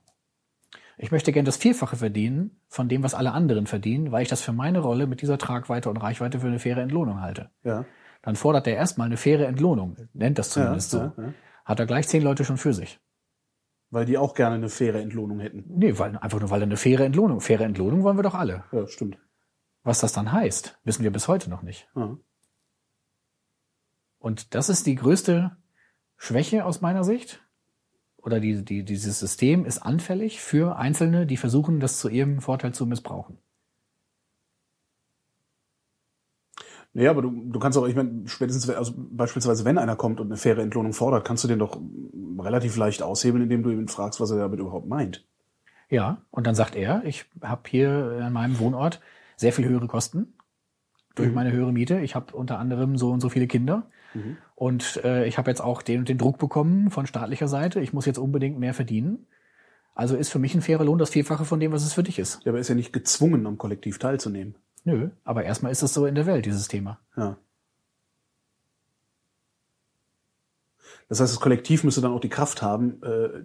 Ich 1.02 1.10
möchte 1.10 1.32
gerne 1.32 1.46
das 1.46 1.56
Vierfache 1.56 1.96
verdienen 1.96 2.60
von 2.68 2.90
dem, 2.90 3.02
was 3.02 3.14
alle 3.14 3.32
anderen 3.32 3.66
verdienen, 3.66 4.12
weil 4.12 4.22
ich 4.22 4.28
das 4.28 4.42
für 4.42 4.52
meine 4.52 4.80
Rolle 4.80 5.06
mit 5.06 5.22
dieser 5.22 5.38
Tragweite 5.38 5.88
und 5.88 5.96
Reichweite 5.96 6.40
für 6.40 6.46
eine 6.46 6.58
faire 6.58 6.82
Entlohnung 6.82 7.22
halte. 7.22 7.50
Ja. 7.64 7.86
Dann 8.20 8.36
fordert 8.36 8.66
er 8.66 8.76
erstmal 8.76 9.06
eine 9.06 9.16
faire 9.16 9.46
Entlohnung, 9.46 9.96
nennt 10.12 10.38
das 10.38 10.50
zumindest 10.50 10.92
ja, 10.92 11.14
so. 11.16 11.22
ja. 11.22 11.32
Hat 11.64 11.80
er 11.80 11.86
gleich 11.86 12.06
zehn 12.06 12.22
Leute 12.22 12.44
schon 12.44 12.58
für 12.58 12.74
sich. 12.74 13.00
Weil 13.88 14.04
die 14.04 14.18
auch 14.18 14.34
gerne 14.34 14.56
eine 14.56 14.68
faire 14.68 15.00
Entlohnung 15.00 15.40
hätten. 15.40 15.64
Nee, 15.68 15.98
weil, 15.98 16.18
einfach 16.18 16.38
nur 16.38 16.50
weil 16.50 16.60
er 16.60 16.66
eine 16.66 16.76
faire 16.76 17.06
Entlohnung. 17.06 17.40
Faire 17.40 17.64
Entlohnung 17.64 18.02
wollen 18.02 18.18
wir 18.18 18.22
doch 18.22 18.34
alle. 18.34 18.64
Ja, 18.70 18.86
stimmt. 18.86 19.16
Was 19.82 20.00
das 20.00 20.12
dann 20.12 20.30
heißt, 20.30 20.80
wissen 20.84 21.02
wir 21.02 21.10
bis 21.10 21.28
heute 21.28 21.48
noch 21.48 21.62
nicht. 21.62 21.88
Ja. 21.96 22.18
Und 24.18 24.54
das 24.54 24.68
ist 24.68 24.86
die 24.86 24.96
größte 24.96 25.56
Schwäche 26.18 26.66
aus 26.66 26.82
meiner 26.82 27.04
Sicht. 27.04 27.42
Oder 28.22 28.40
die, 28.40 28.64
die, 28.64 28.84
dieses 28.84 29.18
System 29.18 29.64
ist 29.64 29.78
anfällig 29.78 30.40
für 30.40 30.76
Einzelne, 30.76 31.26
die 31.26 31.36
versuchen, 31.36 31.80
das 31.80 31.98
zu 31.98 32.08
ihrem 32.08 32.40
Vorteil 32.40 32.72
zu 32.72 32.86
missbrauchen. 32.86 33.38
Nee, 36.92 37.06
aber 37.06 37.22
du, 37.22 37.30
du 37.30 37.58
kannst 37.60 37.78
auch, 37.78 37.86
ich 37.86 37.94
meine, 37.94 38.26
spätestens, 38.26 38.68
also 38.68 38.92
beispielsweise, 38.96 39.64
wenn 39.64 39.78
einer 39.78 39.94
kommt 39.94 40.20
und 40.20 40.26
eine 40.26 40.36
faire 40.36 40.60
Entlohnung 40.60 40.92
fordert, 40.92 41.24
kannst 41.24 41.44
du 41.44 41.48
den 41.48 41.60
doch 41.60 41.80
relativ 42.38 42.76
leicht 42.76 43.02
aushebeln, 43.02 43.44
indem 43.44 43.62
du 43.62 43.70
ihn 43.70 43.88
fragst, 43.88 44.20
was 44.20 44.32
er 44.32 44.38
damit 44.38 44.58
überhaupt 44.58 44.88
meint. 44.88 45.24
Ja, 45.88 46.22
und 46.30 46.46
dann 46.46 46.54
sagt 46.54 46.74
er, 46.74 47.04
ich 47.04 47.26
habe 47.42 47.62
hier 47.68 48.20
an 48.22 48.32
meinem 48.32 48.58
Wohnort 48.58 49.00
sehr 49.36 49.52
viel 49.52 49.68
höhere 49.68 49.86
Kosten 49.86 50.34
durch 51.14 51.32
meine 51.32 51.52
höhere 51.52 51.72
Miete. 51.72 52.00
Ich 52.00 52.14
habe 52.14 52.34
unter 52.34 52.58
anderem 52.58 52.96
so 52.96 53.10
und 53.10 53.20
so 53.20 53.28
viele 53.28 53.46
Kinder. 53.46 53.88
Und 54.54 55.00
äh, 55.04 55.26
ich 55.26 55.38
habe 55.38 55.50
jetzt 55.50 55.60
auch 55.60 55.82
den 55.82 56.00
und 56.00 56.08
den 56.08 56.18
Druck 56.18 56.38
bekommen 56.38 56.90
von 56.90 57.06
staatlicher 57.06 57.48
Seite. 57.48 57.80
Ich 57.80 57.92
muss 57.92 58.06
jetzt 58.06 58.18
unbedingt 58.18 58.58
mehr 58.58 58.74
verdienen. 58.74 59.26
Also 59.94 60.16
ist 60.16 60.30
für 60.30 60.38
mich 60.38 60.54
ein 60.54 60.62
fairer 60.62 60.84
Lohn 60.84 60.98
das 60.98 61.10
Vielfache 61.10 61.44
von 61.44 61.60
dem, 61.60 61.72
was 61.72 61.84
es 61.84 61.92
für 61.92 62.02
dich 62.02 62.18
ist. 62.18 62.40
Ja, 62.44 62.50
aber 62.50 62.58
er 62.58 62.62
ist 62.62 62.68
ja 62.68 62.74
nicht 62.74 62.92
gezwungen, 62.92 63.46
am 63.46 63.58
Kollektiv 63.58 63.98
teilzunehmen. 63.98 64.54
Nö, 64.84 65.10
aber 65.24 65.44
erstmal 65.44 65.72
ist 65.72 65.82
es 65.82 65.92
so 65.92 66.06
in 66.06 66.14
der 66.14 66.26
Welt, 66.26 66.46
dieses 66.46 66.68
Thema. 66.68 67.00
Ja. 67.16 67.36
Das 71.08 71.20
heißt, 71.20 71.32
das 71.32 71.40
Kollektiv 71.40 71.84
müsste 71.84 72.00
dann 72.00 72.12
auch 72.12 72.20
die 72.20 72.28
Kraft 72.28 72.62
haben, 72.62 73.02
äh, 73.02 73.42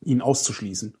ihn 0.00 0.20
auszuschließen. 0.20 0.96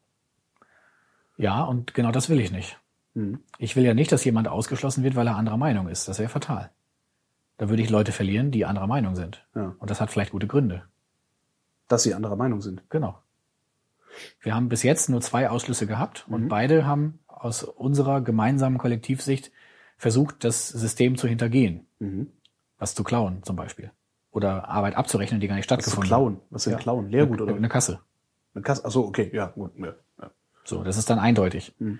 Ja, 1.36 1.64
und 1.64 1.92
genau 1.92 2.12
das 2.12 2.28
will 2.28 2.40
ich 2.40 2.52
nicht. 2.52 2.78
Mhm. 3.14 3.40
Ich 3.58 3.76
will 3.76 3.84
ja 3.84 3.94
nicht, 3.94 4.12
dass 4.12 4.24
jemand 4.24 4.48
ausgeschlossen 4.48 5.02
wird, 5.02 5.16
weil 5.16 5.26
er 5.26 5.36
anderer 5.36 5.56
Meinung 5.56 5.88
ist. 5.88 6.08
Das 6.08 6.18
wäre 6.18 6.28
fatal. 6.28 6.70
Da 7.56 7.68
würde 7.68 7.82
ich 7.82 7.90
Leute 7.90 8.12
verlieren, 8.12 8.50
die 8.50 8.64
anderer 8.64 8.86
Meinung 8.86 9.14
sind. 9.14 9.46
Ja. 9.54 9.74
Und 9.78 9.90
das 9.90 10.00
hat 10.00 10.10
vielleicht 10.10 10.32
gute 10.32 10.46
Gründe. 10.46 10.84
Dass 11.88 12.02
sie 12.02 12.14
anderer 12.14 12.36
Meinung 12.36 12.60
sind. 12.60 12.82
Genau. 12.90 13.18
Wir 14.40 14.54
haben 14.54 14.68
bis 14.68 14.82
jetzt 14.82 15.08
nur 15.08 15.20
zwei 15.20 15.50
Ausschlüsse 15.50 15.86
gehabt 15.86 16.26
und 16.28 16.48
beide 16.48 16.86
haben 16.86 17.18
aus 17.26 17.62
unserer 17.64 18.20
gemeinsamen 18.20 18.78
Kollektivsicht 18.78 19.50
versucht, 19.96 20.44
das 20.44 20.68
System 20.68 21.16
zu 21.16 21.26
hintergehen. 21.28 21.86
Mhm. 21.98 22.28
Was 22.78 22.94
zu 22.94 23.04
klauen 23.04 23.42
zum 23.42 23.56
Beispiel. 23.56 23.90
Oder 24.30 24.68
Arbeit 24.68 24.96
abzurechnen, 24.96 25.40
die 25.40 25.46
gar 25.48 25.54
nicht 25.56 25.70
Was 25.70 25.78
zu 25.78 25.82
stattgefunden 25.90 26.08
klauen? 26.08 26.40
Was 26.50 26.64
denn 26.64 26.72
Ja. 26.72 26.78
klauen? 26.78 27.08
Leergut 27.10 27.40
oder 27.40 27.54
Eine 27.54 27.68
Kasse. 27.68 28.00
eine 28.54 28.62
Kasse? 28.62 28.82
Ach 28.84 28.90
so, 28.90 29.04
okay, 29.06 29.30
ja, 29.32 29.46
gut. 29.46 29.72
Ja, 29.78 29.94
ja. 30.20 30.30
So, 30.64 30.82
das 30.82 30.96
ist 30.96 31.08
dann 31.10 31.18
eindeutig. 31.18 31.74
Mhm. 31.78 31.98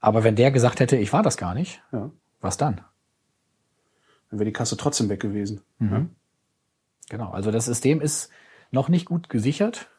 Aber 0.00 0.24
wenn 0.24 0.36
der 0.36 0.50
gesagt 0.50 0.80
hätte, 0.80 0.96
ich 0.96 1.12
war 1.12 1.22
das 1.22 1.36
gar 1.36 1.54
nicht, 1.54 1.82
ja. 1.92 2.10
was 2.40 2.56
dann? 2.56 2.80
Dann 4.32 4.38
wäre 4.38 4.46
die 4.46 4.54
Kasse 4.54 4.78
trotzdem 4.78 5.10
weg 5.10 5.20
gewesen. 5.20 5.60
Mhm. 5.78 6.08
Genau, 7.10 7.32
also 7.32 7.50
das 7.50 7.66
System 7.66 8.00
ist 8.00 8.30
noch 8.70 8.88
nicht 8.88 9.04
gut 9.04 9.28
gesichert 9.28 9.90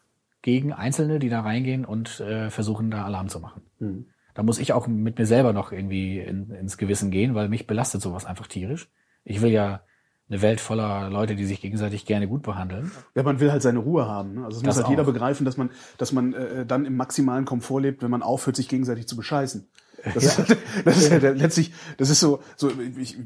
gegen 0.42 0.74
Einzelne, 0.74 1.20
die 1.20 1.30
da 1.30 1.42
reingehen 1.42 1.86
und 1.86 2.20
äh, 2.20 2.50
versuchen, 2.50 2.90
da 2.90 3.06
Alarm 3.06 3.30
zu 3.30 3.40
machen. 3.40 3.62
Mhm. 3.78 4.08
Da 4.34 4.42
muss 4.42 4.58
ich 4.58 4.74
auch 4.74 4.88
mit 4.88 5.20
mir 5.20 5.28
selber 5.28 5.54
noch 5.54 5.72
irgendwie 5.72 6.18
in, 6.18 6.50
ins 6.50 6.80
Gewissen 6.80 7.12
gehen, 7.12 7.36
weil 7.36 7.48
mich 7.48 7.68
belastet 7.68 8.02
sowas 8.02 8.26
einfach 8.26 8.48
tierisch. 8.48 8.90
Ich 9.24 9.44
will 9.44 9.52
ja 9.52 9.84
eine 10.30 10.42
Welt 10.42 10.60
voller 10.60 11.12
Leute, 11.12 11.36
die 11.36 11.46
sich 11.46 11.62
gegenseitig 11.62 12.08
gerne 12.08 12.28
gut 12.28 12.42
behandeln. 12.42 12.92
Ja, 13.14 13.22
man 13.22 13.40
will 13.40 13.52
halt 13.52 13.62
seine 13.62 13.78
Ruhe 13.78 14.08
haben. 14.08 14.34
Ne? 14.34 14.46
Also 14.46 14.58
es 14.58 14.64
muss 14.64 14.78
halt 14.78 14.88
jeder 14.88 15.04
auch. 15.04 15.08
begreifen, 15.08 15.46
dass 15.46 15.58
man, 15.58 15.70
dass 16.00 16.12
man 16.12 16.34
äh, 16.34 16.66
dann 16.66 16.86
im 16.86 16.96
maximalen 16.96 17.46
Komfort 17.46 17.82
lebt, 17.82 18.02
wenn 18.02 18.10
man 18.10 18.24
aufhört, 18.24 18.56
sich 18.56 18.68
gegenseitig 18.68 19.08
zu 19.08 19.16
bescheißen. 19.16 19.68
Das, 20.14 20.24
ist, 20.24 20.58
das 20.86 20.98
ist 20.98 21.12
ja 21.12 21.20
der, 21.20 21.36
letztlich, 21.36 21.74
das 21.98 22.10
ist 22.10 22.20
so, 22.20 22.42
so 22.56 22.70
ich, 22.98 22.98
ich, 22.98 23.18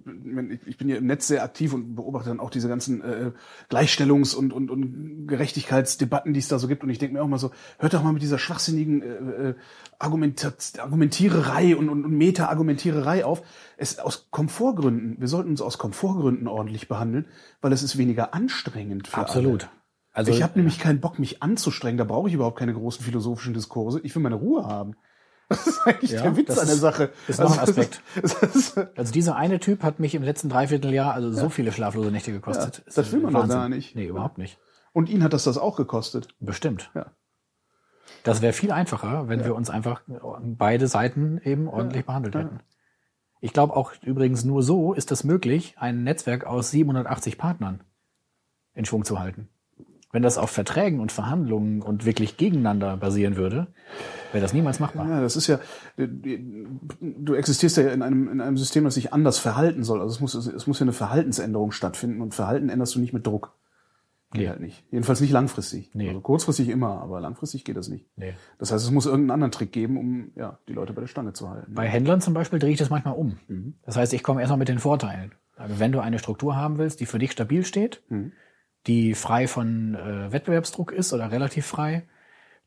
ich 0.65 0.77
bin 0.77 0.89
ja 0.89 0.97
im 0.97 1.07
Netz 1.07 1.27
sehr 1.27 1.43
aktiv 1.43 1.73
und 1.73 1.95
beobachte 1.95 2.29
dann 2.29 2.39
auch 2.39 2.49
diese 2.49 2.67
ganzen 2.67 3.01
äh, 3.01 3.31
Gleichstellungs- 3.69 4.35
und, 4.35 4.53
und, 4.53 4.69
und 4.69 5.27
Gerechtigkeitsdebatten, 5.27 6.33
die 6.33 6.39
es 6.39 6.47
da 6.47 6.59
so 6.59 6.67
gibt. 6.67 6.83
Und 6.83 6.89
ich 6.89 6.99
denke 6.99 7.15
mir 7.15 7.23
auch 7.23 7.27
mal 7.27 7.39
so, 7.39 7.51
hört 7.79 7.93
doch 7.93 8.03
mal 8.03 8.13
mit 8.13 8.21
dieser 8.21 8.37
schwachsinnigen 8.37 9.01
äh, 9.01 9.49
äh, 9.49 9.55
Argumentat 9.99 10.73
Argumentiererei 10.79 11.75
und, 11.75 11.89
und, 11.89 12.05
und 12.05 12.11
Meta-Argumentiererei 12.11 13.25
auf. 13.25 13.41
Es 13.77 13.99
aus 13.99 14.27
Komfortgründen, 14.29 15.19
wir 15.19 15.27
sollten 15.27 15.49
uns 15.49 15.61
aus 15.61 15.77
Komfortgründen 15.77 16.47
ordentlich 16.47 16.87
behandeln, 16.87 17.25
weil 17.61 17.73
es 17.73 17.83
ist 17.83 17.97
weniger 17.97 18.33
anstrengend 18.33 19.07
für 19.07 19.17
Absolut. 19.17 19.63
Alle. 19.63 19.71
Also 20.13 20.31
ich 20.31 20.41
habe 20.41 20.57
nämlich 20.57 20.79
keinen 20.79 20.99
Bock, 20.99 21.19
mich 21.19 21.43
anzustrengen. 21.43 21.99
Da 21.99 22.03
brauche 22.03 22.27
ich 22.27 22.33
überhaupt 22.33 22.57
keine 22.57 22.73
großen 22.73 23.05
philosophischen 23.05 23.53
Diskurse. 23.53 23.99
Ich 24.01 24.15
will 24.15 24.23
meine 24.23 24.35
Ruhe 24.35 24.65
haben. 24.65 24.95
Das 25.49 25.65
ist 25.65 25.79
eigentlich 25.87 26.11
Ja, 26.11 26.23
der 26.23 26.35
Witz 26.35 26.47
das 26.47 26.59
an 26.59 26.67
der 26.67 26.75
Sache. 26.75 27.11
ist 27.27 27.39
noch 27.39 27.53
ein 27.53 27.59
Also, 27.59 27.71
Aspekt. 27.71 28.01
Das 28.21 28.77
Also 28.97 29.13
dieser 29.13 29.35
eine 29.37 29.59
Typ 29.59 29.81
hat 29.83 29.99
mich 29.99 30.13
im 30.15 30.23
letzten 30.23 30.49
Dreivierteljahr 30.49 31.13
also 31.13 31.31
so 31.31 31.49
viele 31.49 31.71
schlaflose 31.71 32.11
Nächte 32.11 32.31
gekostet. 32.33 32.79
Ja, 32.79 32.83
Ist 32.87 32.97
das 32.97 33.11
will 33.13 33.21
man 33.21 33.33
doch 33.33 33.47
gar 33.47 33.69
nicht. 33.69 33.95
Nee, 33.95 34.07
überhaupt 34.07 34.37
nicht. 34.37 34.57
und 34.93 35.07
ihn 35.09 35.23
hat 35.23 35.31
das 35.33 35.45
das 35.45 35.57
auch 35.57 35.77
gekostet. 35.77 36.35
Bestimmt. 36.39 36.91
Ja. 36.95 37.11
Das 38.23 38.41
wäre 38.41 38.51
viel 38.53 38.71
einfacher, 38.71 39.29
wenn 39.29 39.45
wir 39.45 39.55
uns 39.55 39.69
einfach 39.69 40.01
beide 40.41 40.87
Seiten 40.87 41.39
eben 41.43 41.67
ordentlich 41.67 42.05
behandelt 42.05 42.35
ja. 42.35 42.41
hätten. 42.41 42.59
Ich 43.39 43.53
glaube 43.53 43.75
auch 43.75 43.93
übrigens 44.01 44.43
nur 44.43 44.63
so 44.63 44.93
ist 44.93 45.11
es 45.11 45.23
möglich, 45.23 45.75
ein 45.77 46.03
Netzwerk 46.03 46.45
aus 46.45 46.71
780 46.71 47.37
Partnern 47.37 47.83
in 48.73 48.83
Schwung 48.85 49.05
zu 49.05 49.19
halten. 49.19 49.47
Wenn 50.11 50.23
das 50.23 50.37
auf 50.37 50.49
Verträgen 50.49 50.99
und 51.01 51.11
Verhandlungen 51.11 51.81
und 51.81 52.05
wirklich 52.05 52.37
gegeneinander 52.37 52.95
basieren 52.95 53.35
würde, 53.35 53.67
wäre 54.31 54.41
das 54.41 54.53
niemals 54.53 54.79
machbar. 54.79 55.07
Ja, 55.09 55.21
das 55.21 55.35
ist 55.35 55.47
ja, 55.47 55.59
du 55.97 57.33
existierst 57.33 57.77
ja 57.77 57.89
in 57.89 58.01
einem, 58.01 58.29
in 58.31 58.41
einem 58.41 58.57
System, 58.57 58.83
das 58.85 58.93
sich 58.95 59.11
anders 59.13 59.37
verhalten 59.37 59.83
soll. 59.83 59.99
Also 60.01 60.13
es 60.15 60.19
muss, 60.21 60.33
es 60.33 60.67
muss 60.67 60.79
ja 60.79 60.85
eine 60.85 60.93
Verhaltensänderung 60.93 61.71
stattfinden 61.71 62.21
und 62.21 62.33
Verhalten 62.33 62.69
änderst 62.69 62.95
du 62.95 62.99
nicht 62.99 63.13
mit 63.13 63.27
Druck. 63.27 63.53
Geht 64.31 64.41
Nee. 64.41 64.49
halt 64.49 64.59
nicht. 64.59 64.83
Jedenfalls 64.91 65.21
nicht 65.21 65.31
langfristig. 65.31 65.91
Nee. 65.93 66.09
Also 66.09 66.19
kurzfristig 66.19 66.67
immer, 66.69 67.01
aber 67.01 67.21
langfristig 67.21 67.63
geht 67.63 67.77
das 67.77 67.87
nicht. 67.87 68.07
Nee. 68.17 68.33
Das 68.59 68.71
heißt, 68.73 68.83
es 68.83 68.91
muss 68.91 69.05
irgendeinen 69.05 69.31
anderen 69.31 69.51
Trick 69.51 69.71
geben, 69.71 69.97
um 69.97 70.31
ja, 70.35 70.59
die 70.67 70.73
Leute 70.73 70.91
bei 70.93 70.99
der 71.01 71.07
Stange 71.07 71.31
zu 71.33 71.49
halten. 71.49 71.73
Bei 71.73 71.87
Händlern 71.87 72.19
zum 72.19 72.33
Beispiel 72.33 72.59
drehe 72.59 72.71
ich 72.71 72.77
das 72.79 72.89
manchmal 72.89 73.15
um. 73.15 73.37
Mhm. 73.47 73.75
Das 73.85 73.95
heißt, 73.95 74.13
ich 74.13 74.23
komme 74.23 74.41
erstmal 74.41 74.57
mit 74.57 74.67
den 74.67 74.79
Vorteilen. 74.79 75.31
Also 75.55 75.79
wenn 75.79 75.91
du 75.93 75.99
eine 76.01 76.19
Struktur 76.19 76.55
haben 76.57 76.77
willst, 76.77 76.99
die 76.99 77.05
für 77.05 77.19
dich 77.19 77.31
stabil 77.31 77.65
steht, 77.65 78.03
Mhm. 78.09 78.33
Die 78.87 79.13
frei 79.13 79.47
von 79.47 79.95
äh, 79.95 80.31
Wettbewerbsdruck 80.31 80.91
ist 80.91 81.13
oder 81.13 81.31
relativ 81.31 81.65
frei, 81.65 82.07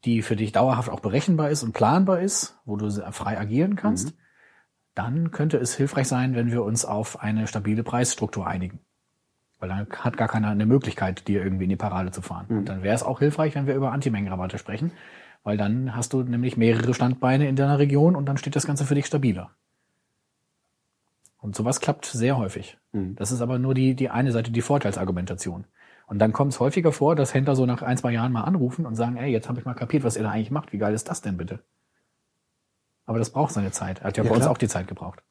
die 0.04 0.22
für 0.22 0.36
dich 0.36 0.52
dauerhaft 0.52 0.90
auch 0.90 1.00
berechenbar 1.00 1.50
ist 1.50 1.62
und 1.62 1.72
planbar 1.72 2.20
ist, 2.20 2.58
wo 2.64 2.76
du 2.76 2.90
frei 3.12 3.38
agieren 3.38 3.76
kannst, 3.76 4.08
Mhm. 4.08 4.18
dann 4.94 5.30
könnte 5.30 5.56
es 5.58 5.74
hilfreich 5.74 6.08
sein, 6.08 6.34
wenn 6.34 6.50
wir 6.50 6.62
uns 6.62 6.84
auf 6.84 7.20
eine 7.20 7.46
stabile 7.46 7.82
Preisstruktur 7.82 8.46
einigen. 8.46 8.80
Weil 9.58 9.68
dann 9.68 9.86
hat 9.90 10.16
gar 10.16 10.28
keiner 10.28 10.48
eine 10.48 10.64
Möglichkeit, 10.64 11.28
dir 11.28 11.42
irgendwie 11.42 11.64
in 11.64 11.70
die 11.70 11.76
Parade 11.76 12.10
zu 12.10 12.22
fahren. 12.22 12.46
Mhm. 12.48 12.58
Und 12.58 12.68
dann 12.68 12.82
wäre 12.82 12.94
es 12.94 13.02
auch 13.02 13.18
hilfreich, 13.18 13.54
wenn 13.54 13.66
wir 13.66 13.74
über 13.74 13.92
Antimengenrabatte 13.92 14.58
sprechen, 14.58 14.92
weil 15.42 15.56
dann 15.56 15.94
hast 15.94 16.12
du 16.12 16.22
nämlich 16.22 16.56
mehrere 16.56 16.94
Standbeine 16.94 17.46
in 17.48 17.56
deiner 17.56 17.78
Region 17.78 18.16
und 18.16 18.26
dann 18.26 18.38
steht 18.38 18.56
das 18.56 18.66
Ganze 18.66 18.84
für 18.86 18.94
dich 18.94 19.06
stabiler. 19.06 19.50
Und 21.38 21.56
sowas 21.56 21.80
klappt 21.80 22.04
sehr 22.06 22.36
häufig. 22.36 22.78
Mhm. 22.92 23.16
Das 23.16 23.32
ist 23.32 23.40
aber 23.40 23.58
nur 23.58 23.74
die, 23.74 23.94
die 23.94 24.10
eine 24.10 24.32
Seite, 24.32 24.50
die 24.50 24.60
Vorteilsargumentation. 24.62 25.64
Und 26.10 26.18
dann 26.18 26.32
kommt 26.32 26.52
es 26.52 26.58
häufiger 26.58 26.90
vor, 26.90 27.14
dass 27.14 27.34
Händler 27.34 27.54
so 27.54 27.66
nach 27.66 27.82
ein, 27.82 27.96
zwei 27.96 28.10
Jahren 28.10 28.32
mal 28.32 28.42
anrufen 28.42 28.84
und 28.84 28.96
sagen, 28.96 29.16
ey, 29.16 29.30
jetzt 29.30 29.48
habe 29.48 29.60
ich 29.60 29.64
mal 29.64 29.74
kapiert, 29.74 30.02
was 30.02 30.16
ihr 30.16 30.24
da 30.24 30.30
eigentlich 30.32 30.50
macht. 30.50 30.72
Wie 30.72 30.78
geil 30.78 30.92
ist 30.92 31.08
das 31.08 31.20
denn 31.20 31.36
bitte? 31.36 31.60
Aber 33.06 33.20
das 33.20 33.30
braucht 33.30 33.52
seine 33.52 33.70
Zeit. 33.70 34.00
Er 34.00 34.06
hat 34.06 34.16
ja, 34.16 34.24
Ja, 34.24 34.28
bei 34.30 34.34
uns 34.34 34.42
klar. 34.42 34.52
auch 34.52 34.58
die 34.58 34.66
Zeit 34.66 34.88
gebraucht. 34.88 35.22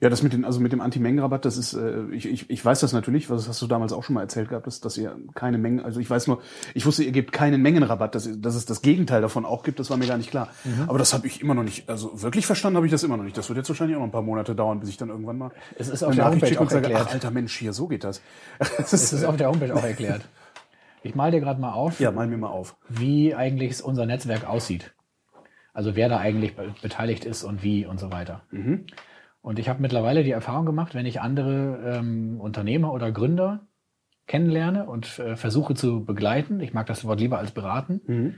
Ja, 0.00 0.08
das 0.10 0.22
mit 0.22 0.32
den, 0.32 0.44
also 0.44 0.60
mit 0.60 0.72
dem 0.72 0.80
Anti-Mengen-Rabatt, 0.80 1.44
das 1.44 1.56
ist, 1.56 1.74
äh, 1.74 2.04
ich, 2.12 2.26
ich, 2.26 2.50
ich 2.50 2.64
weiß 2.64 2.80
das 2.80 2.92
natürlich, 2.92 3.30
was 3.30 3.48
hast 3.48 3.60
du 3.62 3.66
damals 3.66 3.92
auch 3.92 4.02
schon 4.04 4.14
mal 4.14 4.22
erzählt 4.22 4.48
gehabt, 4.48 4.66
dass, 4.66 4.80
dass 4.80 4.96
ihr 4.98 5.16
keine 5.34 5.58
Mengen, 5.58 5.80
also 5.80 6.00
ich 6.00 6.08
weiß 6.10 6.26
nur, 6.26 6.40
ich 6.74 6.84
wusste, 6.86 7.02
ihr 7.04 7.12
gebt 7.12 7.32
keinen 7.32 7.62
Mengenrabatt, 7.62 8.14
dass, 8.14 8.28
dass 8.40 8.54
es 8.54 8.66
das 8.66 8.82
Gegenteil 8.82 9.20
davon 9.22 9.44
auch 9.44 9.62
gibt, 9.62 9.78
das 9.80 9.88
war 9.90 9.96
mir 9.96 10.06
gar 10.06 10.18
nicht 10.18 10.30
klar. 10.30 10.48
Mhm. 10.64 10.84
Aber 10.88 10.98
das 10.98 11.14
habe 11.14 11.26
ich 11.26 11.40
immer 11.40 11.54
noch 11.54 11.62
nicht, 11.64 11.88
also 11.88 12.22
wirklich 12.22 12.46
verstanden 12.46 12.76
habe 12.76 12.86
ich 12.86 12.92
das 12.92 13.02
immer 13.02 13.16
noch 13.16 13.24
nicht. 13.24 13.36
Das 13.38 13.48
wird 13.48 13.56
jetzt 13.58 13.68
wahrscheinlich 13.68 13.96
auch 13.96 14.00
noch 14.00 14.08
ein 14.08 14.12
paar 14.12 14.22
Monate 14.22 14.54
dauern, 14.54 14.80
bis 14.80 14.88
ich 14.88 14.96
dann 14.96 15.08
irgendwann 15.08 15.38
mal 15.38 15.50
Es 15.78 15.88
ist 15.88 16.02
auf 16.02 16.08
eine 16.08 16.16
der 16.16 16.24
Nachricht 16.26 16.42
Homepage 16.42 16.48
schicke 16.48 16.60
und 16.60 16.66
auch 16.66 16.70
sage, 16.70 16.84
erklärt. 16.86 17.06
ach 17.08 17.12
alter 17.14 17.30
Mensch, 17.30 17.56
hier, 17.56 17.72
so 17.72 17.86
geht 17.88 18.04
das. 18.04 18.20
das 18.78 18.92
Es 18.92 19.12
ist 19.12 19.24
auf 19.24 19.36
der 19.36 19.48
Homepage 19.48 19.74
auch 19.74 19.84
erklärt. 19.84 20.22
Ich 21.02 21.14
mal 21.14 21.30
dir 21.30 21.40
gerade 21.40 21.60
mal 21.60 21.72
auf, 21.72 22.00
ja, 22.00 22.10
mal 22.10 22.26
mir 22.26 22.36
mal 22.36 22.48
auf. 22.48 22.76
wie 22.88 23.34
eigentlich 23.34 23.82
unser 23.84 24.06
Netzwerk 24.06 24.48
aussieht. 24.48 24.92
Also 25.72 25.94
wer 25.94 26.08
da 26.08 26.18
eigentlich 26.18 26.56
be- 26.56 26.74
beteiligt 26.82 27.24
ist 27.24 27.44
und 27.44 27.62
wie 27.62 27.86
und 27.86 28.00
so 28.00 28.10
weiter. 28.10 28.42
Und 29.46 29.60
ich 29.60 29.68
habe 29.68 29.80
mittlerweile 29.80 30.24
die 30.24 30.32
Erfahrung 30.32 30.66
gemacht, 30.66 30.96
wenn 30.96 31.06
ich 31.06 31.20
andere 31.20 31.98
ähm, 32.00 32.40
Unternehmer 32.40 32.92
oder 32.92 33.12
Gründer 33.12 33.60
kennenlerne 34.26 34.86
und 34.86 35.20
äh, 35.20 35.36
versuche 35.36 35.76
zu 35.76 36.04
begleiten, 36.04 36.58
ich 36.58 36.74
mag 36.74 36.86
das 36.86 37.04
Wort 37.04 37.20
lieber 37.20 37.38
als 37.38 37.52
beraten, 37.52 38.00
Mhm. 38.08 38.34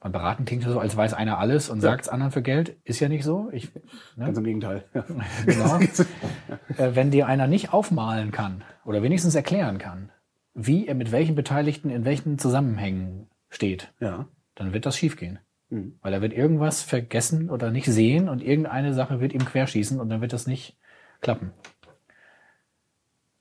Weil 0.00 0.10
beraten 0.10 0.44
klingt 0.44 0.62
ja 0.62 0.70
so, 0.70 0.78
als 0.78 0.94
weiß 0.94 1.14
einer 1.14 1.38
alles 1.38 1.70
und 1.70 1.80
sagt 1.80 2.02
es 2.02 2.08
anderen 2.10 2.32
für 2.32 2.42
Geld. 2.42 2.76
Ist 2.84 3.00
ja 3.00 3.08
nicht 3.08 3.24
so. 3.24 3.48
Ich, 3.50 3.74
ne? 3.74 4.26
Ganz 4.26 4.36
im 4.36 4.44
Gegenteil. 4.44 4.84
Ja. 4.92 5.04
genau. 5.46 5.78
äh, 5.78 6.94
wenn 6.94 7.10
dir 7.10 7.26
einer 7.26 7.46
nicht 7.46 7.72
aufmalen 7.72 8.30
kann 8.30 8.62
oder 8.84 9.02
wenigstens 9.02 9.34
erklären 9.34 9.78
kann, 9.78 10.10
wie 10.52 10.86
er 10.86 10.94
mit 10.94 11.12
welchen 11.12 11.34
Beteiligten 11.34 11.88
in 11.88 12.04
welchen 12.04 12.36
Zusammenhängen 12.36 13.28
steht, 13.48 13.94
ja. 14.00 14.26
dann 14.54 14.74
wird 14.74 14.84
das 14.84 14.98
schiefgehen. 14.98 15.38
Mhm. 15.74 15.98
Weil 16.02 16.12
er 16.12 16.22
wird 16.22 16.32
irgendwas 16.32 16.82
vergessen 16.82 17.50
oder 17.50 17.70
nicht 17.70 17.86
sehen 17.86 18.28
und 18.28 18.42
irgendeine 18.42 18.94
Sache 18.94 19.20
wird 19.20 19.32
ihm 19.32 19.44
querschießen 19.44 20.00
und 20.00 20.08
dann 20.08 20.20
wird 20.20 20.32
das 20.32 20.46
nicht 20.46 20.76
klappen. 21.20 21.50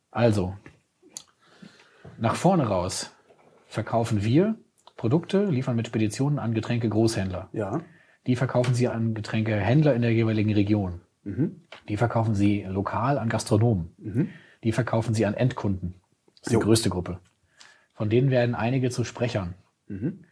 Also, 0.10 0.56
nach 2.18 2.36
vorne 2.36 2.68
raus 2.68 3.16
verkaufen 3.68 4.24
wir 4.24 4.56
Produkte, 4.98 5.46
liefern 5.46 5.76
mit 5.76 5.88
Speditionen 5.88 6.40
an 6.40 6.54
Getränke 6.54 6.90
Großhändler. 6.90 7.50
Ja. 7.52 7.82
Die 8.26 8.36
verkaufen 8.36 8.74
sie 8.74 8.88
an 8.88 9.14
Getränkehändler 9.14 9.94
in 9.94 10.02
der 10.02 10.14
jeweiligen 10.14 10.54
Region. 10.54 11.02
Mhm. 11.24 11.62
Die 11.90 11.98
verkaufen 11.98 12.36
sie 12.36 12.64
lokal 12.64 13.18
an 13.18 13.30
Gastronomen. 13.30 14.30
Die 14.64 14.72
verkaufen 14.72 15.14
sie 15.14 15.26
an 15.26 15.34
Endkunden. 15.34 15.96
Das 16.38 16.48
ist 16.48 16.50
die 16.52 16.54
Jo. 16.54 16.60
größte 16.62 16.90
Gruppe. 16.90 17.20
Von 17.94 18.10
denen 18.10 18.32
werden 18.32 18.56
einige 18.56 18.90
zu 18.90 19.04
Sprechern. 19.04 19.56
Mhm. 19.88 20.26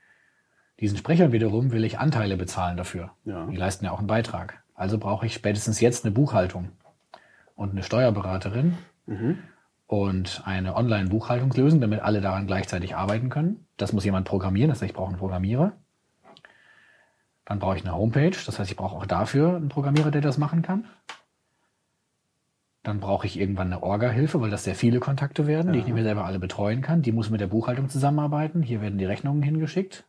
Diesen 0.81 0.97
Sprechern 0.97 1.31
wiederum 1.31 1.71
will 1.71 1.85
ich 1.85 1.99
Anteile 1.99 2.35
bezahlen 2.35 2.75
dafür. 2.75 3.11
Ja. 3.23 3.45
Die 3.45 3.55
leisten 3.55 3.85
ja 3.85 3.91
auch 3.91 3.99
einen 3.99 4.07
Beitrag. 4.07 4.63
Also 4.73 4.97
brauche 4.97 5.25
ich 5.27 5.33
spätestens 5.33 5.79
jetzt 5.79 6.03
eine 6.03 6.11
Buchhaltung. 6.11 6.69
und 7.61 7.71
eine 7.71 7.83
Steuerberaterin 7.83 8.77
und 9.87 10.41
eine 10.45 10.75
Online-Buchhaltungslösung, 10.75 11.79
damit 11.79 12.01
alle 12.01 12.19
daran 12.19 12.47
gleichzeitig 12.47 12.95
arbeiten 12.95 13.29
können. 13.29 13.67
Das 13.77 13.93
muss 13.93 14.03
jemand 14.03 14.27
programmieren, 14.27 14.69
das 14.69 14.81
heißt, 14.81 14.89
ich 14.89 14.95
brauche 14.95 15.09
einen 15.09 15.19
Programmierer. 15.19 15.73
Dann 17.45 17.59
brauche 17.59 17.77
ich 17.77 17.83
eine 17.85 17.93
Homepage, 17.93 18.31
das 18.31 18.57
heißt, 18.57 18.71
ich 18.71 18.77
brauche 18.77 18.95
auch 18.95 19.05
dafür 19.05 19.57
einen 19.57 19.69
Programmierer, 19.69 20.09
der 20.09 20.21
das 20.21 20.37
machen 20.39 20.63
kann. 20.63 20.85
Dann 22.81 22.99
brauche 22.99 23.27
ich 23.27 23.39
irgendwann 23.39 23.67
eine 23.67 23.83
Orga-Hilfe, 23.83 24.41
weil 24.41 24.49
das 24.49 24.63
sehr 24.63 24.73
viele 24.73 24.99
Kontakte 24.99 25.45
werden, 25.45 25.71
die 25.71 25.79
ich 25.79 25.85
nicht 25.85 25.93
mehr 25.93 26.03
selber 26.03 26.25
alle 26.25 26.39
betreuen 26.39 26.81
kann. 26.81 27.03
Die 27.03 27.11
muss 27.11 27.29
mit 27.29 27.41
der 27.41 27.47
Buchhaltung 27.47 27.89
zusammenarbeiten. 27.89 28.63
Hier 28.63 28.81
werden 28.81 28.97
die 28.97 29.05
Rechnungen 29.05 29.43
hingeschickt. 29.43 30.03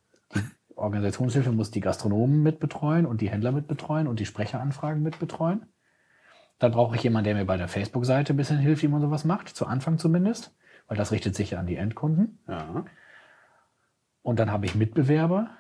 Organisationshilfe 0.83 1.53
muss 1.53 1.71
die 1.71 1.81
Gastronomen 1.81 2.43
mit 2.43 2.61
betreuen 2.61 3.07
und 3.07 3.21
die 3.21 3.31
Händler 3.31 3.53
mit 3.53 3.67
betreuen 3.67 4.07
und 4.07 4.21
die 4.21 4.27
Sprecheranfragen 4.27 5.03
mit 5.03 5.19
betreuen. 5.19 5.67
Dann 6.59 6.73
brauche 6.73 6.97
ich 6.97 7.03
jemanden, 7.03 7.25
der 7.25 7.35
mir 7.35 7.45
bei 7.45 7.57
der 7.57 7.69
Facebook-Seite 7.69 8.35
ein 8.35 8.37
bisschen 8.37 8.59
hilft, 8.59 8.83
wie 8.83 8.89
man 8.89 9.01
sowas 9.01 9.25
macht, 9.25 9.49
zu 9.49 9.67
Anfang 9.67 9.99
zumindest, 9.99 10.55
weil 10.87 10.97
das 10.97 11.13
richtet 11.13 11.35
sich 11.35 11.53
ja 11.53 11.61
an 11.61 11.67
die 11.67 11.77
Endkunden. 11.77 12.39
Ja. 12.47 12.85
Und 14.23 14.39
dann 14.39 14.53
habe 14.53 14.67
ich 14.67 14.75
Mitbewerber, 14.75 15.51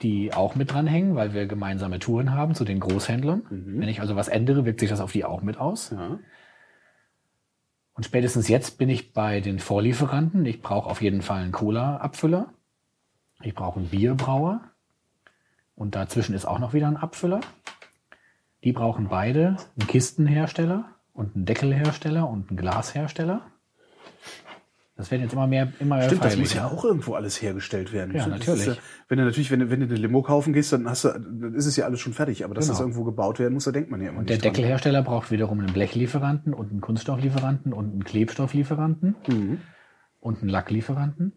die 0.00 0.32
auch 0.32 0.54
mit 0.54 0.72
dranhängen, 0.72 1.14
weil 1.14 1.34
wir 1.34 1.46
gemeinsame 1.46 1.98
Touren 1.98 2.32
haben 2.32 2.54
zu 2.54 2.64
den 2.64 2.80
Großhändlern. 2.80 3.42
Wenn 3.50 3.88
ich 3.88 4.00
also 4.00 4.16
was 4.16 4.28
ändere, 4.28 4.64
wirkt 4.64 4.80
sich 4.80 4.90
das 4.90 5.00
auf 5.00 5.12
die 5.12 5.24
auch 5.24 5.42
mit 5.42 5.58
aus. 5.58 5.90
ja. 5.90 6.18
Und 7.94 8.04
spätestens 8.04 8.48
jetzt 8.48 8.78
bin 8.78 8.88
ich 8.88 9.12
bei 9.12 9.40
den 9.40 9.58
Vorlieferanten. 9.58 10.46
Ich 10.46 10.62
brauche 10.62 10.88
auf 10.88 11.02
jeden 11.02 11.20
Fall 11.20 11.42
einen 11.42 11.52
Cola-Abfüller. 11.52 12.52
Ich 13.42 13.54
brauche 13.54 13.80
einen 13.80 13.88
Bierbrauer. 13.88 14.60
Und 15.74 15.94
dazwischen 15.94 16.34
ist 16.34 16.44
auch 16.44 16.58
noch 16.58 16.74
wieder 16.74 16.86
ein 16.88 16.96
Abfüller. 16.96 17.40
Die 18.64 18.72
brauchen 18.72 19.08
beide 19.08 19.56
einen 19.78 19.86
Kistenhersteller 19.88 20.84
und 21.12 21.34
einen 21.34 21.44
Deckelhersteller 21.46 22.28
und 22.28 22.48
einen 22.50 22.56
Glashersteller. 22.56 23.42
Das 24.94 25.10
werden 25.10 25.22
jetzt 25.22 25.32
immer 25.32 25.46
mehr, 25.46 25.72
immer 25.80 25.96
mehr 25.96 26.04
Stimmt, 26.06 26.22
das 26.24 26.36
muss 26.36 26.52
ja 26.54 26.68
auch 26.68 26.84
irgendwo 26.84 27.14
alles 27.14 27.40
hergestellt 27.42 27.92
werden. 27.92 28.14
Ja, 28.14 28.20
Stimmt, 28.20 28.38
natürlich. 28.38 28.66
Ja, 28.66 28.74
wenn 29.08 29.18
du 29.18 29.24
natürlich, 29.24 29.50
wenn 29.50 29.60
du, 29.60 29.70
wenn 29.70 29.80
du 29.80 29.86
eine 29.86 29.94
Limo 29.96 30.22
kaufen 30.22 30.52
gehst, 30.52 30.72
dann 30.72 30.88
hast 30.88 31.04
du, 31.04 31.08
dann 31.08 31.54
ist 31.54 31.66
es 31.66 31.76
ja 31.76 31.86
alles 31.86 31.98
schon 32.00 32.12
fertig. 32.12 32.44
Aber 32.44 32.54
dass 32.54 32.66
Genau. 32.66 32.74
das 32.74 32.80
irgendwo 32.80 33.02
gebaut 33.02 33.38
werden 33.40 33.54
muss, 33.54 33.64
da 33.64 33.72
denkt 33.72 33.90
man 33.90 34.00
ja 34.02 34.10
immer 34.10 34.20
Und 34.20 34.28
der 34.30 34.36
dran. 34.36 34.52
Deckelhersteller 34.52 35.02
braucht 35.02 35.30
wiederum 35.32 35.58
einen 35.60 35.72
Blechlieferanten 35.72 36.54
und 36.54 36.70
einen 36.70 36.80
Kunststofflieferanten 36.82 37.72
und 37.72 37.90
einen 37.90 38.04
Klebstofflieferanten 38.04 39.16
und 40.20 40.40
einen 40.40 40.48
Lacklieferanten. 40.50 41.32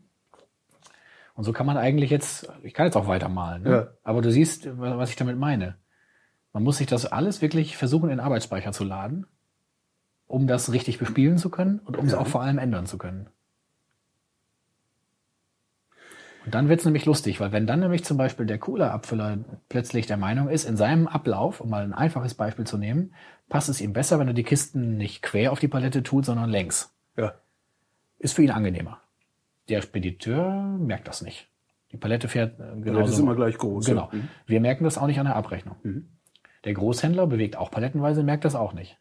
Und 1.36 1.43
so 1.43 1.53
kann 1.53 1.65
man 1.65 1.77
eigentlich 1.77 2.09
jetzt, 2.09 2.49
ich 2.63 2.73
kann 2.73 2.86
jetzt 2.86 2.95
auch 2.95 3.07
weitermalen, 3.07 3.63
ne? 3.63 3.69
Ja. 3.69 3.88
aber 4.03 4.21
du 4.21 4.31
siehst, 4.31 4.67
was 4.79 5.09
ich 5.09 5.15
damit 5.17 5.38
meine. 5.38 5.75
Man 6.53 6.63
muss 6.63 6.77
sich 6.77 6.88
das 6.88 7.05
alles 7.05 7.41
wirklich 7.41 7.75
versuchen, 7.77 8.05
in 8.05 8.17
den 8.17 8.19
Arbeitsspeicher 8.21 8.71
zu 8.71 8.86
laden, 8.86 9.27
um 10.27 10.47
das 10.47 10.71
richtig 10.71 10.97
bespielen 10.97 11.38
zu 11.38 11.49
können 11.49 11.79
und 11.79 11.97
um 11.97 12.05
es 12.05 12.13
Ja. 12.13 12.19
auch 12.19 12.27
vor 12.27 12.41
allem 12.41 12.57
ändern 12.57 12.86
zu 12.86 12.97
können. 12.97 13.29
Und 16.45 16.53
dann 16.53 16.69
wird's 16.69 16.86
nämlich 16.86 17.05
lustig, 17.05 17.39
weil 17.39 17.51
wenn 17.51 17.65
dann 17.65 17.79
nämlich 17.79 18.05
zum 18.05 18.17
Beispiel 18.17 18.45
der 18.45 18.59
Cola-Abfüller 18.59 19.39
plötzlich 19.67 20.05
der 20.05 20.17
Meinung 20.17 20.47
ist, 20.47 20.63
in 20.65 20.77
seinem 20.77 21.07
Ablauf, 21.07 21.59
um 21.59 21.69
mal 21.71 21.83
ein 21.83 21.93
einfaches 21.93 22.36
Beispiel 22.36 22.65
zu 22.67 22.77
nehmen, 22.77 23.13
passt 23.49 23.67
es 23.67 23.81
ihm 23.81 23.93
besser, 23.93 24.19
wenn 24.19 24.27
er 24.27 24.33
die 24.36 24.43
Kisten 24.43 24.95
nicht 24.95 25.23
quer 25.23 25.51
auf 25.51 25.59
die 25.59 25.67
Palette 25.67 26.03
tut, 26.03 26.23
sondern 26.25 26.49
längs. 26.51 26.93
Ja. 27.17 27.33
Ist 28.19 28.36
für 28.36 28.43
ihn 28.43 28.51
angenehmer. 28.51 29.01
Der 29.70 29.82
Spediteur 29.82 30.61
merkt 30.80 31.07
das 31.07 31.22
nicht. 31.22 31.47
Die 31.91 31.97
Palette 31.97 32.28
fährt 32.28 32.59
äh, 32.59 32.80
genau. 32.82 32.99
Das 32.99 33.11
ist 33.11 33.20
immer 33.20 33.36
gleich 33.36 33.57
groß. 33.57 33.86
Genau. 33.86 34.09
Ja. 34.11 34.18
Mhm. 34.18 34.28
Wir 34.45 34.61
merken 34.61 34.84
das 34.84 34.97
auch 34.97 35.07
nicht 35.07 35.20
an 35.20 35.26
der 35.26 35.36
Abrechnung. 35.36 35.76
Der 36.63 36.74
Großhändler 36.74 37.28
bewegt 37.28 37.55
auch 37.57 37.72
palettenweise, 37.72 38.24
merkt 38.24 38.45
das 38.45 38.55
auch 38.55 38.74
nicht. 38.74 38.97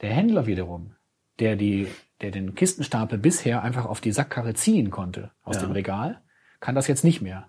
Der 0.00 0.10
Händler 0.10 0.46
wiederum, 0.46 0.92
der 1.38 1.56
die, 1.56 1.88
der 2.20 2.30
den 2.30 2.54
Kistenstapel 2.54 3.18
bisher 3.18 3.62
einfach 3.62 3.86
auf 3.86 4.00
die 4.00 4.12
Sackkarre 4.12 4.54
ziehen 4.54 4.90
konnte 4.90 5.30
aus 5.42 5.56
Ja. 5.56 5.62
dem 5.62 5.72
Regal, 5.72 6.20
kann 6.60 6.74
das 6.74 6.86
jetzt 6.88 7.04
nicht 7.04 7.20
mehr. 7.20 7.48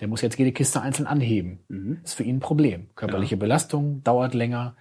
Der 0.00 0.08
muss 0.08 0.22
jetzt 0.22 0.38
jede 0.38 0.52
Kiste 0.52 0.80
einzeln 0.80 1.06
anheben. 1.06 1.60
Mhm. 1.68 2.00
Ist 2.02 2.14
für 2.14 2.22
ihn 2.22 2.36
ein 2.36 2.40
Problem. 2.40 2.88
Körperliche 2.94 3.36
Belastung 3.36 4.02
dauert 4.02 4.32
länger, 4.34 4.76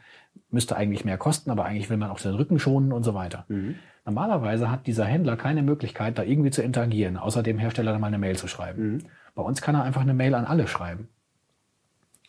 müsste 0.49 0.77
eigentlich 0.77 1.03
mehr 1.03 1.17
kosten, 1.17 1.51
aber 1.51 1.65
eigentlich 1.65 1.89
will 1.89 1.97
man 1.97 2.09
auch 2.09 2.19
den 2.21 2.35
Rücken 2.35 2.57
schonen 2.57 2.93
und 2.93 3.03
so 3.03 3.13
weiter. 3.13 3.45
Mhm. 3.49 3.75
Normalerweise 4.09 4.71
hat 4.71 4.87
dieser 4.87 5.05
Händler 5.05 5.37
keine 5.37 5.61
Möglichkeit, 5.61 6.17
da 6.17 6.23
irgendwie 6.23 6.49
zu 6.49 6.63
interagieren, 6.63 7.15
außer 7.15 7.43
dem 7.43 7.59
Hersteller 7.59 7.91
dann 7.91 8.01
mal 8.01 8.07
eine 8.07 8.17
Mail 8.17 8.35
zu 8.35 8.47
schreiben. 8.47 8.93
Mhm. 8.93 8.99
Bei 9.35 9.43
uns 9.43 9.61
kann 9.61 9.75
er 9.75 9.83
einfach 9.83 10.01
eine 10.01 10.15
Mail 10.15 10.33
an 10.33 10.45
alle 10.45 10.67
schreiben. 10.67 11.09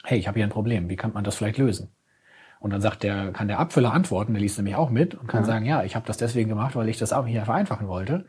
Hey, 0.05 0.19
ich 0.19 0.29
habe 0.29 0.39
hier 0.39 0.47
ein 0.47 0.51
Problem, 0.51 0.91
wie 0.91 0.97
kann 0.97 1.15
man 1.15 1.25
das 1.25 1.37
vielleicht 1.37 1.57
lösen? 1.57 1.89
Und 2.59 2.71
dann 2.71 2.83
sagt 2.83 3.03
der, 3.03 3.33
kann 3.33 3.49
der 3.49 3.59
Abfüller 3.59 3.95
antworten, 3.95 4.35
der 4.35 4.43
liest 4.43 4.59
nämlich 4.59 4.77
auch 4.77 4.91
mit 4.91 5.15
und 5.15 5.27
kann 5.27 5.47
sagen, 5.47 5.65
ja, 5.65 5.83
ich 5.83 5.97
habe 5.97 6.07
das 6.07 6.19
deswegen 6.19 6.51
gemacht, 6.51 6.77
weil 6.77 6.91
ich 6.91 6.99
das 6.99 7.15
auch 7.15 7.27
hier 7.27 7.47
vereinfachen 7.47 7.89
wollte. 7.89 8.27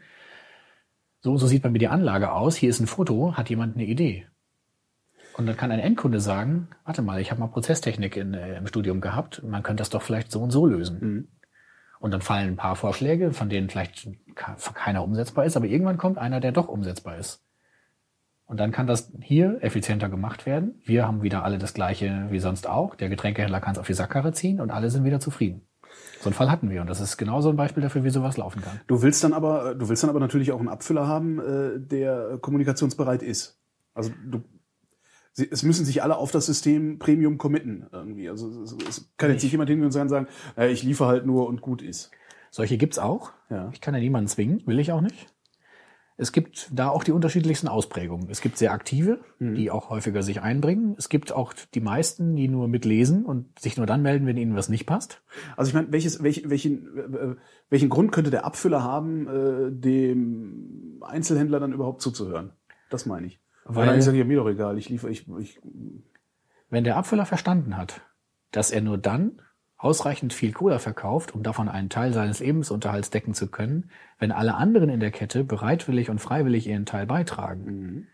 So 1.19 1.33
und 1.33 1.37
so 1.37 1.47
sieht 1.47 1.61
bei 1.61 1.69
mir 1.69 1.79
die 1.79 1.89
Anlage 1.89 2.31
aus, 2.31 2.55
hier 2.55 2.69
ist 2.69 2.79
ein 2.79 2.87
Foto, 2.87 3.35
hat 3.35 3.49
jemand 3.49 3.75
eine 3.75 3.85
Idee? 3.85 4.27
Und 5.35 5.45
dann 5.45 5.57
kann 5.57 5.71
ein 5.71 5.79
Endkunde 5.79 6.21
sagen, 6.21 6.69
warte 6.85 7.01
mal, 7.01 7.19
ich 7.19 7.31
habe 7.31 7.41
mal 7.41 7.47
Prozesstechnik 7.47 8.15
in, 8.15 8.33
äh, 8.33 8.57
im 8.57 8.67
Studium 8.67 9.01
gehabt, 9.01 9.43
man 9.43 9.61
könnte 9.61 9.81
das 9.81 9.89
doch 9.89 10.01
vielleicht 10.01 10.31
so 10.31 10.41
und 10.41 10.51
so 10.51 10.65
lösen. 10.65 11.27
Und 12.01 12.11
dann 12.11 12.21
fallen 12.21 12.47
ein 12.47 12.55
paar 12.57 12.75
Vorschläge, 12.75 13.31
von 13.31 13.47
denen 13.47 13.69
vielleicht 13.69 14.09
ke- 14.35 14.55
keiner 14.73 15.03
umsetzbar 15.03 15.45
ist, 15.45 15.55
aber 15.55 15.67
irgendwann 15.67 15.97
kommt 15.97 16.17
einer, 16.17 16.39
der 16.39 16.51
doch 16.51 16.67
umsetzbar 16.67 17.17
ist. 17.17 17.43
Und 18.45 18.59
dann 18.59 18.71
kann 18.71 18.87
das 18.87 19.13
hier 19.21 19.59
effizienter 19.61 20.09
gemacht 20.09 20.47
werden. 20.47 20.81
Wir 20.83 21.07
haben 21.07 21.21
wieder 21.21 21.43
alle 21.43 21.59
das 21.59 21.75
gleiche 21.75 22.25
wie 22.31 22.39
sonst 22.39 22.67
auch. 22.67 22.95
Der 22.95 23.07
Getränkehändler 23.07 23.61
kann 23.61 23.73
es 23.73 23.77
auf 23.77 23.85
die 23.85 23.93
Sackkarre 23.93 24.33
ziehen 24.33 24.59
und 24.59 24.71
alle 24.71 24.89
sind 24.89 25.05
wieder 25.05 25.19
zufrieden. 25.19 25.61
So 26.19 26.25
einen 26.29 26.33
Fall 26.33 26.49
hatten 26.49 26.71
wir 26.71 26.81
und 26.81 26.89
das 26.89 27.01
ist 27.01 27.17
genau 27.17 27.39
so 27.41 27.49
ein 27.49 27.55
Beispiel 27.55 27.83
dafür, 27.83 28.03
wie 28.03 28.09
sowas 28.09 28.35
laufen 28.35 28.61
kann. 28.63 28.81
Du 28.87 29.03
willst 29.03 29.23
dann 29.23 29.33
aber, 29.33 29.75
du 29.75 29.87
willst 29.87 30.01
dann 30.01 30.09
aber 30.09 30.19
natürlich 30.19 30.51
auch 30.51 30.59
einen 30.59 30.69
Abfüller 30.69 31.07
haben, 31.07 31.39
äh, 31.39 31.79
der 31.79 32.39
kommunikationsbereit 32.41 33.21
ist. 33.21 33.59
Also 33.93 34.11
du, 34.25 34.41
sie, 35.33 35.49
es 35.49 35.63
müssen 35.63 35.85
sich 35.85 36.03
alle 36.03 36.17
auf 36.17 36.31
das 36.31 36.45
System 36.45 36.99
Premium 36.99 37.37
committen 37.37 37.87
irgendwie. 37.91 38.29
Also 38.29 38.49
es, 38.63 38.75
es 38.87 39.11
kann 39.17 39.31
jetzt 39.31 39.43
nicht 39.43 39.51
jemand 39.51 39.69
hingehen 39.69 39.85
und 39.85 39.91
sagen, 39.91 40.27
äh, 40.57 40.71
ich 40.71 40.83
liefere 40.83 41.07
halt 41.07 41.25
nur 41.25 41.47
und 41.47 41.61
gut 41.61 41.81
ist. 41.81 42.11
Solche 42.49 42.77
gibt's 42.77 42.99
auch. 42.99 43.31
Ja. 43.49 43.69
Ich 43.73 43.81
kann 43.81 43.93
ja 43.93 43.99
niemanden 43.99 44.27
zwingen, 44.27 44.61
will 44.65 44.79
ich 44.79 44.91
auch 44.91 45.01
nicht. 45.01 45.27
Es 46.17 46.31
gibt 46.31 46.69
da 46.71 46.89
auch 46.89 47.03
die 47.03 47.13
unterschiedlichsten 47.13 47.67
Ausprägungen. 47.67 48.29
Es 48.29 48.41
gibt 48.41 48.59
sehr 48.59 48.73
aktive, 48.73 49.21
die 49.39 49.71
auch 49.71 49.89
häufiger 49.89 50.21
sich 50.21 50.39
einbringen. 50.41 50.93
Es 50.95 51.09
gibt 51.09 51.31
auch 51.31 51.51
die 51.73 51.79
meisten, 51.79 52.35
die 52.35 52.47
nur 52.47 52.67
mitlesen 52.67 53.25
und 53.25 53.57
sich 53.57 53.75
nur 53.75 53.87
dann 53.87 54.03
melden, 54.03 54.27
wenn 54.27 54.37
ihnen 54.37 54.55
was 54.55 54.69
nicht 54.69 54.85
passt. 54.85 55.23
Also 55.57 55.69
ich 55.69 55.73
meine, 55.73 55.91
welches, 55.91 56.21
welch, 56.21 56.47
welchen, 56.47 56.95
äh, 56.95 57.35
welchen 57.71 57.89
Grund 57.89 58.11
könnte 58.11 58.29
der 58.29 58.45
Abfüller 58.45 58.83
haben, 58.83 59.27
äh, 59.27 59.71
dem 59.71 61.01
Einzelhändler 61.01 61.59
dann 61.59 61.73
überhaupt 61.73 62.03
zuzuhören? 62.03 62.51
Das 62.91 63.07
meine 63.07 63.25
ich. 63.25 63.41
Weil, 63.65 63.75
Weil- 63.75 63.85
dann 63.87 63.99
ist 63.99 64.07
ja 64.07 64.23
mir 64.23 64.37
doch 64.37 64.47
egal. 64.49 64.77
Ich 64.77 64.89
liefere, 64.89 65.11
ich, 65.11 65.27
ich 65.39 65.61
Wenn 66.69 66.83
der 66.83 66.97
Abfüller 66.97 67.25
verstanden 67.25 67.77
hat, 67.77 68.01
dass 68.51 68.71
er 68.71 68.81
nur 68.81 68.97
dann 68.97 69.41
ausreichend 69.77 70.33
viel 70.33 70.51
Cola 70.51 70.77
verkauft, 70.77 71.33
um 71.33 71.41
davon 71.41 71.67
einen 71.67 71.89
Teil 71.89 72.13
seines 72.13 72.39
Lebensunterhalts 72.39 73.09
decken 73.09 73.33
zu 73.33 73.47
können, 73.47 73.89
wenn 74.19 74.31
alle 74.31 74.53
anderen 74.55 74.89
in 74.89 74.99
der 74.99 75.11
Kette 75.11 75.43
bereitwillig 75.43 76.09
und 76.09 76.19
freiwillig 76.19 76.67
ihren 76.67 76.85
Teil 76.85 77.07
beitragen, 77.07 78.07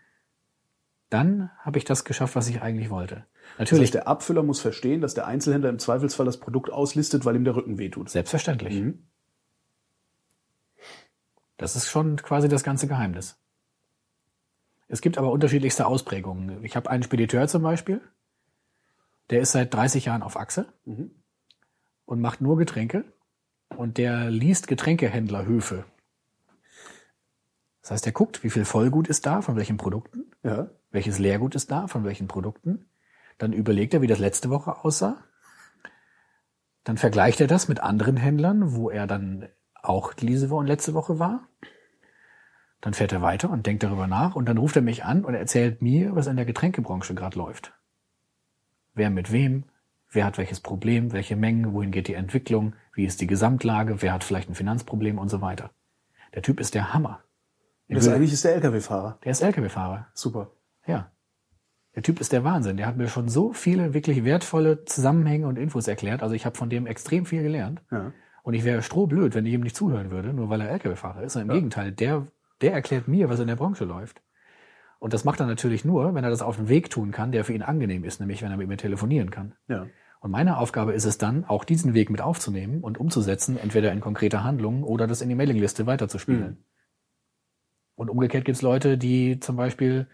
dann 1.10 1.50
habe 1.58 1.78
ich 1.78 1.84
das 1.84 2.04
geschafft, 2.04 2.36
was 2.36 2.48
ich 2.48 2.62
eigentlich 2.62 2.88
wollte. 2.90 3.26
Das 3.52 3.58
Natürlich, 3.60 3.84
heißt, 3.84 3.94
der 3.94 4.08
Abfüller 4.08 4.42
muss 4.42 4.60
verstehen, 4.60 5.00
dass 5.00 5.14
der 5.14 5.26
Einzelhändler 5.26 5.70
im 5.70 5.78
Zweifelsfall 5.78 6.26
das 6.26 6.38
Produkt 6.38 6.70
auslistet, 6.70 7.24
weil 7.24 7.36
ihm 7.36 7.44
der 7.44 7.56
Rücken 7.56 7.78
wehtut. 7.78 8.08
selbstverständlich. 8.10 8.74
Mhm. 8.80 9.06
Das 11.56 11.76
ist 11.76 11.88
schon 11.88 12.16
quasi 12.16 12.48
das 12.48 12.62
ganze 12.62 12.86
Geheimnis. 12.86 13.38
Es 14.88 15.00
gibt 15.02 15.18
aber 15.18 15.30
unterschiedlichste 15.30 15.86
Ausprägungen. 15.86 16.64
Ich 16.64 16.74
habe 16.76 16.90
einen 16.90 17.02
Spediteur 17.02 17.46
zum 17.46 17.62
Beispiel, 17.62 18.00
der 19.30 19.40
ist 19.40 19.52
seit 19.52 19.72
30 19.74 20.06
Jahren 20.06 20.22
auf 20.22 20.36
Achse 20.38 20.66
Mhm. 20.86 21.10
und 22.06 22.20
macht 22.20 22.40
nur 22.40 22.56
Getränke 22.56 23.04
und 23.76 23.98
der 23.98 24.30
liest 24.30 24.66
Getränkehändlerhöfe. 24.66 25.84
Das 27.82 27.90
heißt, 27.92 28.06
er 28.06 28.12
guckt, 28.12 28.42
wie 28.44 28.50
viel 28.50 28.64
Vollgut 28.64 29.08
ist 29.08 29.26
da, 29.26 29.42
von 29.42 29.56
welchen 29.56 29.76
Produkten, 29.76 30.30
Ja. 30.42 30.70
welches 30.90 31.18
Leergut 31.18 31.54
ist 31.54 31.70
da, 31.70 31.86
von 31.86 32.04
welchen 32.04 32.28
Produkten. 32.28 32.86
Dann 33.38 33.52
überlegt 33.52 33.94
er, 33.94 34.02
wie 34.02 34.06
das 34.06 34.18
letzte 34.18 34.50
Woche 34.50 34.84
aussah. 34.84 35.22
Dann 36.84 36.96
vergleicht 36.96 37.40
er 37.40 37.46
das 37.46 37.68
mit 37.68 37.80
anderen 37.80 38.16
Händlern, 38.16 38.74
wo 38.74 38.90
er 38.90 39.06
dann 39.06 39.48
auch 39.74 40.12
diese 40.12 40.50
Woche 40.50 40.60
und 40.60 40.66
letzte 40.66 40.94
Woche 40.94 41.18
war. 41.18 41.47
Dann 42.80 42.94
fährt 42.94 43.12
er 43.12 43.22
weiter 43.22 43.50
und 43.50 43.66
denkt 43.66 43.82
darüber 43.82 44.06
nach 44.06 44.36
und 44.36 44.48
dann 44.48 44.58
ruft 44.58 44.76
er 44.76 44.82
mich 44.82 45.04
an 45.04 45.24
und 45.24 45.34
erzählt 45.34 45.82
mir, 45.82 46.14
was 46.14 46.26
in 46.26 46.36
der 46.36 46.44
Getränkebranche 46.44 47.14
gerade 47.14 47.38
läuft. 47.38 47.72
Wer 48.94 49.10
mit 49.10 49.32
wem, 49.32 49.64
wer 50.10 50.24
hat 50.24 50.38
welches 50.38 50.60
Problem, 50.60 51.12
welche 51.12 51.36
Mengen, 51.36 51.72
wohin 51.72 51.90
geht 51.90 52.08
die 52.08 52.14
Entwicklung, 52.14 52.74
wie 52.94 53.04
ist 53.04 53.20
die 53.20 53.26
Gesamtlage, 53.26 54.00
wer 54.02 54.12
hat 54.12 54.24
vielleicht 54.24 54.48
ein 54.48 54.54
Finanzproblem 54.54 55.18
und 55.18 55.28
so 55.28 55.40
weiter. 55.40 55.70
Der 56.34 56.42
Typ 56.42 56.60
ist 56.60 56.74
der 56.74 56.92
Hammer. 56.92 57.22
Das 57.88 58.08
eigentlich 58.08 58.32
ist 58.32 58.44
der 58.44 58.54
LKW-Fahrer. 58.54 59.18
Der 59.24 59.32
ist 59.32 59.40
Lkw-Fahrer. 59.40 60.08
Super. 60.12 60.50
Ja. 60.86 61.10
Der 61.94 62.02
Typ 62.02 62.20
ist 62.20 62.32
der 62.32 62.44
Wahnsinn. 62.44 62.76
Der 62.76 62.86
hat 62.86 62.96
mir 62.96 63.08
schon 63.08 63.28
so 63.28 63.52
viele 63.52 63.94
wirklich 63.94 64.24
wertvolle 64.24 64.84
Zusammenhänge 64.84 65.46
und 65.46 65.56
Infos 65.56 65.88
erklärt. 65.88 66.22
Also 66.22 66.34
ich 66.34 66.44
habe 66.44 66.56
von 66.56 66.68
dem 66.68 66.86
extrem 66.86 67.24
viel 67.24 67.42
gelernt. 67.42 67.80
Ja. 67.90 68.12
Und 68.42 68.54
ich 68.54 68.64
wäre 68.64 68.82
strohblöd, 68.82 69.34
wenn 69.34 69.46
ich 69.46 69.54
ihm 69.54 69.62
nicht 69.62 69.76
zuhören 69.76 70.10
würde, 70.10 70.32
nur 70.32 70.48
weil 70.48 70.60
er 70.60 70.70
LKW-Fahrer 70.70 71.22
ist. 71.22 71.36
Und 71.36 71.42
Im 71.42 71.48
Gegenteil, 71.48 71.92
der, 71.92 72.26
der 72.60 72.72
erklärt 72.72 73.08
mir, 73.08 73.28
was 73.28 73.40
in 73.40 73.48
der 73.48 73.56
Branche 73.56 73.84
läuft. 73.84 74.22
Und 74.98 75.12
das 75.12 75.24
macht 75.24 75.40
er 75.40 75.46
natürlich 75.46 75.84
nur, 75.84 76.14
wenn 76.14 76.24
er 76.24 76.30
das 76.30 76.42
auf 76.42 76.56
dem 76.56 76.68
Weg 76.68 76.90
tun 76.90 77.12
kann, 77.12 77.30
der 77.30 77.44
für 77.44 77.52
ihn 77.52 77.62
angenehm 77.62 78.04
ist, 78.04 78.20
nämlich 78.20 78.42
wenn 78.42 78.50
er 78.50 78.56
mit 78.56 78.68
mir 78.68 78.76
telefonieren 78.76 79.30
kann. 79.30 79.54
Ja. 79.68 79.86
Und 80.20 80.32
meine 80.32 80.58
Aufgabe 80.58 80.92
ist 80.92 81.04
es 81.04 81.18
dann, 81.18 81.44
auch 81.44 81.64
diesen 81.64 81.94
Weg 81.94 82.10
mit 82.10 82.20
aufzunehmen 82.20 82.82
und 82.82 82.98
umzusetzen, 82.98 83.56
entweder 83.56 83.92
in 83.92 84.00
konkrete 84.00 84.42
Handlungen 84.42 84.82
oder 84.82 85.06
das 85.06 85.20
in 85.20 85.28
die 85.28 85.36
Mailingliste 85.36 85.86
weiterzuspielen. 85.86 86.64
Und 87.94 88.10
umgekehrt 88.10 88.44
gibt's 88.44 88.62
Leute, 88.62 88.98
die 88.98 89.38
zum 89.38 89.56
Beispiel 89.56 90.08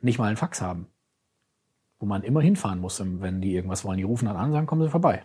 nicht 0.00 0.18
mal 0.18 0.26
einen 0.26 0.36
Fax 0.36 0.60
haben, 0.60 0.88
wo 2.00 2.06
man 2.06 2.24
immer 2.24 2.40
hinfahren 2.40 2.80
muss, 2.80 3.00
wenn 3.00 3.40
die 3.40 3.54
irgendwas 3.54 3.84
wollen. 3.84 3.98
Die 3.98 4.04
rufen 4.04 4.26
dann 4.26 4.36
an, 4.36 4.52
sagen, 4.52 4.66
kommen 4.66 4.82
Sie 4.82 4.90
vorbei. 4.90 5.24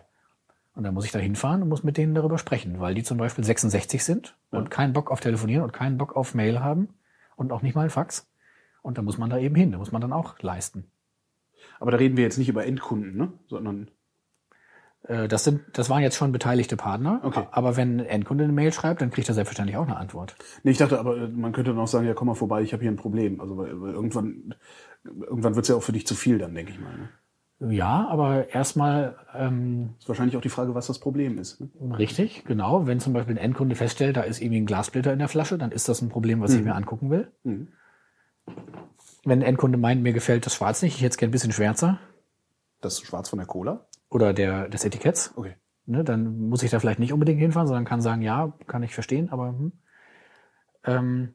Und 0.74 0.84
dann 0.84 0.94
muss 0.94 1.04
ich 1.04 1.12
da 1.12 1.18
hinfahren 1.18 1.62
und 1.62 1.68
muss 1.68 1.82
mit 1.84 1.96
denen 1.98 2.14
darüber 2.14 2.38
sprechen, 2.38 2.80
weil 2.80 2.94
die 2.94 3.02
zum 3.02 3.18
Beispiel 3.18 3.44
66 3.44 4.02
sind 4.04 4.36
und 4.50 4.70
keinen 4.70 4.92
Bock 4.94 5.10
auf 5.10 5.20
Telefonieren 5.20 5.62
und 5.64 5.72
keinen 5.72 5.98
Bock 5.98 6.16
auf 6.16 6.34
Mail 6.34 6.60
haben 6.60 6.88
und 7.36 7.52
auch 7.52 7.60
nicht 7.62 7.74
mal 7.74 7.82
ein 7.82 7.90
Fax. 7.90 8.26
Und 8.80 8.96
da 8.98 9.02
muss 9.02 9.18
man 9.18 9.28
da 9.30 9.38
eben 9.38 9.54
hin, 9.54 9.72
da 9.72 9.78
muss 9.78 9.92
man 9.92 10.00
dann 10.00 10.12
auch 10.12 10.38
leisten. 10.40 10.90
Aber 11.78 11.90
da 11.90 11.98
reden 11.98 12.16
wir 12.16 12.24
jetzt 12.24 12.38
nicht 12.38 12.48
über 12.48 12.64
Endkunden, 12.66 13.16
ne? 13.16 13.32
Sondern 13.48 13.88
Äh, 15.04 15.28
Das 15.28 15.44
sind, 15.44 15.62
das 15.74 15.90
waren 15.90 16.02
jetzt 16.02 16.16
schon 16.16 16.32
beteiligte 16.32 16.76
Partner. 16.76 17.20
Okay. 17.22 17.46
Aber 17.50 17.76
wenn 17.76 18.00
ein 18.00 18.06
Endkunde 18.06 18.44
eine 18.44 18.52
Mail 18.52 18.72
schreibt, 18.72 19.02
dann 19.02 19.10
kriegt 19.10 19.28
er 19.28 19.34
selbstverständlich 19.34 19.76
auch 19.76 19.86
eine 19.86 19.96
Antwort. 19.96 20.36
Nee, 20.62 20.70
ich 20.72 20.78
dachte, 20.78 20.98
aber 20.98 21.16
äh, 21.16 21.28
man 21.28 21.52
könnte 21.52 21.72
dann 21.72 21.80
auch 21.80 21.88
sagen, 21.88 22.06
ja, 22.06 22.14
komm 22.14 22.28
mal 22.28 22.34
vorbei, 22.34 22.62
ich 22.62 22.72
habe 22.72 22.82
hier 22.82 22.90
ein 22.90 22.96
Problem. 22.96 23.40
Also 23.40 23.56
weil, 23.58 23.80
weil 23.80 23.92
irgendwann, 23.94 24.54
irgendwann 25.04 25.54
wird's 25.56 25.68
ja 25.68 25.76
auch 25.76 25.82
für 25.82 25.92
dich 25.92 26.06
zu 26.06 26.14
viel 26.14 26.38
dann, 26.38 26.54
denke 26.54 26.72
ich 26.72 26.80
mal. 26.80 26.96
Ne? 26.96 27.08
Ja, 27.68 28.08
aber 28.08 28.48
erstmal 28.52 29.16
ähm, 29.34 29.90
Ist 29.98 30.08
wahrscheinlich 30.08 30.36
auch 30.36 30.40
die 30.40 30.48
Frage, 30.48 30.74
was 30.74 30.88
das 30.88 30.98
Problem 30.98 31.38
ist. 31.38 31.60
Ne? 31.60 31.98
richtig, 31.98 32.44
genau. 32.44 32.86
Wenn 32.86 32.98
zum 32.98 33.12
Beispiel 33.12 33.34
ein 33.34 33.44
Endkunde 33.44 33.76
feststellt, 33.76 34.16
da 34.16 34.22
ist 34.22 34.40
irgendwie 34.40 34.60
ein 34.60 34.66
Glassplitter 34.66 35.12
in 35.12 35.18
der 35.18 35.28
Flasche, 35.28 35.58
dann 35.58 35.70
ist 35.70 35.88
das 35.88 36.02
ein 36.02 36.08
Problem, 36.08 36.40
was 36.40 36.54
ich 36.54 36.62
mir 36.62 36.74
angucken 36.74 37.10
will. 37.10 37.30
Mhm. 37.44 37.68
Wenn 39.24 39.40
ein 39.40 39.46
Endkunde 39.46 39.78
meint, 39.78 40.02
mir 40.02 40.12
gefällt 40.12 40.46
das 40.46 40.54
Schwarz 40.54 40.82
nicht, 40.82 40.96
ich 40.96 41.02
hätte 41.02 41.10
es 41.12 41.16
gern 41.16 41.28
ein 41.28 41.32
bisschen 41.32 41.52
schwärzer 41.52 42.00
Das 42.80 43.00
Schwarz 43.00 43.28
von 43.28 43.38
der 43.38 43.46
Cola? 43.46 43.86
oder 44.08 44.32
der 44.34 44.68
des 44.68 44.84
Etiketts, 44.84 45.32
Okay. 45.36 45.54
ne, 45.86 46.04
dann 46.04 46.48
muss 46.48 46.62
ich 46.62 46.70
da 46.70 46.80
vielleicht 46.80 46.98
nicht 46.98 47.12
unbedingt 47.12 47.40
hinfahren, 47.40 47.68
sondern 47.68 47.84
kann 47.84 48.02
sagen, 48.02 48.22
ja, 48.22 48.52
kann 48.66 48.82
ich 48.82 48.92
verstehen, 48.92 49.30
aber 49.30 49.48
hm. 49.48 49.72
ähm, 50.84 51.34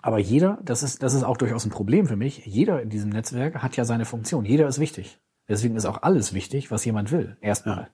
aber 0.00 0.18
jeder, 0.18 0.58
das 0.62 0.82
ist 0.84 1.02
das 1.02 1.14
ist 1.14 1.24
auch 1.24 1.36
durchaus 1.36 1.64
ein 1.64 1.70
Problem 1.70 2.06
für 2.06 2.14
mich. 2.16 2.46
Jeder 2.46 2.80
in 2.82 2.88
diesem 2.88 3.10
Netzwerk 3.10 3.62
hat 3.62 3.76
ja 3.76 3.84
seine 3.84 4.04
Funktion. 4.04 4.44
Jeder 4.44 4.68
ist 4.68 4.78
wichtig. 4.78 5.18
Deswegen 5.48 5.76
ist 5.76 5.86
auch 5.86 6.02
alles 6.02 6.34
wichtig, 6.34 6.70
was 6.70 6.84
jemand 6.84 7.10
will. 7.10 7.36
Erstmal. 7.40 7.76
Ja. 7.76 7.88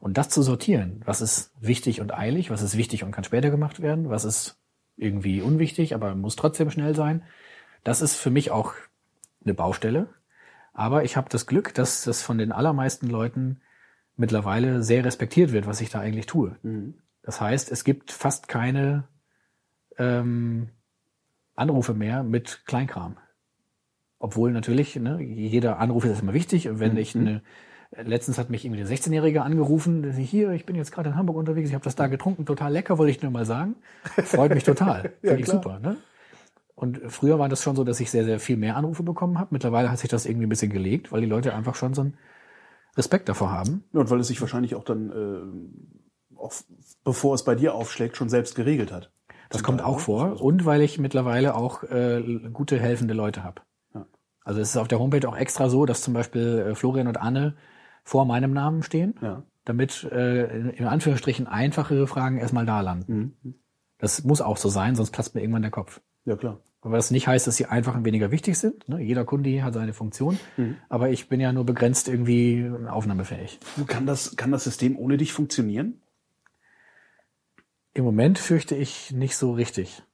Und 0.00 0.18
das 0.18 0.28
zu 0.28 0.42
sortieren, 0.42 1.02
was 1.04 1.20
ist 1.20 1.52
wichtig 1.60 2.00
und 2.00 2.14
eilig, 2.14 2.50
was 2.50 2.62
ist 2.62 2.76
wichtig 2.76 3.04
und 3.04 3.12
kann 3.12 3.24
später 3.24 3.50
gemacht 3.50 3.80
werden, 3.80 4.10
was 4.10 4.24
ist 4.24 4.58
irgendwie 4.96 5.42
unwichtig, 5.42 5.94
aber 5.94 6.14
muss 6.14 6.36
trotzdem 6.36 6.70
schnell 6.70 6.94
sein, 6.94 7.22
das 7.84 8.00
ist 8.02 8.16
für 8.16 8.30
mich 8.30 8.50
auch 8.50 8.74
eine 9.44 9.54
Baustelle. 9.54 10.08
Aber 10.72 11.04
ich 11.04 11.16
habe 11.16 11.28
das 11.30 11.46
Glück, 11.46 11.72
dass 11.74 12.04
das 12.04 12.22
von 12.22 12.38
den 12.38 12.52
allermeisten 12.52 13.06
Leuten 13.06 13.60
mittlerweile 14.16 14.82
sehr 14.82 15.04
respektiert 15.04 15.52
wird, 15.52 15.66
was 15.66 15.80
ich 15.80 15.90
da 15.90 16.00
eigentlich 16.00 16.26
tue. 16.26 16.56
Das 17.22 17.40
heißt, 17.40 17.70
es 17.72 17.84
gibt 17.84 18.12
fast 18.12 18.48
keine 18.48 19.08
ähm, 19.98 20.70
Anrufe 21.54 21.94
mehr 21.94 22.22
mit 22.22 22.62
Kleinkram. 22.66 23.16
Obwohl 24.26 24.50
natürlich, 24.50 24.96
ne, 24.96 25.22
jeder 25.22 25.78
Anruf 25.78 26.04
ist 26.04 26.20
immer 26.20 26.32
wichtig. 26.32 26.68
Und 26.68 26.80
wenn 26.80 26.96
ich 26.96 27.14
eine, 27.14 27.42
letztens 27.96 28.38
hat 28.38 28.50
mich 28.50 28.64
irgendwie 28.64 28.82
eine 28.82 28.90
16-Jährige 28.90 29.42
angerufen, 29.42 30.10
hier, 30.14 30.50
ich 30.50 30.66
bin 30.66 30.74
jetzt 30.74 30.90
gerade 30.90 31.10
in 31.10 31.14
Hamburg 31.14 31.36
unterwegs, 31.36 31.68
ich 31.68 31.74
habe 31.76 31.84
das 31.84 31.94
da 31.94 32.08
getrunken, 32.08 32.44
total 32.44 32.72
lecker, 32.72 32.98
wollte 32.98 33.12
ich 33.12 33.22
nur 33.22 33.30
mal 33.30 33.44
sagen. 33.44 33.76
Freut 34.24 34.52
mich 34.52 34.64
total. 34.64 35.12
Finde 35.20 35.42
ich 35.42 35.46
super. 35.46 35.78
Ne? 35.78 35.96
Und 36.74 37.00
früher 37.06 37.38
war 37.38 37.48
das 37.48 37.62
schon 37.62 37.76
so, 37.76 37.84
dass 37.84 38.00
ich 38.00 38.10
sehr, 38.10 38.24
sehr 38.24 38.40
viel 38.40 38.56
mehr 38.56 38.76
Anrufe 38.76 39.04
bekommen 39.04 39.38
habe. 39.38 39.50
Mittlerweile 39.52 39.92
hat 39.92 40.00
sich 40.00 40.10
das 40.10 40.26
irgendwie 40.26 40.46
ein 40.46 40.48
bisschen 40.48 40.72
gelegt, 40.72 41.12
weil 41.12 41.20
die 41.20 41.28
Leute 41.28 41.54
einfach 41.54 41.76
schon 41.76 41.94
so 41.94 42.00
einen 42.00 42.18
Respekt 42.96 43.28
davor 43.28 43.52
haben. 43.52 43.84
Ja, 43.92 44.00
Und 44.00 44.10
weil 44.10 44.18
es 44.18 44.26
sich 44.26 44.40
wahrscheinlich 44.40 44.74
auch 44.74 44.82
dann, 44.82 45.12
äh, 46.34 46.36
auch 46.36 46.52
bevor 47.04 47.36
es 47.36 47.44
bei 47.44 47.54
dir 47.54 47.76
aufschlägt, 47.76 48.16
schon 48.16 48.28
selbst 48.28 48.56
geregelt 48.56 48.90
hat. 48.90 49.12
Das 49.50 49.62
kommt 49.62 49.84
auch 49.84 50.00
vor. 50.00 50.42
Und 50.42 50.64
weil 50.64 50.82
ich 50.82 50.98
mittlerweile 50.98 51.54
auch 51.54 51.84
äh, 51.84 52.40
gute, 52.52 52.80
helfende 52.80 53.14
Leute 53.14 53.44
habe. 53.44 53.62
Also 54.46 54.60
es 54.60 54.70
ist 54.70 54.76
auf 54.76 54.86
der 54.86 55.00
Homepage 55.00 55.28
auch 55.28 55.36
extra 55.36 55.68
so, 55.68 55.86
dass 55.86 56.02
zum 56.02 56.14
Beispiel 56.14 56.68
äh, 56.70 56.74
Florian 56.76 57.08
und 57.08 57.20
Anne 57.20 57.56
vor 58.04 58.24
meinem 58.24 58.52
Namen 58.52 58.84
stehen, 58.84 59.14
Ja. 59.20 59.42
damit 59.64 60.04
äh, 60.04 60.70
in, 60.70 60.86
Anführungsstrichen 60.86 61.48
einfachere 61.48 62.06
Fragen 62.06 62.38
erstmal 62.38 62.64
da 62.64 62.80
landen. 62.80 63.34
Mhm. 63.42 63.54
Das 63.98 64.22
muss 64.22 64.40
auch 64.40 64.56
so 64.56 64.68
sein, 64.68 64.94
sonst 64.94 65.10
platzt 65.10 65.34
mir 65.34 65.40
irgendwann 65.40 65.62
der 65.62 65.72
Kopf. 65.72 66.00
Ja, 66.24 66.36
klar. 66.36 66.60
Aber 66.80 66.94
das 66.96 67.10
nicht 67.10 67.26
heißt, 67.26 67.48
dass 67.48 67.56
die 67.56 67.66
einfachen 67.66 68.04
weniger 68.04 68.30
wichtig 68.30 68.56
sind. 68.56 68.88
Ne? 68.88 69.00
Jeder 69.00 69.24
Kunde 69.24 69.64
hat 69.64 69.74
seine 69.74 69.92
Funktion. 69.92 70.38
Aber 70.88 71.10
ich 71.10 71.28
bin 71.28 71.40
ja 71.40 71.52
nur 71.52 71.66
begrenzt 71.66 72.06
irgendwie 72.06 72.70
aufnahmefähig. 72.88 73.58
Kann 73.88 74.06
das, 74.06 74.36
kann 74.36 74.52
das 74.52 74.62
System 74.62 74.96
ohne 74.96 75.16
dich 75.16 75.32
funktionieren? 75.32 76.00
Im 77.94 78.04
Moment 78.04 78.38
fürchte 78.38 78.76
ich 78.76 79.10
nicht 79.10 79.36
so 79.36 79.52
richtig. 79.52 80.04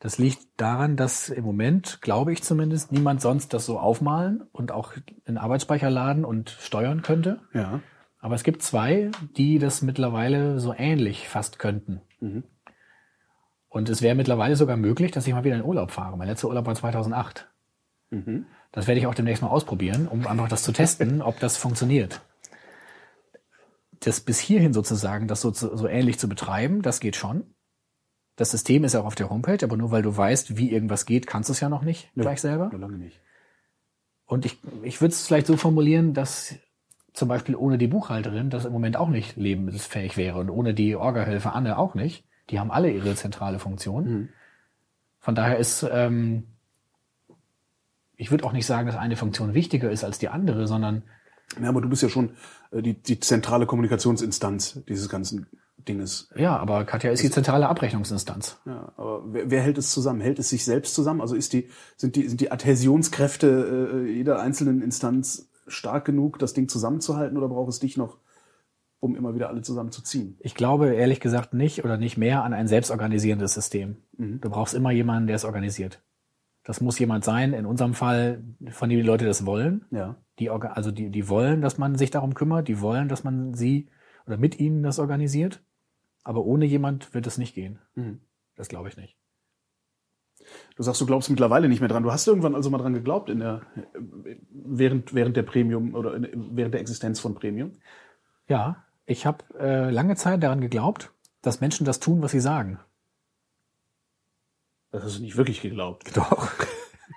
Das 0.00 0.18
liegt 0.18 0.40
daran, 0.56 0.96
dass 0.96 1.28
im 1.28 1.44
Moment, 1.44 2.00
glaube 2.02 2.32
ich 2.32 2.42
zumindest, 2.42 2.92
niemand 2.92 3.20
sonst 3.20 3.52
das 3.52 3.66
so 3.66 3.80
aufmalen 3.80 4.42
und 4.52 4.70
auch 4.70 4.92
in 5.24 5.38
Arbeitsspeicher 5.38 5.90
laden 5.90 6.24
und 6.24 6.50
steuern 6.50 7.02
könnte. 7.02 7.40
Ja. 7.52 7.80
Aber 8.20 8.34
es 8.34 8.44
gibt 8.44 8.62
zwei, 8.62 9.10
die 9.36 9.58
das 9.58 9.82
mittlerweile 9.82 10.60
so 10.60 10.72
ähnlich 10.76 11.28
fast 11.28 11.58
könnten. 11.58 12.00
Und 13.68 13.88
es 13.88 14.00
wäre 14.00 14.14
mittlerweile 14.14 14.56
sogar 14.56 14.76
möglich, 14.76 15.10
dass 15.10 15.26
ich 15.26 15.34
mal 15.34 15.44
wieder 15.44 15.56
in 15.56 15.64
Urlaub 15.64 15.90
fahre. 15.90 16.16
Mein 16.16 16.28
letzter 16.28 16.48
Urlaub 16.48 16.66
war 16.66 16.74
2008. 16.74 17.48
Das 18.72 18.86
werde 18.86 19.00
ich 19.00 19.06
auch 19.06 19.14
demnächst 19.14 19.42
mal 19.42 19.50
ausprobieren, 19.50 20.08
um 20.08 20.26
einfach 20.26 20.48
das 20.48 20.62
zu 20.62 20.72
testen, 20.72 21.22
ob 21.22 21.40
das 21.40 21.56
funktioniert. 21.56 22.20
Das 24.00 24.20
bis 24.20 24.38
hierhin 24.38 24.72
sozusagen, 24.72 25.26
das 25.26 25.40
so, 25.40 25.52
so 25.52 25.88
ähnlich 25.88 26.18
zu 26.18 26.28
betreiben, 26.28 26.82
das 26.82 27.00
geht 27.00 27.16
schon. 27.16 27.54
Das 28.38 28.52
System 28.52 28.84
ist 28.84 28.92
ja 28.92 29.00
auch 29.00 29.06
auf 29.06 29.16
der 29.16 29.30
Homepage, 29.30 29.58
aber 29.64 29.76
nur 29.76 29.90
weil 29.90 30.02
du 30.02 30.16
weißt, 30.16 30.56
wie 30.56 30.70
irgendwas 30.70 31.06
geht, 31.06 31.26
kannst 31.26 31.48
du 31.48 31.52
es 31.52 31.58
ja 31.58 31.68
noch 31.68 31.82
nicht 31.82 32.08
gleich 32.14 32.40
selber. 32.40 32.70
Ja, 32.72 32.78
lange 32.78 32.96
nicht. 32.96 33.20
Und 34.26 34.46
ich, 34.46 34.58
ich 34.84 35.00
würde 35.00 35.12
es 35.12 35.26
vielleicht 35.26 35.48
so 35.48 35.56
formulieren, 35.56 36.14
dass 36.14 36.54
zum 37.14 37.28
Beispiel 37.28 37.56
ohne 37.56 37.78
die 37.78 37.88
Buchhalterin 37.88 38.48
das 38.48 38.64
im 38.64 38.72
Moment 38.72 38.96
auch 38.96 39.08
nicht 39.08 39.36
lebensfähig 39.36 40.16
wäre 40.16 40.38
und 40.38 40.50
ohne 40.50 40.72
die 40.72 40.94
Orga-Hilfe 40.94 41.52
Anne 41.52 41.78
auch 41.78 41.96
nicht. 41.96 42.24
Die 42.50 42.60
haben 42.60 42.70
alle 42.70 42.92
ihre 42.92 43.16
zentrale 43.16 43.58
Funktion. 43.58 44.28
Von 45.18 45.34
daher 45.34 45.58
ist, 45.58 45.84
ähm, 45.90 46.44
ich 48.16 48.30
würde 48.30 48.44
auch 48.44 48.52
nicht 48.52 48.66
sagen, 48.66 48.86
dass 48.86 48.96
eine 48.96 49.16
Funktion 49.16 49.52
wichtiger 49.52 49.90
ist 49.90 50.04
als 50.04 50.20
die 50.20 50.28
andere, 50.28 50.68
sondern 50.68 51.02
Ja, 51.60 51.70
aber 51.70 51.80
du 51.80 51.88
bist 51.88 52.04
ja 52.04 52.08
schon 52.08 52.36
äh, 52.70 52.82
die, 52.82 52.94
die 52.94 53.18
zentrale 53.18 53.66
Kommunikationsinstanz 53.66 54.84
dieses 54.88 55.08
ganzen 55.08 55.48
Dinges. 55.88 56.28
ja, 56.36 56.56
aber 56.56 56.84
Katja 56.84 57.10
ist 57.10 57.22
die 57.22 57.30
zentrale 57.30 57.68
Abrechnungsinstanz. 57.68 58.60
Ja, 58.66 58.92
aber 58.96 59.22
wer, 59.26 59.50
wer 59.50 59.62
hält 59.62 59.78
es 59.78 59.90
zusammen? 59.92 60.20
Hält 60.20 60.38
es 60.38 60.50
sich 60.50 60.64
selbst 60.64 60.94
zusammen? 60.94 61.20
Also 61.20 61.34
ist 61.34 61.52
die, 61.52 61.68
sind 61.96 62.16
die, 62.16 62.28
sind 62.28 62.40
die 62.40 62.52
Adhäsionskräfte 62.52 64.04
äh, 64.06 64.12
jeder 64.12 64.40
einzelnen 64.40 64.82
Instanz 64.82 65.50
stark 65.66 66.04
genug, 66.04 66.38
das 66.38 66.54
Ding 66.54 66.68
zusammenzuhalten 66.68 67.36
oder 67.36 67.48
braucht 67.48 67.70
es 67.70 67.78
dich 67.78 67.96
noch, 67.96 68.18
um 69.00 69.16
immer 69.16 69.34
wieder 69.34 69.48
alle 69.48 69.62
zusammenzuziehen? 69.62 70.36
Ich 70.40 70.54
glaube 70.54 70.94
ehrlich 70.94 71.20
gesagt 71.20 71.54
nicht 71.54 71.84
oder 71.84 71.96
nicht 71.96 72.16
mehr 72.16 72.44
an 72.44 72.52
ein 72.52 72.68
selbstorganisierendes 72.68 73.54
System. 73.54 73.96
Du 74.16 74.50
brauchst 74.50 74.74
immer 74.74 74.90
jemanden, 74.90 75.26
der 75.26 75.36
es 75.36 75.44
organisiert. 75.44 76.02
Das 76.64 76.80
muss 76.80 76.98
jemand 76.98 77.24
sein, 77.24 77.54
in 77.54 77.64
unserem 77.64 77.94
Fall, 77.94 78.42
von 78.70 78.90
dem 78.90 78.98
die 78.98 79.06
Leute 79.06 79.24
das 79.24 79.46
wollen. 79.46 79.86
Ja. 79.90 80.16
Die, 80.38 80.50
also 80.50 80.90
die, 80.90 81.10
die 81.10 81.28
wollen, 81.28 81.62
dass 81.62 81.78
man 81.78 81.96
sich 81.96 82.10
darum 82.10 82.34
kümmert, 82.34 82.68
die 82.68 82.80
wollen, 82.80 83.08
dass 83.08 83.24
man 83.24 83.54
sie 83.54 83.88
oder 84.26 84.36
mit 84.36 84.60
ihnen 84.60 84.82
das 84.82 84.98
organisiert. 84.98 85.62
Aber 86.28 86.44
ohne 86.44 86.66
jemand 86.66 87.14
wird 87.14 87.26
es 87.26 87.38
nicht 87.38 87.54
gehen. 87.54 87.78
Das 88.54 88.68
glaube 88.68 88.90
ich 88.90 88.98
nicht. 88.98 89.16
Du 90.76 90.82
sagst, 90.82 91.00
du 91.00 91.06
glaubst 91.06 91.30
mittlerweile 91.30 91.70
nicht 91.70 91.80
mehr 91.80 91.88
dran. 91.88 92.02
Du 92.02 92.12
hast 92.12 92.26
irgendwann 92.26 92.54
also 92.54 92.68
mal 92.68 92.76
dran 92.76 92.92
geglaubt 92.92 93.30
in 93.30 93.38
der, 93.38 93.62
während, 94.50 95.14
während 95.14 95.38
der 95.38 95.42
Premium 95.42 95.94
oder 95.94 96.14
in, 96.14 96.54
während 96.54 96.74
der 96.74 96.82
Existenz 96.82 97.18
von 97.18 97.34
Premium. 97.34 97.72
Ja, 98.46 98.84
ich 99.06 99.24
habe 99.24 99.42
äh, 99.58 99.88
lange 99.88 100.16
Zeit 100.16 100.42
daran 100.42 100.60
geglaubt, 100.60 101.14
dass 101.40 101.62
Menschen 101.62 101.86
das 101.86 101.98
tun, 101.98 102.20
was 102.20 102.32
sie 102.32 102.40
sagen. 102.40 102.78
Das 104.90 105.04
hast 105.04 105.16
du 105.16 105.22
nicht 105.22 105.38
wirklich 105.38 105.62
geglaubt. 105.62 106.10
Doch. 106.14 106.52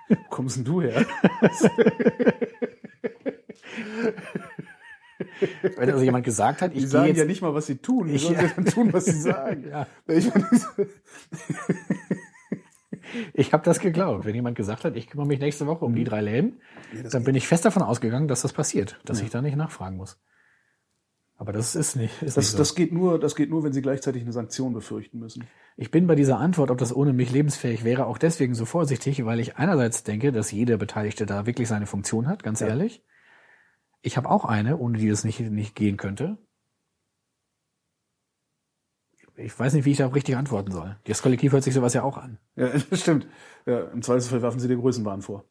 Wo 0.08 0.16
kommst 0.30 0.56
denn 0.56 0.64
du 0.64 0.80
her? 0.80 1.04
Wenn 5.76 5.90
also 5.90 6.02
jemand 6.04 6.24
gesagt 6.24 6.62
hat, 6.62 6.72
Die 6.72 6.76
ich 6.76 6.82
gehe 6.82 6.88
sagen 6.90 7.06
jetzt 7.08 7.18
ja 7.18 7.24
nicht 7.24 7.42
mal, 7.42 7.54
was 7.54 7.66
sie 7.66 7.76
tun. 7.76 8.08
Wie 8.08 8.14
Ich- 8.14 8.22
sollen 8.22 8.36
sie 8.38 8.54
dann 8.54 8.64
tun, 8.66 8.92
was 8.92 9.04
sie 9.06 9.12
sagen? 9.20 9.64
Ja. 9.70 9.86
Ich 10.06 10.30
Ich 13.34 13.52
habe 13.52 13.62
das 13.64 13.80
geglaubt. 13.80 14.24
Wenn 14.24 14.34
jemand 14.34 14.56
gesagt 14.56 14.84
hat, 14.84 14.96
ich 14.96 15.06
kümmere 15.08 15.26
mich 15.26 15.40
nächste 15.40 15.66
Woche 15.66 15.84
um 15.84 15.94
die 15.94 16.04
drei 16.04 16.20
Läden, 16.22 16.60
das 17.02 17.12
dann 17.12 17.24
bin 17.24 17.34
ich 17.34 17.46
fest 17.46 17.64
davon 17.64 17.82
ausgegangen, 17.82 18.28
dass 18.28 18.42
das 18.42 18.52
passiert, 18.52 19.00
dass 19.04 19.20
ich 19.20 19.30
da 19.30 19.42
nicht 19.42 19.56
nachfragen 19.56 19.96
muss. 19.96 20.18
Aber 21.36 21.52
das 21.52 21.74
ist 21.74 21.96
nicht. 21.96 22.22
Ist 22.22 22.36
Das, 22.36 22.44
nicht 22.44 22.52
so. 22.52 22.58
das, 22.58 22.74
geht 22.74 22.92
nur, 22.92 23.18
das 23.18 23.34
geht 23.34 23.50
nur, 23.50 23.64
wenn 23.64 23.72
sie 23.72 23.82
gleichzeitig 23.82 24.22
eine 24.22 24.32
Sanktion 24.32 24.72
befürchten 24.72 25.18
müssen. 25.18 25.44
Ich 25.76 25.90
bin 25.90 26.06
bei 26.06 26.14
dieser 26.14 26.38
Antwort, 26.38 26.70
ob 26.70 26.78
das 26.78 26.94
ohne 26.94 27.12
mich 27.12 27.32
lebensfähig 27.32 27.82
wäre, 27.84 28.06
auch 28.06 28.16
deswegen 28.18 28.54
so 28.54 28.64
vorsichtig, 28.64 29.24
weil 29.24 29.40
ich 29.40 29.56
einerseits 29.56 30.04
denke, 30.04 30.30
dass 30.30 30.52
jeder 30.52 30.76
Beteiligte 30.76 31.26
da 31.26 31.44
wirklich 31.44 31.68
seine 31.68 31.86
Funktion 31.86 32.28
hat, 32.28 32.42
ganz 32.42 32.60
Ja. 32.60 32.68
ehrlich. 32.68 33.02
Ich 34.02 34.16
habe 34.16 34.28
auch 34.28 34.44
eine, 34.44 34.76
ohne 34.78 34.98
die 34.98 35.08
das 35.08 35.24
nicht, 35.24 35.40
nicht 35.40 35.74
gehen 35.74 35.96
könnte. 35.96 36.36
Ich 39.36 39.58
weiß 39.58 39.72
nicht, 39.72 39.84
wie 39.86 39.92
ich 39.92 39.96
da 39.98 40.06
richtig 40.08 40.36
antworten 40.36 40.72
soll. 40.72 40.96
Das 41.04 41.22
Kollektiv 41.22 41.52
hört 41.52 41.62
sich 41.64 41.72
sowas 41.74 41.94
ja 41.94 42.02
auch 42.02 42.18
an. 42.18 42.38
Ja, 42.56 42.68
das 42.90 43.00
stimmt. 43.00 43.26
Ja, 43.64 43.84
Im 43.84 44.02
Zweifelsfall 44.02 44.42
werfen 44.42 44.60
sie 44.60 44.68
dir 44.68 44.76
Größenwahn 44.76 45.22
vor. 45.22 45.44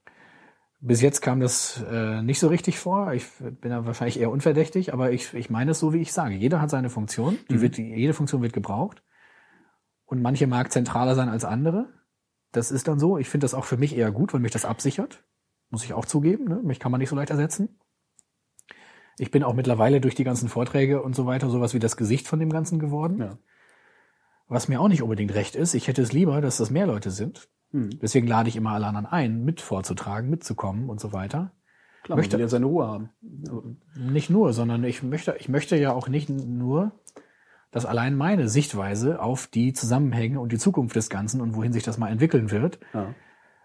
Bis 0.81 1.01
jetzt 1.01 1.21
kam 1.21 1.39
das 1.39 1.83
äh, 1.89 2.21
nicht 2.23 2.39
so 2.39 2.47
richtig 2.47 2.79
vor. 2.79 3.13
Ich 3.13 3.25
bin 3.39 3.69
da 3.71 3.85
wahrscheinlich 3.85 4.19
eher 4.19 4.31
unverdächtig, 4.31 4.93
aber 4.93 5.11
ich, 5.11 5.33
ich 5.33 5.49
meine 5.49 5.71
es 5.71 5.79
so, 5.79 5.93
wie 5.93 6.01
ich 6.01 6.11
sage. 6.11 6.35
Jeder 6.35 6.59
hat 6.59 6.69
seine 6.71 6.89
Funktion. 6.89 7.37
Die 7.49 7.55
Mhm. 7.55 7.61
wird, 7.61 7.77
jede 7.77 8.13
Funktion 8.13 8.41
wird 8.41 8.53
gebraucht. 8.53 9.03
Und 10.05 10.21
manche 10.21 10.47
mag 10.47 10.71
zentraler 10.71 11.15
sein 11.15 11.29
als 11.29 11.45
andere. 11.45 11.93
Das 12.51 12.71
ist 12.71 12.87
dann 12.87 12.99
so. 12.99 13.17
Ich 13.17 13.29
finde 13.29 13.45
das 13.45 13.53
auch 13.53 13.65
für 13.65 13.77
mich 13.77 13.95
eher 13.95 14.11
gut, 14.11 14.33
weil 14.33 14.41
mich 14.41 14.51
das 14.51 14.65
absichert. 14.65 15.23
Muss 15.69 15.83
ich 15.85 15.93
auch 15.93 16.05
zugeben. 16.05 16.45
Ne? 16.45 16.61
Mich 16.63 16.79
kann 16.79 16.91
man 16.91 16.99
nicht 16.99 17.09
so 17.09 17.15
leicht 17.15 17.29
ersetzen. 17.29 17.79
Ich 19.21 19.29
bin 19.29 19.43
auch 19.43 19.53
mittlerweile 19.53 20.01
durch 20.01 20.15
die 20.15 20.23
ganzen 20.23 20.49
Vorträge 20.49 21.03
und 21.03 21.15
so 21.15 21.27
weiter 21.27 21.49
sowas 21.51 21.75
wie 21.75 21.79
das 21.79 21.95
Gesicht 21.95 22.27
von 22.27 22.39
dem 22.39 22.49
Ganzen 22.49 22.79
geworden. 22.79 23.19
Ja. 23.19 23.37
Was 24.47 24.67
mir 24.67 24.81
auch 24.81 24.87
nicht 24.87 25.03
unbedingt 25.03 25.35
recht 25.35 25.55
ist. 25.55 25.75
Ich 25.75 25.87
hätte 25.87 26.01
es 26.01 26.11
lieber, 26.11 26.41
dass 26.41 26.57
das 26.57 26.71
mehr 26.71 26.87
Leute 26.87 27.11
sind. 27.11 27.47
Hm. 27.71 27.91
Deswegen 28.01 28.25
lade 28.25 28.49
ich 28.49 28.55
immer 28.55 28.71
alle 28.71 28.87
anderen 28.87 29.05
ein, 29.05 29.43
mit 29.45 29.61
vorzutragen, 29.61 30.29
mitzukommen 30.31 30.89
und 30.89 30.99
so 30.99 31.13
weiter. 31.13 31.51
Klar, 32.01 32.17
Möchte- 32.17 32.39
ja 32.39 32.47
seine 32.47 32.65
Ruhe 32.65 32.87
haben. 32.87 33.09
Nicht 33.95 34.31
nur, 34.31 34.53
sondern 34.53 34.83
ich 34.83 35.03
möchte, 35.03 35.35
ich 35.37 35.49
möchte 35.49 35.75
ja 35.77 35.93
auch 35.93 36.07
nicht 36.09 36.27
nur, 36.29 36.91
dass 37.69 37.85
allein 37.85 38.15
meine 38.15 38.49
Sichtweise 38.49 39.21
auf 39.21 39.45
die 39.45 39.71
Zusammenhänge 39.73 40.39
und 40.39 40.51
die 40.51 40.57
Zukunft 40.57 40.95
des 40.95 41.11
Ganzen 41.11 41.41
und 41.41 41.55
wohin 41.55 41.73
sich 41.73 41.83
das 41.83 41.99
mal 41.99 42.09
entwickeln 42.09 42.49
wird, 42.49 42.79
Ja. 42.95 43.13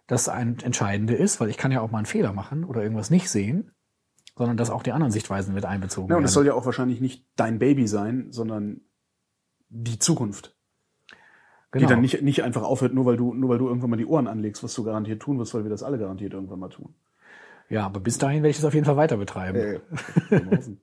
das 0.07 0.28
ein 0.28 0.59
Entscheidende 0.62 1.15
ist, 1.15 1.41
weil 1.41 1.49
ich 1.49 1.57
kann 1.57 1.73
ja 1.73 1.81
auch 1.81 1.91
mal 1.91 1.99
einen 1.99 2.07
Fehler 2.07 2.35
machen 2.35 2.62
oder 2.65 2.83
irgendwas 2.83 3.09
nicht 3.09 3.31
sehen, 3.31 3.73
sondern 4.37 4.57
dass 4.57 4.71
auch 4.71 4.83
die 4.83 4.93
anderen 4.93 5.13
Sichtweisen 5.13 5.55
mit 5.55 5.65
einbezogen 5.65 6.09
Ja, 6.09 6.17
und 6.17 6.21
werden. 6.21 6.25
es 6.27 6.33
soll 6.33 6.47
ja 6.47 6.55
auch 6.55 6.67
wahrscheinlich 6.67 7.01
nicht 7.01 7.27
dein 7.37 7.59
Baby 7.59 7.87
sein, 7.89 8.29
sondern 8.31 8.83
die 9.69 9.99
Zukunft. 9.99 10.55
genau. 11.73 11.87
Die 11.87 11.91
dann 11.91 12.01
nicht, 12.01 12.23
nicht 12.23 12.43
einfach 12.43 12.63
aufhört, 12.63 12.95
nur 12.95 13.07
weil 13.07 13.17
du, 13.17 13.35
nur 13.35 13.49
weil 13.51 13.59
du 13.59 13.67
irgendwann 13.69 13.91
mal 13.91 13.97
die 13.97 14.07
Ohren 14.07 14.27
anlegst, 14.29 14.63
was 14.63 14.75
du 14.75 14.85
garantiert 14.85 15.21
tun 15.23 15.39
wirst, 15.39 15.55
weil 15.55 15.65
wir 15.65 15.71
das 15.71 15.83
alle 15.83 15.99
garantiert 15.99 16.35
irgendwann 16.35 16.61
mal 16.61 16.69
tun. 16.69 16.95
ja, 17.69 17.85
aber 17.87 17.99
bis 18.01 18.19
dahin 18.19 18.43
werde 18.43 18.51
ich 18.51 18.57
das 18.57 18.65
auf 18.65 18.75
jeden 18.75 18.87
Fall 18.87 18.97
weiter 18.97 19.17
betreiben. 19.17 19.81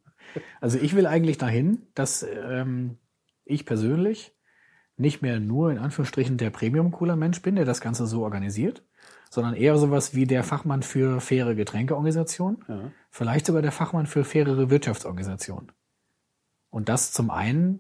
Also 0.62 0.80
ich 0.80 0.96
will 0.96 1.06
eigentlich 1.06 1.38
dahin, 1.38 1.84
dass 1.94 2.24
ähm, 2.24 2.98
ich 3.46 3.68
persönlich 3.68 4.36
nicht 4.98 5.22
mehr 5.22 5.40
nur 5.40 5.70
in 5.72 5.78
Anführungsstrichen 5.78 6.38
der 6.38 6.50
Premium-Cooler-Mensch 6.50 7.42
bin, 7.44 7.56
der 7.56 7.66
das 7.66 7.82
Ganze 7.82 8.08
so 8.08 8.24
organisiert, 8.24 8.84
sondern 9.34 9.56
eher 9.56 9.76
sowas 9.80 10.14
wie 10.14 10.28
der 10.28 10.44
Fachmann 10.44 10.84
für 10.84 11.20
faire 11.20 11.56
Getränkeorganisation, 11.56 12.64
ja. 12.68 12.92
vielleicht 13.10 13.48
sogar 13.48 13.64
der 13.64 13.72
Fachmann 13.72 14.06
für 14.06 14.26
fairere 14.26 14.70
Wirtschaftsorganisation. 14.70 15.72
Und 16.70 16.88
das 16.88 17.12
zum 17.14 17.32
einen 17.32 17.80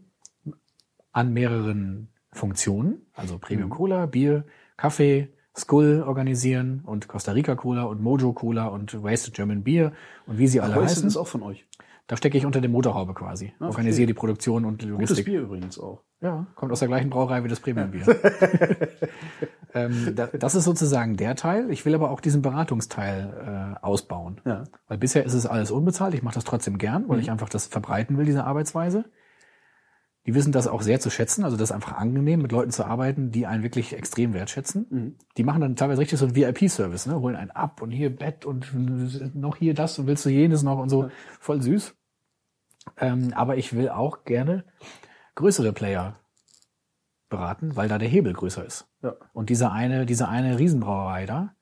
an 1.11 1.31
mehreren 1.31 2.11
Funktionen, 2.31 3.05
also 3.13 3.38
Premium 3.38 3.69
Cola, 3.69 4.07
Bier, 4.07 4.45
Kaffee, 4.77 5.31
Skull 5.55 6.01
organisieren 6.01 6.81
und 6.88 7.07
Costa 7.07 7.34
Rica 7.34 7.53
Cola 7.53 7.84
und 7.84 8.01
Mojo 8.01 8.34
Cola 8.34 8.65
und 8.65 9.03
Wasted 9.03 9.35
German 9.35 9.63
Beer 9.63 9.93
und 10.25 10.39
wie 10.39 10.47
sie 10.47 10.59
alle 10.59 10.73
Häuschen 10.73 10.89
heißen. 10.89 11.07
ist 11.07 11.17
auch 11.17 11.27
von 11.27 11.43
euch. 11.43 11.67
Da 12.07 12.17
stecke 12.17 12.38
ich 12.38 12.45
unter 12.45 12.59
der 12.59 12.69
Motorhaube 12.69 13.13
quasi. 13.13 13.53
Ah, 13.59 13.67
Organisiere 13.67 14.07
die 14.07 14.13
Produktion 14.13 14.65
und 14.65 14.81
die 14.81 14.88
Gutes 14.89 15.09
Logistik. 15.09 15.25
Bier 15.25 15.41
übrigens 15.41 15.80
auch. 15.80 16.03
Ja, 16.19 16.47
kommt 16.55 16.71
aus 16.71 16.80
der 16.80 16.89
gleichen 16.89 17.09
Brauerei 17.09 17.43
wie 17.43 17.47
das 17.47 17.61
Premiumbier. 17.61 18.05
ähm, 19.73 20.13
da, 20.15 20.27
das 20.27 20.55
ist 20.55 20.65
sozusagen 20.65 21.15
der 21.15 21.35
Teil. 21.35 21.71
Ich 21.71 21.85
will 21.85 21.95
aber 21.95 22.11
auch 22.11 22.19
diesen 22.19 22.41
Beratungsteil 22.41 23.77
äh, 23.80 23.85
ausbauen. 23.85 24.41
Ja. 24.45 24.63
Weil 24.88 24.97
bisher 24.97 25.25
ist 25.25 25.34
es 25.34 25.45
alles 25.45 25.71
unbezahlt. 25.71 26.13
Ich 26.13 26.23
mache 26.23 26.35
das 26.35 26.43
trotzdem 26.43 26.77
gern, 26.77 27.07
weil 27.07 27.19
ich 27.19 27.31
einfach 27.31 27.49
das 27.49 27.67
verbreiten 27.67 28.17
will, 28.17 28.25
diese 28.25 28.43
Arbeitsweise. 28.43 29.05
Die 30.26 30.34
wissen 30.36 30.54
das 30.54 30.68
auch 30.68 30.82
sehr 30.82 31.00
zu 31.00 31.10
schätzen. 31.10 31.44
Also 31.44 31.58
das 31.58 31.70
ist 31.70 31.76
einfach 31.76 31.94
angenehm, 31.94 32.41
mit 32.41 32.52
Leuten 32.52 32.72
zu 32.72 32.86
arbeiten, 32.86 33.32
die 33.32 33.45
einen 33.45 33.64
wirklich 33.64 33.94
extrem 33.94 34.34
wertschätzen. 34.34 34.88
Mhm. 34.90 35.16
Die 35.38 35.44
machen 35.44 35.62
dann 35.62 35.76
teilweise 35.76 36.02
richtig 36.02 36.20
so 36.20 36.26
einen 36.26 36.36
VIP-Service, 36.36 37.08
ne? 37.08 37.20
holen 37.20 37.36
einen 37.36 37.52
ab 37.52 37.82
und 37.82 37.91
hier 37.91 38.16
Bett 38.16 38.45
und 38.45 38.74
noch 39.36 39.58
hier 39.58 39.74
das 39.74 40.00
und 40.00 40.08
willst 40.08 40.26
du 40.26 40.30
jenes 40.30 40.64
noch 40.64 40.80
und 40.80 40.90
so. 40.90 41.10
Voll 41.40 41.62
süß. 41.62 41.95
Ähm, 42.98 43.34
aber 43.36 43.58
ich 43.58 43.74
will 43.74 43.90
auch 43.90 44.24
gerne 44.24 44.64
größere 45.36 45.74
Player 45.74 46.20
beraten, 47.30 47.76
weil 47.76 47.90
da 47.90 47.98
der 47.98 48.08
Hebel 48.08 48.34
größer 48.34 48.64
ist. 48.64 48.88
Ja. 49.02 49.16
Und 49.34 49.50
diese 49.50 49.72
eine, 49.72 50.06
diese 50.06 50.28
eine 50.30 50.60
Riesenbrauerei 50.60 51.26
da, 51.26 51.56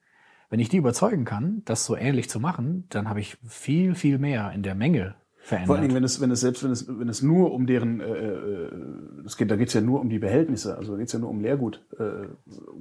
wenn 0.50 0.60
ich 0.60 0.70
die 0.70 0.78
überzeugen 0.78 1.24
kann, 1.24 1.62
das 1.66 1.86
so 1.86 1.96
ähnlich 1.96 2.30
zu 2.30 2.40
machen, 2.40 2.86
dann 2.90 3.08
habe 3.08 3.22
ich 3.22 3.38
viel, 3.48 3.96
viel 3.96 4.20
mehr 4.20 4.52
in 4.52 4.64
der 4.64 4.76
Menge 4.76 5.16
verändert. 5.42 5.68
Vor 5.68 5.76
allen 5.76 5.82
Dingen, 5.84 5.96
wenn 5.96 6.04
es, 6.04 6.22
wenn 6.22 6.32
es 6.32 6.40
selbst, 6.40 6.64
wenn 6.64 6.72
es, 6.72 6.88
wenn 6.88 7.10
es 7.10 7.22
nur 7.22 7.52
um 7.52 7.66
deren, 7.68 8.00
äh, 8.00 8.06
äh, 8.06 8.72
es 9.26 9.38
geht, 9.38 9.50
da 9.52 9.56
geht's 9.56 9.74
ja 9.74 9.82
nur 9.82 10.00
um 10.00 10.10
die 10.10 10.20
Behältnisse, 10.20 10.78
also 10.78 10.94
da 10.94 11.00
geht's 11.00 11.12
ja 11.14 11.20
nur 11.20 11.30
um 11.30 11.42
Leergut, 11.42 11.84
äh, 12.00 12.28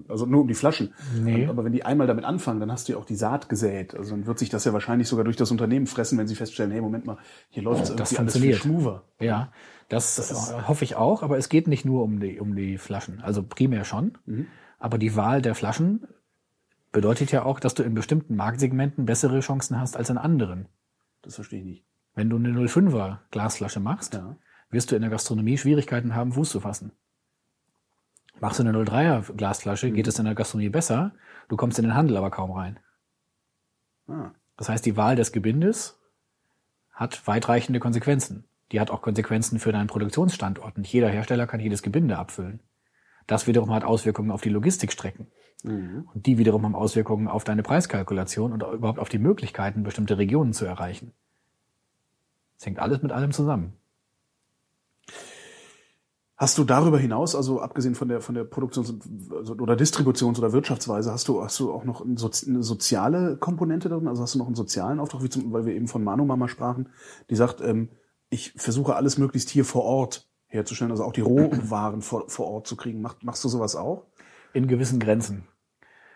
also 0.09 0.27
nur 0.27 0.43
um 0.43 0.49
die 0.49 0.55
Flaschen. 0.55 0.93
Nee. 1.21 1.47
Aber 1.47 1.65
wenn 1.65 1.73
die 1.73 1.85
einmal 1.85 2.07
damit 2.07 2.25
anfangen, 2.25 2.61
dann 2.61 2.71
hast 2.71 2.89
du 2.89 2.93
ja 2.93 2.99
auch 2.99 3.05
die 3.05 3.17
Saat 3.17 3.49
gesät. 3.49 3.95
Also 3.95 4.11
dann 4.13 4.27
wird 4.27 4.39
sich 4.39 4.51
das 4.51 4.65
ja 4.65 4.73
wahrscheinlich 4.73 5.09
sogar 5.09 5.25
durch 5.25 5.37
das 5.37 5.51
Unternehmen 5.51 5.87
fressen, 5.87 6.19
wenn 6.19 6.29
sie 6.29 6.37
feststellen, 6.37 6.71
hey, 6.71 6.81
Moment 6.81 7.07
mal, 7.07 7.19
hier 7.49 7.63
läuft 7.63 7.85
es 7.85 7.97
Das 7.97 8.13
irgendwie 8.13 8.21
alles 8.21 8.33
viel 8.37 8.55
funktioniert. 8.55 8.59
schmoother. 8.59 9.03
Ja, 9.21 9.53
das, 9.89 10.31
äh, 10.31 10.63
hoffe 10.69 10.85
ich 10.85 10.97
auch, 10.97 11.23
aber 11.23 11.39
es 11.39 11.49
geht 11.49 11.67
nicht 11.67 11.85
nur 11.85 12.05
um 12.05 12.21
die, 12.21 12.39
um 12.39 12.55
die 12.55 12.79
Flaschen. 12.79 13.21
Also 13.23 13.43
primär 13.43 13.85
schon. 13.85 14.19
Mhm. 14.27 14.47
Aber 14.79 14.99
die 14.99 15.17
Wahl 15.17 15.43
der 15.43 15.55
Flaschen 15.55 16.07
bedeutet 16.93 17.33
ja 17.33 17.45
auch, 17.45 17.61
dass 17.61 17.75
du 17.75 17.83
in 17.83 17.95
bestimmten 17.95 18.37
Marktsegmenten 18.37 19.05
bessere 19.05 19.41
Chancen 19.41 19.81
hast 19.81 19.97
als 19.97 20.11
in 20.11 20.19
anderen. 20.19 20.67
Das 21.23 21.35
verstehe 21.35 21.61
ich 21.61 21.65
nicht. 21.65 21.85
Wenn 22.21 22.29
du 22.29 22.37
eine 22.37 22.53
05er 22.69 23.21
Glasflasche 23.31 23.81
machst, 23.81 24.13
Ja. 24.13 24.37
wirst 24.69 24.91
du 24.91 24.95
in 24.95 25.01
der 25.01 25.11
Gastronomie 25.11 25.57
Schwierigkeiten 25.57 26.15
haben, 26.15 26.33
Fuß 26.33 26.51
zu 26.51 26.61
fassen. 26.61 26.93
Machst 28.41 28.59
du 28.59 28.63
eine 28.63 28.73
03er 28.73 29.23
Glasflasche, 29.33 29.91
geht 29.91 30.07
es 30.07 30.19
in 30.19 30.27
der 30.27 30.35
Gastronomie 30.35 30.69
besser, 30.69 31.13
du 31.49 31.57
kommst 31.57 31.79
in 31.79 31.87
den 31.87 31.95
Handel 31.95 32.19
aber 32.19 32.31
kaum 32.31 32.51
rein. 32.51 32.79
Ah. 34.07 34.33
Das 34.59 34.69
heißt, 34.69 34.85
die 34.85 34.99
Wahl 34.99 35.17
des 35.17 35.33
Gebindes 35.33 35.99
hat 36.93 37.27
weitreichende 37.27 37.81
Konsequenzen. 37.81 38.45
Die 38.71 38.81
hat 38.81 38.91
auch 38.91 39.01
Konsequenzen 39.01 39.59
für 39.59 39.73
deinen 39.73 39.87
Produktionsstandort. 39.87 40.77
Nicht 40.77 40.93
jeder 40.93 41.09
Hersteller 41.09 41.47
kann 41.47 41.59
jedes 41.61 41.81
Gebinde 41.81 42.19
abfüllen. 42.19 42.61
Das 43.29 43.47
wiederum 43.47 43.73
hat 43.73 43.85
Auswirkungen 43.85 44.31
auf 44.31 44.43
die 44.43 44.51
Logistikstrecken. 44.51 45.29
Mhm. 45.63 46.07
Und 46.13 46.27
die 46.27 46.37
wiederum 46.37 46.65
haben 46.67 46.75
Auswirkungen 46.75 47.29
auf 47.29 47.45
deine 47.45 47.63
Preiskalkulation 47.63 48.53
und 48.53 48.63
überhaupt 48.63 48.99
auf 48.99 49.09
die 49.09 49.19
Möglichkeiten, 49.19 49.85
bestimmte 49.85 50.19
Regionen 50.19 50.53
zu 50.53 50.67
erreichen. 50.67 51.15
Es 52.61 52.67
hängt 52.67 52.79
alles 52.79 53.01
mit 53.01 53.11
allem 53.11 53.33
zusammen. 53.33 53.73
Hast 56.37 56.59
du 56.59 56.65
darüber 56.65 56.99
hinaus, 56.99 57.35
also 57.35 57.59
abgesehen 57.61 57.95
von 57.95 58.09
der 58.09 58.21
von 58.21 58.35
der 58.35 58.45
Produktions- 58.45 58.93
also, 59.35 59.55
oder 59.55 59.77
Distributions- 59.77 60.39
oder 60.39 60.53
Wirtschaftsweise, 60.53 61.11
hast 61.11 61.27
du 61.29 61.43
hast 61.43 61.59
du 61.59 61.73
auch 61.73 61.85
noch 61.85 62.03
eine, 62.03 62.17
Sozi- 62.17 62.49
eine 62.49 62.63
soziale 62.63 63.39
Komponente 63.39 63.89
drin? 63.89 64.07
Also 64.07 64.23
hast 64.23 64.35
du 64.35 64.39
noch 64.39 64.47
einen 64.47 64.55
sozialen 64.55 65.01
Auftrag, 65.01 65.23
wie 65.23 65.31
zum, 65.31 65.51
weil 65.55 65.65
wir 65.65 65.75
eben 65.75 65.89
von 65.89 66.05
Manu 66.05 66.27
Mama 66.27 66.49
sprachen, 66.49 66.91
die 67.31 67.35
sagt, 67.35 67.63
ähm, 67.63 67.89
ich 68.29 68.53
versuche 68.57 68.95
alles 68.95 69.17
möglichst 69.17 69.49
hier 69.49 69.65
vor 69.65 69.85
Ort 69.85 70.29
herzustellen, 70.47 70.91
also 70.91 71.05
auch 71.05 71.13
die 71.13 71.23
Rohwaren 71.23 72.03
vor, 72.03 72.29
vor 72.29 72.47
Ort 72.47 72.67
zu 72.67 72.77
kriegen. 72.77 73.01
Mach, 73.01 73.17
machst 73.23 73.43
du 73.43 73.49
sowas 73.49 73.75
auch? 73.75 74.05
In 74.53 74.69
gewissen 74.69 74.99
Grenzen. 75.01 75.49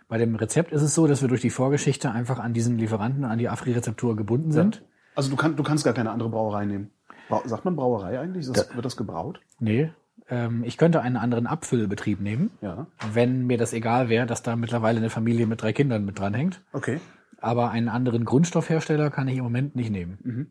Bei 0.09 0.19
dem 0.19 0.35
Rezept 0.35 0.73
ist 0.73 0.83
es 0.83 0.95
so, 0.95 1.07
dass 1.07 1.23
wir 1.23 1.29
durch 1.29 1.41
die 1.41 1.51
Vorgeschichte 1.51 2.11
einfach 2.11 2.39
an 2.39 2.53
diesen 2.53 2.77
Lieferanten, 2.77 3.25
an 3.25 3.39
die 3.39 3.49
Afri-Rezeptur 3.49 4.15
gebunden 4.15 4.53
sind. 4.53 4.85
Also 5.15 5.31
du, 5.31 5.37
kann, 5.37 5.57
du 5.57 5.63
kannst 5.63 5.85
gar 5.85 5.95
keine 5.95 6.11
andere 6.11 6.29
Brauerei 6.29 6.65
nehmen. 6.65 6.91
Brau, 7.29 7.43
sagt 7.45 7.65
man 7.65 7.77
Brauerei 7.77 8.19
eigentlich? 8.19 8.47
Das, 8.51 8.75
wird 8.75 8.85
das 8.85 8.97
gebraut? 8.97 9.41
Nee. 9.59 9.91
Ähm, 10.29 10.65
ich 10.65 10.77
könnte 10.77 11.01
einen 11.03 11.17
anderen 11.17 11.47
Abfüllbetrieb 11.47 12.21
nehmen, 12.21 12.51
Ja. 12.61 12.87
wenn 13.13 13.47
mir 13.47 13.59
das 13.59 13.73
egal 13.73 14.09
wäre, 14.09 14.27
dass 14.27 14.43
da 14.43 14.57
mittlerweile 14.57 14.99
eine 14.99 15.11
Familie 15.11 15.47
mit 15.47 15.63
drei 15.63 15.73
Kindern 15.73 16.05
mit 16.05 16.19
dranhängt. 16.19 16.63
Okay. 16.73 17.01
Aber 17.39 17.71
einen 17.71 17.89
anderen 17.89 18.25
Grundstoffhersteller 18.25 19.11
kann 19.11 19.29
ich 19.29 19.37
im 19.37 19.45
Moment 19.45 19.77
nicht 19.77 19.91
nehmen. 19.91 20.19
Mhm. 20.23 20.47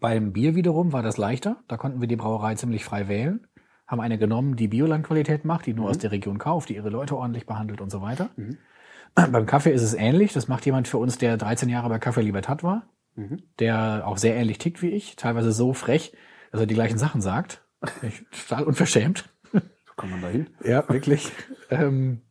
Beim 0.00 0.32
Bier 0.32 0.54
wiederum 0.54 0.92
war 0.92 1.02
das 1.02 1.16
leichter. 1.16 1.56
Da 1.68 1.76
konnten 1.76 2.00
wir 2.00 2.08
die 2.08 2.16
Brauerei 2.16 2.54
ziemlich 2.54 2.84
frei 2.84 3.08
wählen. 3.08 3.46
Haben 3.86 4.00
eine 4.00 4.18
genommen, 4.18 4.56
die 4.56 4.68
Biolandqualität 4.68 5.44
macht, 5.44 5.66
die 5.66 5.74
nur 5.74 5.88
aus 5.88 5.98
der 5.98 6.10
Region 6.10 6.38
kauft, 6.38 6.68
die 6.68 6.74
ihre 6.76 6.90
Leute 6.90 7.16
ordentlich 7.16 7.46
behandelt 7.46 7.80
und 7.80 7.90
so 7.90 8.02
weiter. 8.02 8.30
Mhm. 8.36 8.58
Beim 9.14 9.46
Kaffee 9.46 9.72
ist 9.72 9.82
es 9.82 9.94
ähnlich. 9.94 10.32
Das 10.32 10.48
macht 10.48 10.66
jemand 10.66 10.88
für 10.88 10.98
uns, 10.98 11.18
der 11.18 11.36
13 11.36 11.68
Jahre 11.68 11.88
bei 11.88 11.98
Kaffee 11.98 12.22
Libertat 12.22 12.62
war, 12.62 12.82
Mhm. 13.16 13.42
der 13.58 14.06
auch 14.06 14.18
sehr 14.18 14.36
ähnlich 14.36 14.58
tickt 14.58 14.82
wie 14.82 14.90
ich, 14.90 15.16
teilweise 15.16 15.50
so 15.50 15.72
frech, 15.72 16.14
dass 16.52 16.60
er 16.60 16.66
die 16.66 16.74
gleichen 16.74 16.98
Sachen 16.98 17.20
sagt. 17.22 17.66
Total 18.30 18.64
unverschämt. 18.64 19.28
So 19.52 19.60
kann 19.96 20.10
man 20.10 20.20
da 20.22 20.28
hin. 20.28 20.50
Ja, 20.64 20.86
wirklich. 20.88 21.32
ähm, 21.70 22.22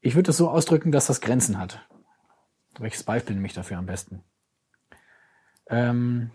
ich 0.00 0.16
würde 0.16 0.30
es 0.32 0.36
so 0.36 0.50
ausdrücken, 0.50 0.90
dass 0.90 1.06
das 1.06 1.20
Grenzen 1.20 1.58
hat. 1.58 1.88
Welches 2.78 3.04
Beispiel 3.04 3.36
nehme 3.36 3.46
ich 3.46 3.52
dafür 3.54 3.78
am 3.78 3.86
besten? 3.86 4.24
Ähm, 5.68 6.32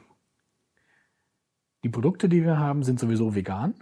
Die 1.84 1.90
Produkte, 1.90 2.30
die 2.30 2.44
wir 2.44 2.57
haben, 2.57 2.84
sind 2.84 2.99
sowieso 2.99 3.36
vegan. 3.36 3.76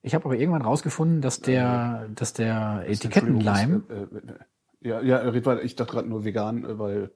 Ich 0.00 0.14
habe 0.14 0.24
aber 0.26 0.36
irgendwann 0.36 0.62
rausgefunden, 0.62 1.20
dass 1.20 1.40
der, 1.40 2.08
dass 2.14 2.32
der 2.32 2.84
Etikettenleim 2.86 3.84
Entschuldigung, 3.88 4.28
äh, 4.28 4.32
äh, 4.32 4.38
ja, 4.80 5.00
ja, 5.00 5.16
red 5.18 5.46
weiter. 5.46 5.62
Ich 5.62 5.76
dachte 5.76 5.92
gerade 5.92 6.08
nur 6.08 6.24
vegan, 6.24 6.64
äh, 6.64 6.78
weil 6.78 7.14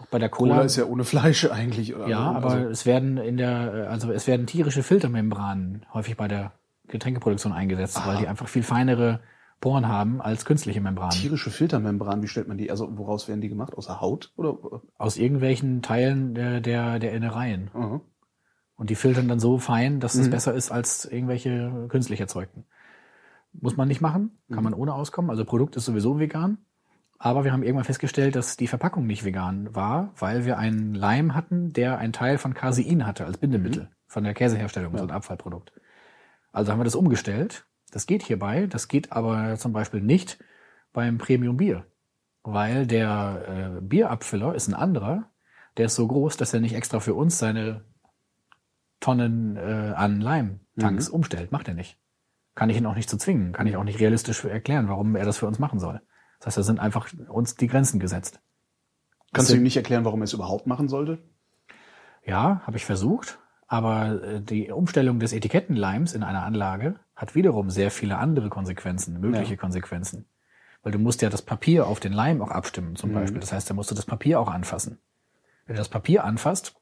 auch 0.00 0.06
bei 0.06 0.18
der 0.18 0.28
Cola, 0.28 0.54
Cola, 0.54 0.64
ist 0.66 0.76
ja 0.76 0.84
ohne 0.84 1.04
Fleisch 1.04 1.44
eigentlich. 1.50 1.94
oder? 1.94 2.08
ja, 2.08 2.18
aber 2.32 2.50
Also, 2.50 2.68
es 2.68 2.86
werden 2.86 3.16
in 3.18 3.36
der, 3.36 3.88
also 3.90 4.10
es 4.12 4.26
werden 4.26 4.46
tierische 4.46 4.82
Filtermembranen 4.82 5.84
häufig 5.92 6.16
bei 6.16 6.28
der 6.28 6.52
Getränkeproduktion 6.88 7.52
eingesetzt, 7.52 7.96
weil 8.06 8.14
Aha. 8.14 8.20
die 8.20 8.28
einfach 8.28 8.48
viel 8.48 8.62
feinere 8.62 9.20
Poren 9.60 9.88
haben 9.88 10.20
als 10.20 10.44
künstliche 10.44 10.80
Membranen. 10.80 11.10
tierische 11.10 11.50
Filtermembran, 11.50 12.22
wie 12.22 12.28
stellt 12.28 12.46
man 12.48 12.58
die? 12.58 12.70
Also 12.70 12.96
woraus 12.96 13.26
werden 13.28 13.40
die 13.40 13.48
gemacht? 13.48 13.74
Aus 13.76 13.86
der 13.86 14.00
Haut? 14.00 14.32
Oder? 14.36 14.56
Aus 14.98 15.16
irgendwelchen 15.16 15.82
Teilen 15.82 16.34
der, 16.34 16.60
der, 16.60 16.98
der 17.00 17.12
Innereien. 17.12 17.70
Aha. 17.74 18.00
Und 18.76 18.90
die 18.90 18.94
filtern 18.94 19.26
dann 19.26 19.40
so 19.40 19.58
fein, 19.58 19.98
dass 19.98 20.14
es 20.14 20.28
Mhm. 20.28 20.30
besser 20.30 20.54
ist 20.54 20.70
als 20.70 21.04
irgendwelche 21.04 21.86
künstlich 21.88 22.20
erzeugten. 22.20 22.64
Muss 23.52 23.76
man 23.76 23.88
nicht 23.88 24.00
machen, 24.00 24.38
kann 24.48 24.58
Mhm. 24.58 24.64
man 24.64 24.74
ohne 24.74 24.94
auskommen. 24.94 25.30
Also 25.30 25.44
Produkt 25.44 25.74
ist 25.74 25.86
sowieso 25.86 26.20
vegan. 26.20 26.58
Aber 27.18 27.44
wir 27.44 27.52
haben 27.52 27.64
irgendwann 27.64 27.84
festgestellt, 27.84 28.36
dass 28.36 28.56
die 28.56 28.68
Verpackung 28.68 29.06
nicht 29.06 29.24
vegan 29.24 29.74
war, 29.74 30.12
weil 30.16 30.44
wir 30.44 30.56
einen 30.56 30.94
Leim 30.94 31.34
hatten, 31.34 31.72
der 31.72 31.98
einen 31.98 32.12
Teil 32.12 32.38
von 32.38 32.54
Casein 32.54 33.06
hatte 33.06 33.26
als 33.26 33.38
Bindemittel 33.38 33.90
von 34.06 34.22
der 34.24 34.34
Käseherstellung, 34.34 34.96
so 34.96 35.02
ein 35.02 35.10
Abfallprodukt. 35.10 35.72
Also 36.52 36.70
haben 36.70 36.78
wir 36.78 36.84
das 36.84 36.94
umgestellt. 36.94 37.66
Das 37.90 38.06
geht 38.06 38.22
hierbei, 38.22 38.66
das 38.66 38.86
geht 38.88 39.12
aber 39.12 39.56
zum 39.56 39.72
Beispiel 39.72 40.00
nicht 40.00 40.38
beim 40.92 41.18
Premium 41.18 41.56
Bier, 41.56 41.86
weil 42.42 42.86
der 42.86 43.78
äh, 43.78 43.80
Bierabfüller 43.80 44.54
ist 44.54 44.68
ein 44.68 44.74
anderer, 44.74 45.30
der 45.76 45.86
ist 45.86 45.94
so 45.94 46.06
groß, 46.06 46.36
dass 46.36 46.54
er 46.54 46.60
nicht 46.60 46.74
extra 46.74 47.00
für 47.00 47.14
uns 47.14 47.38
seine 47.38 47.84
Tonnen 49.00 49.56
äh, 49.56 49.92
an 49.96 50.20
Leimtanks 50.20 51.08
umstellt. 51.08 51.52
Macht 51.52 51.68
er 51.68 51.74
nicht. 51.74 51.98
Kann 52.54 52.70
ich 52.70 52.76
ihn 52.76 52.86
auch 52.86 52.96
nicht 52.96 53.08
zu 53.08 53.16
zwingen, 53.16 53.52
kann 53.52 53.66
ich 53.66 53.76
auch 53.76 53.84
nicht 53.84 54.00
realistisch 54.00 54.44
erklären, 54.44 54.88
warum 54.88 55.16
er 55.16 55.24
das 55.24 55.38
für 55.38 55.46
uns 55.46 55.58
machen 55.58 55.78
soll. 55.78 56.00
Das 56.38 56.46
heißt, 56.46 56.58
da 56.58 56.62
sind 56.62 56.80
einfach 56.80 57.08
uns 57.28 57.56
die 57.56 57.66
Grenzen 57.66 57.98
gesetzt. 58.00 58.40
Kannst 59.32 59.48
Das 59.50 59.54
du 59.54 59.56
ihm 59.56 59.62
nicht 59.62 59.76
erklären, 59.76 60.04
warum 60.04 60.20
er 60.22 60.24
es 60.24 60.32
überhaupt 60.32 60.66
machen 60.66 60.88
sollte? 60.88 61.18
Ja, 62.24 62.62
habe 62.66 62.76
ich 62.76 62.84
versucht, 62.84 63.38
aber 63.66 64.22
äh, 64.22 64.40
die 64.40 64.70
Umstellung 64.70 65.20
des 65.20 65.32
Etikettenleims 65.32 66.14
in 66.14 66.22
einer 66.22 66.44
Anlage 66.44 66.98
hat 67.16 67.34
wiederum 67.34 67.70
sehr 67.70 67.90
viele 67.90 68.18
andere 68.18 68.48
Konsequenzen, 68.48 69.20
mögliche 69.20 69.54
Ja. 69.54 69.60
Konsequenzen. 69.60 70.26
Weil 70.82 70.92
du 70.92 70.98
musst 70.98 71.22
ja 71.22 71.28
das 71.28 71.42
Papier 71.42 71.86
auf 71.86 72.00
den 72.00 72.12
Leim 72.12 72.40
auch 72.40 72.50
abstimmen, 72.50 72.94
zum 72.96 73.12
Beispiel. 73.12 73.40
Das 73.40 73.52
heißt, 73.52 73.68
da 73.68 73.74
musst 73.74 73.90
du 73.90 73.94
das 73.94 74.06
Papier 74.06 74.38
auch 74.40 74.48
anfassen. 74.48 74.98
Wenn 75.66 75.74
du 75.74 75.80
das 75.80 75.88
Papier 75.88 76.24
anfasst, 76.24 76.76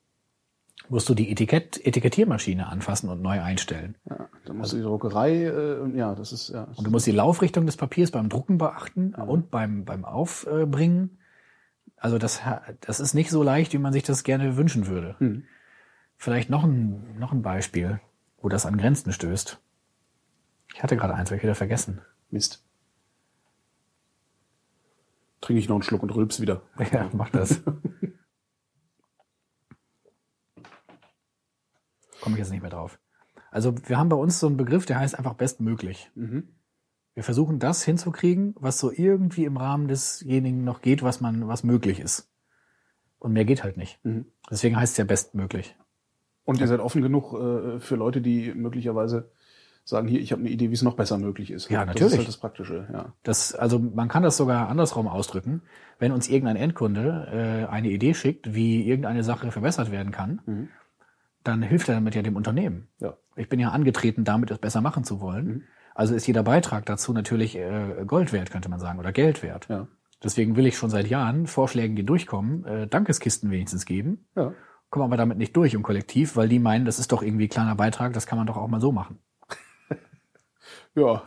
musst 0.89 1.09
du 1.09 1.15
die 1.15 1.31
Etikett 1.31 1.85
Etikettiermaschine 1.85 2.67
anfassen 2.67 3.09
und 3.09 3.23
neu 3.23 3.41
einstellen. 3.41 3.97
Ja, 4.09 4.29
dann 4.45 4.59
musst 4.59 4.73
du 4.73 4.77
die 4.77 4.83
Druckerei, 4.83 5.45
äh, 5.45 5.79
und 5.81 5.97
ja, 5.97 6.15
das 6.15 6.33
ist 6.33 6.49
ja. 6.51 6.69
Und 6.77 6.87
du 6.87 6.91
musst 6.91 7.07
die 7.07 7.13
Laufrichtung 7.13 7.67
des 7.67 7.77
Papiers 7.77 8.11
beim 8.11 8.29
Drucken 8.29 8.59
beachten 8.59 9.15
und 9.15 9.51
beim, 9.51 9.85
beim 9.85 10.05
Aufbringen. 10.05 11.19
Also 11.97 12.19
das, 12.19 12.41
das 12.81 13.01
ist 13.01 13.15
nicht 13.15 13.31
so 13.31 13.43
leicht, 13.43 13.73
wie 13.73 13.79
man 13.79 13.93
sich 13.93 14.03
das 14.03 14.23
gerne 14.23 14.57
wünschen 14.57 14.87
würde. 14.87 15.17
Mhm. 15.19 15.45
Vielleicht 16.17 16.51
noch 16.51 16.65
ein, 16.65 17.19
noch 17.19 17.33
ein 17.33 17.43
Beispiel, 17.43 18.01
wo 18.41 18.49
das 18.49 18.67
an 18.67 18.77
Grenzen 18.77 19.13
stößt. 19.13 19.59
Ich 20.75 20.83
hatte 20.83 20.97
gerade 20.97 21.15
eins, 21.15 21.31
habe 21.31 21.37
ich 21.37 21.43
wieder 21.43 21.55
vergessen. 21.55 22.01
Mist. 22.31 22.63
Trinke 25.41 25.61
ich 25.61 25.69
noch 25.69 25.77
einen 25.77 25.83
Schluck 25.83 26.03
und 26.03 26.15
rülps 26.15 26.41
wieder. 26.41 26.63
Ja, 26.93 27.09
mach 27.13 27.31
das. 27.31 27.61
Komme 32.27 32.35
ich 32.35 32.41
jetzt 32.41 32.51
nicht 32.51 32.63
mehr 32.63 32.71
drauf. 32.73 32.99
Also 33.53 33.73
wir 33.89 33.99
haben 33.99 34.09
bei 34.09 34.17
uns 34.17 34.41
so 34.41 34.49
einen 34.49 34.57
Begriff, 34.57 34.85
der 34.85 34.99
heißt 34.99 35.17
einfach 35.17 35.35
bestmöglich. 35.35 36.11
Mhm. 36.17 36.49
Wir 37.15 37.23
versuchen 37.23 37.61
das 37.61 37.85
hinzukriegen, 37.85 38.57
was 38.59 38.81
so 38.81 38.91
irgendwie 38.91 39.45
im 39.45 39.57
Rahmen 39.57 39.87
desjenigen 39.87 40.65
noch 40.65 40.83
geht, 40.83 41.05
was 41.05 41.21
man, 41.21 41.47
was 41.47 41.63
möglich 41.63 42.01
ist. 42.01 42.29
Und 43.21 43.33
mehr 43.33 43.45
geht 43.45 43.63
halt 43.63 43.77
nicht. 43.77 44.05
Mhm. 44.05 44.27
Deswegen 44.51 44.77
heißt 44.77 44.95
es 44.95 44.97
ja 44.99 45.05
bestmöglich. 45.05 45.77
Und 46.45 46.59
ihr 46.61 46.67
seid 46.67 46.81
offen 46.81 47.01
genug 47.01 47.33
äh, 47.33 47.79
für 47.79 47.95
Leute, 47.95 48.21
die 48.21 48.53
möglicherweise 48.55 49.31
sagen, 49.85 50.09
hier, 50.09 50.21
ich 50.21 50.33
habe 50.33 50.41
eine 50.41 50.51
Idee, 50.51 50.71
wie 50.71 50.75
es 50.75 50.83
noch 50.83 50.97
besser 50.97 51.17
möglich 51.17 51.53
ist. 51.53 51.71
Ja, 51.71 51.85
Das 51.85 51.95
natürlich. 51.95 52.13
ist 52.15 52.19
halt 52.19 52.29
das 52.29 52.37
Praktische, 52.39 52.89
ja. 52.93 53.13
Das, 53.23 53.55
also 53.55 53.79
man 53.79 54.09
kann 54.09 54.25
das 54.25 54.37
sogar 54.37 54.69
andersrum 54.69 55.07
ausdrücken. 55.07 55.63
Wenn 56.01 56.11
uns 56.11 56.29
irgendein 56.29 56.57
Endkunde 56.57 57.67
äh, 57.71 57.73
eine 57.73 57.89
Idee 57.91 58.15
schickt, 58.15 58.53
wie 58.53 58.85
irgendeine 58.85 59.23
Sache 59.23 59.53
verbessert 59.53 59.93
werden 59.93 60.11
kann, 60.11 60.41
Mhm. 60.45 60.69
Dann 61.47 61.63
hilft 61.63 61.89
er 61.89 61.95
damit 61.95 62.15
ja 62.15 62.23
dem 62.23 62.37
Unternehmen. 62.37 62.89
Ja. 62.99 63.17
Ich 63.37 63.49
bin 63.49 63.61
ja 63.61 63.71
angetreten, 63.71 64.25
damit 64.25 64.51
es 64.51 64.59
besser 64.59 64.81
machen 64.81 65.05
zu 65.05 65.21
wollen. 65.21 65.47
Mhm. 65.47 65.63
Also 65.95 66.15
ist 66.15 66.27
jeder 66.27 66.43
Beitrag 66.43 66.85
dazu 66.87 67.13
natürlich 67.13 67.57
äh, 67.57 68.05
Gold 68.07 68.33
wert, 68.33 68.51
könnte 68.51 68.69
man 68.69 68.81
sagen, 68.81 68.99
oder 68.99 69.13
Geld 69.13 69.43
wert. 69.43 69.67
Ja. 69.69 69.89
Deswegen 70.23 70.57
will 70.57 70.67
ich 70.67 70.77
schon 70.77 70.91
seit 70.91 71.09
Jahren 71.09 71.47
Vorschlägen, 71.47 71.97
die 71.97 72.05
durchkommen, 72.05 72.65
äh, 72.65 72.87
Dankeskisten 72.87 73.51
wenigstens 73.51 73.87
geben. 73.87 74.27
Ja. 74.35 74.53
Kommen 74.91 75.05
aber 75.05 75.17
damit 75.17 75.39
nicht 75.39 75.57
durch 75.57 75.75
im 75.75 75.83
Kollektiv, 75.83 76.37
weil 76.37 76.49
die 76.49 76.59
meinen, 76.59 76.85
das 76.85 76.99
ist 76.99 77.13
doch 77.13 77.23
irgendwie 77.23 77.49
kleiner 77.49 77.75
Beitrag, 77.75 78.13
das 78.13 78.27
kann 78.27 78.39
man 78.39 78.47
doch 78.47 78.57
auch 78.57 78.69
mal 78.69 78.81
so 78.81 78.93
machen. 78.93 79.19
Ja. 80.95 81.23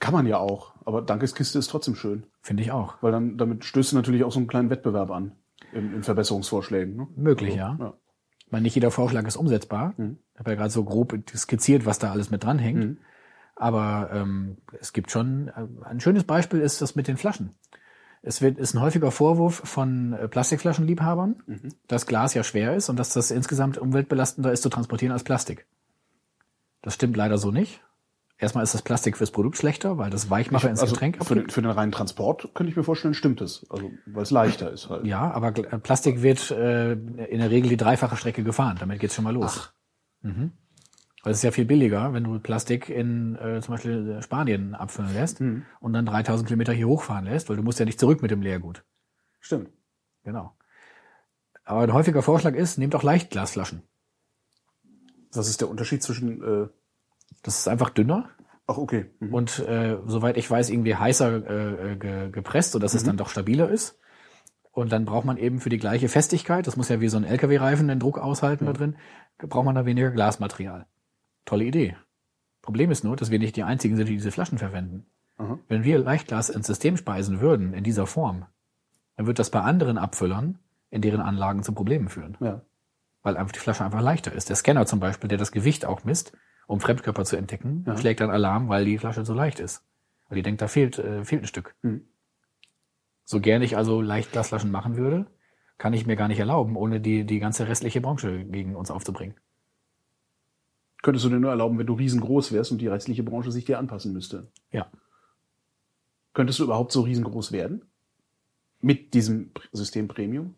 Kann 0.00 0.12
man 0.12 0.26
ja 0.26 0.38
auch, 0.38 0.74
aber 0.84 1.00
Dankeskiste 1.00 1.58
ist 1.58 1.68
trotzdem 1.68 1.94
schön, 1.94 2.26
Finde 2.42 2.64
ich 2.64 2.72
auch. 2.72 3.00
weil 3.02 3.12
dann 3.12 3.38
damit 3.38 3.64
stößt 3.64 3.92
du 3.92 3.96
natürlich 3.96 4.24
auch 4.24 4.32
so 4.32 4.40
einen 4.40 4.48
kleinen 4.48 4.68
Wettbewerb 4.68 5.10
an 5.10 5.32
in, 5.72 5.94
in 5.94 6.02
Verbesserungsvorschlägen. 6.02 6.96
Ne? 6.96 7.06
Möglich, 7.16 7.54
ja. 7.54 7.76
ja. 7.78 7.94
Ich 8.46 8.52
meine, 8.52 8.62
nicht 8.62 8.74
jeder 8.74 8.90
Vorschlag 8.90 9.26
ist 9.26 9.36
umsetzbar. 9.36 9.94
Mhm. 9.96 10.18
Ich 10.34 10.38
habe 10.38 10.50
ja 10.50 10.56
gerade 10.56 10.70
so 10.70 10.84
grob 10.84 11.16
skizziert, 11.34 11.84
was 11.84 11.98
da 11.98 12.10
alles 12.12 12.30
mit 12.30 12.44
dranhängt. 12.44 12.78
Mhm. 12.78 12.98
Aber 13.56 14.10
ähm, 14.12 14.58
es 14.80 14.92
gibt 14.92 15.10
schon, 15.10 15.48
äh, 15.48 15.66
ein 15.84 16.00
schönes 16.00 16.24
Beispiel 16.24 16.60
ist 16.60 16.82
das 16.82 16.94
mit 16.94 17.08
den 17.08 17.16
Flaschen. 17.16 17.54
Es 18.22 18.42
wird, 18.42 18.58
ist 18.58 18.74
ein 18.74 18.80
häufiger 18.80 19.10
Vorwurf 19.10 19.62
von 19.64 20.12
äh, 20.12 20.28
Plastikflaschenliebhabern, 20.28 21.42
Mhm. 21.46 21.74
dass 21.86 22.06
Glas 22.06 22.34
ja 22.34 22.44
schwer 22.44 22.74
ist 22.76 22.88
und 22.88 22.98
dass 22.98 23.12
das 23.12 23.30
insgesamt 23.30 23.78
umweltbelastender 23.78 24.52
ist 24.52 24.62
zu 24.62 24.68
transportieren 24.68 25.12
als 25.12 25.24
Plastik. 25.24 25.66
Das 26.82 26.94
stimmt 26.94 27.16
leider 27.16 27.38
so 27.38 27.50
nicht. 27.50 27.82
Erstmal 28.38 28.64
ist 28.64 28.74
das 28.74 28.82
Plastik 28.82 29.16
fürs 29.16 29.30
Produkt 29.30 29.56
schlechter, 29.56 29.96
weil 29.96 30.10
das 30.10 30.28
Weichmacher 30.28 30.68
ins 30.68 30.80
Also 30.80 30.92
Getränk 30.92 31.16
für, 31.24 31.34
den, 31.34 31.38
abgibt. 31.38 31.52
für 31.52 31.62
den 31.62 31.70
reinen 31.70 31.90
Transport 31.92 32.50
könnte 32.54 32.70
ich 32.70 32.76
mir 32.76 32.84
vorstellen, 32.84 33.14
stimmt 33.14 33.40
es. 33.40 33.64
Also, 33.70 33.90
weil 34.04 34.22
es 34.24 34.30
leichter 34.30 34.70
ist 34.70 34.90
halt. 34.90 35.06
Ja, 35.06 35.30
aber 35.30 35.56
äh, 35.56 35.78
Plastik 35.78 36.20
wird 36.20 36.50
äh, 36.50 36.92
in 36.92 37.38
der 37.38 37.50
Regel 37.50 37.70
die 37.70 37.78
dreifache 37.78 38.16
Strecke 38.16 38.42
gefahren. 38.44 38.76
Damit 38.78 39.00
geht's 39.00 39.14
schon 39.14 39.24
mal 39.24 39.32
los. 39.32 39.72
Mhm. 40.20 40.52
Weil 41.22 41.32
es 41.32 41.38
ist 41.38 41.44
ja 41.44 41.50
viel 41.50 41.64
billiger, 41.64 42.12
wenn 42.12 42.24
du 42.24 42.38
Plastik 42.38 42.90
in 42.90 43.36
äh, 43.36 43.60
zum 43.62 43.74
Beispiel 43.74 44.20
Spanien 44.22 44.74
abfüllen 44.74 45.14
lässt 45.14 45.40
Mhm. 45.40 45.64
und 45.80 45.94
dann 45.94 46.04
3000 46.04 46.46
Kilometer 46.46 46.74
hier 46.74 46.88
hochfahren 46.88 47.24
lässt, 47.24 47.48
weil 47.48 47.56
du 47.56 47.62
musst 47.62 47.78
ja 47.78 47.86
nicht 47.86 47.98
zurück 47.98 48.20
mit 48.20 48.30
dem 48.30 48.42
Leergut. 48.42 48.84
Stimmt. 49.40 49.70
Genau. 50.24 50.54
Aber 51.64 51.80
ein 51.80 51.92
häufiger 51.94 52.22
Vorschlag 52.22 52.54
ist, 52.54 52.76
nehmt 52.78 52.94
auch 52.94 53.02
Leichtglasflaschen. 53.02 53.82
Was 55.32 55.48
ist 55.48 55.60
der 55.62 55.68
Unterschied 55.70 56.02
zwischen, 56.02 56.42
äh, 56.42 56.68
Das 57.46 57.58
ist 57.58 57.68
einfach 57.68 57.90
dünner 57.90 58.28
ach 58.66 58.78
okay. 58.78 59.06
Mhm. 59.20 59.34
und 59.34 59.58
äh, 59.60 59.98
soweit 60.06 60.36
ich 60.36 60.50
weiß, 60.50 60.70
irgendwie 60.70 60.94
heißer 60.94 61.90
äh, 61.90 61.96
ge 61.96 62.30
gepresst, 62.30 62.72
sodass 62.72 62.94
es 62.94 63.04
dann 63.04 63.16
doch 63.16 63.28
stabiler 63.28 63.68
ist. 63.68 63.98
Und 64.72 64.92
dann 64.92 65.06
braucht 65.06 65.24
man 65.24 65.38
eben 65.38 65.60
für 65.60 65.70
die 65.70 65.78
gleiche 65.78 66.08
Festigkeit, 66.08 66.66
das 66.66 66.76
muss 66.76 66.90
ja 66.90 67.00
wie 67.00 67.08
so 67.08 67.16
ein 67.16 67.24
LKW-Reifen 67.24 67.88
den 67.88 67.98
Druck 67.98 68.18
aushalten 68.18 68.66
da 68.66 68.74
drin, 68.74 68.96
braucht 69.38 69.64
man 69.64 69.74
da 69.74 69.86
weniger 69.86 70.10
Glasmaterial. 70.10 70.86
Tolle 71.46 71.64
Idee. 71.64 71.96
Problem 72.60 72.90
ist 72.90 73.02
nur, 73.02 73.16
dass 73.16 73.30
wir 73.30 73.38
nicht 73.38 73.56
die 73.56 73.62
einzigen 73.62 73.96
sind, 73.96 74.08
die 74.08 74.14
diese 74.14 74.32
Flaschen 74.32 74.58
verwenden. 74.58 75.06
Aha. 75.38 75.58
Wenn 75.68 75.84
wir 75.84 75.98
Leichtglas 75.98 76.50
ins 76.50 76.66
System 76.66 76.96
speisen 76.96 77.40
würden, 77.40 77.72
in 77.72 77.84
dieser 77.84 78.06
Form, 78.06 78.44
dann 79.16 79.26
wird 79.26 79.38
das 79.38 79.50
bei 79.50 79.60
anderen 79.60 79.96
Abfüllern 79.96 80.58
in 80.90 81.00
deren 81.00 81.20
Anlagen 81.20 81.62
zu 81.62 81.72
Problemen 81.72 82.08
führen. 82.08 82.36
Ja. 82.40 82.60
Weil 83.22 83.36
einfach 83.38 83.52
die 83.52 83.60
Flasche 83.60 83.84
einfach 83.84 84.02
leichter 84.02 84.32
ist. 84.32 84.50
Der 84.50 84.56
Scanner 84.56 84.84
zum 84.84 85.00
Beispiel, 85.00 85.28
der 85.28 85.38
das 85.38 85.52
Gewicht 85.52 85.86
auch 85.86 86.04
misst, 86.04 86.32
um 86.66 86.80
Fremdkörper 86.80 87.24
zu 87.24 87.36
entdecken, 87.36 87.84
Ja. 87.86 87.96
schlägt 87.96 88.20
dann 88.20 88.30
Alarm, 88.30 88.68
weil 88.68 88.84
die 88.84 88.98
Flasche 88.98 89.24
so 89.24 89.34
leicht 89.34 89.60
ist. 89.60 89.84
Weil 90.28 90.36
die 90.36 90.42
denkt, 90.42 90.60
da 90.60 90.68
fehlt, 90.68 90.98
äh, 90.98 91.24
fehlt 91.24 91.42
ein 91.42 91.46
Stück. 91.46 91.74
Mhm. 91.82 92.04
So 93.24 93.40
gern 93.40 93.62
ich 93.62 93.76
also 93.76 94.00
Leichtglasflaschen 94.00 94.70
machen 94.70 94.96
würde, 94.96 95.26
kann 95.78 95.92
ich 95.92 96.06
mir 96.06 96.16
gar 96.16 96.28
nicht 96.28 96.38
erlauben, 96.38 96.76
ohne 96.76 97.00
die, 97.00 97.24
die 97.24 97.38
ganze 97.38 97.68
restliche 97.68 98.00
Branche 98.00 98.44
gegen 98.44 98.76
uns 98.76 98.90
aufzubringen. 98.90 99.36
Könntest 101.02 101.24
du 101.24 101.28
dir 101.28 101.38
nur 101.38 101.50
erlauben, 101.50 101.78
wenn 101.78 101.86
du 101.86 101.94
riesengroß 101.94 102.52
wärst 102.52 102.72
und 102.72 102.78
die 102.80 102.88
restliche 102.88 103.22
Branche 103.22 103.52
sich 103.52 103.64
dir 103.64 103.78
anpassen 103.78 104.12
müsste. 104.12 104.48
Ja. 104.72 104.86
Könntest 106.32 106.58
du 106.58 106.64
überhaupt 106.64 106.92
so 106.92 107.02
riesengroß 107.02 107.52
werden? 107.52 107.82
Mit 108.80 109.14
diesem 109.14 109.52
System 109.72 110.08
Premium? 110.08 110.54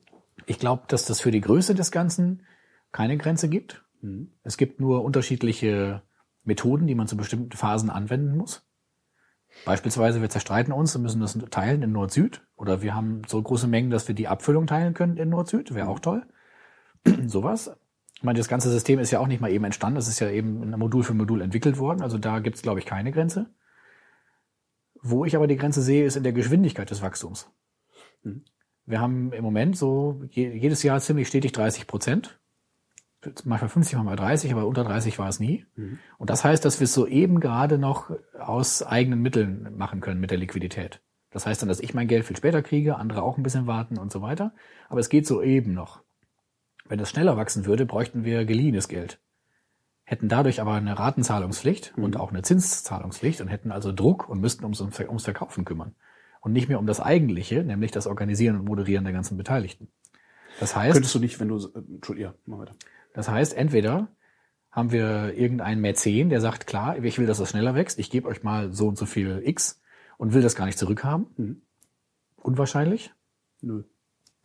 Ich 0.47 0.59
glaube, 0.59 0.85
dass 0.89 1.05
das 1.05 1.21
für 1.21 1.31
die 1.31 1.41
Größe 1.41 1.75
des 1.75 1.91
Ganzen 1.91 2.43
keine 2.93 3.19
Grenze 3.19 3.49
gibt. 3.49 3.85
Mhm. 4.01 4.33
Es 4.43 4.57
gibt 4.57 4.81
nur 4.81 5.05
unterschiedliche 5.05 6.03
Methoden, 6.45 6.87
die 6.87 6.95
man 6.95 7.07
zu 7.07 7.17
bestimmten 7.17 7.57
Phasen 7.57 7.91
anwenden 7.91 8.37
muss. 8.37 8.65
Beispielsweise, 9.65 10.21
wir 10.21 10.31
zerstreiten 10.31 10.73
uns 10.73 10.95
und 10.95 11.03
müssen 11.03 11.21
das 11.21 11.39
teilen 11.51 11.83
in 11.83 11.93
Nord-Süd. 11.93 12.47
Oder 12.57 12.83
wir 12.83 12.95
haben 12.95 13.23
so 13.27 13.43
große 13.43 13.67
Mengen, 13.67 13.91
dass 13.91 14.09
wir 14.09 14.15
die 14.15 14.29
Abfüllung 14.29 14.67
teilen 14.67 14.95
können 14.95 15.17
in 15.17 15.29
Nord-Süd. 15.29 15.75
Wäre 15.75 15.89
auch 15.89 16.01
toll. 16.01 16.27
Sowas. 17.27 17.77
Ich 18.15 18.23
meine, 18.23 18.39
das 18.39 18.49
ganze 18.49 18.71
System 18.71 18.99
ist 18.99 19.11
ja 19.11 19.21
auch 19.21 19.27
nicht 19.27 19.41
mal 19.41 19.51
eben 19.51 19.65
entstanden. 19.65 19.97
Das 19.97 20.09
ist 20.09 20.21
ja 20.21 20.31
eben 20.31 20.71
Modul 20.71 21.05
für 21.05 21.15
Modul 21.15 21.41
entwickelt 21.41 21.79
worden. 21.79 22.03
Also 22.03 22.19
da 22.19 22.41
gibt 22.41 22.57
es, 22.57 22.63
glaube 22.63 22.81
ich, 22.81 22.87
keine 22.87 23.13
Grenze. 23.13 23.47
Wo 25.01 25.25
ich 25.25 25.37
aber 25.37 25.47
die 25.47 25.57
Grenze 25.57 25.83
sehe, 25.83 26.05
ist 26.05 26.17
in 26.17 26.25
der 26.25 26.33
Geschwindigkeit 26.33 26.91
des 26.91 27.03
Wachstums. 27.03 27.51
Mhm. 28.23 28.45
Wir 28.87 29.01
haben 29.01 29.33
im 29.33 29.45
Moment 29.45 29.77
so 29.77 30.23
je, 30.31 30.51
jedes 30.51 30.83
Jahr 30.83 30.99
ziemlich 31.01 31.29
stetig 31.29 31.53
30 31.53 31.87
Prozent. 31.87 32.41
Manchmal 33.45 33.69
50, 33.69 33.97
manchmal 33.97 34.17
30, 34.17 34.53
aber 34.53 34.67
unter 34.67 34.85
30 34.85 35.19
war 35.19 35.29
es 35.29 35.41
nie. 35.41 35.67
Mhm. 35.77 35.99
Und 36.19 36.31
das 36.31 36.45
heißt, 36.45 36.65
dass 36.65 36.79
wir 36.79 36.85
es 36.85 36.95
soeben 36.95 37.41
gerade 37.41 37.77
noch 37.79 38.11
aus 38.39 38.83
eigenen 38.83 39.21
Mitteln 39.21 39.77
machen 39.77 40.01
können 40.01 40.21
mit 40.21 40.31
der 40.31 40.39
Liquidität. 40.39 41.01
Das 41.31 41.45
heißt 41.45 41.61
dann, 41.61 41.69
dass 41.69 41.81
ich 41.81 41.95
mein 41.95 42.09
Geld 42.09 42.25
viel 42.25 42.37
später 42.37 42.63
kriege, 42.63 42.97
andere 42.97 43.23
auch 43.23 43.37
ein 43.37 43.43
bisschen 43.43 43.67
warten 43.67 43.99
und 43.99 44.13
so 44.13 44.23
weiter. 44.23 44.55
Aber 44.89 45.01
es 45.01 45.09
geht 45.09 45.27
soeben 45.27 45.75
noch. 45.75 46.01
Wenn 46.89 47.01
es 47.01 47.11
schneller 47.11 47.37
wachsen 47.37 47.67
würde, 47.67 47.85
bräuchten 47.87 48.25
wir 48.25 48.45
geliehenes 48.45 48.89
Geld. 48.89 49.19
Hätten 50.05 50.29
dadurch 50.29 50.61
aber 50.61 50.73
eine 50.75 50.99
Ratenzahlungspflicht 50.99 51.97
Mhm. 51.99 52.05
und 52.05 52.17
auch 52.17 52.31
eine 52.31 52.43
Zinszahlungspflicht 52.43 53.41
und 53.43 53.49
hätten 53.49 53.73
also 53.73 53.93
Druck 53.93 54.29
und 54.29 54.41
müssten 54.41 54.65
ums, 54.65 54.81
ums 54.81 55.25
Verkaufen 55.25 55.65
kümmern. 55.65 55.95
Und 56.41 56.53
nicht 56.53 56.69
mehr 56.69 56.79
um 56.79 56.87
das 56.87 57.01
Eigentliche, 57.01 57.65
nämlich 57.65 57.91
das 57.91 58.07
Organisieren 58.07 58.57
und 58.57 58.65
Moderieren 58.65 59.05
der 59.05 59.13
ganzen 59.13 59.37
Beteiligten. 59.37 59.89
Das 60.61 60.75
heißt, 60.75 60.95
Könntest 60.95 61.15
du 61.15 61.19
nicht, 61.19 61.39
wenn 61.41 61.49
du, 61.49 61.57
äh, 61.59 61.79
Entschuldigung, 61.95 62.33
ja, 62.33 62.39
mach 62.47 62.59
weiter. 62.61 62.75
Das 63.15 63.29
heißt, 63.29 63.55
entweder 63.55 64.09
haben 64.71 64.93
wir 64.93 65.35
irgendeinen 65.35 65.81
Mäzen, 65.81 66.29
der 66.29 66.41
sagt, 66.41 66.67
klar, 66.67 67.03
ich 67.03 67.19
will, 67.19 67.27
dass 67.27 67.39
das 67.39 67.51
schneller 67.51 67.75
wächst, 67.75 67.99
ich 67.99 68.11
gebe 68.11 68.29
euch 68.29 68.43
mal 68.43 68.73
so 68.73 68.89
und 68.89 68.99
so 68.99 69.07
viel 69.07 69.43
X 69.45 69.81
und 70.19 70.35
will 70.35 70.43
das 70.43 70.55
gar 70.55 70.67
nicht 70.67 70.79
zurückhaben. 70.79 71.27
Mhm. 71.37 71.63
Unwahrscheinlich, 72.37 73.13
Nö. 73.61 73.83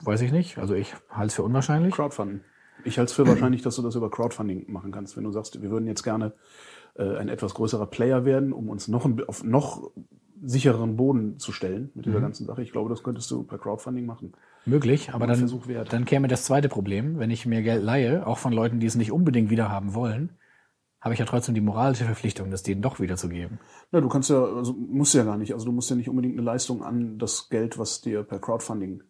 weiß 0.04 0.22
ich 0.22 0.32
nicht. 0.32 0.58
Also 0.58 0.74
ich 0.74 0.94
halte 1.10 1.28
es 1.28 1.34
für 1.36 1.44
unwahrscheinlich. 1.44 1.94
Crowdfunding. 1.94 2.42
Ich 2.86 2.98
halte 2.98 3.12
es 3.12 3.14
für 3.14 3.28
wahrscheinlich, 3.28 3.62
dass 3.62 3.76
du 3.76 3.82
das 3.82 3.96
über 3.96 4.10
Crowdfunding 4.10 4.72
machen 4.72 4.92
kannst. 4.92 5.16
Wenn 5.16 5.24
du 5.24 5.32
sagst, 5.32 5.62
wir 5.62 5.70
würden 5.70 5.88
jetzt 5.88 6.04
gerne 6.04 6.34
äh, 6.96 7.18
ein 7.18 7.30
etwas 7.30 7.54
größerer 7.54 7.88
Player 7.88 8.26
werden, 8.26 8.54
um 8.54 8.70
uns 8.70 8.88
noch 8.88 9.06
ein, 9.06 9.24
auf 9.26 9.44
noch 9.44 9.92
sichereren 10.42 10.98
Boden 10.98 11.40
zu 11.40 11.52
stellen 11.52 11.92
mit 11.94 12.06
dieser 12.06 12.20
ganzen 12.20 12.46
Sache. 12.46 12.62
Ich 12.62 12.72
glaube, 12.72 12.90
das 12.90 13.04
könntest 13.04 13.32
du 13.32 13.44
per 13.44 13.58
Crowdfunding 13.58 14.06
machen. 14.06 14.34
Möglich, 14.66 15.14
aber 15.14 15.28
dann, 15.28 15.52
dann 15.90 16.06
käme 16.06 16.28
das 16.28 16.46
zweite 16.46 16.70
Problem. 16.70 17.20
Wenn 17.20 17.32
ich 17.32 17.46
mir 17.46 17.62
Geld 17.62 17.84
leihe, 17.84 18.26
auch 18.26 18.38
von 18.38 18.54
Leuten, 18.54 18.80
die 18.80 18.88
es 18.88 18.96
nicht 18.96 19.12
unbedingt 19.12 19.50
wieder 19.50 19.70
haben 19.70 19.94
wollen, 19.94 20.38
habe 21.02 21.14
ich 21.14 21.20
ja 21.20 21.26
trotzdem 21.26 21.54
die 21.54 21.62
moralische 21.62 22.06
Verpflichtung, 22.06 22.50
das 22.50 22.64
denen 22.64 22.82
doch 22.82 23.02
wiederzugeben. 23.02 23.60
Na, 23.92 24.00
du 24.00 24.08
kannst 24.08 24.30
ja, 24.30 24.42
also 24.42 24.74
musst 24.74 25.14
ja 25.14 25.26
gar 25.26 25.38
nicht. 25.38 25.54
Also 25.54 25.66
du 25.66 25.74
musst 25.74 25.90
ja 25.90 25.98
nicht 25.98 26.10
unbedingt 26.10 26.36
eine 26.36 26.44
Leistung 26.44 26.82
an 26.82 27.20
das 27.20 27.50
Geld, 27.50 27.78
was 27.78 28.00
dir 28.00 28.24
per 28.24 28.40
Crowdfunding. 28.40 29.04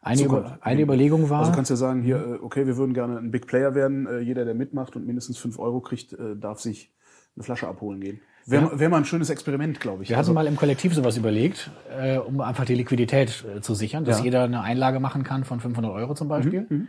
Eine. 0.00 0.22
Über, 0.22 0.58
eine 0.60 0.80
Überlegung 0.80 1.28
war, 1.28 1.40
Also 1.40 1.50
du 1.50 1.56
kannst 1.56 1.70
ja 1.70 1.76
sagen, 1.76 2.02
hier, 2.02 2.16
äh, 2.16 2.38
okay, 2.40 2.66
wir 2.68 2.76
würden 2.76 2.94
gerne 2.94 3.18
ein 3.18 3.32
Big 3.32 3.48
Player 3.48 3.74
werden. 3.74 4.06
Äh, 4.06 4.20
Jeder, 4.20 4.44
der 4.44 4.54
mitmacht 4.54 4.94
und 4.94 5.04
mindestens 5.04 5.38
fünf 5.38 5.58
Euro 5.58 5.80
kriegt, 5.80 6.12
äh, 6.12 6.36
darf 6.36 6.60
sich 6.60 6.92
eine 7.34 7.42
Flasche 7.42 7.66
abholen 7.66 8.00
gehen. 8.00 8.20
Wäre 8.46 8.78
wär 8.80 8.88
mal 8.88 8.98
ein 8.98 9.04
schönes 9.04 9.30
Experiment, 9.30 9.78
glaube 9.80 10.02
ich. 10.02 10.08
wir 10.10 10.16
hatten 10.16 10.32
mal 10.32 10.46
im 10.46 10.56
Kollektiv 10.56 10.94
sowas 10.94 11.16
überlegt, 11.16 11.70
äh, 11.96 12.18
um 12.18 12.40
einfach 12.40 12.64
die 12.64 12.74
Liquidität 12.74 13.44
äh, 13.44 13.60
zu 13.60 13.74
sichern, 13.74 14.04
dass 14.04 14.18
Ja. 14.18 14.24
jeder 14.24 14.42
eine 14.44 14.62
Einlage 14.62 14.98
machen 15.00 15.22
kann 15.22 15.44
von 15.44 15.60
500 15.60 15.92
Euro 15.92 16.14
zum 16.14 16.28
Beispiel 16.28 16.86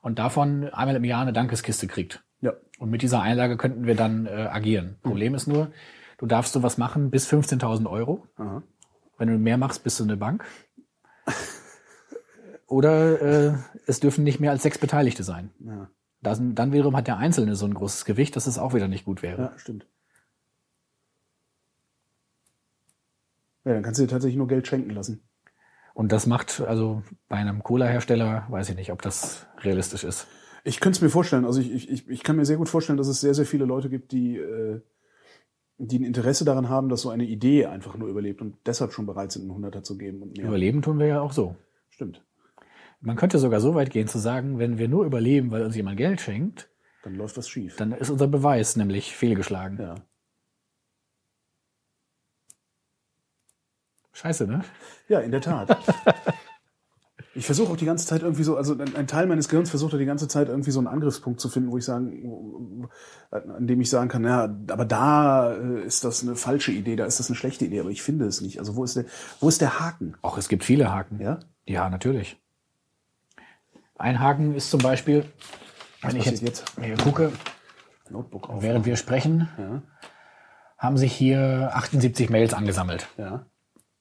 und 0.00 0.18
davon 0.18 0.68
einmal 0.72 0.96
im 0.96 1.04
Jahr 1.04 1.22
eine 1.22 1.32
Dankeskiste 1.32 1.86
kriegt. 1.86 2.22
ja. 2.40 2.52
Und 2.78 2.90
mit 2.90 3.02
dieser 3.02 3.22
Einlage 3.22 3.56
könnten 3.56 3.86
wir 3.86 3.94
dann 3.94 4.26
äh, 4.26 4.30
agieren. 4.50 4.96
Problem 5.02 5.34
ist 5.34 5.46
nur, 5.46 5.70
du 6.18 6.26
darfst 6.26 6.52
sowas 6.52 6.76
machen 6.78 7.10
bis 7.10 7.30
15.000 7.32 7.86
Euro. 7.88 8.26
Aha. 8.36 8.62
Wenn 9.16 9.28
du 9.28 9.38
mehr 9.38 9.56
machst, 9.58 9.84
bist 9.84 10.00
du 10.00 10.04
eine 10.04 10.16
Bank. 10.16 10.44
Oder 12.66 13.20
äh, 13.22 13.54
es 13.86 14.00
dürfen 14.00 14.24
nicht 14.24 14.40
mehr 14.40 14.50
als 14.50 14.62
sechs 14.62 14.78
Beteiligte 14.78 15.22
sein. 15.22 15.50
Ja. 15.60 15.88
Das, 16.22 16.40
dann 16.42 16.72
wiederum 16.72 16.96
hat 16.96 17.06
der 17.06 17.18
Einzelne 17.18 17.54
so 17.54 17.66
ein 17.66 17.74
großes 17.74 18.04
Gewicht, 18.06 18.34
dass 18.36 18.46
es 18.46 18.58
auch 18.58 18.72
wieder 18.74 18.88
nicht 18.88 19.04
gut 19.04 19.22
wäre. 19.22 19.42
ja, 19.42 19.52
stimmt. 19.58 19.86
Ja, 23.64 23.72
dann 23.74 23.82
kannst 23.82 23.98
du 24.00 24.04
dir 24.04 24.10
tatsächlich 24.10 24.36
nur 24.36 24.48
Geld 24.48 24.66
schenken 24.66 24.90
lassen. 24.90 25.22
Und 25.94 26.10
das 26.12 26.26
macht, 26.26 26.60
also 26.60 27.02
bei 27.28 27.36
einem 27.36 27.62
Cola-Hersteller, 27.62 28.46
weiß 28.50 28.68
ich 28.70 28.76
nicht, 28.76 28.90
ob 28.92 29.00
das 29.02 29.46
realistisch 29.60 30.04
ist. 30.04 30.26
Ich 30.64 30.80
könnte 30.80 30.96
es 30.96 31.02
mir 31.02 31.08
vorstellen. 31.10 31.44
Also 31.44 31.60
ich, 31.60 31.72
ich, 31.90 32.08
ich- 32.08 32.22
kann 32.22 32.36
mir 32.36 32.44
sehr 32.44 32.56
gut 32.56 32.68
vorstellen, 32.68 32.96
dass 32.96 33.06
es 33.08 33.20
sehr, 33.20 33.34
sehr 33.34 33.46
viele 33.46 33.64
Leute 33.64 33.88
gibt, 33.90 34.12
die, 34.12 34.36
äh, 34.38 34.80
die 35.78 35.98
ein 35.98 36.04
Interesse 36.04 36.44
daran 36.44 36.68
haben, 36.68 36.88
dass 36.88 37.02
so 37.02 37.10
eine 37.10 37.24
Idee 37.24 37.66
einfach 37.66 37.96
nur 37.96 38.08
überlebt 38.08 38.40
und 38.40 38.56
deshalb 38.66 38.92
schon 38.92 39.06
bereit 39.06 39.30
sind, 39.32 39.42
einen 39.42 39.54
Hunderter 39.54 39.82
zu 39.82 39.96
geben 39.98 40.22
und 40.22 40.36
mehr. 40.36 40.46
Überleben 40.46 40.82
tun 40.82 40.98
wir 40.98 41.06
ja 41.06 41.20
auch 41.20 41.32
so. 41.32 41.56
Stimmt. 41.90 42.24
Man 43.00 43.16
könnte 43.16 43.38
sogar 43.38 43.60
so 43.60 43.74
weit 43.74 43.90
gehen 43.90 44.08
zu 44.08 44.18
sagen, 44.18 44.58
wenn 44.58 44.78
wir 44.78 44.88
nur 44.88 45.04
überleben, 45.04 45.50
weil 45.50 45.62
uns 45.64 45.76
jemand 45.76 45.96
Geld 45.98 46.20
schenkt, 46.20 46.70
Dann 47.02 47.14
läuft 47.14 47.36
was 47.36 47.48
schief. 47.48 47.76
dann 47.76 47.92
ist 47.92 48.08
unser 48.10 48.26
Beweis 48.28 48.76
nämlich 48.76 49.14
fehlgeschlagen. 49.14 49.78
ja. 49.78 49.94
Scheiße, 54.14 54.46
ne? 54.46 54.62
Ja, 55.08 55.20
in 55.20 55.30
der 55.30 55.40
Tat. 55.40 55.76
Ich 57.36 57.46
versuche 57.46 57.72
auch 57.72 57.76
die 57.76 57.84
ganze 57.84 58.06
Zeit 58.06 58.22
irgendwie 58.22 58.44
so, 58.44 58.56
also 58.56 58.76
ein 58.78 59.08
Teil 59.08 59.26
meines 59.26 59.48
Gehirns 59.48 59.68
versucht 59.68 59.92
auch 59.92 59.98
die 59.98 60.04
ganze 60.04 60.28
Zeit 60.28 60.48
irgendwie 60.48 60.70
so 60.70 60.78
einen 60.78 60.86
Angriffspunkt 60.86 61.40
zu 61.40 61.48
finden, 61.48 61.72
wo 61.72 61.78
ich 61.78 61.84
sagen, 61.84 62.88
an 63.32 63.66
dem 63.66 63.80
ich 63.80 63.90
sagen 63.90 64.08
kann, 64.08 64.22
ja, 64.24 64.44
aber 64.68 64.84
da 64.84 65.52
äh, 65.52 65.82
ist 65.84 66.04
das 66.04 66.22
eine 66.22 66.36
falsche 66.36 66.70
Idee, 66.70 66.94
da 66.94 67.06
ist 67.06 67.18
das 67.18 67.28
eine 67.28 67.36
schlechte 67.36 67.64
Idee, 67.64 67.80
aber 67.80 67.90
ich 67.90 68.02
finde 68.02 68.26
es 68.26 68.40
nicht. 68.40 68.60
Also 68.60 68.76
wo 68.76 68.84
ist 68.84 68.94
der, 68.94 69.06
wo 69.40 69.48
ist 69.48 69.60
der 69.60 69.80
Haken? 69.80 70.14
Auch 70.22 70.38
es 70.38 70.48
gibt 70.48 70.62
viele 70.62 70.92
Haken. 70.92 71.20
Ja? 71.20 71.40
Ja, 71.66 71.90
natürlich. 71.90 72.40
Ein 73.98 74.20
Haken 74.20 74.54
ist 74.54 74.70
zum 74.70 74.80
Beispiel, 74.80 75.24
wenn 76.02 76.14
ich 76.14 76.26
jetzt, 76.26 76.42
jetzt? 76.42 76.64
hier 76.80 76.96
gucke, 76.98 77.32
Notebook 78.10 78.48
auf. 78.48 78.62
während 78.62 78.86
wir 78.86 78.96
sprechen, 78.96 79.48
Ja, 79.58 79.82
haben 80.78 80.96
sich 80.98 81.12
hier 81.12 81.70
78 81.74 82.30
Mails 82.30 82.54
angesammelt, 82.54 83.08
ja. 83.16 83.46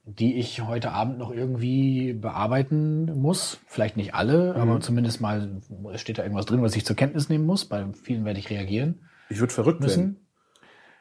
Die 0.06 0.36
ich 0.36 0.62
heute 0.62 0.92
Abend 0.92 1.18
noch 1.18 1.32
irgendwie 1.32 2.14
bearbeiten 2.14 3.06
muss. 3.22 3.60
Vielleicht 3.68 3.96
nicht 3.98 4.14
alle, 4.14 4.56
aber 4.56 4.80
zumindest 4.82 5.22
mal 5.22 5.62
es 5.94 6.02
steht 6.02 6.18
da 6.18 6.24
irgendwas 6.24 6.46
drin, 6.46 6.62
was 6.62 6.76
ich 6.76 6.86
zur 6.86 6.96
Kenntnis 6.96 7.30
nehmen 7.30 7.46
muss. 7.46 7.66
Bei 7.66 7.86
vielen 7.94 8.26
werde 8.26 8.40
ich 8.40 8.50
reagieren 8.50 9.00
Ich 9.30 9.40
würde 9.40 9.54
verrückt 9.54 9.80
werden. 9.82 9.86
müssen. 9.86 10.20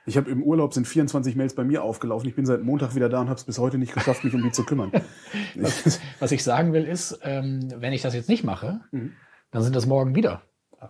Ich 0.04 0.16
habe 0.16 0.30
im 0.30 0.42
Urlaub 0.42 0.74
sind 0.74 0.86
24 0.88 1.36
Mails 1.36 1.54
bei 1.54 1.62
mir 1.64 1.82
aufgelaufen. 1.84 2.28
Ich 2.28 2.34
bin 2.34 2.44
seit 2.46 2.62
Montag 2.62 2.94
wieder 2.96 3.08
da 3.08 3.20
und 3.20 3.28
habe 3.28 3.36
es 3.38 3.44
bis 3.44 3.58
heute 3.58 3.78
nicht 3.78 3.92
geschafft, 3.94 4.24
mich 4.24 4.34
um 4.34 4.42
die 4.42 4.50
zu 4.50 4.64
kümmern. 4.64 4.90
Was 6.18 6.32
ich 6.32 6.42
sagen 6.42 6.72
will 6.72 6.84
ist, 6.84 7.20
ähm, 7.22 7.68
wenn 7.76 7.92
ich 7.92 8.02
das 8.02 8.14
jetzt 8.14 8.28
nicht 8.28 8.42
mache, 8.44 8.80
Mhm. 8.90 9.12
dann 9.52 9.62
sind 9.62 9.76
das 9.76 9.86
morgen 9.86 10.14
wieder 10.14 10.42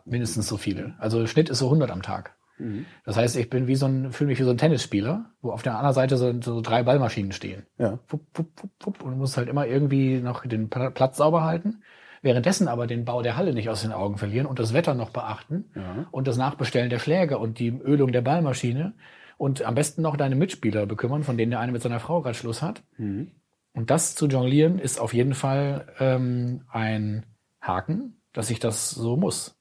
mindestens 0.07 0.49
so 0.49 0.57
viele. 0.57 0.95
Also 0.99 1.27
Schnitt 1.27 1.51
ist 1.51 1.59
so 1.59 1.67
100 1.67 1.91
am 1.91 2.01
Tag. 2.03 2.35
Mhm. 2.63 2.87
Das 3.05 3.17
heißt, 3.17 3.37
ich 3.37 3.51
bin 3.51 3.67
wie 3.67 3.75
so 3.77 3.87
ein, 3.87 4.13
fühle 4.13 4.29
mich 4.29 4.39
wie 4.39 4.45
so 4.45 4.51
ein 4.51 4.59
Tennisspieler, 4.59 5.27
wo 5.41 5.51
auf 5.53 5.63
der 5.63 5.75
anderen 5.77 5.95
Seite 5.95 6.17
so, 6.17 6.33
so 6.41 6.61
drei 6.61 6.83
Ballmaschinen 6.83 7.33
stehen. 7.33 7.65
ja. 7.79 7.99
Fupp, 8.07 8.23
fupp, 8.35 8.49
fupp, 8.59 8.71
fupp, 8.81 9.03
und 9.03 9.11
du 9.13 9.17
musst 9.17 9.37
halt 9.37 9.49
immer 9.49 9.67
irgendwie 9.67 10.21
noch 10.21 10.47
den 10.47 10.69
Pla- 10.71 10.91
Platz 10.91 11.17
sauber 11.17 11.43
halten. 11.45 11.83
Währenddessen 12.25 12.69
aber 12.69 12.87
den 12.87 13.05
Bau 13.05 13.21
der 13.23 13.37
Halle 13.37 13.53
nicht 13.53 13.69
aus 13.69 13.83
den 13.83 13.91
Augen 13.93 14.17
verlieren 14.17 14.47
und 14.47 14.61
das 14.61 14.73
Wetter 14.73 14.95
noch 14.95 15.11
beachten 15.11 15.65
Ja. 15.75 16.07
und 16.13 16.29
das 16.29 16.37
Nachbestellen 16.37 16.89
der 16.89 17.01
Schläger 17.01 17.41
und 17.41 17.59
die 17.59 17.71
Ölung 17.71 18.13
der 18.13 18.21
Ballmaschine 18.21 18.95
und 19.39 19.63
am 19.65 19.75
besten 19.75 20.03
noch 20.03 20.17
deine 20.17 20.37
Mitspieler 20.37 20.87
bekümmern, 20.87 21.25
von 21.25 21.37
denen 21.37 21.51
der 21.51 21.59
eine 21.59 21.73
mit 21.73 21.83
seiner 21.83 21.99
Frau 21.99 22.23
gerade 22.23 22.37
Schluss 22.37 22.63
hat. 22.63 22.85
Mhm. 22.97 23.33
Und 23.75 23.91
das 23.91 24.15
zu 24.15 24.29
jonglieren 24.29 24.79
ist 24.79 25.01
auf 25.01 25.13
jeden 25.15 25.35
Fall 25.35 25.87
ähm, 25.99 26.63
ein 26.71 27.27
Haken, 27.61 28.21
dass 28.33 28.51
ich 28.51 28.61
das 28.61 28.91
so 28.91 29.17
muss. 29.17 29.59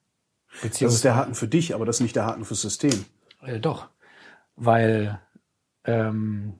Das 0.62 0.82
ist 0.82 1.04
der 1.04 1.16
Haken 1.16 1.36
für 1.36 1.48
dich, 1.48 1.74
aber 1.74 1.86
das 1.86 1.98
ist 1.98 2.02
nicht 2.02 2.16
der 2.16 2.26
Haken 2.26 2.46
fürs 2.46 2.62
System. 2.62 3.06
äh, 3.42 3.60
doch, 3.60 3.90
weil 4.56 5.20
ähm, 5.86 6.60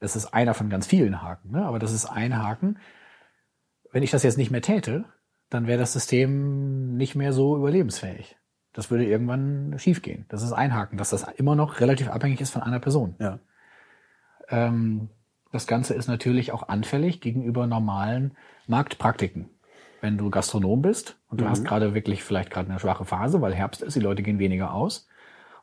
das 0.00 0.16
ist 0.16 0.26
einer 0.26 0.54
von 0.54 0.70
ganz 0.70 0.86
vielen 0.86 1.22
Haken, 1.22 1.52
ne? 1.52 1.64
aber 1.64 1.78
das 1.78 1.92
ist 1.92 2.06
ein 2.06 2.36
Haken. 2.36 2.78
Wenn 3.92 4.02
ich 4.02 4.10
das 4.10 4.22
jetzt 4.22 4.38
nicht 4.38 4.50
mehr 4.50 4.62
täte, 4.62 5.04
dann 5.50 5.66
wäre 5.66 5.78
das 5.78 5.92
System 5.92 6.96
nicht 6.96 7.14
mehr 7.14 7.32
so 7.32 7.56
überlebensfähig. 7.56 8.36
Das 8.72 8.90
würde 8.90 9.06
irgendwann 9.06 9.78
schiefgehen. 9.78 10.26
Das 10.28 10.42
ist 10.42 10.52
ein 10.52 10.74
Haken, 10.74 10.98
dass 10.98 11.10
das 11.10 11.24
immer 11.36 11.56
noch 11.56 11.80
relativ 11.80 12.08
abhängig 12.08 12.40
ist 12.40 12.50
von 12.50 12.62
einer 12.62 12.80
Person. 12.80 13.16
Ja. 13.18 13.40
Ähm, 14.48 15.08
das 15.50 15.66
Ganze 15.66 15.94
ist 15.94 16.06
natürlich 16.06 16.52
auch 16.52 16.68
anfällig 16.68 17.20
gegenüber 17.20 17.66
normalen 17.66 18.36
Marktpraktiken. 18.66 19.48
Wenn 20.00 20.18
du 20.18 20.30
Gastronom 20.30 20.82
bist 20.82 21.17
und 21.28 21.40
du 21.40 21.48
hast 21.48 21.64
gerade 21.64 21.94
wirklich 21.94 22.22
vielleicht 22.24 22.50
gerade 22.50 22.70
eine 22.70 22.78
schwache 22.78 23.04
Phase, 23.04 23.40
weil 23.40 23.54
Herbst 23.54 23.82
ist, 23.82 23.94
die 23.94 24.00
Leute 24.00 24.22
gehen 24.22 24.38
weniger 24.38 24.72
aus. 24.72 25.08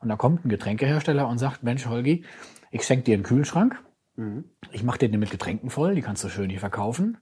Und 0.00 0.08
da 0.08 0.16
kommt 0.16 0.44
ein 0.44 0.48
Getränkehersteller 0.48 1.26
und 1.26 1.38
sagt, 1.38 1.62
Mensch, 1.62 1.86
Holgi, 1.86 2.24
ich 2.70 2.84
schenke 2.84 3.04
dir 3.04 3.14
einen 3.14 3.22
Kühlschrank. 3.24 3.82
Ich 4.72 4.82
mache 4.82 4.98
dir 4.98 5.08
den 5.08 5.20
mit 5.20 5.30
Getränken 5.30 5.68
voll, 5.70 5.94
die 5.94 6.02
kannst 6.02 6.22
du 6.24 6.28
schön 6.28 6.48
hier 6.50 6.60
verkaufen. 6.60 7.18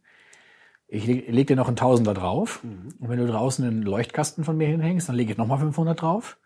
Ich 0.87 1.07
leg, 1.07 1.29
leg 1.29 1.47
dir 1.47 1.57
noch 1.57 1.69
einen 1.69 1.77
Tausender 1.77 2.15
drauf. 2.15 2.61
Und 2.63 3.09
wenn 3.09 3.19
du 3.19 3.27
draußen 3.27 3.65
einen 3.65 3.83
Leuchtkasten 3.83 4.45
von 4.45 4.57
mir 4.57 4.69
hinhängst, 4.69 5.09
dann 5.09 5.17
lege 5.17 5.33
ich 5.33 5.39
nochmal 5.39 5.59
500 5.59 6.01
drauf. 6.01 6.37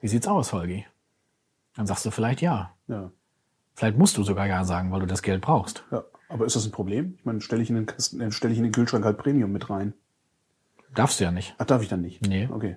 Wie 0.00 0.08
sieht's 0.08 0.26
aus, 0.26 0.52
Holgi? 0.52 0.86
Dann 1.76 1.86
sagst 1.86 2.06
du 2.06 2.10
vielleicht 2.10 2.40
ja. 2.40 2.74
Ja. 2.88 3.10
Vielleicht 3.74 3.98
musst 3.98 4.16
du 4.16 4.22
sogar 4.22 4.46
ja 4.46 4.64
sagen, 4.64 4.90
weil 4.90 5.00
du 5.00 5.06
das 5.06 5.22
Geld 5.22 5.42
brauchst. 5.42 5.84
ja. 5.92 6.02
Aber 6.28 6.44
ist 6.44 6.56
das 6.56 6.66
ein 6.66 6.72
Problem? 6.72 7.14
Ich 7.18 7.24
meine, 7.24 7.40
stelle 7.40 7.62
ich 7.62 7.70
in 7.70 7.76
den 7.76 7.86
Kasten, 7.86 8.20
äh, 8.20 8.32
stelle 8.32 8.52
ich 8.52 8.58
in 8.58 8.64
den 8.64 8.72
Kühlschrank 8.72 9.04
halt 9.04 9.16
Premium 9.18 9.52
mit 9.52 9.70
rein. 9.70 9.94
Darfst 10.96 11.20
du 11.20 11.24
ja 11.24 11.30
nicht. 11.30 11.54
Ach, 11.58 11.64
darf 11.66 11.82
ich 11.82 11.88
dann 11.88 12.00
nicht? 12.00 12.26
Nee. 12.26 12.48
Okay. 12.50 12.76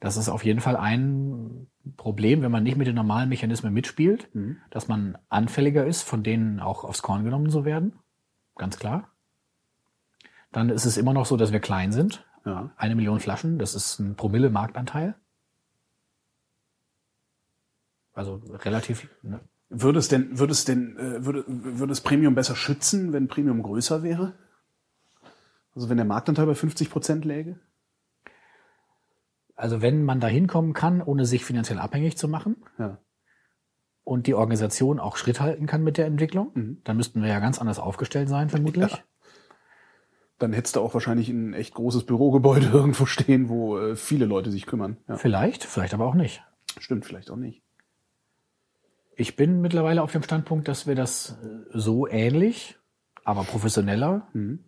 Das 0.00 0.16
ist 0.16 0.28
auf 0.28 0.44
jeden 0.44 0.60
Fall 0.60 0.76
ein 0.76 1.66
Problem, 1.96 2.42
wenn 2.42 2.50
man 2.50 2.62
nicht 2.62 2.76
mit 2.76 2.86
den 2.86 2.94
normalen 2.94 3.28
Mechanismen 3.28 3.72
mitspielt, 3.72 4.34
Mhm. 4.34 4.58
dass 4.70 4.88
man 4.88 5.16
anfälliger 5.28 5.86
ist, 5.86 6.02
von 6.02 6.22
denen 6.22 6.60
auch 6.60 6.84
aufs 6.84 7.02
Korn 7.02 7.24
genommen 7.24 7.50
zu 7.50 7.64
werden. 7.64 7.94
Ganz 8.56 8.78
klar. 8.78 9.08
Dann 10.52 10.68
ist 10.68 10.84
es 10.84 10.96
immer 10.96 11.12
noch 11.12 11.26
so, 11.26 11.36
dass 11.36 11.52
wir 11.52 11.60
klein 11.60 11.92
sind. 11.92 12.26
Ja. 12.44 12.70
Eine 12.76 12.96
Million 12.96 13.20
Flaschen, 13.20 13.58
das 13.58 13.74
ist 13.74 13.98
ein 13.98 14.16
Promille 14.16 14.50
Marktanteil. 14.50 15.14
Also 18.12 18.42
relativ, 18.64 19.08
ne? 19.22 19.40
Würde 19.68 20.00
es 20.00 20.08
denn, 20.08 20.36
würde 20.38 20.52
es 20.52 20.64
denn, 20.64 20.96
äh, 20.96 21.24
würde, 21.24 21.44
würde 21.46 21.92
es 21.92 22.00
Premium 22.00 22.34
besser 22.34 22.56
schützen, 22.56 23.12
wenn 23.12 23.28
Premium 23.28 23.62
größer 23.62 24.02
wäre? 24.02 24.34
Also 25.74 25.88
wenn 25.88 25.96
der 25.96 26.06
Marktanteil 26.06 26.46
bei 26.46 26.54
50 26.54 26.90
Prozent 26.90 27.24
läge? 27.24 27.58
Also 29.56 29.82
wenn 29.82 30.04
man 30.04 30.20
da 30.20 30.26
hinkommen 30.26 30.72
kann, 30.72 31.02
ohne 31.02 31.26
sich 31.26 31.44
finanziell 31.44 31.78
abhängig 31.78 32.16
zu 32.16 32.28
machen 32.28 32.56
Ja. 32.78 32.98
und 34.04 34.26
die 34.26 34.34
Organisation 34.34 34.98
auch 34.98 35.16
Schritt 35.16 35.40
halten 35.40 35.66
kann 35.66 35.82
mit 35.84 35.98
der 35.98 36.06
Entwicklung, 36.06 36.50
Mhm. 36.54 36.80
dann 36.84 36.96
müssten 36.96 37.20
wir 37.22 37.28
ja 37.28 37.40
ganz 37.40 37.58
anders 37.60 37.78
aufgestellt 37.78 38.28
sein, 38.28 38.48
vermutlich. 38.48 38.90
Ja. 38.90 38.98
Dann 40.38 40.54
hättest 40.54 40.76
du 40.76 40.80
auch 40.80 40.94
wahrscheinlich 40.94 41.28
ein 41.28 41.52
echt 41.52 41.74
großes 41.74 42.04
Bürogebäude 42.06 42.66
irgendwo 42.72 43.04
stehen, 43.04 43.48
wo 43.50 43.78
äh, 43.78 43.96
viele 43.96 44.24
Leute 44.24 44.50
sich 44.50 44.64
kümmern. 44.66 44.96
Ja. 45.08 45.16
Vielleicht, 45.16 45.64
vielleicht 45.64 45.92
aber 45.92 46.06
auch 46.06 46.14
nicht. 46.14 46.42
Stimmt, 46.78 47.04
vielleicht 47.04 47.30
auch 47.30 47.36
nicht. 47.36 47.62
Ich 49.16 49.36
bin 49.36 49.60
mittlerweile 49.60 50.02
auf 50.02 50.12
dem 50.12 50.22
Standpunkt, 50.22 50.66
dass 50.68 50.86
wir 50.86 50.94
das 50.94 51.36
äh, 51.42 51.78
so 51.78 52.06
ähnlich, 52.08 52.78
aber 53.24 53.44
professioneller 53.44 54.26
Mhm. 54.32 54.64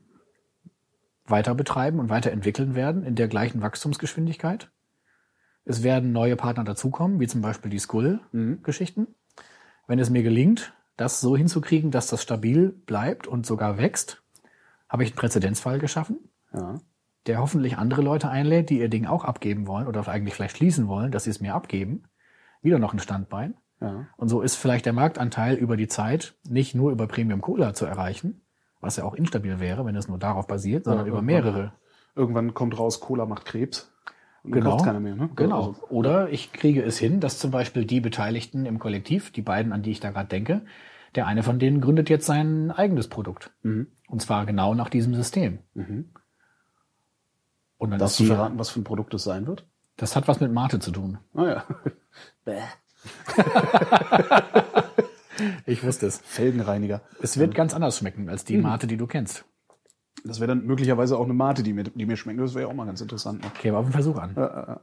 Weiter 1.33 1.57
betreiben 1.57 1.99
und 1.99 2.09
weiterentwickeln 2.11 2.77
werden 2.77 3.03
in 3.03 3.17
der 3.17 3.27
gleichen 3.27 3.61
Wachstumsgeschwindigkeit. 3.63 4.71
Es 5.65 5.83
werden 5.83 6.13
neue 6.13 6.37
Partner 6.37 6.63
dazukommen, 6.63 7.19
wie 7.19 7.27
zum 7.27 7.41
Beispiel 7.43 7.71
die 7.71 7.79
Skull-Geschichten. 7.81 9.09
Wenn 9.89 9.99
es 9.99 10.11
mir 10.11 10.23
gelingt, 10.23 10.73
das 10.97 11.21
so 11.21 11.37
hinzukriegen, 11.37 11.91
dass 11.91 12.07
das 12.07 12.23
stabil 12.23 12.69
bleibt 12.71 13.27
und 13.27 13.47
sogar 13.47 13.79
wächst, 13.79 14.23
habe 14.89 15.03
ich 15.03 15.11
einen 15.11 15.17
Präzedenzfall 15.17 15.79
geschaffen, 15.81 16.19
Ja. 16.53 16.79
der 17.27 17.39
hoffentlich 17.39 17.79
andere 17.79 18.03
Leute 18.03 18.29
einlädt, 18.29 18.71
die 18.71 18.79
ihr 18.79 18.89
Ding 18.89 19.07
auch 19.07 19.25
abgeben 19.25 19.67
wollen 19.67 19.87
oder 19.87 20.07
eigentlich 20.09 20.35
vielleicht 20.35 20.57
schließen 20.59 20.87
wollen, 20.89 21.11
dass 21.13 21.25
sie 21.25 21.31
es 21.31 21.41
mir 21.41 21.55
abgeben. 21.55 22.05
Wieder 22.61 22.79
noch 22.79 22.93
ein 22.93 22.99
Standbein. 22.99 23.55
Ja. 23.81 24.07
Und 24.17 24.29
so 24.29 24.43
ist 24.43 24.57
vielleicht 24.57 24.87
der 24.87 24.93
Marktanteil 24.93 25.57
über 25.57 25.77
die 25.77 25.89
Zeit 25.89 26.35
nicht 26.49 26.75
nur 26.75 26.93
über 26.93 27.07
Premium 27.07 27.41
Cola 27.41 27.75
zu 27.75 27.87
erreichen, 27.87 28.43
was 28.83 28.97
ja 28.97 29.05
auch 29.05 29.15
instabil 29.15 29.61
wäre, 29.61 29.87
wenn 29.87 29.97
es 29.97 30.09
nur 30.09 30.19
darauf 30.19 30.47
basiert, 30.47 30.85
sondern 30.85 31.07
Ja, 31.07 31.13
über 31.13 31.23
mehrere. 31.23 31.73
Irgendwann 32.15 32.53
kommt 32.53 32.79
raus, 32.79 33.01
Cola 33.01 33.25
macht 33.25 33.47
Krebs. 33.47 33.91
Und 34.43 34.53
Genau. 34.53 34.71
kauft's 34.73 34.85
keiner 34.85 35.01
mehr, 35.01 35.15
ne? 35.17 35.31
Genau. 35.37 35.69
Also, 35.69 35.83
Oder 35.89 36.29
ich 36.31 36.53
kriege 36.53 36.83
es 36.83 36.99
hin, 36.99 37.21
dass 37.21 37.39
zum 37.39 37.51
Beispiel 37.53 37.87
die 37.87 38.01
Beteiligten 38.01 38.67
im 38.67 38.79
Kollektiv, 38.79 39.31
die 39.33 39.41
beiden, 39.41 39.73
an 39.73 39.83
die 39.83 39.93
ich 39.93 40.01
da 40.01 40.11
gerade 40.11 40.29
denke, 40.29 40.61
der 41.15 41.27
eine 41.27 41.43
von 41.43 41.59
denen 41.59 41.81
gründet 41.81 42.11
jetzt 42.11 42.27
sein 42.27 42.71
eigenes 42.71 43.09
Produkt. 43.09 43.51
Mhm. 43.63 43.87
Und 44.09 44.21
zwar 44.21 44.45
genau 44.45 44.75
nach 44.75 44.91
diesem 44.91 45.15
System. 45.15 45.61
Mhm. 45.75 46.11
Und 47.79 47.91
dann 47.91 47.99
Darfst 47.99 48.21
du 48.21 48.25
verraten, 48.25 48.59
was 48.59 48.71
für 48.71 48.81
ein 48.81 48.85
Produkt 48.85 49.15
es 49.15 49.25
sein 49.25 49.47
wird? 49.47 49.65
das 49.97 50.17
hat 50.17 50.27
was 50.27 50.41
mit 50.41 50.53
Mate 50.53 50.81
zu 50.81 50.91
tun. 50.91 51.19
Ah 51.35 51.47
ja. 51.47 51.65
Ich 55.67 55.83
wusste 55.85 56.07
es. 56.07 56.19
Felgenreiniger. 56.25 57.03
Es 57.21 57.39
wird 57.39 57.55
ganz 57.55 57.75
anders 57.75 57.99
schmecken 57.99 58.29
als 58.29 58.45
die 58.45 58.59
Mate, 58.59 58.87
die 58.87 58.97
du 58.97 59.07
kennst. 59.07 59.45
Das 60.25 60.39
wäre 60.41 60.49
dann 60.49 60.65
möglicherweise 60.67 61.19
auch 61.19 61.25
eine 61.25 61.35
Mate, 61.35 61.63
die 61.63 61.73
mir, 61.73 61.85
die 61.85 62.07
mir 62.07 62.17
schmeckt. 62.17 62.41
Das 62.41 62.55
wäre 62.55 62.67
ja 62.67 62.71
auch 62.71 62.77
mal 62.77 62.87
ganz 62.87 63.01
interessant. 63.01 63.43
Ne? 63.43 63.51
Okay, 63.55 63.71
aber 63.71 63.79
auf 63.79 63.87
den 63.87 63.93
Versuch 63.93 64.19
an. 64.19 64.79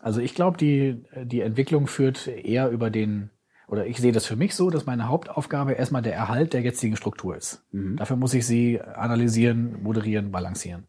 Also 0.00 0.20
ich 0.20 0.34
glaube, 0.34 0.56
die, 0.56 1.04
die 1.24 1.40
Entwicklung 1.40 1.86
führt 1.86 2.26
eher 2.26 2.70
über 2.70 2.90
den, 2.90 3.30
oder 3.68 3.86
ich 3.86 3.98
sehe 3.98 4.12
das 4.12 4.26
für 4.26 4.36
mich 4.36 4.54
so, 4.54 4.70
dass 4.70 4.86
meine 4.86 5.08
Hauptaufgabe 5.08 5.72
erstmal 5.72 6.02
der 6.02 6.14
Erhalt 6.14 6.54
der 6.54 6.62
jetzigen 6.62 6.96
Struktur 6.96 7.36
ist. 7.36 7.64
Dafür 7.70 8.16
muss 8.16 8.34
ich 8.34 8.46
sie 8.46 8.80
analysieren, 8.80 9.82
moderieren, 9.82 10.32
balancieren. 10.32 10.86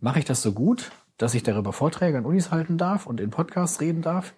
Mache 0.00 0.18
ich 0.18 0.24
das 0.24 0.42
so 0.42 0.52
gut, 0.52 0.90
dass 1.16 1.34
ich 1.34 1.42
darüber 1.42 1.72
Vorträge 1.72 2.18
an 2.18 2.26
Unis 2.26 2.50
halten 2.50 2.76
darf 2.76 3.06
und 3.06 3.20
in 3.20 3.30
Podcasts 3.30 3.80
reden 3.80 4.02
darf, 4.02 4.34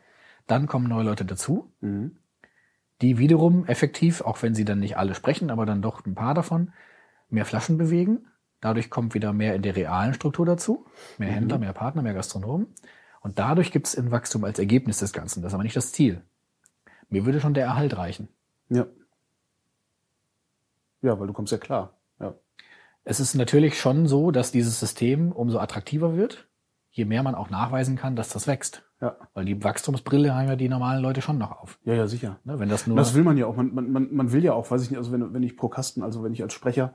dann 0.46 0.66
kommen 0.66 0.88
neue 0.88 1.04
Leute 1.04 1.24
dazu, 1.24 1.72
die 3.02 3.18
wiederum 3.18 3.66
effektiv, 3.66 4.22
auch 4.22 4.42
wenn 4.42 4.54
sie 4.54 4.64
dann 4.64 4.80
nicht 4.80 4.96
alle 4.96 5.14
sprechen, 5.14 5.50
aber 5.50 5.66
dann 5.66 5.82
doch 5.82 6.04
ein 6.06 6.14
paar 6.14 6.34
davon, 6.34 6.72
mehr 7.28 7.44
Flaschen 7.44 7.78
bewegen. 7.78 8.26
Dadurch 8.60 8.88
kommt 8.88 9.14
wieder 9.14 9.32
mehr 9.32 9.54
in 9.54 9.62
der 9.62 9.76
realen 9.76 10.14
Struktur 10.14 10.46
dazu. 10.46 10.86
Mehr 11.18 11.30
Händler, 11.30 11.58
mehr 11.58 11.72
Partner, 11.72 12.02
mehr 12.02 12.14
Gastronomen. 12.14 12.68
Und 13.20 13.38
dadurch 13.38 13.70
gibt 13.70 13.86
es 13.86 13.96
ein 13.96 14.10
Wachstum 14.10 14.44
als 14.44 14.58
Ergebnis 14.58 14.98
des 14.98 15.12
Ganzen. 15.12 15.42
Das 15.42 15.50
ist 15.50 15.54
aber 15.54 15.62
nicht 15.62 15.76
das 15.76 15.92
Ziel. 15.92 16.22
Mir 17.08 17.26
würde 17.26 17.40
schon 17.40 17.54
der 17.54 17.64
Erhalt 17.64 17.96
reichen. 17.96 18.28
Ja. 18.68 18.86
Ja, 21.02 21.20
weil 21.20 21.26
du 21.26 21.32
kommst 21.32 21.52
ja 21.52 21.58
klar. 21.58 21.94
Ja. 22.18 22.34
Es 23.04 23.20
ist 23.20 23.34
natürlich 23.34 23.78
schon 23.78 24.06
so, 24.06 24.30
dass 24.30 24.52
dieses 24.52 24.80
System 24.80 25.32
umso 25.32 25.58
attraktiver 25.58 26.16
wird, 26.16 26.48
je 26.90 27.04
mehr 27.04 27.22
man 27.22 27.34
auch 27.34 27.50
nachweisen 27.50 27.96
kann, 27.96 28.16
dass 28.16 28.30
das 28.30 28.46
wächst. 28.46 28.82
Ja. 29.00 29.16
Weil 29.34 29.44
die 29.44 29.62
Wachstumsbrille 29.62 30.34
haben 30.34 30.48
ja 30.48 30.56
die 30.56 30.68
normalen 30.70 31.02
Leute 31.02 31.20
schon 31.20 31.36
noch 31.38 31.50
auf. 31.60 31.78
Ja, 31.84 31.94
ja, 31.94 32.06
sicher. 32.06 32.38
Ne, 32.44 32.58
wenn 32.58 32.68
das 32.70 32.86
nur 32.86 32.96
Das 32.96 33.14
will 33.14 33.24
man 33.24 33.36
ja 33.36 33.46
auch. 33.46 33.54
Man, 33.56 33.74
man, 33.74 34.08
man, 34.14 34.32
will 34.32 34.42
ja 34.42 34.54
auch, 34.54 34.70
weiß 34.70 34.82
ich 34.82 34.90
nicht, 34.90 34.98
also 34.98 35.12
wenn, 35.12 35.34
wenn 35.34 35.42
ich 35.42 35.56
pro 35.56 35.68
Kasten, 35.68 36.02
also 36.02 36.22
wenn 36.22 36.32
ich 36.32 36.42
als 36.42 36.54
Sprecher 36.54 36.94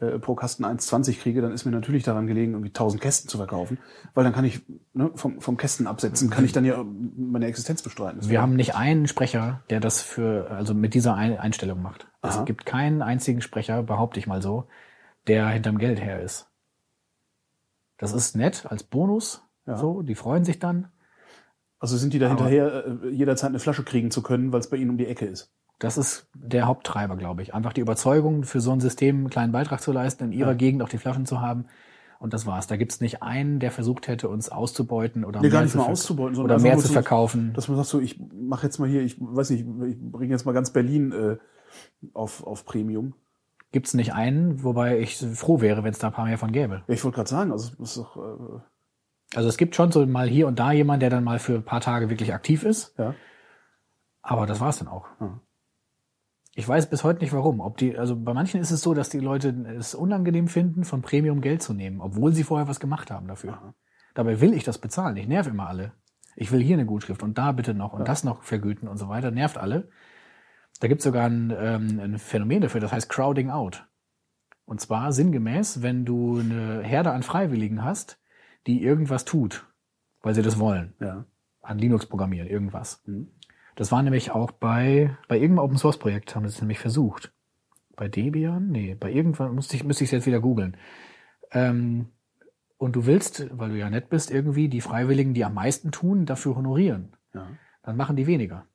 äh, 0.00 0.18
pro 0.18 0.34
Kasten 0.34 0.64
1,20 0.64 1.18
kriege, 1.20 1.42
dann 1.42 1.52
ist 1.52 1.66
mir 1.66 1.70
natürlich 1.70 2.04
daran 2.04 2.26
gelegen, 2.26 2.52
irgendwie 2.52 2.70
1000 2.70 3.02
Kästen 3.02 3.28
zu 3.28 3.36
verkaufen, 3.36 3.76
weil 4.14 4.24
dann 4.24 4.32
kann 4.32 4.46
ich 4.46 4.62
ne, 4.94 5.10
vom, 5.14 5.42
vom 5.42 5.58
Kästen 5.58 5.86
absetzen, 5.86 6.30
kann 6.30 6.46
ich 6.46 6.52
dann 6.52 6.64
ja 6.64 6.82
meine 7.16 7.44
Existenz 7.46 7.82
bestreiten. 7.82 8.20
Das 8.20 8.30
Wir 8.30 8.40
haben 8.40 8.56
nicht 8.56 8.74
einen 8.74 9.06
Sprecher, 9.06 9.62
der 9.68 9.80
das 9.80 10.00
für, 10.00 10.50
also 10.50 10.72
mit 10.72 10.94
dieser 10.94 11.16
Ein- 11.16 11.36
Einstellung 11.38 11.82
macht. 11.82 12.08
Aha. 12.22 12.40
Es 12.40 12.44
gibt 12.46 12.64
keinen 12.64 13.02
einzigen 13.02 13.42
Sprecher, 13.42 13.82
behaupte 13.82 14.18
ich 14.18 14.26
mal 14.26 14.40
so, 14.40 14.68
der 15.26 15.48
hinterm 15.48 15.76
Geld 15.76 16.00
her 16.00 16.22
ist. 16.22 16.48
Das 17.98 18.12
ist 18.14 18.36
nett 18.36 18.64
als 18.70 18.82
Bonus, 18.84 19.46
Ja. 19.66 19.76
so, 19.76 20.00
die 20.00 20.14
freuen 20.14 20.44
sich 20.44 20.58
dann. 20.58 20.88
Also 21.82 21.96
sind 21.96 22.12
die 22.12 22.20
da 22.20 22.28
hinterher, 22.28 22.84
äh, 22.86 23.08
jederzeit 23.08 23.48
eine 23.50 23.58
Flasche 23.58 23.82
kriegen 23.82 24.12
zu 24.12 24.22
können, 24.22 24.52
weil 24.52 24.60
es 24.60 24.70
bei 24.70 24.76
ihnen 24.76 24.90
um 24.90 24.98
die 24.98 25.06
Ecke 25.06 25.26
ist. 25.26 25.52
Das 25.80 25.98
ist 25.98 26.28
der 26.32 26.66
Haupttreiber, 26.66 27.16
glaube 27.16 27.42
ich. 27.42 27.54
Einfach 27.54 27.72
die 27.72 27.80
Überzeugung, 27.80 28.44
für 28.44 28.60
so 28.60 28.70
ein 28.70 28.78
System 28.78 29.16
einen 29.16 29.30
kleinen 29.30 29.50
Beitrag 29.50 29.80
zu 29.80 29.90
leisten, 29.90 30.26
in 30.26 30.32
ihrer 30.32 30.50
Ja. 30.52 30.56
Gegend 30.56 30.80
auch 30.82 30.88
die 30.88 30.98
Flaschen 30.98 31.26
zu 31.26 31.40
haben. 31.40 31.66
Und 32.20 32.32
das 32.34 32.46
war's. 32.46 32.68
Da 32.68 32.76
gibt's 32.76 33.00
nicht 33.00 33.20
einen, 33.24 33.58
der 33.58 33.72
versucht 33.72 34.06
hätte, 34.06 34.28
uns 34.28 34.48
auszubeuten 34.48 35.24
oder 35.24 35.40
Nee, 35.40 35.48
mehr 35.48 35.66
zu 35.66 35.80
auszubeuten, 35.80 36.36
sondern 36.36 36.44
oder 36.44 36.54
einfach 36.54 36.76
mehr 36.76 36.86
zu 36.86 36.92
verkaufen. 36.92 37.52
Dass 37.54 37.66
man 37.66 37.76
sagt 37.76 37.88
so, 37.88 37.98
ich 37.98 38.20
mache 38.32 38.64
jetzt 38.64 38.78
mal 38.78 38.88
hier, 38.88 39.02
ich 39.02 39.16
weiß 39.18 39.50
nicht, 39.50 39.66
ich 39.66 39.98
bringe 40.00 40.30
jetzt 40.30 40.46
mal 40.46 40.52
ganz 40.52 40.70
Berlin 40.70 41.10
äh, 41.10 41.36
auf, 42.12 42.46
auf 42.46 42.64
Premium. 42.64 43.14
Gibt's 43.72 43.92
nicht 43.92 44.14
einen, 44.14 44.62
wobei 44.62 45.00
ich 45.00 45.16
froh 45.16 45.60
wäre, 45.60 45.82
wenn 45.82 45.90
es 45.92 45.98
da 45.98 46.08
ein 46.08 46.12
paar 46.12 46.26
mehr 46.26 46.38
von 46.38 46.52
gäbe. 46.52 46.84
Ja, 46.86 46.94
ich 46.94 47.02
wollte 47.02 47.16
gerade 47.16 47.30
sagen, 47.30 47.50
also 47.50 47.72
es 47.72 47.80
ist 47.80 47.96
doch, 47.96 48.16
äh, 48.16 48.60
Also 49.34 49.48
es 49.48 49.56
gibt 49.56 49.74
schon 49.74 49.90
so 49.92 50.06
mal 50.06 50.28
hier 50.28 50.46
und 50.46 50.58
da 50.58 50.72
jemand, 50.72 51.02
der 51.02 51.10
dann 51.10 51.24
mal 51.24 51.38
für 51.38 51.54
ein 51.54 51.64
paar 51.64 51.80
Tage 51.80 52.10
wirklich 52.10 52.34
aktiv 52.34 52.64
ist. 52.64 52.98
ja. 52.98 53.14
Aber 54.24 54.46
das 54.46 54.60
war's 54.60 54.78
dann 54.78 54.86
auch. 54.86 55.08
Ja. 55.20 55.40
Ich 56.54 56.68
weiß 56.68 56.88
bis 56.90 57.02
heute 57.02 57.20
nicht 57.20 57.32
warum. 57.32 57.60
Ob 57.60 57.76
die, 57.78 57.98
also 57.98 58.14
bei 58.14 58.34
manchen 58.34 58.60
ist 58.60 58.70
es 58.70 58.82
so, 58.82 58.94
dass 58.94 59.08
die 59.08 59.18
Leute 59.18 59.48
es 59.76 59.94
unangenehm 59.94 60.46
finden, 60.48 60.84
von 60.84 61.02
Premium 61.02 61.40
Geld 61.40 61.62
zu 61.62 61.72
nehmen, 61.72 62.00
obwohl 62.00 62.32
sie 62.32 62.44
vorher 62.44 62.68
was 62.68 62.78
gemacht 62.78 63.10
haben 63.10 63.26
dafür. 63.26 63.54
Aha. 63.54 63.74
Dabei 64.14 64.40
will 64.40 64.54
ich 64.54 64.62
das 64.62 64.78
bezahlen. 64.78 65.16
Ich 65.16 65.26
nerv 65.26 65.46
immer 65.46 65.66
alle. 65.66 65.92
Ich 66.36 66.52
will 66.52 66.60
hier 66.60 66.76
eine 66.76 66.86
Gutschrift 66.86 67.22
und 67.22 67.36
da 67.36 67.52
bitte 67.52 67.74
noch 67.74 67.92
und 67.92 68.06
das 68.06 68.24
noch 68.24 68.42
vergüten 68.42 68.86
und 68.86 68.98
so 68.98 69.08
weiter. 69.08 69.30
Nervt 69.30 69.58
alle. 69.58 69.88
Da 70.80 70.88
gibt 70.88 71.00
es 71.00 71.04
sogar 71.04 71.26
ein, 71.26 71.52
ähm, 71.56 72.00
ein 72.00 72.18
Phänomen 72.18 72.60
dafür, 72.60 72.80
das 72.80 72.92
heißt 72.92 73.08
Crowding 73.08 73.50
Out. 73.50 73.86
Und 74.64 74.80
zwar 74.80 75.12
sinngemäß, 75.12 75.82
wenn 75.82 76.04
du 76.04 76.38
eine 76.38 76.82
Herde 76.82 77.12
an 77.12 77.22
Freiwilligen 77.22 77.84
hast, 77.84 78.21
die 78.66 78.82
irgendwas 78.82 79.24
tut, 79.24 79.66
weil 80.22 80.34
sie 80.34 80.42
das 80.42 80.58
wollen 80.58 80.94
Ja. 81.00 81.24
an 81.62 81.78
Linux 81.78 82.06
programmieren, 82.06 82.48
irgendwas. 82.48 83.02
Mhm. 83.06 83.28
Das 83.76 83.90
war 83.90 84.02
nämlich 84.02 84.30
auch 84.30 84.50
bei, 84.50 85.16
bei 85.28 85.36
irgendeinem 85.36 85.64
Open 85.64 85.78
Source 85.78 85.98
Projekt 85.98 86.34
haben 86.36 86.46
sie 86.46 86.54
es 86.54 86.60
nämlich 86.60 86.78
versucht. 86.78 87.32
Bei 87.96 88.08
Debian? 88.08 88.68
Nee, 88.68 88.94
bei 88.94 89.10
irgendwann 89.10 89.54
musste 89.54 89.76
ich, 89.76 89.84
müsste 89.84 90.04
ich 90.04 90.08
es 90.08 90.12
jetzt 90.12 90.26
wieder 90.26 90.40
googeln. 90.40 90.76
Ähm, 91.52 92.08
und 92.76 92.96
du 92.96 93.06
willst, 93.06 93.46
weil 93.58 93.70
du 93.70 93.78
ja 93.78 93.88
nett 93.90 94.08
bist, 94.10 94.30
irgendwie 94.30 94.68
die 94.68 94.80
Freiwilligen, 94.80 95.34
die 95.34 95.44
am 95.44 95.54
meisten 95.54 95.92
tun, 95.92 96.26
dafür 96.26 96.56
honorieren. 96.56 97.16
Ja. 97.32 97.46
Dann 97.82 97.96
machen 97.96 98.16
die 98.16 98.26
weniger. 98.26 98.66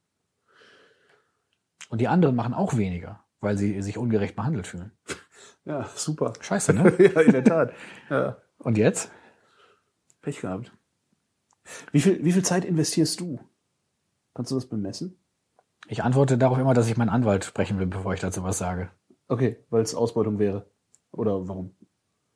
Und 1.89 2.01
die 2.01 2.07
anderen 2.07 2.35
machen 2.35 2.53
auch 2.53 2.75
weniger, 2.77 3.23
weil 3.39 3.57
sie 3.57 3.81
sich 3.81 3.97
ungerecht 3.97 4.35
behandelt 4.35 4.67
fühlen. 4.67 4.91
Ja, 5.65 5.83
super. 5.95 6.31
Scheiße, 6.39 6.73
ne? 6.73 6.93
ja, 7.13 7.19
in 7.21 7.31
der 7.33 7.43
Tat. 7.43 7.73
Ja. 8.09 8.37
Und 8.59 8.77
jetzt? 8.77 9.11
Pech 10.27 10.41
gehabt. 10.41 10.73
Wie 11.93 12.01
viel, 12.01 12.21
wie 12.25 12.33
viel 12.33 12.43
Zeit 12.43 12.65
investierst 12.65 13.21
du? 13.21 13.39
Kannst 14.33 14.51
du 14.51 14.55
das 14.55 14.65
bemessen? 14.67 15.17
Ich 15.87 16.03
antworte 16.03 16.37
darauf 16.37 16.57
immer, 16.59 16.73
dass 16.73 16.89
ich 16.89 16.97
meinen 16.97 17.07
Anwalt 17.07 17.45
sprechen 17.45 17.79
will, 17.79 17.85
bevor 17.87 18.13
ich 18.13 18.19
dazu 18.19 18.43
was 18.43 18.57
sage. 18.57 18.91
Okay, 19.29 19.55
weil 19.69 19.83
es 19.83 19.95
Ausbeutung 19.95 20.37
wäre. 20.37 20.69
Oder 21.13 21.47
warum? 21.47 21.77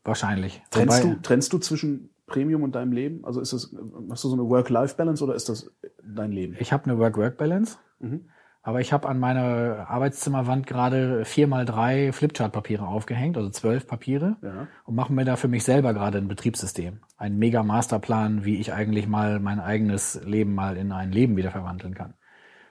Wahrscheinlich. 0.06 0.62
Trennst 0.72 1.04
Wobei- 1.04 1.16
du, 1.16 1.22
trennst 1.22 1.52
du 1.52 1.58
zwischen 1.58 2.16
Premium 2.28 2.64
und 2.64 2.76
deinem 2.76 2.94
Leben? 2.94 3.26
Also 3.26 3.42
ist 3.42 3.52
das, 3.52 3.76
hast 4.10 4.24
du 4.24 4.30
so 4.30 4.34
eine 4.36 4.48
Work-Life-Balance 4.48 5.22
oder 5.22 5.36
ist 5.36 5.50
das 5.50 5.70
dein 6.02 6.32
Leben? 6.32 6.56
Ich 6.60 6.72
habe 6.72 6.86
eine 6.86 6.98
Work-Work-Balance, 6.98 7.78
Mhm. 8.00 8.30
Aber 8.64 8.80
ich 8.82 8.94
habe 8.94 9.10
an 9.10 9.20
meiner 9.20 9.88
Arbeitszimmerwand 9.90 10.68
gerade 10.68 11.26
vier 11.26 11.48
mal 11.48 11.66
drei 11.66 12.12
Flipchart-Papiere 12.12 12.86
aufgehängt, 12.88 13.38
also 13.38 13.50
zwölf 13.50 13.88
Papiere, 13.88 14.38
Ja. 14.42 14.68
und 14.86 14.96
mache 14.96 15.12
mir 15.14 15.26
da 15.26 15.36
für 15.36 15.48
mich 15.48 15.64
selber 15.64 15.94
gerade 15.94 16.20
ein 16.20 16.28
Betriebssystem. 16.28 17.00
Ein 17.18 17.38
mega 17.38 17.64
Masterplan, 17.64 18.46
wie 18.46 18.58
ich 18.58 18.74
eigentlich 18.74 19.08
mal 19.08 19.40
mein 19.40 19.60
eigenes 19.60 20.22
Leben 20.26 20.54
mal 20.54 20.78
in 20.78 20.92
ein 20.92 21.12
Leben 21.12 21.36
wieder 21.38 21.52
verwandeln 21.52 21.96
kann. 21.96 22.14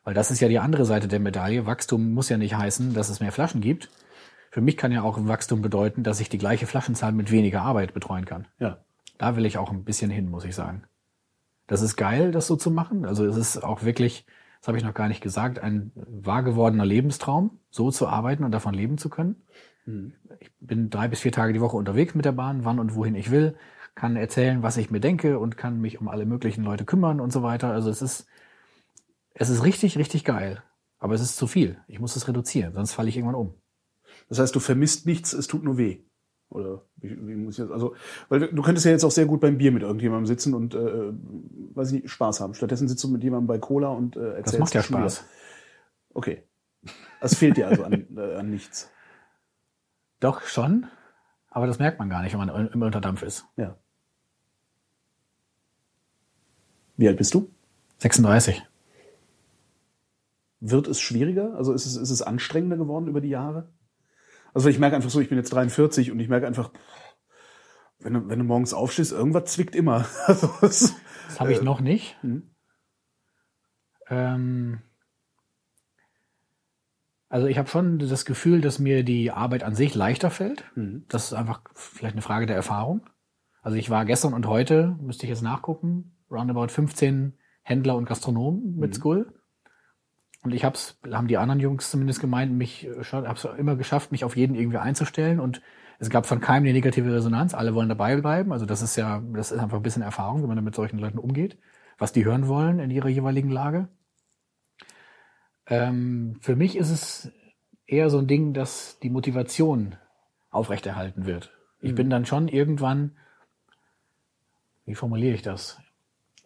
Weil 0.04 0.14
das 0.14 0.30
ist 0.30 0.40
ja 0.40 0.48
die 0.48 0.58
andere 0.58 0.84
Seite 0.84 1.08
der 1.08 1.20
Medaille. 1.20 1.66
Wachstum 1.66 2.14
muss 2.14 2.28
ja 2.28 2.36
nicht 2.38 2.56
heißen, 2.56 2.94
dass 2.94 3.08
es 3.10 3.20
mehr 3.20 3.32
Flaschen 3.32 3.60
gibt. 3.60 3.90
Für 4.50 4.60
mich 4.60 4.76
kann 4.76 4.92
ja 4.92 5.02
auch 5.02 5.18
Wachstum 5.28 5.60
bedeuten, 5.62 6.02
dass 6.02 6.20
ich 6.20 6.28
die 6.28 6.38
gleiche 6.38 6.66
Flaschenzahl 6.66 7.12
mit 7.12 7.30
weniger 7.30 7.62
Arbeit 7.62 7.94
betreuen 7.94 8.24
kann. 8.24 8.46
Ja. 8.58 8.78
Da 9.18 9.36
will 9.36 9.44
ich 9.44 9.58
auch 9.58 9.70
ein 9.70 9.84
bisschen 9.84 10.10
hin, 10.10 10.30
muss 10.30 10.44
ich 10.44 10.54
sagen. 10.54 10.84
Das 11.66 11.82
ist 11.82 11.96
geil, 11.96 12.32
das 12.32 12.46
so 12.46 12.56
zu 12.56 12.70
machen. 12.70 13.04
Also 13.04 13.26
es 13.26 13.36
ist 13.36 13.62
auch 13.62 13.82
wirklich, 13.84 14.24
das 14.60 14.68
habe 14.68 14.78
ich 14.78 14.84
noch 14.84 14.94
gar 14.94 15.08
nicht 15.08 15.22
gesagt, 15.22 15.58
ein 15.58 15.90
wahr 15.94 16.42
gewordener 16.42 16.84
Lebenstraum, 16.84 17.58
so 17.70 17.90
zu 17.90 18.06
arbeiten 18.06 18.44
und 18.44 18.52
davon 18.52 18.74
leben 18.74 18.98
zu 18.98 19.08
können. 19.08 19.42
Ich 20.38 20.50
bin 20.60 20.90
drei 20.90 21.08
bis 21.08 21.20
vier 21.20 21.32
Tage 21.32 21.52
die 21.52 21.60
Woche 21.60 21.76
unterwegs 21.76 22.14
mit 22.14 22.24
der 22.24 22.32
Bahn, 22.32 22.64
wann 22.64 22.78
und 22.78 22.94
wohin 22.94 23.14
ich 23.14 23.30
will, 23.30 23.56
kann 23.94 24.16
erzählen, 24.16 24.62
was 24.62 24.76
ich 24.76 24.90
mir 24.90 25.00
denke 25.00 25.38
und 25.38 25.56
kann 25.56 25.80
mich 25.80 26.00
um 26.00 26.08
alle 26.08 26.26
möglichen 26.26 26.62
Leute 26.62 26.84
kümmern 26.84 27.20
und 27.20 27.32
so 27.32 27.42
weiter. 27.42 27.72
Also 27.72 27.90
es 27.90 28.02
ist, 28.02 28.26
es 29.34 29.48
ist 29.48 29.64
richtig, 29.64 29.96
richtig 29.98 30.24
geil. 30.24 30.62
Aber 30.98 31.14
es 31.14 31.22
ist 31.22 31.36
zu 31.36 31.46
viel. 31.46 31.78
Ich 31.88 31.98
muss 31.98 32.14
es 32.14 32.28
reduzieren, 32.28 32.74
sonst 32.74 32.92
falle 32.92 33.08
ich 33.08 33.16
irgendwann 33.16 33.36
um. 33.36 33.54
Das 34.28 34.38
heißt, 34.38 34.54
du 34.54 34.60
vermisst 34.60 35.06
nichts, 35.06 35.32
es 35.32 35.46
tut 35.46 35.64
nur 35.64 35.78
weh. 35.78 36.04
Oder 36.50 36.82
wie, 36.96 37.10
wie 37.28 37.36
muss 37.36 37.58
ich 37.58 37.64
das? 37.64 37.72
Also, 37.72 37.94
weil 38.28 38.40
du 38.40 38.62
könntest 38.62 38.84
ja 38.84 38.92
jetzt 38.92 39.04
auch 39.04 39.10
sehr 39.10 39.26
gut 39.26 39.40
beim 39.40 39.56
Bier 39.56 39.70
mit 39.70 39.82
irgendjemandem 39.82 40.26
sitzen 40.26 40.52
und 40.52 40.74
äh, 40.74 41.12
weiß 41.74 41.92
ich 41.92 42.02
nicht, 42.02 42.10
Spaß 42.10 42.40
haben. 42.40 42.54
Stattdessen 42.54 42.88
sitzt 42.88 43.02
du 43.04 43.08
mit 43.08 43.22
jemandem 43.22 43.46
bei 43.46 43.58
Cola 43.58 43.88
und 43.88 44.16
äh, 44.16 44.30
erzählst 44.30 44.54
Das 44.54 44.58
macht 44.58 44.74
ja 44.74 44.82
Schule. 44.82 44.98
Spaß. 44.98 45.24
Okay. 46.12 46.42
Es 47.20 47.36
fehlt 47.36 47.56
dir 47.56 47.68
also 47.68 47.84
an, 47.84 48.06
äh, 48.16 48.34
an 48.34 48.50
nichts. 48.50 48.90
Doch 50.18 50.42
schon, 50.42 50.86
aber 51.50 51.66
das 51.66 51.78
merkt 51.78 51.98
man 51.98 52.10
gar 52.10 52.22
nicht, 52.22 52.32
wenn 52.32 52.46
man 52.46 52.68
im 52.68 52.82
Unterdampf 52.82 53.22
ist. 53.22 53.46
Ja. 53.56 53.76
Wie 56.96 57.08
alt 57.08 57.16
bist 57.16 57.32
du? 57.32 57.50
36. 57.98 58.62
Wird 60.60 60.88
es 60.88 61.00
schwieriger? 61.00 61.54
Also 61.54 61.72
ist 61.72 61.86
es, 61.86 61.96
ist 61.96 62.10
es 62.10 62.22
anstrengender 62.22 62.76
geworden 62.76 63.06
über 63.06 63.20
die 63.20 63.30
Jahre? 63.30 63.68
Also 64.54 64.68
ich 64.68 64.78
merke 64.78 64.96
einfach 64.96 65.10
so, 65.10 65.20
ich 65.20 65.28
bin 65.28 65.38
jetzt 65.38 65.52
43 65.52 66.10
und 66.10 66.20
ich 66.20 66.28
merke 66.28 66.46
einfach, 66.46 66.70
wenn 68.00 68.14
du, 68.14 68.28
wenn 68.28 68.38
du 68.38 68.44
morgens 68.44 68.72
aufstehst, 68.74 69.12
irgendwas 69.12 69.52
zwickt 69.52 69.74
immer. 69.76 70.06
Also 70.26 70.50
es, 70.62 70.94
Das 71.26 71.40
habe 71.40 71.52
ich 71.52 71.62
noch 71.62 71.80
nicht. 71.80 72.16
Mhm. 72.22 72.50
Ähm, 74.08 74.80
also 77.28 77.46
ich 77.46 77.58
habe 77.58 77.68
schon 77.68 77.98
das 78.00 78.24
Gefühl, 78.24 78.60
dass 78.60 78.78
mir 78.80 79.04
die 79.04 79.30
Arbeit 79.30 79.62
an 79.62 79.74
sich 79.74 79.94
leichter 79.94 80.30
fällt. 80.30 80.64
Mhm. 80.74 81.04
Das 81.08 81.26
ist 81.26 81.32
einfach 81.34 81.62
vielleicht 81.74 82.14
eine 82.14 82.22
Frage 82.22 82.46
der 82.46 82.56
Erfahrung. 82.56 83.08
Also 83.62 83.76
ich 83.76 83.90
war 83.90 84.04
gestern 84.04 84.32
und 84.34 84.46
heute, 84.46 84.96
müsste 85.00 85.26
ich 85.26 85.30
jetzt 85.30 85.42
nachgucken, 85.42 86.16
roundabout 86.30 86.68
15 86.68 87.34
Händler 87.62 87.96
und 87.96 88.06
Gastronomen 88.06 88.76
mit 88.76 88.90
Mhm. 88.90 88.94
Skull. 88.94 89.39
Und 90.42 90.54
ich 90.54 90.64
hab's, 90.64 90.98
haben 91.12 91.28
die 91.28 91.36
anderen 91.36 91.60
Jungs 91.60 91.90
zumindest 91.90 92.20
gemeint, 92.20 92.52
mich 92.52 92.86
äh, 92.86 93.04
schon, 93.04 93.28
hab's 93.28 93.44
immer 93.44 93.76
geschafft, 93.76 94.12
mich 94.12 94.24
auf 94.24 94.36
jeden 94.36 94.54
irgendwie 94.54 94.78
einzustellen. 94.78 95.40
Und 95.40 95.60
es 95.98 96.08
gab 96.08 96.26
von 96.26 96.40
keinem 96.40 96.64
eine 96.64 96.72
negative 96.72 97.12
Resonanz. 97.12 97.52
Alle 97.54 97.74
wollen 97.74 97.88
dabei 97.88 98.16
bleiben. 98.16 98.52
Also 98.52 98.64
das 98.64 98.80
ist 98.80 98.96
ja, 98.96 99.22
das 99.34 99.52
ist 99.52 99.58
einfach 99.58 99.76
ein 99.76 99.82
bisschen 99.82 100.02
Erfahrung, 100.02 100.42
wie 100.42 100.46
man 100.46 100.62
mit 100.64 100.74
solchen 100.74 100.98
Leuten 100.98 101.18
umgeht, 101.18 101.58
was 101.98 102.12
die 102.12 102.24
hören 102.24 102.48
wollen 102.48 102.78
in 102.78 102.90
ihrer 102.90 103.08
jeweiligen 103.08 103.50
Lage. 103.50 103.88
Ähm, 105.66 106.36
für 106.40 106.56
mich 106.56 106.76
ist 106.76 106.90
es 106.90 107.32
eher 107.86 108.08
so 108.08 108.18
ein 108.18 108.26
Ding, 108.26 108.54
dass 108.54 108.98
die 109.00 109.10
Motivation 109.10 109.96
aufrechterhalten 110.50 111.26
wird. 111.26 111.52
Ich 111.82 111.94
bin 111.94 112.10
dann 112.10 112.26
schon 112.26 112.48
irgendwann, 112.48 113.16
wie 114.84 114.94
formuliere 114.94 115.34
ich 115.34 115.42
das? 115.42 115.80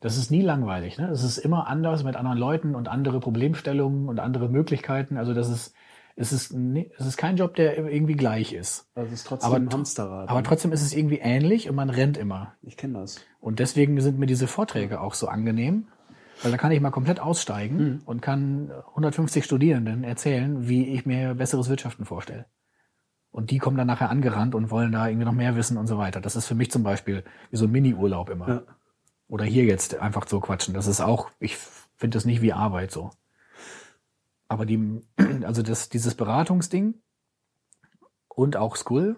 Das 0.05 0.19
ist 0.19 0.31
nie 0.31 0.43
langweilig. 0.43 0.99
Ne? 0.99 1.09
Es 1.09 1.25
ist 1.25 1.39
immer 1.39 1.67
anders 1.67 2.05
mit 2.05 2.15
anderen 2.17 2.37
Leuten 2.37 2.75
und 2.75 2.89
andere 2.89 3.21
Problemstellungen 3.21 4.07
und 4.09 4.21
andere 4.21 4.51
Möglichkeiten. 4.51 5.17
Also 5.17 5.33
das 5.33 5.49
ist, 5.49 5.75
es 6.15 6.31
ist, 6.33 6.53
ne- 6.53 6.91
es 6.99 7.07
ist 7.07 7.17
kein 7.17 7.37
Job, 7.39 7.55
der 7.55 7.79
irgendwie 7.79 8.15
gleich 8.15 8.53
ist. 8.53 8.87
also 8.95 9.09
es 9.09 9.21
ist 9.21 9.27
trotzdem 9.27 9.47
Aber 9.49 9.57
ein 9.57 9.71
Hamsterrad. 9.73 10.29
Aber 10.29 10.43
trotzdem 10.43 10.73
ist 10.73 10.83
es 10.83 10.95
irgendwie 10.95 11.19
ähnlich 11.19 11.71
und 11.71 11.75
man 11.77 11.89
rennt 11.89 12.19
immer. 12.19 12.53
ich 12.61 12.77
kenne 12.77 12.99
das. 13.01 13.21
Und 13.41 13.61
deswegen 13.61 13.99
sind 14.03 14.19
mir 14.19 14.27
diese 14.27 14.47
Vorträge 14.47 15.01
auch 15.01 15.15
so 15.15 15.27
angenehm, 15.29 15.89
weil 16.43 16.51
da 16.53 16.59
kann 16.59 16.71
ich 16.73 16.81
mal 16.83 16.91
komplett 16.91 17.19
aussteigen 17.21 17.77
Mhm. 17.79 18.03
und 18.05 18.21
kann 18.21 18.71
150 18.95 19.43
Studierenden 19.45 20.05
erzählen, 20.05 20.69
wie 20.69 20.89
ich 20.89 21.07
mir 21.07 21.35
besseres 21.35 21.71
Wirtschaften 21.71 22.05
vorstelle. 22.05 22.45
Und 23.31 23.51
die 23.51 23.59
kommen 23.59 23.77
dann 23.79 23.87
nachher 23.87 24.11
angerannt 24.11 24.55
und 24.55 24.71
wollen 24.71 24.93
da 24.93 25.09
irgendwie 25.09 25.25
noch 25.25 25.33
mehr 25.33 25.57
wissen 25.57 25.77
und 25.79 25.87
so 25.89 25.99
weiter. 25.99 26.21
Das 26.21 26.37
ist 26.37 26.47
für 26.47 26.55
mich 26.55 26.71
zum 26.71 26.83
Beispiel 26.85 27.25
wie 27.51 27.57
so 27.57 27.65
ein 27.65 27.73
Mini-Urlaub 27.73 28.29
immer. 28.31 28.49
Ja. 28.49 28.63
Oder 29.35 29.47
hier 29.47 29.65
jetzt 29.65 29.97
einfach 29.97 30.29
so 30.29 30.39
quatschen. 30.39 30.75
Das 30.75 30.87
ist 30.87 31.01
auch, 31.01 31.29
ich 31.41 31.57
finde 31.57 32.17
das 32.17 32.25
nicht 32.25 32.41
wie 32.41 32.53
Arbeit 32.53 32.93
so. 32.93 33.11
Aber 34.47 34.65
die, 34.65 35.03
also 35.43 35.61
das, 35.61 35.89
dieses 35.89 36.15
Beratungsding 36.15 36.95
und 38.29 38.57
auch 38.57 38.77
School 38.77 39.17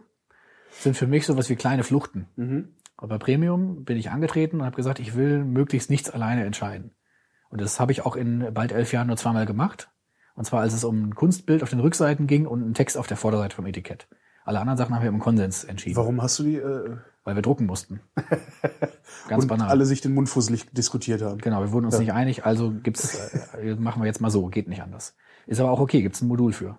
sind 0.71 0.97
für 0.97 1.07
mich 1.07 1.27
sowas 1.27 1.51
wie 1.51 1.55
kleine 1.55 1.85
Fluchten. 1.85 2.29
Mhm. 2.37 2.77
Aber 2.97 3.19
bei 3.19 3.19
Premium 3.19 3.85
bin 3.85 3.99
ich 3.99 4.11
angetreten 4.11 4.61
und 4.61 4.65
habe 4.65 4.77
gesagt, 4.77 5.01
ich 5.01 5.17
will 5.17 5.45
möglichst 5.45 5.91
nichts 5.91 6.09
alleine 6.09 6.47
entscheiden. 6.47 6.93
Und 7.51 7.61
das 7.61 7.79
habe 7.79 7.93
ich 7.93 8.07
auch 8.07 8.17
in 8.17 8.55
bald 8.55 8.73
elf 8.73 8.95
Jahren 8.95 9.09
nur 9.09 9.19
zweimal 9.19 9.45
gemacht. 9.45 9.91
Und 10.35 10.47
zwar, 10.47 10.63
als 10.63 10.73
es 10.73 10.85
um 10.85 11.11
ein 11.11 11.15
Kunstbild 11.15 11.63
auf 11.63 11.69
den 11.69 11.81
Rückseiten 11.81 12.27
ging 12.27 12.47
und 12.47 12.63
einen 12.63 12.73
Text 12.73 12.97
auf 12.97 13.07
der 13.07 13.19
Vorderseite 13.19 13.55
vom 13.55 13.67
Etikett. 13.67 14.09
Alle 14.47 14.61
anderen 14.61 14.79
Sachen 14.79 14.95
haben 14.95 15.03
wir 15.03 15.09
im 15.09 15.19
Konsens 15.19 15.65
entschieden, 15.65 15.97
Warum 15.97 16.23
hast 16.23 16.39
du 16.39 16.45
die? 16.45 16.57
Äh, 16.57 16.97
weil 17.25 17.35
wir 17.35 17.43
drucken 17.43 17.67
mussten. 17.67 18.01
Ganz 19.29 19.43
und 19.43 19.49
banal. 19.49 19.69
alle 19.69 19.85
sich 19.85 20.01
den 20.01 20.15
Mund 20.15 20.29
fusselig 20.29 20.71
diskutiert 20.71 21.21
haben. 21.23 21.39
Genau, 21.39 21.61
wir 21.61 21.73
wurden 21.73 21.87
uns 21.87 21.95
Ja. 21.95 22.01
nicht 22.01 22.13
einig, 22.13 22.47
also 22.47 22.71
gibt's, 22.73 23.17
äh, 23.55 23.75
machen 23.79 24.01
wir 24.03 24.07
jetzt 24.07 24.21
mal 24.21 24.31
so, 24.31 24.47
geht 24.47 24.69
nicht 24.69 24.83
anders. 24.83 25.17
Ist 25.47 25.61
aber 25.61 25.71
auch 25.73 25.81
okay, 25.81 26.01
gibt's 26.03 26.23
ein 26.23 26.29
Modul 26.29 26.53
für. 26.53 26.79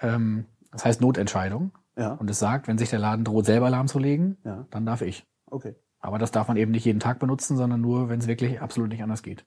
Ähm, 0.00 0.46
das 0.70 0.84
heißt 0.84 1.00
Notentscheidung. 1.00 1.72
Ja. 1.96 2.12
Und 2.12 2.28
es 2.30 2.38
sagt, 2.38 2.66
wenn 2.68 2.78
sich 2.78 2.90
der 2.90 2.98
Laden 2.98 3.24
droht, 3.24 3.46
selber 3.46 3.70
lahmzulegen, 3.70 4.38
Ja. 4.44 4.66
dann 4.70 4.86
darf 4.86 5.02
ich. 5.02 5.26
Okay. 5.46 5.74
Aber 6.00 6.18
das 6.18 6.32
darf 6.32 6.48
man 6.48 6.56
eben 6.56 6.70
nicht 6.72 6.84
jeden 6.84 7.00
Tag 7.00 7.18
benutzen, 7.18 7.56
sondern 7.56 7.80
nur, 7.80 8.08
wenn 8.08 8.20
es 8.20 8.26
wirklich 8.26 8.60
absolut 8.60 8.90
nicht 8.90 9.02
anders 9.02 9.22
geht. 9.22 9.46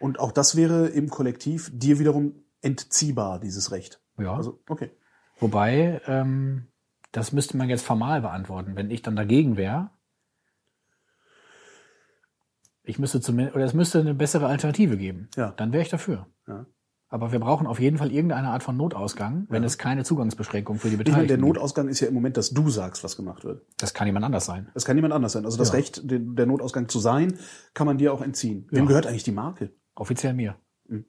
Und 0.00 0.18
auch 0.18 0.32
das 0.32 0.54
wäre 0.56 0.86
im 0.88 1.08
Kollektiv 1.08 1.70
dir 1.72 1.98
wiederum 1.98 2.34
entziehbar, 2.60 3.38
dieses 3.40 3.70
Recht. 3.72 4.00
Ja. 4.18 4.34
Also, 4.34 4.60
okay. 4.68 4.90
Wobei, 5.40 6.00
ähm, 6.06 6.66
das 7.12 7.32
müsste 7.32 7.56
man 7.56 7.68
jetzt 7.68 7.84
formal 7.84 8.20
beantworten. 8.22 8.76
Wenn 8.76 8.90
ich 8.90 9.02
dann 9.02 9.16
dagegen 9.16 9.56
wäre, 9.56 9.90
ich 12.82 12.98
müsste 12.98 13.20
zumindest, 13.20 13.56
oder 13.56 13.64
es 13.64 13.74
müsste 13.74 14.00
eine 14.00 14.14
bessere 14.14 14.46
Alternative 14.46 14.96
geben. 14.96 15.28
Ja. 15.36 15.52
Dann 15.52 15.72
wäre 15.72 15.82
ich 15.82 15.88
dafür. 15.88 16.26
Ja. 16.46 16.66
Aber 17.08 17.30
wir 17.32 17.38
brauchen 17.38 17.66
auf 17.66 17.78
jeden 17.78 17.96
Fall 17.98 18.10
irgendeine 18.10 18.48
Art 18.48 18.62
von 18.64 18.76
Notausgang, 18.76 19.46
wenn 19.48 19.62
Ja. 19.62 19.66
es 19.66 19.78
keine 19.78 20.04
Zugangsbeschränkung 20.04 20.78
für 20.78 20.90
die 20.90 20.96
Beteiligten 20.96 21.28
der 21.28 21.36
gibt. 21.36 21.46
Notausgang 21.46 21.88
ist 21.88 22.00
ja 22.00 22.08
im 22.08 22.14
Moment, 22.14 22.36
dass 22.36 22.50
du 22.50 22.68
sagst, 22.70 23.04
was 23.04 23.16
gemacht 23.16 23.44
wird. 23.44 23.64
Das 23.78 23.94
kann 23.94 24.06
jemand 24.06 24.24
anders 24.24 24.46
sein. 24.46 24.68
Das 24.74 24.84
kann 24.84 24.96
niemand 24.96 25.14
anders 25.14 25.32
sein. 25.32 25.44
Also 25.44 25.56
das 25.56 25.68
Ja. 25.68 25.74
Recht, 25.74 26.00
der 26.04 26.46
Notausgang 26.46 26.88
zu 26.88 26.98
sein, 26.98 27.38
kann 27.72 27.86
man 27.86 27.98
dir 27.98 28.12
auch 28.12 28.20
entziehen. 28.20 28.66
Wem 28.70 28.84
Ja. 28.84 28.88
gehört 28.88 29.06
eigentlich 29.06 29.22
die 29.22 29.32
Marke? 29.32 29.70
Offiziell 29.94 30.34
mir. 30.34 30.56
Mhm. 30.88 31.04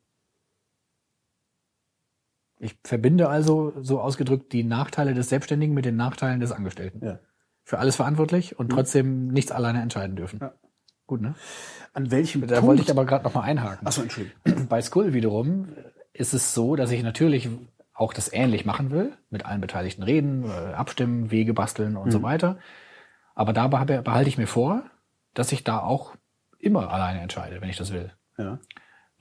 Ich 2.59 2.77
verbinde 2.83 3.27
also, 3.29 3.73
so 3.81 3.99
ausgedrückt, 4.01 4.53
die 4.53 4.63
Nachteile 4.63 5.13
des 5.13 5.29
Selbstständigen 5.29 5.73
mit 5.75 5.85
den 5.85 5.95
Nachteilen 5.97 6.39
des 6.39 6.51
Angestellten. 6.51 7.05
Ja. 7.05 7.19
Für 7.63 7.79
alles 7.79 7.95
verantwortlich 7.95 8.57
und 8.59 8.69
trotzdem 8.69 9.27
nichts 9.27 9.51
alleine 9.51 9.81
entscheiden 9.81 10.15
dürfen. 10.15 10.39
Ja. 10.41 10.53
Gut, 11.07 11.21
ne? 11.21 11.35
An 11.93 12.11
welchem 12.11 12.41
Da 12.41 12.47
Punkt? 12.55 12.67
wollte 12.67 12.81
ich 12.83 12.89
aber 12.91 13.05
gerade 13.05 13.23
noch 13.23 13.33
mal 13.33 13.41
einhaken. 13.41 13.85
Achso, 13.87 14.01
Entschuldigung. 14.03 14.67
Bei 14.69 14.81
Skull 14.81 15.13
wiederum 15.13 15.67
ist 16.13 16.33
es 16.33 16.53
so, 16.53 16.75
dass 16.75 16.91
ich 16.91 17.03
natürlich 17.03 17.49
auch 17.93 18.13
das 18.13 18.31
ähnlich 18.33 18.65
machen 18.65 18.91
will, 18.91 19.13
mit 19.29 19.45
allen 19.45 19.61
Beteiligten 19.61 20.03
reden, 20.03 20.43
äh, 20.45 20.73
abstimmen, 20.73 21.31
Wege 21.31 21.53
basteln 21.53 21.95
und 21.95 22.11
so 22.11 22.21
weiter. 22.23 22.57
Aber 23.35 23.53
da 23.53 23.65
beha- 23.67 24.01
behalte 24.01 24.29
ich 24.29 24.37
mir 24.37 24.47
vor, 24.47 24.83
dass 25.33 25.51
ich 25.51 25.63
da 25.63 25.79
auch 25.79 26.15
immer 26.59 26.89
alleine 26.91 27.19
entscheide, 27.21 27.61
wenn 27.61 27.69
ich 27.69 27.77
das 27.77 27.91
will. 27.93 28.11
Ja. 28.37 28.59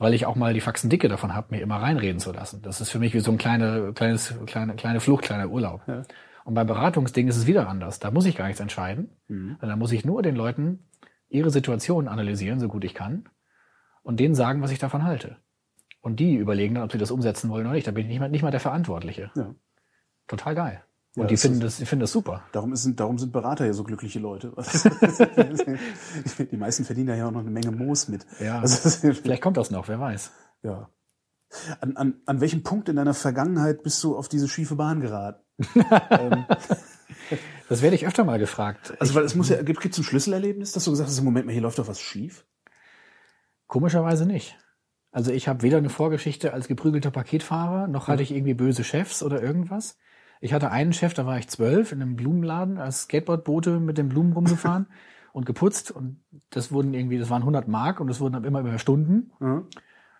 Weil 0.04 0.12
ich 0.12 0.26
auch 0.26 0.36
mal 0.36 0.52
die 0.52 0.60
Faxen 0.60 0.90
dicke 0.90 1.08
davon 1.08 1.34
habe, 1.34 1.46
mir 1.48 1.62
immer 1.62 1.76
reinreden 1.76 2.20
zu 2.20 2.30
lassen. 2.30 2.60
Das 2.60 2.82
ist 2.82 2.90
für 2.90 2.98
mich 2.98 3.14
wie 3.14 3.20
so 3.20 3.30
ein 3.30 3.38
kleine, 3.38 3.94
kleines, 3.94 4.34
kleine, 4.44 4.74
kleine 4.74 5.00
Flucht, 5.00 5.24
kleiner 5.24 5.48
Urlaub. 5.48 5.80
Ja. 5.86 6.02
Und 6.44 6.52
beim 6.52 6.66
Beratungsding 6.66 7.26
ist 7.26 7.38
es 7.38 7.46
wieder 7.46 7.70
anders. 7.70 8.00
Da 8.00 8.10
muss 8.10 8.26
ich 8.26 8.36
gar 8.36 8.44
nichts 8.44 8.60
entscheiden. 8.60 9.16
Mhm. 9.28 9.56
Da 9.62 9.76
muss 9.76 9.92
ich 9.92 10.04
nur 10.04 10.22
den 10.22 10.36
Leuten 10.36 10.90
ihre 11.30 11.48
Situation 11.48 12.06
analysieren, 12.06 12.60
so 12.60 12.68
gut 12.68 12.84
ich 12.84 12.92
kann, 12.92 13.30
und 14.02 14.20
denen 14.20 14.34
sagen, 14.34 14.60
was 14.60 14.72
ich 14.72 14.78
davon 14.78 15.04
halte. 15.04 15.38
Und 16.02 16.20
die 16.20 16.34
überlegen 16.34 16.74
dann, 16.74 16.84
ob 16.84 16.92
sie 16.92 16.98
das 16.98 17.10
umsetzen 17.10 17.48
wollen 17.48 17.64
oder 17.64 17.74
nicht. 17.74 17.86
Da 17.86 17.92
bin 17.92 18.02
ich 18.02 18.10
nicht 18.10 18.20
mal, 18.20 18.28
nicht 18.28 18.42
mal 18.42 18.50
der 18.50 18.60
Verantwortliche. 18.60 19.30
Ja. 19.34 19.54
Total 20.28 20.54
geil. 20.54 20.84
Und 21.16 21.22
Ja, 21.22 21.26
die 21.28 21.34
das 21.34 21.42
finden 21.42 21.60
das, 21.60 21.76
die 21.76 21.86
finden 21.86 22.00
das 22.00 22.12
super. 22.12 22.42
Darum, 22.52 22.72
ist, 22.72 22.88
darum 22.96 23.18
sind 23.18 23.32
Berater 23.32 23.66
ja 23.66 23.72
so 23.72 23.84
glückliche 23.84 24.18
Leute. 24.18 24.52
die 26.50 26.56
meisten 26.56 26.84
verdienen 26.84 27.16
ja 27.16 27.28
auch 27.28 27.30
noch 27.30 27.40
eine 27.40 27.50
Menge 27.50 27.70
Moos 27.70 28.08
mit. 28.08 28.26
Ja. 28.40 28.60
Also, 28.60 28.90
Vielleicht 29.12 29.42
kommt 29.42 29.56
das 29.56 29.70
noch, 29.70 29.88
wer 29.88 30.00
weiß. 30.00 30.32
ja. 30.62 30.88
An, 31.80 31.96
an, 31.96 32.14
an 32.26 32.40
welchem 32.40 32.64
Punkt 32.64 32.88
in 32.88 32.96
deiner 32.96 33.14
Vergangenheit 33.14 33.84
bist 33.84 34.02
du 34.02 34.16
auf 34.16 34.28
diese 34.28 34.48
schiefe 34.48 34.74
Bahn 34.74 35.00
geraten? 35.00 35.40
ähm, 36.10 36.46
Das 37.68 37.80
werde 37.80 37.94
ich 37.94 38.08
öfter 38.08 38.24
mal 38.24 38.40
gefragt. 38.40 38.94
also, 38.98 39.14
weil 39.14 39.22
es 39.22 39.36
muss 39.36 39.50
ja, 39.50 39.62
gibt 39.62 39.84
es 39.84 39.96
ein 39.98 40.02
Schlüsselerlebnis, 40.02 40.72
dass 40.72 40.84
du 40.84 40.90
gesagt 40.90 41.08
hast, 41.08 41.18
im 41.18 41.24
Moment 41.24 41.46
mal, 41.46 41.52
hier 41.52 41.62
läuft 41.62 41.78
doch 41.78 41.86
was 41.86 42.00
schief? 42.00 42.44
Komischerweise 43.68 44.26
nicht. 44.26 44.58
Also 45.12 45.30
ich 45.30 45.46
habe 45.46 45.62
weder 45.62 45.78
eine 45.78 45.90
Vorgeschichte 45.90 46.52
als 46.52 46.66
geprügelter 46.66 47.12
Paketfahrer, 47.12 47.86
noch 47.86 48.08
hatte 48.08 48.24
ich 48.24 48.32
irgendwie 48.32 48.54
böse 48.54 48.82
Chefs 48.82 49.22
oder 49.22 49.40
irgendwas. 49.40 49.96
Ich 50.44 50.52
hatte 50.52 50.70
einen 50.70 50.92
Chef, 50.92 51.14
da 51.14 51.24
war 51.24 51.38
ich 51.38 51.48
zwölf, 51.48 51.90
in 51.90 52.02
einem 52.02 52.16
Blumenladen 52.16 52.76
als 52.76 53.04
Skateboardboote 53.04 53.80
mit 53.80 53.96
den 53.96 54.10
Blumen 54.10 54.34
rumgefahren 54.34 54.84
und 55.32 55.46
geputzt 55.46 55.90
und 55.90 56.20
das 56.50 56.70
wurden 56.70 56.92
irgendwie, 56.92 57.16
das 57.16 57.30
waren 57.30 57.40
100 57.40 57.66
Mark 57.66 57.98
und 57.98 58.08
das 58.08 58.20
wurden 58.20 58.44
immer 58.44 58.60
über 58.60 58.78
Stunden. 58.78 59.32
Mhm. 59.40 59.64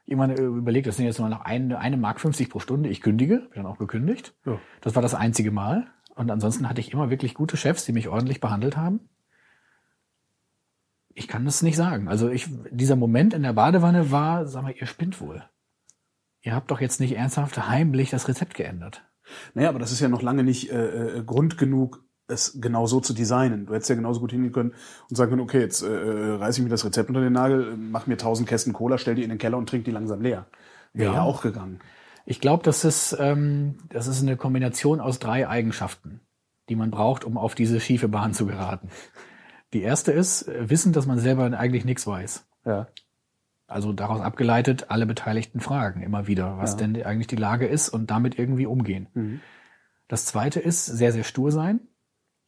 Irgendwann 0.06 0.30
äh, 0.30 0.40
überlegt, 0.40 0.86
das 0.86 0.96
sind 0.96 1.04
jetzt 1.04 1.18
nur 1.18 1.28
noch 1.28 1.42
eine, 1.42 1.78
eine 1.78 1.98
Mark 1.98 2.20
50 2.20 2.48
pro 2.48 2.58
Stunde. 2.58 2.88
Ich 2.88 3.02
kündige, 3.02 3.40
bin 3.40 3.50
dann 3.56 3.66
auch 3.66 3.76
gekündigt. 3.76 4.34
Ja. 4.46 4.58
Das 4.80 4.94
war 4.94 5.02
das 5.02 5.14
einzige 5.14 5.50
Mal. 5.50 5.88
Und 6.14 6.30
ansonsten 6.30 6.70
hatte 6.70 6.80
ich 6.80 6.94
immer 6.94 7.10
wirklich 7.10 7.34
gute 7.34 7.58
Chefs, 7.58 7.84
die 7.84 7.92
mich 7.92 8.08
ordentlich 8.08 8.40
behandelt 8.40 8.78
haben. 8.78 9.00
Ich 11.12 11.28
kann 11.28 11.44
das 11.44 11.60
nicht 11.60 11.76
sagen. 11.76 12.08
Also 12.08 12.30
ich, 12.30 12.48
dieser 12.70 12.96
Moment 12.96 13.34
in 13.34 13.42
der 13.42 13.52
Badewanne 13.52 14.10
war, 14.10 14.46
sag 14.46 14.62
mal, 14.62 14.72
ihr 14.74 14.86
spinnt 14.86 15.20
wohl. 15.20 15.44
Ihr 16.40 16.54
habt 16.54 16.70
doch 16.70 16.80
jetzt 16.80 16.98
nicht 16.98 17.14
ernsthaft 17.14 17.68
heimlich 17.68 18.08
das 18.08 18.26
Rezept 18.26 18.54
geändert. 18.54 19.04
Naja, 19.54 19.68
aber 19.68 19.78
das 19.78 19.92
ist 19.92 20.00
ja 20.00 20.08
noch 20.08 20.22
lange 20.22 20.44
nicht 20.44 20.70
äh, 20.70 21.18
äh, 21.18 21.24
Grund 21.24 21.58
genug, 21.58 22.04
es 22.26 22.58
genau 22.60 22.86
so 22.86 23.00
zu 23.00 23.12
designen. 23.12 23.66
Du 23.66 23.74
hättest 23.74 23.90
ja 23.90 23.96
genauso 23.96 24.20
gut 24.20 24.32
hingehen 24.32 24.52
können 24.52 24.74
und 25.10 25.16
sagen 25.16 25.30
können, 25.30 25.42
okay, 25.42 25.60
jetzt 25.60 25.82
äh, 25.82 25.88
äh, 25.88 26.34
reiße 26.36 26.60
ich 26.60 26.64
mir 26.64 26.70
das 26.70 26.84
Rezept 26.84 27.08
unter 27.10 27.20
den 27.20 27.32
Nagel, 27.32 27.76
mach 27.76 28.06
mir 28.06 28.16
tausend 28.16 28.48
Kästen 28.48 28.72
Cola, 28.72 28.98
stell 28.98 29.14
die 29.14 29.22
in 29.22 29.28
den 29.28 29.38
Keller 29.38 29.58
und 29.58 29.68
trink 29.68 29.84
die 29.84 29.90
langsam 29.90 30.20
leer. 30.22 30.46
Wäre 30.92 31.12
Ja. 31.12 31.16
ja 31.18 31.22
auch 31.22 31.42
gegangen. 31.42 31.80
Ich 32.26 32.40
glaube, 32.40 32.62
das 32.62 32.84
ist, 32.84 33.14
ähm, 33.18 33.76
das 33.90 34.06
ist 34.06 34.22
eine 34.22 34.36
Kombination 34.36 35.00
aus 35.00 35.18
drei 35.18 35.46
Eigenschaften, 35.46 36.20
die 36.70 36.76
man 36.76 36.90
braucht, 36.90 37.24
um 37.24 37.36
auf 37.36 37.54
diese 37.54 37.80
schiefe 37.80 38.08
Bahn 38.08 38.32
zu 38.32 38.46
geraten. 38.46 38.88
Die 39.74 39.82
erste 39.82 40.12
ist, 40.12 40.48
äh, 40.48 40.70
wissen, 40.70 40.92
dass 40.92 41.06
man 41.06 41.18
selber 41.18 41.44
eigentlich 41.58 41.84
nichts 41.84 42.06
weiß. 42.06 42.46
Ja. 42.64 42.86
Also 43.74 43.92
daraus 43.92 44.20
abgeleitet, 44.20 44.86
alle 44.90 45.04
Beteiligten 45.04 45.58
fragen 45.58 46.00
immer 46.02 46.28
wieder, 46.28 46.58
was 46.58 46.72
Ja. 46.72 46.76
denn 46.86 47.02
eigentlich 47.02 47.26
die 47.26 47.34
Lage 47.34 47.66
ist 47.66 47.88
und 47.88 48.08
damit 48.08 48.38
irgendwie 48.38 48.66
umgehen. 48.66 49.08
Mhm. 49.14 49.40
Das 50.06 50.26
zweite 50.26 50.60
ist, 50.60 50.86
sehr, 50.86 51.10
sehr 51.10 51.24
stur 51.24 51.50
sein. 51.50 51.80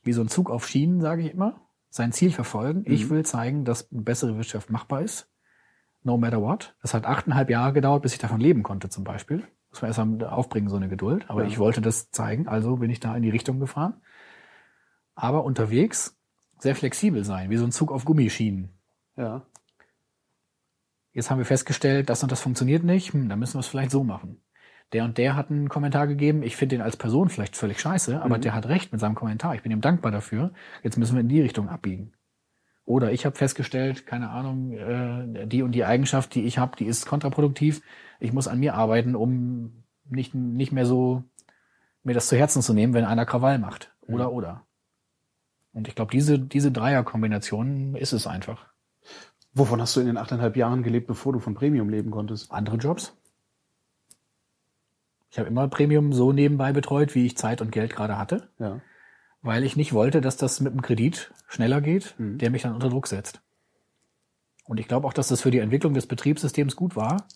Wie 0.04 0.12
so 0.12 0.20
ein 0.22 0.28
Zug 0.28 0.50
auf 0.50 0.68
Schienen, 0.68 1.00
sage 1.00 1.22
ich 1.22 1.32
immer. 1.32 1.60
Sein 1.90 2.12
Ziel 2.12 2.30
verfolgen. 2.30 2.84
Ich 2.86 3.10
will 3.10 3.24
zeigen, 3.24 3.64
dass 3.64 3.90
eine 3.90 4.02
bessere 4.02 4.36
Wirtschaft 4.36 4.70
machbar 4.70 5.02
ist. 5.02 5.28
No 6.04 6.16
matter 6.16 6.40
what. 6.40 6.76
Das 6.80 6.94
hat 6.94 7.06
achteinhalb 7.06 7.50
Jahre 7.50 7.72
gedauert, 7.72 8.02
bis 8.02 8.12
ich 8.12 8.20
davon 8.20 8.38
leben 8.40 8.62
konnte, 8.62 8.88
zum 8.88 9.02
Beispiel. 9.02 9.42
Muss 9.70 9.82
man 9.82 9.88
erst 9.90 9.98
mal 9.98 10.22
aufbringen, 10.28 10.68
so 10.68 10.76
eine 10.76 10.88
Geduld. 10.88 11.24
Aber 11.28 11.42
Ja. 11.42 11.48
ich 11.48 11.58
wollte 11.58 11.80
das 11.80 12.12
zeigen, 12.12 12.46
also 12.46 12.76
bin 12.76 12.90
ich 12.90 13.00
da 13.00 13.16
in 13.16 13.24
die 13.24 13.30
Richtung 13.30 13.58
gefahren. 13.58 13.94
Aber 15.16 15.42
unterwegs 15.42 16.16
sehr 16.60 16.76
flexibel 16.76 17.24
sein, 17.24 17.50
wie 17.50 17.56
so 17.56 17.64
ein 17.64 17.72
Zug 17.72 17.90
auf 17.90 18.04
Gummischienen. 18.04 18.68
Ja. 19.16 19.42
Jetzt 21.16 21.30
haben 21.30 21.38
wir 21.38 21.46
festgestellt, 21.46 22.10
das 22.10 22.22
und 22.22 22.30
das 22.30 22.42
funktioniert 22.42 22.84
nicht, 22.84 23.14
hm, 23.14 23.30
dann 23.30 23.38
müssen 23.38 23.54
wir 23.54 23.60
es 23.60 23.68
vielleicht 23.68 23.90
so 23.90 24.04
machen. 24.04 24.42
Der 24.92 25.02
und 25.02 25.16
der 25.16 25.34
hat 25.34 25.50
einen 25.50 25.70
Kommentar 25.70 26.06
gegeben, 26.06 26.42
ich 26.42 26.56
finde 26.56 26.76
den 26.76 26.82
als 26.82 26.98
Person 26.98 27.30
vielleicht 27.30 27.56
völlig 27.56 27.80
scheiße, 27.80 28.20
aber 28.20 28.36
der 28.36 28.54
hat 28.54 28.68
recht 28.68 28.92
mit 28.92 29.00
seinem 29.00 29.14
Kommentar, 29.14 29.54
ich 29.54 29.62
bin 29.62 29.72
ihm 29.72 29.80
dankbar 29.80 30.12
dafür, 30.12 30.52
jetzt 30.82 30.98
müssen 30.98 31.14
wir 31.14 31.22
in 31.22 31.28
die 31.30 31.40
Richtung 31.40 31.70
abbiegen. 31.70 32.12
Oder 32.84 33.12
ich 33.12 33.24
habe 33.24 33.34
festgestellt, 33.34 34.06
keine 34.06 34.28
Ahnung, 34.28 34.72
äh, 34.72 35.46
die 35.46 35.62
und 35.62 35.72
die 35.72 35.86
Eigenschaft, 35.86 36.34
die 36.34 36.44
ich 36.44 36.58
habe, 36.58 36.76
die 36.76 36.84
ist 36.84 37.06
kontraproduktiv, 37.06 37.80
ich 38.20 38.34
muss 38.34 38.46
an 38.46 38.60
mir 38.60 38.74
arbeiten, 38.74 39.14
um 39.14 39.84
nicht, 40.04 40.34
nicht 40.34 40.70
mehr 40.70 40.84
so 40.84 41.24
mir 42.02 42.12
das 42.12 42.28
zu 42.28 42.36
Herzen 42.36 42.60
zu 42.60 42.74
nehmen, 42.74 42.92
wenn 42.92 43.06
einer 43.06 43.24
Krawall 43.24 43.58
macht. 43.58 43.96
Oder, 44.02 44.32
oder. 44.32 44.66
Und 45.72 45.88
ich 45.88 45.94
glaube, 45.94 46.12
diese, 46.12 46.38
diese 46.38 46.70
Dreierkombination 46.70 47.94
ist 47.94 48.12
es 48.12 48.26
einfach. 48.26 48.66
Wovon 49.56 49.80
hast 49.80 49.96
du 49.96 50.00
in 50.00 50.06
den 50.06 50.18
achteinhalb 50.18 50.54
Jahren 50.54 50.82
gelebt, 50.82 51.06
bevor 51.06 51.32
du 51.32 51.38
von 51.40 51.54
Premium 51.54 51.88
leben 51.88 52.10
konntest? 52.10 52.52
andere 52.52 52.76
Jobs. 52.76 53.16
Ich 55.30 55.38
habe 55.38 55.48
immer 55.48 55.66
Premium 55.68 56.12
so 56.12 56.30
nebenbei 56.30 56.74
betreut, 56.74 57.14
wie 57.14 57.24
ich 57.24 57.38
Zeit 57.38 57.62
und 57.62 57.72
Geld 57.72 57.96
gerade 57.96 58.18
hatte, 58.18 58.50
Ja. 58.58 58.80
weil 59.40 59.64
ich 59.64 59.74
nicht 59.74 59.94
wollte, 59.94 60.20
dass 60.20 60.36
das 60.36 60.60
mit 60.60 60.74
dem 60.74 60.82
Kredit 60.82 61.32
schneller 61.48 61.80
geht, 61.80 62.14
der 62.18 62.50
mich 62.50 62.62
dann 62.62 62.74
unter 62.74 62.90
Druck 62.90 63.06
setzt. 63.06 63.40
Und 64.66 64.78
ich 64.78 64.88
glaube 64.88 65.06
auch, 65.06 65.14
dass 65.14 65.28
das 65.28 65.40
für 65.40 65.50
die 65.50 65.60
Entwicklung 65.60 65.94
des 65.94 66.06
Betriebssystems 66.06 66.76
gut 66.76 66.94
war, 66.94 67.26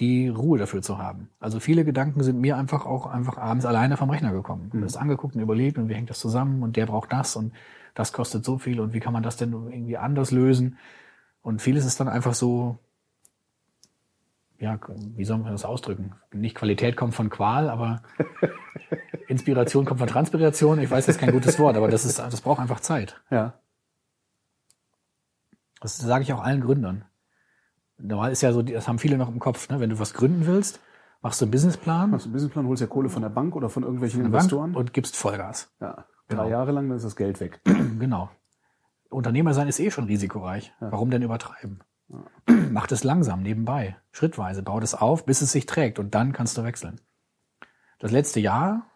die 0.00 0.28
Ruhe 0.28 0.58
dafür 0.58 0.82
zu 0.82 0.98
haben. 0.98 1.30
Also 1.38 1.60
viele 1.60 1.84
Gedanken 1.84 2.24
sind 2.24 2.40
mir 2.40 2.56
einfach 2.56 2.86
auch 2.86 3.06
einfach 3.06 3.38
abends 3.38 3.66
alleine 3.66 3.96
vom 3.96 4.10
Rechner 4.10 4.32
gekommen. 4.32 4.70
Mhm. 4.72 4.80
Das 4.82 4.96
angeguckt 4.96 5.36
und 5.36 5.42
überlegt 5.42 5.78
und 5.78 5.88
wie 5.88 5.94
hängt 5.94 6.10
das 6.10 6.18
zusammen 6.18 6.64
und 6.64 6.76
der 6.76 6.86
braucht 6.86 7.12
das 7.12 7.36
und 7.36 7.52
das 7.94 8.12
kostet 8.12 8.44
so 8.44 8.58
viel 8.58 8.80
und 8.80 8.94
wie 8.94 9.00
kann 9.00 9.12
man 9.12 9.22
das 9.22 9.36
denn 9.36 9.52
irgendwie 9.52 9.96
anders 9.96 10.32
lösen? 10.32 10.76
Und 11.46 11.62
vieles 11.62 11.84
ist 11.84 12.00
dann 12.00 12.08
einfach 12.08 12.34
so, 12.34 12.80
ja, 14.58 14.80
wie 15.14 15.24
soll 15.24 15.38
man 15.38 15.52
das 15.52 15.64
ausdrücken? 15.64 16.16
Nicht 16.32 16.56
Qualität 16.56 16.96
kommt 16.96 17.14
von 17.14 17.30
Qual, 17.30 17.70
aber 17.70 18.02
Inspiration 19.28 19.84
kommt 19.84 20.00
von 20.00 20.08
Transpiration. 20.08 20.80
Ich 20.80 20.90
weiß, 20.90 21.06
das 21.06 21.14
ist 21.14 21.20
kein 21.20 21.30
gutes 21.30 21.60
Wort, 21.60 21.76
aber 21.76 21.86
das 21.86 22.04
ist, 22.04 22.18
das 22.18 22.40
braucht 22.40 22.58
einfach 22.58 22.80
Zeit. 22.80 23.22
Ja. 23.30 23.60
Das 25.80 25.96
sage 25.96 26.24
ich 26.24 26.32
auch 26.32 26.42
allen 26.42 26.62
Gründern. 26.62 27.04
Normal 27.96 28.32
ist 28.32 28.42
ja 28.42 28.52
so, 28.52 28.62
das 28.62 28.88
haben 28.88 28.98
viele 28.98 29.16
noch 29.16 29.28
im 29.28 29.38
Kopf, 29.38 29.68
ne? 29.68 29.78
Wenn 29.78 29.90
du 29.90 30.00
was 30.00 30.14
gründen 30.14 30.46
willst, 30.46 30.80
machst 31.22 31.40
du 31.40 31.44
einen 31.44 31.52
Businessplan, 31.52 32.10
Hast 32.10 32.24
du 32.24 32.26
einen 32.26 32.32
Businessplan, 32.32 32.66
holst 32.66 32.80
ja 32.80 32.88
Kohle 32.88 33.08
von 33.08 33.22
der 33.22 33.28
Bank 33.28 33.54
oder 33.54 33.70
von 33.70 33.84
irgendwelchen 33.84 34.24
Investoren. 34.24 34.74
und 34.74 34.92
gibst 34.92 35.14
Vollgas. 35.14 35.72
ja. 35.80 36.06
Genau. 36.28 36.42
Drei 36.42 36.50
Jahre 36.50 36.72
lang, 36.72 36.88
dann 36.88 36.96
ist 36.96 37.04
das 37.04 37.14
Geld 37.14 37.38
weg. 37.38 37.60
Genau. 38.00 38.30
Unternehmer 39.10 39.54
sein 39.54 39.68
ist 39.68 39.80
eh 39.80 39.90
schon 39.90 40.04
risikoreich. 40.04 40.72
Warum 40.80 41.10
denn 41.10 41.22
übertreiben? 41.22 41.80
Mach 42.70 42.90
es 42.90 43.04
langsam, 43.04 43.42
nebenbei, 43.42 43.96
schrittweise, 44.12 44.62
bau 44.62 44.80
das 44.80 44.94
auf, 44.94 45.26
bis 45.26 45.42
es 45.42 45.52
sich 45.52 45.66
trägt 45.66 45.98
und 45.98 46.14
dann 46.14 46.32
kannst 46.32 46.56
du 46.56 46.64
wechseln. 46.64 47.00
Das 47.98 48.12
letzte 48.12 48.40
Jahr 48.40 48.86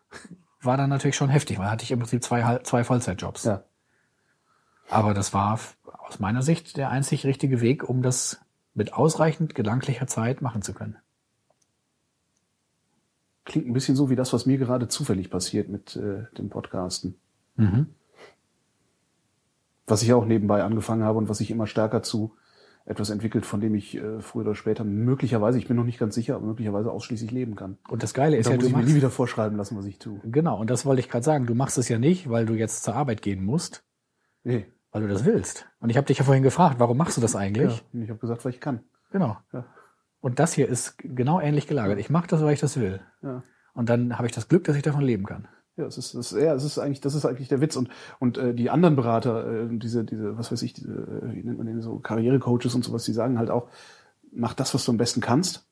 war 0.60 0.76
dann 0.76 0.90
natürlich 0.90 1.16
schon 1.16 1.30
heftig, 1.30 1.58
weil 1.58 1.70
hatte 1.70 1.84
ich 1.84 1.90
im 1.90 1.98
Prinzip 1.98 2.22
zwei, 2.22 2.58
zwei 2.58 2.84
Vollzeitjobs. 2.84 3.44
Ja. 3.44 3.64
Aber 4.88 5.14
das 5.14 5.32
war 5.32 5.58
aus 5.82 6.18
meiner 6.18 6.42
Sicht 6.42 6.76
der 6.76 6.90
einzig 6.90 7.24
richtige 7.24 7.60
Weg, 7.60 7.88
um 7.88 8.02
das 8.02 8.40
mit 8.74 8.92
ausreichend 8.92 9.54
gedanklicher 9.54 10.06
Zeit 10.06 10.42
machen 10.42 10.62
zu 10.62 10.74
können. 10.74 10.96
Klingt 13.44 13.66
ein 13.66 13.72
bisschen 13.72 13.96
so 13.96 14.10
wie 14.10 14.16
das, 14.16 14.32
was 14.32 14.46
mir 14.46 14.58
gerade 14.58 14.88
zufällig 14.88 15.30
passiert 15.30 15.68
mit 15.68 15.96
äh, 15.96 16.24
dem 16.36 16.50
Podcasten. 16.50 17.16
Mhm. 17.56 17.94
Was 19.90 20.02
ich 20.02 20.12
auch 20.12 20.24
nebenbei 20.24 20.62
angefangen 20.62 21.02
habe 21.04 21.18
und 21.18 21.28
was 21.28 21.38
sich 21.38 21.50
immer 21.50 21.66
stärker 21.66 22.02
zu 22.02 22.36
etwas 22.86 23.10
entwickelt, 23.10 23.44
von 23.46 23.60
dem 23.60 23.74
ich 23.74 23.96
äh, 23.96 24.20
früher 24.20 24.42
oder 24.42 24.54
später 24.54 24.84
möglicherweise, 24.84 25.58
ich 25.58 25.68
bin 25.68 25.76
noch 25.76 25.84
nicht 25.84 25.98
ganz 25.98 26.14
sicher, 26.14 26.36
aber 26.36 26.46
möglicherweise 26.46 26.90
ausschließlich 26.90 27.30
leben 27.30 27.54
kann. 27.54 27.76
Und 27.88 28.02
das 28.02 28.14
Geile 28.14 28.36
ist 28.36 28.46
Da 28.46 28.52
ja, 28.52 28.56
muss 28.56 28.64
du 28.64 28.70
ich 28.70 28.76
mir 28.76 28.84
nie 28.84 28.94
wieder 28.94 29.10
vorschreiben 29.10 29.56
lassen, 29.56 29.76
was 29.76 29.84
ich 29.84 29.98
tue. 29.98 30.18
genau, 30.24 30.58
und 30.58 30.70
das 30.70 30.86
wollte 30.86 31.00
ich 31.00 31.08
gerade 31.08 31.24
sagen, 31.24 31.46
du 31.46 31.54
machst 31.54 31.76
es 31.78 31.88
ja 31.88 31.98
nicht, 31.98 32.30
weil 32.30 32.46
du 32.46 32.54
jetzt 32.54 32.82
zur 32.82 32.94
Arbeit 32.94 33.20
gehen 33.22 33.44
musst, 33.44 33.84
Nee. 34.44 34.66
weil 34.92 35.02
du 35.02 35.08
das 35.08 35.24
willst. 35.24 35.66
Und 35.80 35.90
ich 35.90 35.96
habe 35.98 36.06
dich 36.06 36.18
ja 36.18 36.24
vorhin 36.24 36.42
gefragt, 36.42 36.76
warum 36.78 36.96
machst 36.96 37.16
du 37.16 37.20
das 37.20 37.34
Ja. 37.34 37.40
eigentlich? 37.40 37.84
Und 37.92 38.02
ich 38.02 38.08
habe 38.10 38.18
gesagt, 38.18 38.44
weil 38.44 38.52
ich 38.52 38.60
kann. 38.60 38.80
Genau. 39.12 39.36
Ja. 39.52 39.66
Und 40.20 40.38
das 40.38 40.54
hier 40.54 40.68
ist 40.68 40.96
genau 40.98 41.40
ähnlich 41.40 41.66
gelagert. 41.66 41.98
Ich 41.98 42.10
mache 42.10 42.28
das, 42.28 42.42
weil 42.42 42.54
ich 42.54 42.60
das 42.60 42.78
will. 42.80 43.00
Ja. 43.22 43.42
Und 43.74 43.88
dann 43.88 44.16
habe 44.18 44.26
ich 44.26 44.32
das 44.32 44.48
Glück, 44.48 44.64
dass 44.64 44.76
ich 44.76 44.82
davon 44.82 45.02
leben 45.02 45.26
kann. 45.26 45.48
Ja, 45.80 45.86
es 45.86 45.98
ist, 45.98 46.14
es 46.14 46.32
ist, 46.32 46.40
ja, 46.40 46.54
es 46.54 46.64
ist 46.64 46.78
eigentlich, 46.78 47.00
das 47.00 47.14
ist 47.14 47.24
eigentlich 47.24 47.48
der 47.48 47.60
Witz. 47.60 47.76
Und, 47.76 47.88
und 48.18 48.36
äh, 48.38 48.54
die 48.54 48.70
anderen 48.70 48.96
Berater, 48.96 49.64
äh, 49.64 49.66
diese, 49.70 50.04
diese, 50.04 50.36
was 50.36 50.52
weiß 50.52 50.62
ich, 50.62 50.72
diese, 50.74 50.92
äh, 50.92 51.34
wie 51.34 51.42
nennt 51.42 51.58
man 51.58 51.66
den 51.66 51.80
so, 51.80 51.98
Karrierecoaches 51.98 52.74
und 52.74 52.84
sowas, 52.84 53.04
die 53.04 53.12
sagen 53.12 53.38
halt 53.38 53.50
auch, 53.50 53.68
mach 54.32 54.54
das, 54.54 54.74
was 54.74 54.84
du 54.84 54.92
am 54.92 54.98
besten 54.98 55.20
kannst 55.20 55.66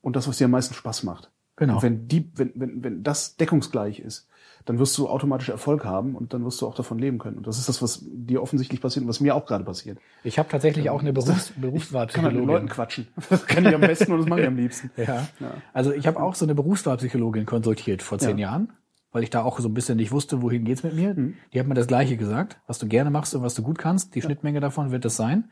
und 0.00 0.16
das, 0.16 0.28
was 0.28 0.38
dir 0.38 0.44
am 0.44 0.50
meisten 0.50 0.74
Spaß 0.74 1.02
macht. 1.04 1.30
Genau. 1.56 1.76
Und 1.76 1.82
wenn 1.82 2.08
die, 2.08 2.30
wenn, 2.34 2.52
wenn, 2.54 2.82
wenn 2.82 3.02
das 3.02 3.36
deckungsgleich 3.36 4.00
ist, 4.00 4.26
dann 4.64 4.78
wirst 4.78 4.96
du 4.96 5.08
automatisch 5.08 5.48
Erfolg 5.48 5.84
haben 5.84 6.14
und 6.14 6.32
dann 6.32 6.44
wirst 6.44 6.60
du 6.60 6.66
auch 6.66 6.74
davon 6.74 6.98
leben 6.98 7.18
können. 7.18 7.36
Und 7.36 7.46
das 7.46 7.58
ist 7.58 7.68
das, 7.68 7.82
was 7.82 8.04
dir 8.04 8.42
offensichtlich 8.42 8.80
passiert 8.80 9.02
und 9.02 9.08
was 9.08 9.20
mir 9.20 9.34
auch 9.34 9.44
gerade 9.44 9.64
passiert. 9.64 9.98
Ich 10.22 10.38
habe 10.38 10.48
tatsächlich 10.48 10.88
auch 10.88 11.00
eine 11.00 11.12
Berufs 11.12 11.50
Ich 11.50 11.54
kann 11.54 11.54
mit 11.54 11.62
Leuten 11.62 11.72
Berufswahlpsychologin. 11.72 12.68
quatschen. 12.68 13.08
Das 13.28 13.46
kann 13.46 13.66
ich 13.66 13.74
am 13.74 13.80
besten 13.80 14.12
und 14.12 14.20
das 14.20 14.28
mache 14.28 14.42
ich 14.42 14.46
am 14.46 14.56
liebsten. 14.56 14.90
Ja. 14.96 15.26
Ja. 15.40 15.54
Also 15.72 15.92
ich 15.92 16.06
habe 16.06 16.20
auch 16.22 16.34
so 16.36 16.44
eine 16.44 16.54
Berufswahlpsychologin 16.54 17.44
konsultiert 17.44 18.02
vor 18.02 18.18
zehn 18.18 18.38
Ja. 18.38 18.50
Jahren, 18.50 18.72
weil 19.12 19.22
ich 19.22 19.30
da 19.30 19.42
auch 19.42 19.60
so 19.60 19.68
ein 19.68 19.74
bisschen 19.74 19.98
nicht 19.98 20.10
wusste, 20.10 20.42
wohin 20.42 20.64
geht's 20.64 20.82
mit 20.82 20.94
mir. 20.94 21.14
Die 21.14 21.60
hat 21.60 21.66
mir 21.66 21.74
das 21.74 21.86
Gleiche 21.86 22.16
gesagt, 22.16 22.58
was 22.66 22.78
du 22.78 22.88
gerne 22.88 23.10
machst 23.10 23.34
und 23.34 23.42
was 23.42 23.54
du 23.54 23.62
gut 23.62 23.78
kannst. 23.78 24.14
Die 24.14 24.22
Schnittmenge 24.22 24.60
davon 24.60 24.90
wird 24.90 25.04
es 25.04 25.16
sein. 25.16 25.50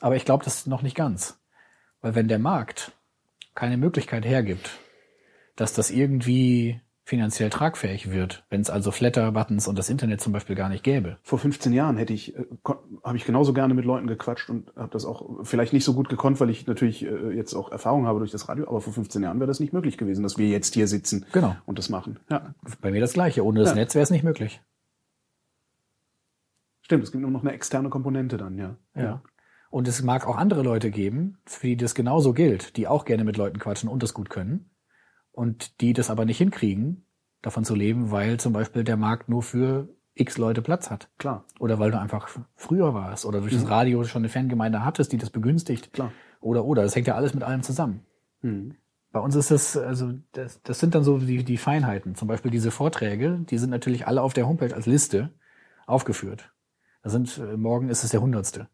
Aber 0.00 0.16
ich 0.16 0.24
glaube, 0.24 0.44
das 0.44 0.56
ist 0.56 0.66
noch 0.66 0.82
nicht 0.82 0.96
ganz. 0.96 1.38
Weil 2.00 2.14
wenn 2.14 2.28
der 2.28 2.38
Markt 2.38 2.92
keine 3.54 3.76
Möglichkeit 3.76 4.24
hergibt, 4.24 4.70
dass 5.56 5.74
das 5.74 5.90
irgendwie 5.90 6.80
finanziell 7.08 7.48
tragfähig 7.48 8.10
wird, 8.12 8.44
wenn 8.50 8.60
es 8.60 8.68
also 8.68 8.90
Flatter-Buttons 8.90 9.66
und 9.66 9.78
das 9.78 9.88
Internet 9.88 10.20
zum 10.20 10.34
Beispiel 10.34 10.54
gar 10.54 10.68
nicht 10.68 10.84
gäbe. 10.84 11.16
Vor 11.22 11.38
15 11.38 11.72
Jahren 11.72 11.96
hätte 11.96 12.12
ich, 12.12 12.36
äh, 12.36 12.44
habe 13.02 13.16
ich 13.16 13.24
genauso 13.24 13.54
gerne 13.54 13.72
mit 13.72 13.86
Leuten 13.86 14.06
gequatscht 14.06 14.50
und 14.50 14.70
habe 14.76 14.90
das 14.90 15.06
auch 15.06 15.42
vielleicht 15.44 15.72
nicht 15.72 15.84
so 15.86 15.94
gut 15.94 16.10
gekonnt, 16.10 16.38
weil 16.38 16.50
ich 16.50 16.66
natürlich 16.66 17.02
äh, 17.06 17.30
jetzt 17.34 17.54
auch 17.54 17.72
Erfahrung 17.72 18.06
habe 18.06 18.18
durch 18.18 18.30
das 18.30 18.50
Radio, 18.50 18.68
aber 18.68 18.82
vor 18.82 18.92
15 18.92 19.22
Jahren 19.22 19.40
wäre 19.40 19.48
das 19.48 19.58
nicht 19.58 19.72
möglich 19.72 19.96
gewesen, 19.96 20.22
dass 20.22 20.36
wir 20.36 20.48
jetzt 20.48 20.74
hier 20.74 20.86
sitzen 20.86 21.24
Genau. 21.32 21.56
und 21.64 21.78
das 21.78 21.88
machen. 21.88 22.18
Ja, 22.28 22.54
Bei 22.82 22.90
mir 22.90 23.00
das 23.00 23.14
Gleiche. 23.14 23.42
Ohne 23.42 23.60
das 23.60 23.70
Ja. 23.70 23.74
Netz 23.76 23.94
wäre 23.94 24.02
es 24.02 24.10
nicht 24.10 24.22
möglich. 24.24 24.60
stimmt, 26.82 27.04
es 27.04 27.12
gibt 27.12 27.22
nur 27.22 27.30
noch 27.30 27.42
eine 27.42 27.52
externe 27.52 27.88
Komponente 27.88 28.36
dann, 28.36 28.58
ja. 28.58 28.76
Ja. 28.94 29.22
Und 29.70 29.88
es 29.88 30.02
mag 30.02 30.26
auch 30.26 30.36
andere 30.36 30.62
Leute 30.62 30.90
geben, 30.90 31.38
für 31.46 31.66
die 31.68 31.76
das 31.76 31.94
genauso 31.94 32.32
gilt, 32.34 32.76
die 32.76 32.86
auch 32.86 33.04
gerne 33.06 33.24
mit 33.24 33.36
Leuten 33.38 33.58
quatschen 33.58 33.88
und 33.88 34.02
das 34.02 34.12
gut 34.14 34.30
können. 34.30 34.70
Und 35.38 35.80
die 35.80 35.92
das 35.92 36.10
aber 36.10 36.24
nicht 36.24 36.38
hinkriegen, 36.38 37.06
davon 37.42 37.64
zu 37.64 37.76
leben, 37.76 38.10
weil 38.10 38.40
zum 38.40 38.52
Beispiel 38.52 38.82
der 38.82 38.96
Markt 38.96 39.28
nur 39.28 39.42
für 39.42 39.88
x 40.14 40.36
Leute 40.36 40.62
Platz 40.62 40.90
hat. 40.90 41.08
Klar, 41.16 41.44
Oder 41.60 41.78
weil 41.78 41.92
du 41.92 42.00
einfach 42.00 42.28
früher 42.56 42.92
warst 42.92 43.24
oder 43.24 43.40
durch 43.40 43.52
das 43.52 43.68
Radio 43.68 44.02
schon 44.02 44.22
eine 44.22 44.28
Fangemeinde 44.28 44.84
hattest, 44.84 45.12
die 45.12 45.16
das 45.16 45.30
begünstigt. 45.30 45.92
klar. 45.92 46.10
Oder, 46.40 46.64
oder. 46.64 46.82
Das 46.82 46.96
hängt 46.96 47.06
ja 47.06 47.14
alles 47.14 47.34
mit 47.34 47.44
allem 47.44 47.62
zusammen. 47.62 48.04
Mhm. 48.42 48.74
Bei 49.12 49.20
uns 49.20 49.36
ist 49.36 49.52
das, 49.52 49.76
also, 49.76 50.12
das, 50.32 50.60
das 50.62 50.80
sind 50.80 50.96
dann 50.96 51.04
so 51.04 51.18
die, 51.18 51.44
die 51.44 51.56
Feinheiten. 51.56 52.16
Zum 52.16 52.26
Beispiel 52.26 52.50
diese 52.50 52.72
Vorträge, 52.72 53.38
die 53.48 53.58
sind 53.58 53.70
natürlich 53.70 54.06
alle 54.08 54.22
auf 54.22 54.34
der 54.34 54.48
Homepage 54.48 54.74
als 54.74 54.86
Liste 54.86 55.30
aufgeführt. 55.86 56.52
Da 57.02 57.10
sind, 57.10 57.38
äh, 57.38 57.56
morgen 57.56 57.88
ist 57.88 58.02
es 58.02 58.10
der 58.10 58.20
hundertste. 58.20 58.68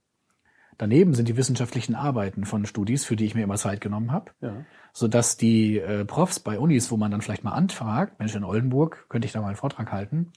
Daneben 0.79 1.15
sind 1.15 1.29
die 1.29 1.37
wissenschaftlichen 1.37 1.95
Arbeiten 1.95 2.47
von 2.47 2.67
Studis, 2.67 3.05
für 3.05 3.17
die 3.17 3.27
ich 3.27 3.35
mir 3.35 3.45
immer 3.45 3.57
Zeit 3.57 3.81
genommen 3.81 4.11
habe, 4.13 4.33
Ja. 4.41 4.65
Sodass 4.95 5.37
die 5.37 5.79
äh, 5.79 6.05
Profs 6.05 6.39
bei 6.39 6.59
Unis, 6.59 6.91
wo 6.91 6.97
man 6.97 7.11
dann 7.11 7.21
vielleicht 7.21 7.45
mal 7.45 7.53
anfragt, 7.53 8.19
Mensch, 8.21 8.35
in 8.35 8.45
Oldenburg, 8.45 9.07
könnte 9.09 9.27
ich 9.27 9.33
da 9.33 9.41
mal 9.41 9.49
einen 9.49 9.57
Vortrag 9.57 9.93
halten, 9.93 10.33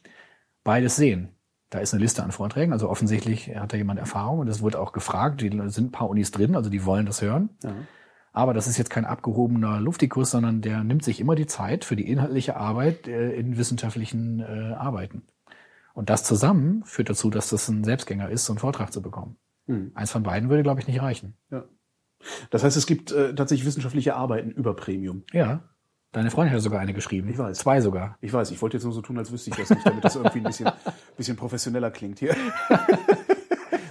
beides 0.63 0.95
sehen. 0.97 1.29
Da 1.69 1.79
ist 1.79 1.93
eine 1.93 2.01
Liste 2.01 2.23
an 2.23 2.31
Vorträgen, 2.31 2.73
also 2.73 2.89
offensichtlich 2.89 3.55
hat 3.55 3.71
da 3.71 3.77
jemand 3.77 3.99
Erfahrung 3.99 4.39
und 4.39 4.47
es 4.47 4.61
wurde 4.61 4.79
auch 4.79 4.93
gefragt, 4.93 5.41
die 5.41 5.49
sind 5.67 5.87
ein 5.87 5.91
paar 5.91 6.09
Unis 6.09 6.31
drin, 6.31 6.55
also 6.55 6.69
die 6.69 6.85
wollen 6.85 7.05
das 7.05 7.21
hören. 7.21 7.49
Ja. 7.63 7.75
Aber 8.33 8.53
das 8.53 8.67
ist 8.67 8.77
jetzt 8.77 8.89
kein 8.89 9.05
abgehobener 9.05 9.79
Luftikus, 9.79 10.31
sondern 10.31 10.61
der 10.61 10.83
nimmt 10.83 11.03
sich 11.03 11.19
immer 11.19 11.35
die 11.35 11.45
Zeit 11.45 11.85
für 11.85 11.95
die 11.95 12.09
inhaltliche 12.09 12.55
Arbeit 12.55 13.07
äh, 13.07 13.33
in 13.33 13.57
wissenschaftlichen 13.57 14.39
äh, 14.39 14.73
Arbeiten. 14.75 15.23
Und 15.93 16.09
das 16.09 16.23
zusammen 16.23 16.83
führt 16.85 17.09
dazu, 17.09 17.29
dass 17.29 17.49
das 17.49 17.67
ein 17.67 17.83
Selbstgänger 17.83 18.29
ist, 18.29 18.45
so 18.45 18.53
einen 18.53 18.59
Vortrag 18.59 18.91
zu 18.91 19.01
bekommen. 19.01 19.37
Mhm. 19.67 19.91
Eins 19.93 20.11
von 20.11 20.23
beiden 20.23 20.49
würde, 20.49 20.63
glaube 20.63 20.79
ich, 20.79 20.87
nicht 20.87 21.01
reichen. 21.01 21.35
ja. 21.51 21.65
Das 22.49 22.63
heißt, 22.63 22.77
es 22.77 22.85
gibt 22.85 23.11
äh, 23.11 23.33
tatsächlich 23.35 23.65
wissenschaftliche 23.65 24.15
Arbeiten 24.15 24.51
über 24.51 24.75
Premium. 24.75 25.23
Ja. 25.31 25.61
Deine 26.11 26.31
Freundin 26.31 26.55
hat 26.55 26.61
sogar 26.61 26.79
eine 26.79 26.93
geschrieben. 26.93 27.29
Ich 27.29 27.37
weiß. 27.37 27.59
Zwei 27.59 27.81
sogar. 27.81 28.17
Ich 28.21 28.33
weiß, 28.33 28.51
ich 28.51 28.61
wollte 28.61 28.77
jetzt 28.77 28.85
nur 28.85 28.93
so 28.93 29.01
tun, 29.01 29.17
als 29.17 29.31
wüsste 29.31 29.51
ich 29.51 29.57
das 29.57 29.69
nicht, 29.69 29.85
damit 29.85 30.03
das 30.03 30.15
irgendwie 30.15 30.39
ein 30.39 30.43
bisschen, 30.43 30.71
bisschen 31.17 31.37
professioneller 31.37 31.91
klingt 31.91 32.19
hier. 32.19 32.35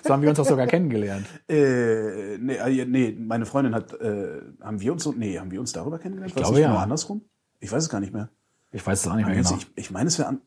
So 0.07 0.13
haben 0.13 0.23
wir 0.23 0.29
uns 0.29 0.39
auch 0.39 0.47
sogar 0.47 0.69
kennengelernt. 0.69 1.27
Äh, 1.49 2.39
nee, 2.39 2.55
äh, 2.55 2.85
nee, 2.85 3.17
meine 3.19 3.45
Freundin 3.45 3.75
hat, 3.75 3.93
äh, 4.01 4.41
haben 4.63 4.81
wir 4.81 4.93
uns 4.93 5.03
so, 5.03 5.13
nee, 5.13 5.37
haben 5.37 5.51
wir 5.51 5.59
uns 5.59 5.73
darüber 5.73 5.99
kennengelernt? 5.99 6.31
Ich 6.31 6.35
das 6.35 6.43
glaube, 6.43 6.59
nicht 6.59 6.63
ja. 6.63 6.71
Nur 6.71 6.81
andersrum? 6.81 7.23
Ich 7.59 7.73
weiß 7.73 7.83
es 7.83 7.89
gar 7.89 8.01
nicht 8.01 8.13
mehr. 8.13 8.29
Ich 8.71 8.87
weiß 8.87 9.01
es 9.01 9.09
auch 9.11 9.17
nicht 9.17 9.27
mehr 9.27 9.35
genau. 9.35 9.57
Ich, 9.57 9.67
ich 9.75 9.91
meine, 9.91 10.07
es 10.07 10.19
wäre 10.19 10.29
an, 10.29 10.41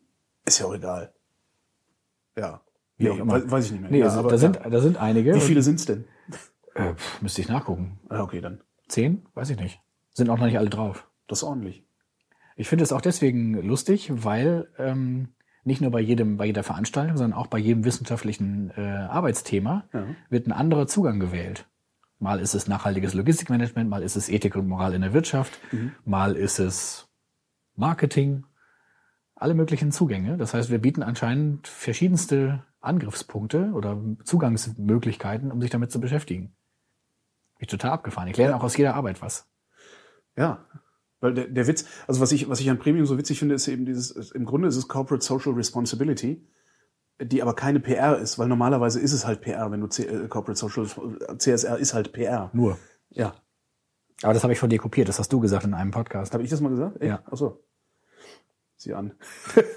ist 0.46 0.60
ja 0.60 0.66
auch 0.66 0.74
egal. 0.74 1.12
Ja. 2.38 2.62
Nee, 2.96 3.08
immer. 3.08 3.34
Weiß, 3.34 3.50
weiß 3.50 3.66
ich 3.66 3.72
nicht 3.72 3.80
mehr. 3.82 3.90
Nee, 3.90 3.98
ja, 3.98 4.06
also, 4.06 4.20
aber, 4.20 4.30
da, 4.30 4.38
sind, 4.38 4.56
ja. 4.56 4.70
da 4.70 4.80
sind 4.80 4.96
einige. 4.96 5.34
Wie 5.34 5.40
viele 5.40 5.62
sind's 5.62 5.84
denn? 5.84 6.04
Äh, 6.74 6.94
pf, 6.94 7.20
müsste 7.22 7.40
ich 7.40 7.48
nachgucken. 7.48 7.98
Ah, 8.08 8.22
okay, 8.22 8.40
dann. 8.40 8.60
Zehn? 8.88 9.26
Weiß 9.34 9.50
ich 9.50 9.58
nicht. 9.58 9.80
Sind 10.12 10.30
auch 10.30 10.38
noch 10.38 10.46
nicht 10.46 10.58
alle 10.58 10.70
drauf. 10.70 11.08
Das 11.26 11.38
ist 11.38 11.44
ordentlich. 11.44 11.84
Ich 12.56 12.68
finde 12.68 12.82
es 12.84 12.92
auch 12.92 13.00
deswegen 13.00 13.54
lustig, 13.62 14.10
weil 14.12 14.68
ähm, 14.78 15.28
nicht 15.64 15.80
nur 15.80 15.90
bei 15.90 16.00
jedem, 16.00 16.36
bei 16.36 16.46
jeder 16.46 16.62
Veranstaltung, 16.62 17.16
sondern 17.16 17.38
auch 17.38 17.46
bei 17.46 17.58
jedem 17.58 17.84
wissenschaftlichen 17.84 18.70
äh, 18.76 18.80
Arbeitsthema 18.80 19.84
Ja. 19.92 20.04
wird 20.28 20.46
ein 20.46 20.52
anderer 20.52 20.86
Zugang 20.86 21.20
gewählt. 21.20 21.66
Mal 22.18 22.40
ist 22.40 22.54
es 22.54 22.66
nachhaltiges 22.68 23.14
Logistikmanagement, 23.14 23.88
mal 23.88 24.02
ist 24.02 24.16
es 24.16 24.28
Ethik 24.28 24.54
und 24.56 24.68
Moral 24.68 24.92
in 24.94 25.00
der 25.00 25.14
Wirtschaft, 25.14 25.58
mal 26.04 26.36
ist 26.36 26.58
es 26.58 27.08
Marketing, 27.76 28.44
alle 29.34 29.54
möglichen 29.54 29.90
Zugänge. 29.90 30.36
Das 30.36 30.52
heißt, 30.52 30.68
wir 30.70 30.80
bieten 30.80 31.02
anscheinend 31.02 31.66
verschiedenste 31.66 32.62
Angriffspunkte 32.80 33.70
oder 33.72 33.98
Zugangsmöglichkeiten, 34.24 35.50
um 35.50 35.62
sich 35.62 35.70
damit 35.70 35.90
zu 35.90 35.98
beschäftigen. 36.00 36.52
Bin 37.60 37.66
ich 37.66 37.70
total 37.72 37.90
abgefahren. 37.90 38.26
Ich 38.28 38.38
lerne 38.38 38.56
auch 38.56 38.64
aus 38.64 38.74
jeder 38.78 38.94
Arbeit 38.94 39.20
was. 39.20 39.46
Ja. 40.34 40.64
Weil 41.20 41.34
der, 41.34 41.46
der 41.46 41.66
Witz, 41.66 41.84
also 42.06 42.22
was 42.22 42.32
ich, 42.32 42.48
was 42.48 42.58
ich 42.58 42.70
an 42.70 42.78
Premium 42.78 43.04
so 43.04 43.18
witzig 43.18 43.38
finde, 43.38 43.54
ist 43.54 43.68
eben 43.68 43.84
dieses, 43.84 44.30
im 44.30 44.46
Grunde 44.46 44.66
ist 44.66 44.76
es 44.76 44.88
Corporate 44.88 45.22
Social 45.22 45.52
Responsibility, 45.52 46.48
die 47.20 47.42
aber 47.42 47.54
keine 47.54 47.78
PR 47.78 48.16
ist, 48.16 48.38
weil 48.38 48.48
normalerweise 48.48 48.98
ist 48.98 49.12
es 49.12 49.26
halt 49.26 49.42
PR, 49.42 49.70
wenn 49.70 49.82
du 49.82 49.88
C, 49.88 50.04
äh, 50.04 50.26
Corporate 50.28 50.58
Social, 50.58 50.86
CSR 51.36 51.76
ist 51.76 51.92
halt 51.92 52.14
PR. 52.14 52.48
Nur. 52.54 52.78
Ja. 53.10 53.34
Aber 54.22 54.32
das 54.32 54.42
habe 54.42 54.54
ich 54.54 54.58
von 54.58 54.70
dir 54.70 54.78
kopiert, 54.78 55.10
das 55.10 55.18
hast 55.18 55.30
du 55.30 55.38
gesagt 55.40 55.66
in 55.66 55.74
einem 55.74 55.90
Podcast. 55.90 56.32
Habe 56.32 56.42
ich 56.42 56.48
das 56.48 56.62
mal 56.62 56.70
gesagt? 56.70 56.96
Echt? 57.02 57.10
Ja. 57.10 57.22
Ach 57.30 57.36
so. 57.36 57.62
Sieh 58.78 58.94
an. 58.94 59.12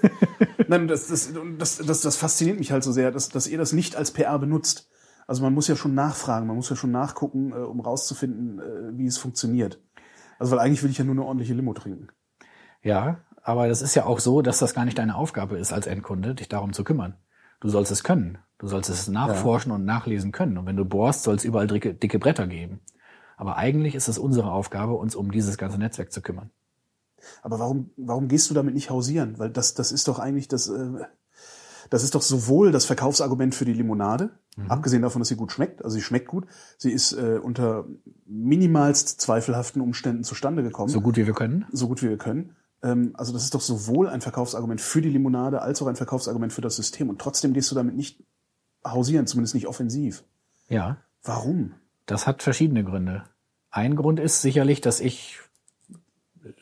Nein, 0.68 0.88
das, 0.88 1.08
das, 1.08 1.34
das, 1.58 1.76
das, 1.76 2.00
das 2.00 2.16
fasziniert 2.16 2.58
mich 2.58 2.72
halt 2.72 2.82
so 2.82 2.92
sehr, 2.92 3.10
dass, 3.10 3.28
dass 3.28 3.46
ihr 3.46 3.58
das 3.58 3.74
nicht 3.74 3.94
als 3.94 4.12
PR 4.12 4.38
benutzt. 4.38 4.88
Also 5.26 5.42
man 5.42 5.54
muss 5.54 5.68
ja 5.68 5.76
schon 5.76 5.94
nachfragen, 5.94 6.46
man 6.46 6.56
muss 6.56 6.70
ja 6.70 6.76
schon 6.76 6.90
nachgucken, 6.90 7.52
äh, 7.52 7.56
um 7.56 7.80
rauszufinden, 7.80 8.58
äh, 8.58 8.98
wie 8.98 9.06
es 9.06 9.18
funktioniert. 9.18 9.80
Also 10.38 10.52
weil 10.52 10.60
eigentlich 10.60 10.82
will 10.82 10.90
ich 10.90 10.98
ja 10.98 11.04
nur 11.04 11.14
eine 11.14 11.24
ordentliche 11.24 11.54
Limo 11.54 11.72
trinken. 11.72 12.08
Ja, 12.82 13.20
aber 13.42 13.68
das 13.68 13.82
ist 13.82 13.94
ja 13.94 14.04
auch 14.04 14.20
so, 14.20 14.42
dass 14.42 14.58
das 14.58 14.74
gar 14.74 14.84
nicht 14.84 14.98
deine 14.98 15.16
Aufgabe 15.16 15.58
ist 15.58 15.72
als 15.72 15.86
Endkunde, 15.86 16.34
dich 16.34 16.48
darum 16.48 16.72
zu 16.72 16.84
kümmern. 16.84 17.14
Du 17.60 17.68
sollst 17.68 17.92
es 17.92 18.04
können. 18.04 18.38
Du 18.58 18.66
sollst 18.66 18.90
es 18.90 19.08
nachforschen 19.08 19.72
und 19.72 19.84
nachlesen 19.84 20.32
können. 20.32 20.58
Und 20.58 20.66
wenn 20.66 20.76
du 20.76 20.84
bohrst, 20.84 21.22
soll 21.22 21.36
es 21.36 21.44
überall 21.44 21.66
dicke, 21.66 21.94
dicke 21.94 22.18
Bretter 22.18 22.46
geben. 22.46 22.80
Aber 23.36 23.56
eigentlich 23.56 23.94
ist 23.94 24.08
es 24.08 24.18
unsere 24.18 24.52
Aufgabe, 24.52 24.94
uns 24.94 25.14
um 25.14 25.30
dieses 25.30 25.58
ganze 25.58 25.78
Netzwerk 25.78 26.12
zu 26.12 26.22
kümmern. 26.22 26.50
Aber 27.42 27.58
warum, 27.58 27.90
warum 27.96 28.28
gehst 28.28 28.50
du 28.50 28.54
damit 28.54 28.74
nicht 28.74 28.90
hausieren? 28.90 29.38
Weil 29.38 29.50
das, 29.50 29.74
das 29.74 29.92
ist 29.92 30.08
doch 30.08 30.18
eigentlich 30.18 30.48
das, 30.48 30.68
äh, 30.68 31.06
das 31.90 32.02
ist 32.02 32.14
doch 32.14 32.22
sowohl 32.22 32.72
das 32.72 32.84
Verkaufsargument 32.84 33.54
für 33.54 33.64
die 33.64 33.72
Limonade, 33.72 34.30
abgesehen 34.68 35.02
davon, 35.02 35.20
dass 35.20 35.28
sie 35.28 35.36
gut 35.36 35.52
schmeckt. 35.52 35.84
Also 35.84 35.96
sie 35.96 36.02
schmeckt 36.02 36.28
gut. 36.28 36.46
Sie 36.78 36.92
ist 36.92 37.12
äh, 37.12 37.38
unter 37.42 37.86
minimalst 38.26 39.20
zweifelhaften 39.20 39.82
Umständen 39.82 40.24
zustande 40.24 40.62
gekommen. 40.62 40.88
So 40.88 41.00
gut 41.00 41.16
wie 41.16 41.26
wir 41.26 41.34
können. 41.34 41.66
so 41.72 41.88
gut 41.88 42.02
wie 42.02 42.08
wir 42.08 42.18
können. 42.18 42.56
Ähm, 42.82 43.12
also 43.14 43.32
das 43.32 43.44
ist 43.44 43.54
doch 43.54 43.60
sowohl 43.60 44.08
ein 44.08 44.20
Verkaufsargument 44.20 44.80
für 44.80 45.00
die 45.00 45.08
Limonade 45.08 45.62
als 45.62 45.82
auch 45.82 45.86
ein 45.86 45.96
Verkaufsargument 45.96 46.52
für 46.52 46.60
das 46.60 46.76
System. 46.76 47.08
Und 47.08 47.20
trotzdem 47.20 47.52
gehst 47.52 47.70
du 47.70 47.74
damit 47.74 47.96
nicht 47.96 48.22
hausieren, 48.86 49.26
zumindest 49.26 49.54
nicht 49.54 49.66
offensiv. 49.66 50.24
Ja, 50.68 50.98
Warum? 51.22 51.74
das 52.06 52.26
hat 52.26 52.42
verschiedene 52.42 52.84
Gründe. 52.84 53.24
Ein 53.70 53.96
Grund 53.96 54.20
ist 54.20 54.42
sicherlich, 54.42 54.80
dass 54.80 55.00
ich 55.00 55.40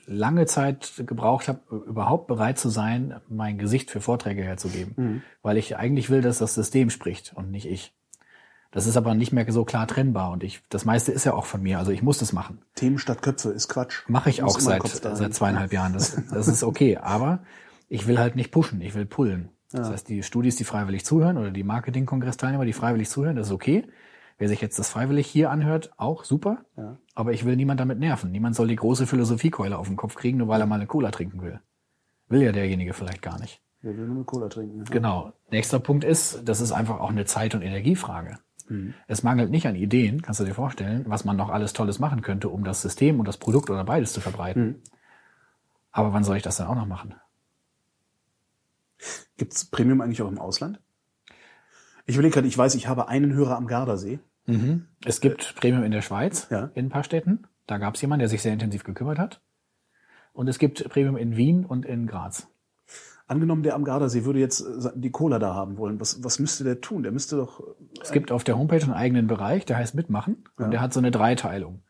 lange 0.06 0.46
Zeit 0.46 0.92
gebraucht 1.06 1.48
habe, 1.48 1.60
überhaupt 1.86 2.26
bereit 2.26 2.58
zu 2.58 2.68
sein, 2.68 3.20
mein 3.28 3.58
Gesicht 3.58 3.90
für 3.90 4.00
Vorträge 4.00 4.42
herzugeben. 4.42 5.22
Weil 5.42 5.56
ich 5.56 5.76
eigentlich 5.76 6.10
will, 6.10 6.22
dass 6.22 6.38
das 6.38 6.54
System 6.54 6.90
spricht 6.90 7.32
und 7.34 7.50
nicht 7.50 7.66
ich. 7.66 7.92
Das 8.72 8.86
ist 8.86 8.96
aber 8.96 9.14
nicht 9.14 9.32
mehr 9.32 9.50
so 9.52 9.64
klar 9.64 9.86
trennbar 9.86 10.30
und 10.30 10.42
ich, 10.42 10.62
das 10.70 10.86
meiste 10.86 11.12
ist 11.12 11.24
ja 11.24 11.34
auch 11.34 11.44
von 11.44 11.62
mir, 11.62 11.78
also 11.78 11.92
ich 11.92 12.02
muss 12.02 12.18
das 12.18 12.32
machen. 12.32 12.62
Themen 12.74 12.98
statt 12.98 13.20
Köpfe 13.20 13.50
ist 13.50 13.68
Quatsch. 13.68 14.02
Mache 14.08 14.30
ich 14.30 14.42
auch 14.42 14.58
seit, 14.58 14.86
seit 14.86 15.34
zweieinhalb 15.34 15.72
Jahren. 15.74 15.92
Das, 15.92 16.18
das 16.30 16.48
ist 16.48 16.62
okay. 16.62 16.96
Aber 16.96 17.40
ich 17.90 18.06
will 18.06 18.18
halt 18.18 18.34
nicht 18.34 18.50
pushen, 18.50 18.80
ich 18.80 18.94
will 18.94 19.04
pullen. 19.04 19.50
Das 19.72 19.90
heißt, 19.90 20.08
die 20.08 20.22
Studis, 20.22 20.56
die 20.56 20.64
freiwillig 20.64 21.04
zuhören 21.04 21.38
oder 21.38 21.50
die 21.50 21.64
Marketing-Kongress-Teilnehmer, 21.64 22.64
die 22.64 22.72
freiwillig 22.72 23.08
zuhören, 23.08 23.36
das 23.36 23.48
ist 23.48 23.52
okay. 23.52 23.86
Wer 24.42 24.48
sich 24.48 24.60
jetzt 24.60 24.76
das 24.76 24.90
freiwillig 24.90 25.28
hier 25.28 25.52
anhört, 25.52 25.92
auch 25.98 26.24
super. 26.24 26.64
Ja. 26.76 26.98
Aber 27.14 27.32
ich 27.32 27.44
will 27.44 27.54
niemand 27.54 27.78
damit 27.78 28.00
nerven. 28.00 28.32
Niemand 28.32 28.56
soll 28.56 28.66
die 28.66 28.74
große 28.74 29.06
Philosophiekeule 29.06 29.78
auf 29.78 29.86
den 29.86 29.94
Kopf 29.94 30.16
kriegen, 30.16 30.38
nur 30.38 30.48
weil 30.48 30.60
er 30.60 30.66
mal 30.66 30.74
eine 30.74 30.88
Cola 30.88 31.12
trinken 31.12 31.42
will. 31.42 31.60
Will 32.26 32.42
ja 32.42 32.50
derjenige 32.50 32.92
vielleicht 32.92 33.22
gar 33.22 33.38
nicht. 33.38 33.62
Wer 33.82 33.96
will 33.96 34.04
nur 34.06 34.16
eine 34.16 34.24
Cola 34.24 34.48
trinken? 34.48 34.78
ne? 34.78 34.84
Genau. 34.90 35.32
Nächster 35.52 35.78
Punkt 35.78 36.02
ist, 36.02 36.40
das 36.44 36.60
ist 36.60 36.72
einfach 36.72 36.98
auch 36.98 37.10
eine 37.10 37.24
Zeit- 37.24 37.54
und 37.54 37.62
Energiefrage. 37.62 38.40
Es 39.06 39.22
mangelt 39.22 39.52
nicht 39.52 39.68
an 39.68 39.76
Ideen, 39.76 40.22
kannst 40.22 40.40
du 40.40 40.44
dir 40.44 40.54
vorstellen, 40.54 41.04
was 41.06 41.24
man 41.24 41.36
noch 41.36 41.50
alles 41.50 41.72
Tolles 41.72 42.00
machen 42.00 42.20
könnte, 42.22 42.48
um 42.48 42.64
das 42.64 42.82
System 42.82 43.20
und 43.20 43.28
das 43.28 43.36
Produkt 43.36 43.70
oder 43.70 43.84
beides 43.84 44.12
zu 44.12 44.20
verbreiten. 44.20 44.82
Aber 45.92 46.12
wann 46.12 46.24
soll 46.24 46.36
ich 46.36 46.42
das 46.42 46.56
dann 46.56 46.66
auch 46.66 46.74
noch 46.74 46.86
machen? 46.86 47.14
Gibt's 49.36 49.66
Premium 49.66 50.00
eigentlich 50.00 50.20
auch 50.20 50.28
im 50.28 50.40
Ausland? 50.40 50.80
Ich 52.06 52.16
überlege 52.16 52.34
gerade, 52.34 52.48
ich 52.48 52.58
weiß, 52.58 52.74
ich 52.74 52.88
habe 52.88 53.06
einen 53.06 53.32
Hörer 53.34 53.56
am 53.56 53.68
Gardasee. 53.68 54.18
Es 55.04 55.20
gibt 55.20 55.54
Premium 55.56 55.84
in 55.84 55.92
der 55.92 56.02
Schweiz, 56.02 56.48
Ja. 56.50 56.70
in 56.74 56.86
ein 56.86 56.88
paar 56.90 57.04
Städten. 57.04 57.46
Da 57.66 57.78
gab 57.78 57.94
es 57.94 58.00
jemanden, 58.02 58.20
der 58.20 58.28
sich 58.28 58.42
sehr 58.42 58.52
intensiv 58.52 58.84
gekümmert 58.84 59.18
hat. 59.18 59.40
Und 60.32 60.48
es 60.48 60.58
gibt 60.58 60.88
Premium 60.88 61.16
in 61.16 61.36
Wien 61.36 61.64
und 61.64 61.84
in 61.86 62.06
Graz. 62.06 62.48
Angenommen, 63.28 63.62
der 63.62 63.74
am 63.76 63.84
Gardasee 63.84 64.24
würde 64.24 64.40
jetzt 64.40 64.60
äh, 64.60 64.90
die 64.94 65.10
Cola 65.10 65.38
da 65.38 65.54
haben 65.54 65.78
wollen. 65.78 66.00
Was, 66.00 66.22
was 66.24 66.38
müsste 66.38 66.64
der 66.64 66.80
tun? 66.80 67.02
Der 67.02 67.12
müsste 67.12 67.36
doch. 67.36 67.62
Es 68.02 68.10
gibt 68.12 68.32
auf 68.32 68.42
der 68.44 68.58
Homepage 68.58 68.82
einen 68.82 68.92
eigenen 68.92 69.26
Bereich, 69.26 69.64
der 69.64 69.76
heißt 69.76 69.94
Mitmachen. 69.94 70.44
Und 70.56 70.70
der 70.72 70.80
hat 70.80 70.92
so 70.92 71.00
eine 71.00 71.10
Dreiteilung. 71.12 71.82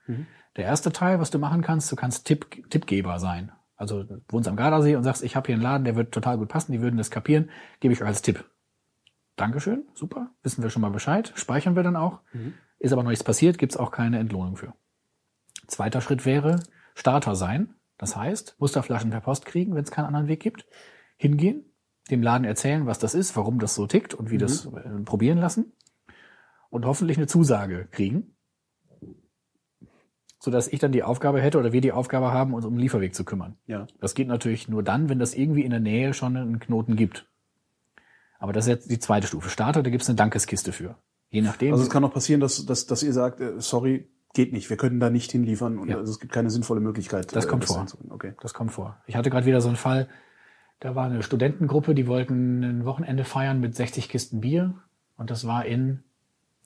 Der 0.57 0.65
erste 0.67 0.93
Teil, 0.93 1.19
was 1.19 1.31
du 1.31 1.39
machen 1.39 1.63
kannst, 1.63 1.91
du 1.91 1.97
kannst 1.97 2.27
Tipp, 2.27 2.69
Tippgeber 2.71 3.19
sein. 3.19 3.51
also 3.77 4.03
du 4.05 4.21
wohnst 4.29 4.49
am 4.49 4.55
Gardasee 4.57 4.95
und 4.95 5.03
sagst, 5.05 5.25
ich 5.25 5.35
habe 5.35 5.47
hier 5.47 5.55
einen 5.55 5.63
Laden, 5.63 5.85
der 5.85 5.97
wird 5.97 6.13
total 6.13 6.37
gut 6.39 6.49
passen, 6.49 6.71
die 6.73 6.83
würden 6.83 6.99
das 6.99 7.11
kapieren, 7.11 7.51
gebe 7.81 7.95
ich 7.95 8.03
euch 8.03 8.07
als 8.07 8.23
Tipp. 8.23 8.45
Dankeschön, 9.43 9.89
super, 9.93 10.31
wissen 10.45 10.63
wir 10.63 10.71
schon 10.71 10.83
mal 10.83 10.93
Bescheid, 10.93 11.33
speichern 11.35 11.75
wir 11.75 11.83
dann 11.83 11.97
auch. 11.97 12.21
Ist 12.79 12.93
aber 12.93 13.03
noch 13.03 13.11
nichts 13.11 13.25
passiert, 13.25 13.59
gibt's 13.59 13.77
auch 13.77 13.91
keine 13.91 14.21
Entlohnung 14.21 14.55
für. 14.55 14.73
Zweiter 15.67 16.01
Schritt 16.01 16.25
wäre 16.25 16.63
Starter 16.95 17.35
sein. 17.35 17.75
Das 17.99 18.15
heißt, 18.15 18.55
Musterflaschen 18.61 19.11
per 19.11 19.21
Post 19.21 19.45
kriegen, 19.45 19.75
wenn 19.75 19.83
es 19.83 19.91
keinen 19.91 20.05
anderen 20.05 20.29
Weg 20.29 20.39
gibt. 20.39 20.65
Hingehen, 21.17 21.65
dem 22.09 22.23
Laden 22.23 22.45
erzählen, 22.45 22.87
was 22.87 23.01
das 23.01 23.17
ist, 23.17 23.37
warum 23.37 23.59
das 23.59 23.75
so 23.75 23.89
tickt 23.89 24.15
und 24.15 24.31
wie 24.31 24.39
das 24.39 24.67
äh, 24.67 25.03
probieren 25.05 25.39
lassen. 25.39 25.73
Und 26.71 26.87
hoffentlich 26.87 27.17
eine 27.17 27.27
Zusage 27.27 27.89
kriegen. 27.91 28.37
Sodass 30.39 30.69
ich 30.69 30.79
dann 30.79 30.93
die 30.93 31.03
Aufgabe 31.03 31.41
hätte 31.41 31.59
oder 31.59 31.73
wir 31.73 31.81
die 31.81 31.91
Aufgabe 31.91 32.31
haben, 32.31 32.55
uns 32.55 32.65
um 32.65 32.75
den 32.75 32.81
Lieferweg 32.81 33.13
zu 33.13 33.25
kümmern. 33.25 33.57
Ja. 33.67 33.89
Das 33.99 34.15
geht 34.15 34.29
natürlich 34.29 34.69
nur 34.69 34.85
dann, 34.85 35.09
wenn 35.09 35.19
das 35.19 35.35
irgendwie 35.35 35.65
in 35.65 35.73
der 35.73 35.81
Nähe 35.81 36.15
schon 36.15 36.37
einen 36.37 36.61
Knoten 36.61 36.95
gibt. 36.95 37.29
Aber 38.43 38.53
das 38.53 38.65
ist 38.65 38.71
jetzt 38.71 38.91
die 38.91 38.99
zweite 38.99 39.29
Stufe. 39.29 39.49
Starter, 39.49 39.85
da 39.85 39.91
gibt's 39.91 40.09
eine 40.09 40.17
Dankeskiste 40.17 40.73
für. 40.73 40.97
Je 41.31 41.43
nachdem. 41.43 41.73
Also 41.73 41.85
es 41.85 41.91
kann 41.91 42.05
auch 42.05 42.13
passieren, 42.13 42.41
dass, 42.41 42.67
dass, 42.67 42.87
dass 42.87 43.05
ihr 43.05 43.13
sagt, 43.13 43.41
äh, 43.41 43.61
sorry, 43.61 44.09
geht 44.35 44.53
nicht, 44.53 44.69
wir 44.69 44.77
können 44.77 44.99
da 44.99 45.11
nicht 45.11 45.31
hinliefern 45.31 45.79
und 45.79 45.89
Ja. 45.89 45.99
also 45.99 46.11
es 46.11 46.19
gibt 46.19 46.33
keine 46.33 46.51
sinnvolle 46.51 46.81
Möglichkeit. 46.81 47.35
Das 47.37 47.45
äh, 47.45 47.49
kommt 47.49 47.67
vor. 47.67 47.79
einzubringen. 47.81 48.11
Okay. 48.13 48.35
Das 48.41 48.53
kommt 48.53 48.73
vor. 48.73 48.99
Ich 49.07 49.15
hatte 49.15 49.31
gerade 49.31 49.47
wieder 49.47 49.61
so 49.61 49.69
einen 49.69 49.77
Fall, 49.77 50.09
da 50.81 50.97
war 50.97 51.05
eine 51.07 51.23
Studentengruppe, 51.23 51.95
die 51.95 52.09
wollten 52.09 52.65
ein 52.65 52.85
Wochenende 52.85 53.25
feiern 53.25 53.61
mit 53.61 53.77
60 53.77 54.09
Kisten 54.09 54.41
Bier 54.41 54.75
und 55.17 55.31
das 55.31 55.47
war 55.47 55.65
in 55.65 56.03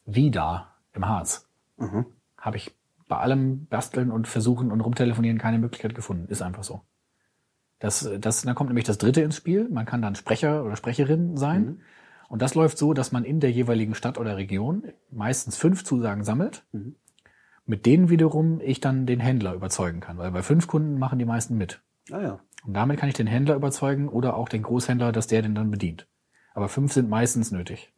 Vida 0.07 0.73
im 0.95 1.07
Harz. 1.07 1.47
Mhm. 1.77 2.07
Habe 2.39 2.57
ich 2.57 2.75
bei 3.07 3.19
allem 3.19 3.67
Basteln 3.67 4.11
und 4.11 4.27
Versuchen 4.29 4.73
und 4.73 4.81
Rumtelefonieren 4.81 5.37
keine 5.37 5.59
Möglichkeit 5.59 5.95
gefunden. 5.95 6.27
Ist 6.29 6.41
einfach 6.41 6.65
so. 6.65 6.81
Das, 7.79 8.09
das, 8.21 8.43
dann 8.43 8.55
kommt 8.55 8.71
nämlich 8.71 8.87
das 8.87 8.99
dritte 8.99 9.21
ins 9.21 9.37
Spiel. 9.37 9.69
Man 9.69 9.85
kann 9.87 10.01
dann 10.03 10.15
Sprecher 10.15 10.65
oder 10.65 10.77
Sprecherin 10.77 11.37
sein. 11.37 11.81
Und 12.29 12.43
das 12.43 12.55
läuft 12.55 12.79
so, 12.79 12.95
dass 12.95 13.13
man 13.13 13.25
in 13.25 13.39
der 13.41 13.53
jeweiligen 13.53 13.95
Stadt 13.95 14.19
oder 14.19 14.37
Region 14.37 14.85
meistens 15.11 15.57
fünf 15.57 15.85
Zusagen 15.85 16.25
sammelt. 16.25 16.65
Mit 17.67 17.85
denen 17.87 18.09
wiederum 18.09 18.61
ich 18.61 18.81
dann 18.81 19.07
den 19.07 19.21
Händler 19.21 19.55
überzeugen 19.55 20.01
kann. 20.01 20.19
Weil 20.19 20.31
bei 20.31 20.43
fünf 20.43 20.67
Kunden 20.67 20.99
machen 20.99 21.19
die 21.19 21.25
meisten 21.25 21.57
mit. 21.57 21.83
Ah 22.11 22.21
ja. 22.21 22.41
Und 22.65 22.75
damit 22.75 22.99
kann 22.99 23.09
ich 23.09 23.15
den 23.15 23.27
Händler 23.27 23.55
überzeugen 23.55 24.09
oder 24.09 24.37
auch 24.37 24.49
den 24.49 24.63
Großhändler, 24.63 25.13
dass 25.13 25.27
der 25.27 25.43
den 25.43 25.55
dann 25.55 25.71
bedient. 25.71 26.09
Aber 26.55 26.69
fünf 26.69 26.93
sind 26.93 27.09
meistens 27.11 27.53
nötig. 27.53 27.93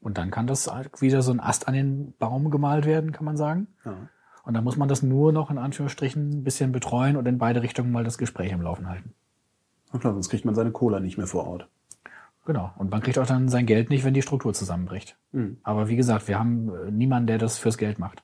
Und 0.00 0.16
dann 0.16 0.30
kann 0.30 0.46
das 0.46 0.66
halt 0.66 1.00
wieder 1.02 1.22
so 1.22 1.32
ein 1.32 1.40
Ast 1.40 1.68
an 1.68 1.74
den 1.74 2.14
Baum 2.16 2.50
gemalt 2.50 2.86
werden, 2.86 3.12
kann 3.12 3.24
man 3.24 3.36
sagen. 3.36 3.68
ja. 3.84 4.08
Und 4.48 4.54
dann 4.54 4.64
muss 4.64 4.78
man 4.78 4.88
das 4.88 5.02
nur 5.02 5.30
noch 5.30 5.50
in 5.50 5.58
Anführungsstrichen 5.58 6.30
ein 6.30 6.42
bisschen 6.42 6.72
betreuen 6.72 7.18
und 7.18 7.28
in 7.28 7.36
beide 7.36 7.60
Richtungen 7.60 7.92
mal 7.92 8.02
das 8.02 8.16
Gespräch 8.16 8.50
im 8.50 8.62
Laufen 8.62 8.88
halten. 8.88 9.12
Na 9.92 9.98
klar, 9.98 10.14
sonst 10.14 10.30
kriegt 10.30 10.46
man 10.46 10.54
seine 10.54 10.70
Cola 10.70 11.00
nicht 11.00 11.18
mehr 11.18 11.26
vor 11.26 11.46
Ort. 11.46 11.68
Genau. 12.46 12.72
Und 12.78 12.90
man 12.90 13.02
kriegt 13.02 13.18
auch 13.18 13.26
dann 13.26 13.50
sein 13.50 13.66
Geld 13.66 13.90
nicht, 13.90 14.04
wenn 14.04 14.14
die 14.14 14.22
Struktur 14.22 14.54
zusammenbricht. 14.54 15.18
Mhm. 15.32 15.58
Aber 15.64 15.90
wie 15.90 15.96
gesagt, 15.96 16.28
wir 16.28 16.38
haben 16.38 16.74
äh, 16.74 16.90
niemanden, 16.90 17.26
der 17.26 17.36
das 17.36 17.58
fürs 17.58 17.76
Geld 17.76 17.98
macht. 17.98 18.22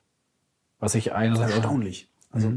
Was 0.79 0.95
ich 0.95 1.13
einerseits 1.13 1.53
Erstaunlich. 1.53 2.09
Also 2.31 2.53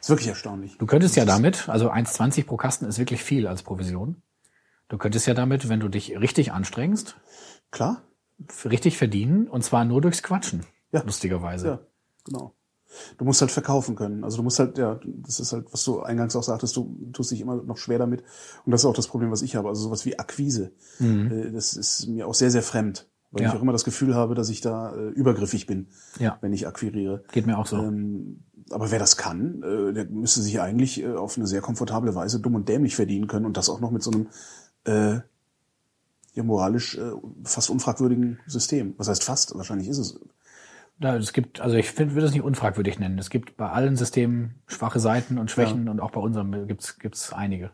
ist 0.00 0.10
wirklich 0.10 0.26
erstaunlich. 0.26 0.76
Du 0.76 0.86
könntest 0.86 1.14
ja 1.14 1.24
damit, 1.24 1.68
also 1.68 1.92
1,20 1.92 2.44
pro 2.44 2.56
Kasten 2.56 2.86
ist 2.86 2.98
wirklich 2.98 3.22
viel 3.22 3.46
als 3.46 3.62
Provision. 3.62 4.16
Du 4.88 4.98
könntest 4.98 5.28
ja 5.28 5.34
damit, 5.34 5.68
wenn 5.68 5.78
du 5.78 5.86
dich 5.86 6.18
richtig 6.18 6.50
anstrengst, 6.50 7.20
Klar? 7.70 8.02
richtig 8.64 8.98
verdienen 8.98 9.46
und 9.46 9.62
zwar 9.62 9.84
nur 9.84 10.00
durchs 10.00 10.24
Quatschen. 10.24 10.66
Ja. 10.90 11.04
Lustigerweise. 11.04 11.66
Ja, 11.68 11.78
genau. 12.24 12.52
Du 13.18 13.24
musst 13.24 13.40
halt 13.40 13.50
verkaufen 13.50 13.94
können. 13.96 14.24
Also 14.24 14.36
du 14.38 14.42
musst 14.42 14.58
halt, 14.58 14.76
ja, 14.78 14.98
das 15.04 15.38
ist 15.40 15.52
halt, 15.52 15.66
was 15.72 15.84
du 15.84 16.00
eingangs 16.00 16.34
auch 16.36 16.42
sagtest, 16.42 16.76
du 16.76 16.96
tust 17.12 17.30
dich 17.30 17.40
immer 17.40 17.56
noch 17.62 17.76
schwer 17.76 17.98
damit. 17.98 18.22
Und 18.64 18.72
das 18.72 18.80
ist 18.82 18.84
auch 18.86 18.94
das 18.94 19.06
Problem, 19.08 19.30
was 19.30 19.42
ich 19.42 19.54
habe. 19.56 19.68
Also 19.68 19.82
sowas 19.82 20.04
wie 20.06 20.18
Akquise. 20.18 20.72
Äh, 21.00 21.50
Das 21.52 21.74
ist 21.74 22.06
mir 22.08 22.26
auch 22.26 22.34
sehr, 22.34 22.50
sehr 22.50 22.62
fremd. 22.62 23.06
Weil 23.30 23.42
Mhm. 23.42 23.44
Ja. 23.44 23.50
ich 23.52 23.58
auch 23.58 23.62
immer 23.62 23.72
das 23.72 23.84
Gefühl 23.84 24.14
habe, 24.16 24.34
dass 24.34 24.48
ich 24.48 24.60
da 24.60 24.92
äh, 24.94 25.08
übergriffig 25.10 25.66
bin, 25.66 25.86
Ja. 26.18 26.38
wenn 26.40 26.52
ich 26.52 26.66
akquiriere. 26.66 27.22
Geht 27.30 27.46
mir 27.46 27.58
auch 27.58 27.66
so. 27.66 27.76
Ähm, 27.76 28.40
aber 28.70 28.90
wer 28.90 28.98
das 28.98 29.16
kann, 29.16 29.62
äh, 29.62 29.92
der 29.92 30.06
müsste 30.06 30.42
sich 30.42 30.60
eigentlich 30.60 31.00
äh, 31.00 31.12
auf 31.14 31.36
eine 31.36 31.46
sehr 31.46 31.60
komfortable 31.60 32.14
Weise 32.16 32.40
dumm 32.40 32.56
und 32.56 32.68
dämlich 32.68 32.96
verdienen 32.96 33.28
können 33.28 33.46
und 33.46 33.56
das 33.56 33.68
auch 33.68 33.78
noch 33.80 33.92
mit 33.92 34.02
so 34.02 34.10
einem 34.10 34.26
äh, 34.84 35.20
ja, 36.34 36.42
moralisch 36.44 36.96
äh, 36.98 37.12
fast 37.44 37.70
unfragwürdigen 37.70 38.38
System. 38.46 38.94
Was 38.98 39.08
heißt 39.08 39.22
fast? 39.24 39.54
Wahrscheinlich 39.56 39.88
ist 39.88 39.98
es. 39.98 40.18
Ja, 41.00 41.16
es 41.16 41.32
gibt, 41.32 41.60
also 41.60 41.76
ich 41.76 41.90
finde, 41.90 42.14
würde 42.14 42.26
es 42.26 42.32
nicht 42.32 42.42
unfragwürdig 42.42 42.98
nennen. 42.98 43.18
Es 43.18 43.30
gibt 43.30 43.56
bei 43.56 43.70
allen 43.70 43.96
Systemen 43.96 44.56
schwache 44.66 45.00
Seiten 45.00 45.38
und 45.38 45.50
Schwächen 45.50 45.88
und 45.88 45.98
auch 46.00 46.10
bei 46.10 46.20
unserem 46.20 46.66
gibt's 46.68 46.98
gibt's 46.98 47.32
einige. 47.32 47.70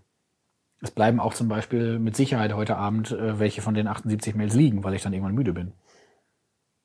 Es 0.80 0.92
bleiben 0.92 1.18
auch 1.18 1.34
zum 1.34 1.48
Beispiel 1.48 1.98
mit 1.98 2.14
Sicherheit 2.14 2.54
heute 2.54 2.76
Abend 2.76 3.10
äh, 3.10 3.40
welche 3.40 3.62
von 3.62 3.74
den 3.74 3.88
78 3.88 4.36
Mails 4.36 4.54
liegen, 4.54 4.84
weil 4.84 4.94
ich 4.94 5.02
dann 5.02 5.12
irgendwann 5.12 5.34
müde 5.34 5.52
bin. 5.52 5.72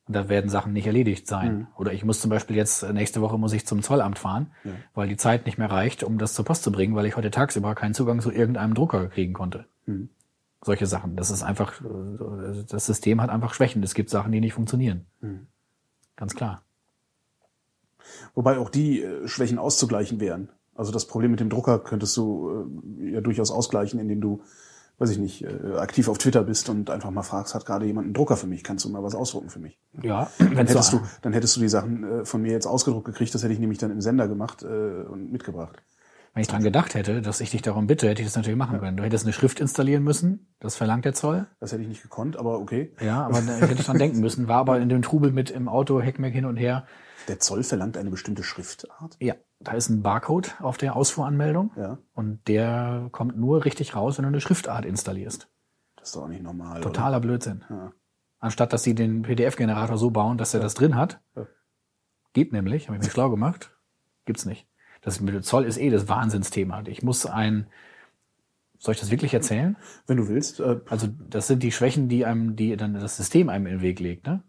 Und 0.07 0.15
da 0.15 0.29
werden 0.29 0.49
Sachen 0.49 0.73
nicht 0.73 0.87
erledigt 0.87 1.27
sein. 1.27 1.67
Oder 1.77 1.93
ich 1.93 2.03
muss 2.03 2.19
zum 2.21 2.31
Beispiel 2.31 2.55
jetzt, 2.55 2.81
äh, 2.81 2.91
nächste 2.91 3.21
Woche 3.21 3.37
muss 3.37 3.53
ich 3.53 3.67
zum 3.67 3.83
Zollamt 3.83 4.17
fahren, 4.17 4.51
weil 4.95 5.07
die 5.09 5.17
Zeit 5.17 5.45
nicht 5.45 5.59
mehr 5.59 5.69
reicht, 5.69 6.03
um 6.03 6.17
das 6.17 6.33
zur 6.33 6.43
Post 6.43 6.63
zu 6.63 6.71
bringen, 6.71 6.95
weil 6.95 7.05
ich 7.05 7.15
heute 7.17 7.29
tagsüber 7.29 7.75
keinen 7.75 7.93
Zugang 7.93 8.19
zu 8.19 8.31
irgendeinem 8.31 8.73
Drucker 8.73 9.09
kriegen 9.09 9.33
konnte. 9.33 9.65
Solche 10.63 10.87
Sachen. 10.87 11.15
Das 11.15 11.29
ist 11.29 11.43
einfach, 11.43 11.81
äh, 11.81 12.63
das 12.67 12.87
System 12.87 13.21
hat 13.21 13.29
einfach 13.29 13.53
Schwächen. 13.53 13.83
Es 13.83 13.93
gibt 13.93 14.09
Sachen, 14.09 14.31
die 14.31 14.39
nicht 14.39 14.53
funktionieren. 14.53 15.05
Ganz 16.21 16.35
klar. 16.35 16.61
Wobei 18.35 18.59
auch 18.59 18.69
die 18.69 19.01
äh, 19.01 19.27
Schwächen 19.27 19.57
auszugleichen 19.57 20.19
wären. 20.19 20.49
Also 20.75 20.91
das 20.91 21.07
Problem 21.07 21.31
mit 21.31 21.39
dem 21.39 21.49
Drucker 21.49 21.79
könntest 21.79 22.15
du 22.15 22.69
äh, 23.01 23.13
ja 23.13 23.21
durchaus 23.21 23.49
ausgleichen, 23.49 23.99
indem 23.99 24.21
du, 24.21 24.43
weiß 24.99 25.09
ich 25.09 25.17
nicht, 25.17 25.43
äh, 25.43 25.77
aktiv 25.77 26.07
auf 26.07 26.19
Twitter 26.19 26.43
bist 26.43 26.69
und 26.69 26.91
einfach 26.91 27.09
mal 27.09 27.23
fragst, 27.23 27.55
hat 27.55 27.65
gerade 27.65 27.87
jemand 27.87 28.05
einen 28.05 28.13
Drucker 28.13 28.37
für 28.37 28.45
mich? 28.45 28.63
Kannst 28.63 28.85
du 28.85 28.89
mal 28.89 29.01
was 29.01 29.15
ausdrucken 29.15 29.49
für 29.49 29.57
mich? 29.57 29.79
Ja, 30.03 30.29
Dann 30.37 30.55
hättest, 30.57 30.91
so, 30.91 30.99
du, 30.99 31.05
dann 31.23 31.33
hättest 31.33 31.55
du 31.55 31.59
die 31.59 31.69
Sachen 31.69 32.03
äh, 32.03 32.23
von 32.23 32.43
mir 32.43 32.51
jetzt 32.51 32.67
ausgedruckt 32.67 33.05
gekriegt, 33.05 33.33
das 33.33 33.41
hätte 33.41 33.53
ich 33.53 33.59
nämlich 33.59 33.79
dann 33.79 33.89
im 33.89 34.01
Sender 34.01 34.27
gemacht 34.27 34.61
äh, 34.61 34.67
und 34.67 35.31
mitgebracht. 35.31 35.81
Wenn 36.33 36.41
ich 36.41 36.47
dran 36.47 36.63
gedacht 36.63 36.95
hätte, 36.95 37.21
dass 37.21 37.41
ich 37.41 37.51
dich 37.51 37.61
darum 37.61 37.87
bitte, 37.87 38.07
hätte 38.07 38.21
ich 38.21 38.27
das 38.27 38.37
natürlich 38.37 38.57
machen 38.57 38.79
können. 38.79 38.95
Du 38.95 39.03
hättest 39.03 39.25
eine 39.25 39.33
Schrift 39.33 39.59
installieren 39.59 40.03
müssen, 40.03 40.53
das 40.59 40.75
verlangt 40.75 41.03
der 41.03 41.13
Zoll. 41.13 41.47
Das 41.59 41.73
hätte 41.73 41.81
ich 41.81 41.89
nicht 41.89 42.03
gekonnt, 42.03 42.37
aber 42.37 42.59
okay. 42.59 42.93
Ja, 43.01 43.25
aber 43.25 43.41
da 43.41 43.53
hätte 43.53 43.73
ich 43.73 43.85
dran 43.85 43.97
denken 43.97 44.21
müssen. 44.21 44.47
War 44.47 44.59
aber 44.59 44.79
in 44.79 44.87
dem 44.87 45.01
Trubel 45.01 45.31
mit 45.31 45.49
im 45.49 45.67
Auto, 45.67 45.99
Heckmeck 46.01 46.33
hin 46.33 46.45
und 46.45 46.55
her. 46.55 46.85
Der 47.27 47.39
Zoll 47.39 47.63
verlangt 47.63 47.97
eine 47.97 48.09
bestimmte 48.09 48.43
Schriftart. 48.43 49.17
Ja, 49.19 49.35
da 49.59 49.73
ist 49.73 49.89
ein 49.89 50.01
Barcode 50.01 50.55
auf 50.61 50.77
der 50.77 50.95
Ausfuhranmeldung. 50.95 51.71
Ja. 51.75 51.97
Und 52.13 52.47
der 52.47 53.09
kommt 53.11 53.37
nur 53.37 53.65
richtig 53.65 53.95
raus, 53.95 54.17
wenn 54.17 54.23
du 54.23 54.29
eine 54.29 54.41
Schriftart 54.41 54.85
installierst. 54.85 55.49
Das 55.97 56.09
ist 56.09 56.15
doch 56.15 56.23
auch 56.23 56.27
nicht 56.29 56.43
normal. 56.43 56.81
Totaler 56.81 57.19
Blödsinn. 57.19 57.63
Ja. 57.69 57.91
Anstatt 58.39 58.73
dass 58.73 58.83
sie 58.83 58.95
den 58.95 59.21
PDF-Generator 59.21 59.97
so 59.97 60.09
bauen, 60.09 60.37
dass 60.37 60.53
er 60.53 60.61
das 60.61 60.73
drin 60.73 60.95
hat. 60.95 61.21
Ja. 61.35 61.45
Geht 62.33 62.53
nämlich, 62.53 62.87
habe 62.87 62.97
ich 62.97 63.03
mir 63.03 63.11
schlau 63.11 63.29
gemacht. 63.29 63.77
Gibt's 64.25 64.45
nicht. 64.45 64.67
Das 65.01 65.19
mit 65.19 65.33
dem 65.33 65.43
Zoll 65.43 65.65
ist 65.65 65.77
eh 65.77 65.89
das 65.89 66.07
Wahnsinnsthema. 66.07 66.83
Ich 66.87 67.03
muss 67.03 67.25
ein, 67.25 67.67
soll 68.77 68.93
ich 68.93 68.99
das 68.99 69.11
wirklich 69.11 69.33
erzählen? 69.33 69.75
Wenn 70.07 70.17
du 70.17 70.27
willst. 70.27 70.59
Äh, 70.59 70.79
Also 70.89 71.07
das 71.29 71.47
sind 71.47 71.63
die 71.63 71.71
Schwächen, 71.71 72.07
die 72.07 72.25
einem, 72.25 72.55
die 72.55 72.77
dann 72.77 72.93
das 72.93 73.17
System 73.17 73.49
einem 73.49 73.65
in 73.65 73.73
den 73.73 73.81
Weg 73.81 73.99
legt. 73.99 74.27
Ne? 74.27 74.43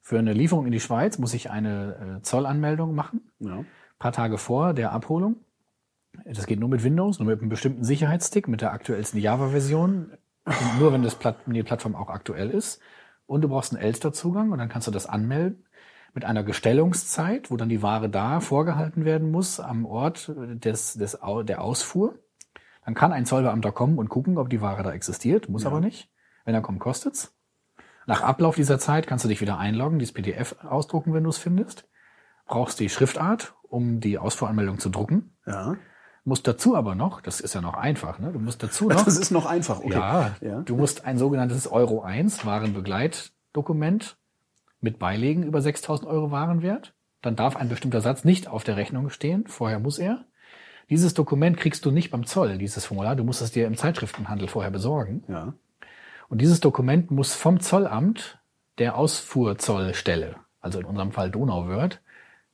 Für 0.00 0.18
eine 0.18 0.32
Lieferung 0.32 0.66
in 0.66 0.72
die 0.72 0.80
Schweiz 0.80 1.18
muss 1.18 1.34
ich 1.34 1.50
eine 1.50 2.18
äh, 2.18 2.22
Zollanmeldung 2.22 2.94
machen, 2.94 3.32
ja. 3.40 3.64
paar 3.98 4.12
Tage 4.12 4.38
vor 4.38 4.72
der 4.72 4.92
Abholung. 4.92 5.36
Das 6.24 6.46
geht 6.46 6.60
nur 6.60 6.68
mit 6.68 6.82
Windows, 6.82 7.18
nur 7.18 7.26
mit 7.26 7.40
einem 7.40 7.50
bestimmten 7.50 7.84
Sicherheitsstick, 7.84 8.48
mit 8.48 8.62
der 8.62 8.72
aktuellsten 8.72 9.20
Java-Version, 9.20 10.12
nur 10.78 10.92
wenn 10.92 11.02
das 11.02 11.16
Platt, 11.16 11.36
wenn 11.44 11.54
die 11.54 11.62
Plattform 11.62 11.94
auch 11.94 12.08
aktuell 12.08 12.50
ist. 12.50 12.80
Und 13.26 13.42
du 13.42 13.48
brauchst 13.48 13.74
einen 13.74 13.82
Elster-Zugang 13.82 14.52
und 14.52 14.58
dann 14.58 14.68
kannst 14.68 14.86
du 14.86 14.92
das 14.92 15.06
anmelden 15.06 15.65
mit 16.16 16.24
einer 16.24 16.42
Gestellungszeit, 16.42 17.50
wo 17.50 17.58
dann 17.58 17.68
die 17.68 17.82
Ware 17.82 18.08
da 18.08 18.40
vorgehalten 18.40 19.04
werden 19.04 19.30
muss 19.30 19.60
am 19.60 19.84
Ort 19.84 20.32
des, 20.34 20.94
des, 20.94 21.18
der 21.44 21.60
Ausfuhr. 21.60 22.18
Dann 22.86 22.94
kann 22.94 23.12
ein 23.12 23.26
Zollbeamter 23.26 23.70
kommen 23.70 23.98
und 23.98 24.08
gucken, 24.08 24.38
ob 24.38 24.48
die 24.48 24.62
Ware 24.62 24.82
da 24.82 24.92
existiert, 24.92 25.50
muss 25.50 25.66
aber 25.66 25.80
nicht. 25.80 26.10
Wenn 26.46 26.54
er 26.54 26.62
kommt, 26.62 26.80
kostet's. 26.80 27.36
Nach 28.06 28.22
Ablauf 28.22 28.54
dieser 28.54 28.78
Zeit 28.78 29.06
kannst 29.06 29.26
du 29.26 29.28
dich 29.28 29.42
wieder 29.42 29.58
einloggen, 29.58 29.98
dieses 29.98 30.14
PDF 30.14 30.56
ausdrucken, 30.64 31.12
wenn 31.12 31.24
du 31.24 31.28
es 31.30 31.36
findest. 31.36 31.86
Brauchst 32.46 32.80
die 32.80 32.88
Schriftart, 32.88 33.54
um 33.62 34.00
die 34.00 34.16
Ausfuhranmeldung 34.16 34.78
zu 34.78 34.88
drucken. 34.88 35.36
Ja. 35.44 35.76
Musst 36.24 36.48
dazu 36.48 36.76
aber 36.76 36.94
noch, 36.94 37.20
das 37.20 37.40
ist 37.40 37.54
ja 37.54 37.60
noch 37.60 37.74
einfach, 37.74 38.18
ne? 38.20 38.32
Du 38.32 38.38
musst 38.38 38.62
dazu 38.62 38.88
noch. 38.88 39.04
Das 39.04 39.18
ist 39.18 39.32
noch 39.32 39.44
einfach. 39.44 39.80
Okay. 39.80 39.92
Ja, 39.92 40.36
ja. 40.40 40.60
du 40.62 40.76
musst 40.76 41.04
ein 41.04 41.18
sogenanntes 41.18 41.66
Euro 41.66 42.00
1 42.00 42.46
Warenbegleitdokument 42.46 44.16
mit 44.80 44.98
beilegen 44.98 45.42
über 45.42 45.60
6000 45.60 46.08
Euro 46.08 46.30
Warenwert. 46.30 46.94
Dann 47.22 47.36
darf 47.36 47.56
ein 47.56 47.68
bestimmter 47.68 48.00
Satz 48.00 48.24
nicht 48.24 48.48
auf 48.48 48.64
der 48.64 48.76
Rechnung 48.76 49.10
stehen. 49.10 49.46
Vorher 49.46 49.78
muss 49.78 49.98
er. 49.98 50.24
Dieses 50.90 51.14
Dokument 51.14 51.56
kriegst 51.56 51.84
du 51.84 51.90
nicht 51.90 52.10
beim 52.10 52.24
Zoll, 52.24 52.58
dieses 52.58 52.86
Formular. 52.86 53.16
Du 53.16 53.24
musst 53.24 53.42
es 53.42 53.50
dir 53.50 53.66
im 53.66 53.76
Zeitschriftenhandel 53.76 54.48
vorher 54.48 54.70
besorgen. 54.70 55.24
Ja. 55.28 55.54
Und 56.28 56.40
dieses 56.40 56.60
Dokument 56.60 57.10
muss 57.10 57.34
vom 57.34 57.60
Zollamt 57.60 58.38
der 58.78 58.96
Ausfuhrzollstelle, 58.96 60.36
also 60.60 60.78
in 60.78 60.84
unserem 60.84 61.12
Fall 61.12 61.30
Donauwörth, 61.30 62.00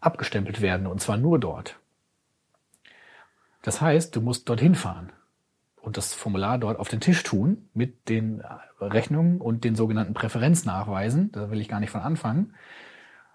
abgestempelt 0.01 0.61
werden. 0.61 0.87
Und 0.87 1.01
zwar 1.01 1.19
nur 1.19 1.39
dort. 1.39 1.79
Das 3.63 3.81
heißt, 3.81 4.17
du 4.17 4.21
musst 4.21 4.49
dorthin 4.49 4.75
fahren 4.75 5.13
und 5.83 5.97
das 5.97 6.15
Formular 6.15 6.59
dort 6.59 6.79
auf 6.79 6.89
den 6.89 7.01
Tisch 7.01 7.23
tun 7.23 7.69
mit 7.75 8.09
den 8.09 8.43
Rechnungen 8.81 9.41
und 9.41 9.65
den 9.65 9.75
sogenannten 9.75 10.15
Präferenznachweisen. 10.15 11.33
Da 11.33 11.51
will 11.51 11.61
ich 11.61 11.69
gar 11.69 11.81
nicht 11.81 11.91
von 11.91 12.01
anfangen. 12.01 12.55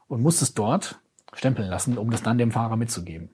Und 0.08 0.22
musst 0.22 0.42
es 0.42 0.54
dort 0.54 1.00
stempeln 1.34 1.70
lassen, 1.70 1.98
um 1.98 2.10
das 2.10 2.24
dann 2.24 2.38
dem 2.38 2.52
Fahrer 2.52 2.78
mitzugeben. 2.78 3.30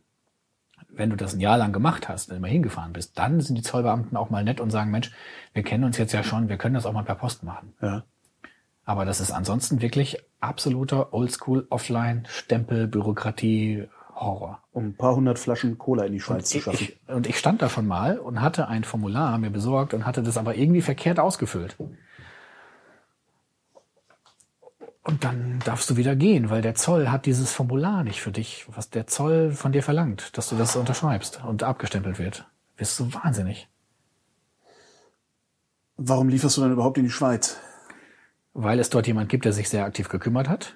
Wenn 0.89 1.11
du 1.11 1.15
das 1.15 1.33
ein 1.33 1.39
Jahr 1.39 1.57
lang 1.57 1.73
gemacht 1.73 2.09
hast, 2.09 2.31
immer 2.31 2.47
hingefahren 2.47 2.93
bist, 2.93 3.17
dann 3.17 3.39
sind 3.39 3.55
die 3.55 3.61
Zollbeamten 3.61 4.17
auch 4.17 4.31
mal 4.31 4.43
nett 4.43 4.59
und 4.59 4.71
sagen, 4.71 4.91
Mensch, 4.91 5.11
wir 5.53 5.63
kennen 5.63 5.83
uns 5.83 5.97
jetzt 5.97 6.13
ja 6.13 6.23
schon, 6.23 6.49
wir 6.49 6.57
können 6.57 6.75
das 6.75 6.85
auch 6.85 6.93
mal 6.93 7.03
per 7.03 7.15
Post 7.15 7.43
machen. 7.43 7.73
Ja. 7.81 8.03
Aber 8.85 9.05
das 9.05 9.21
ist 9.21 9.31
ansonsten 9.31 9.81
wirklich 9.81 10.17
absoluter 10.39 11.13
Oldschool 11.13 11.67
Offline 11.69 12.25
Stempel 12.27 12.87
Bürokratie 12.87 13.87
Horror. 14.15 14.61
Um 14.71 14.85
ein 14.85 14.95
paar 14.95 15.15
hundert 15.15 15.39
Flaschen 15.39 15.77
Cola 15.77 16.05
in 16.05 16.13
die 16.13 16.19
Schweiz 16.19 16.49
zu 16.49 16.59
schaffen. 16.59 16.79
ich, 16.81 16.99
und 17.07 17.27
ich 17.27 17.37
stand 17.37 17.61
da 17.61 17.69
schon 17.69 17.87
mal 17.87 18.17
und 18.17 18.41
hatte 18.41 18.67
ein 18.67 18.83
Formular 18.83 19.37
mir 19.37 19.49
besorgt 19.49 19.93
und 19.93 20.05
hatte 20.05 20.23
das 20.23 20.37
aber 20.37 20.55
irgendwie 20.55 20.81
verkehrt 20.81 21.19
ausgefüllt. 21.19 21.75
Und 25.03 25.25
dann 25.25 25.59
darfst 25.65 25.89
du 25.89 25.97
wieder 25.97 26.15
gehen, 26.15 26.49
weil 26.49 26.61
der 26.61 26.75
Zoll 26.75 27.09
hat 27.09 27.25
dieses 27.25 27.51
Formular 27.51 28.03
nicht 28.03 28.21
für 28.21 28.31
dich, 28.31 28.65
was 28.73 28.89
der 28.89 29.05
Zoll 29.05 29.51
von 29.51 29.73
dir 29.73 29.83
verlangt, 29.83 30.37
dass 30.37 30.49
du 30.49 30.55
das 30.55 30.77
unterschreibst 30.77 31.43
und 31.43 31.63
abgestempelt 31.63 32.19
wird. 32.19 32.47
Bist 32.77 32.99
du 32.99 33.13
wahnsinnig. 33.13 33.67
Warum 35.97 36.29
lieferst 36.29 36.57
du 36.57 36.61
dann 36.61 36.71
überhaupt 36.71 36.97
in 36.97 37.03
die 37.03 37.09
Schweiz? 37.09 37.57
Weil 38.53 38.79
es 38.79 38.89
dort 38.89 39.07
jemand 39.07 39.29
gibt, 39.29 39.45
der 39.45 39.53
sich 39.53 39.69
sehr 39.69 39.83
aktiv 39.83 40.09
gekümmert 40.09 40.47
hat. 40.47 40.73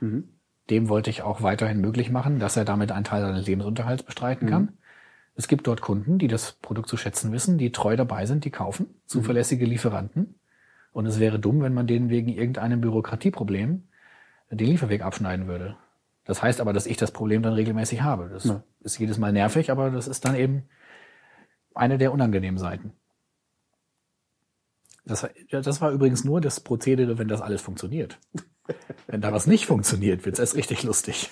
Dem 0.69 0.89
wollte 0.89 1.09
ich 1.09 1.21
auch 1.21 1.41
weiterhin 1.41 1.79
möglich 1.79 2.09
machen, 2.09 2.39
dass 2.39 2.57
er 2.57 2.65
damit 2.65 2.91
einen 2.91 3.05
Teil 3.05 3.21
seines 3.21 3.47
Lebensunterhalts 3.47 4.03
bestreiten 4.03 4.49
kann. 4.49 4.77
Es 5.35 5.47
gibt 5.47 5.67
dort 5.67 5.81
Kunden, 5.81 6.17
die 6.17 6.27
das 6.27 6.53
Produkt 6.53 6.89
zu 6.89 6.97
schätzen 6.97 7.31
wissen, 7.31 7.57
die 7.57 7.71
treu 7.71 7.95
dabei 7.95 8.25
sind, 8.25 8.43
die 8.43 8.49
kaufen, 8.49 8.87
zuverlässige 9.05 9.65
Lieferanten. 9.65 10.35
Und 10.91 11.05
es 11.05 11.19
wäre 11.19 11.39
dumm, 11.39 11.61
wenn 11.61 11.73
man 11.73 11.85
denen 11.87 12.09
wegen 12.09 12.29
irgendeinem 12.29 12.81
Bürokratieproblem 12.81 13.83
den 14.49 14.67
Lieferweg 14.67 15.03
abschneiden 15.03 15.47
würde. 15.47 15.77
Das 16.25 16.41
heißt 16.41 16.59
aber, 16.59 16.73
dass 16.73 16.85
ich 16.87 16.97
das 16.97 17.11
Problem 17.11 17.41
dann 17.43 17.53
regelmäßig 17.53 18.01
habe. 18.01 18.29
Das 18.29 18.45
Ja. 18.45 18.63
ist 18.81 18.97
jedes 18.97 19.17
Mal 19.17 19.31
nervig, 19.31 19.71
aber 19.71 19.91
das 19.91 20.07
ist 20.07 20.25
dann 20.25 20.35
eben 20.35 20.63
eine 21.75 21.97
der 21.97 22.11
unangenehmen 22.11 22.57
Seiten. 22.57 22.93
Das, 25.05 25.25
das 25.51 25.81
war 25.81 25.91
übrigens 25.91 26.25
nur 26.25 26.41
das 26.41 26.59
Prozedere, 26.59 27.17
wenn 27.17 27.29
das 27.29 27.41
alles 27.41 27.61
funktioniert. 27.61 28.19
Wenn 29.07 29.21
da 29.21 29.31
was 29.31 29.47
nicht 29.47 29.65
funktioniert, 29.65 30.25
wird's 30.25 30.39
erst 30.39 30.55
richtig 30.55 30.83
lustig. 30.83 31.29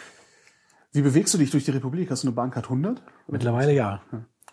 Wie 0.92 1.02
bewegst 1.02 1.34
du 1.34 1.38
dich 1.38 1.52
durch 1.52 1.66
die 1.66 1.72
Republik? 1.72 2.10
Hast 2.10 2.24
du 2.24 2.28
eine 2.28 2.36
Bahncard 2.36 2.66
100? 2.66 3.02
Mittlerweile 3.28 3.74
ja. 3.74 4.02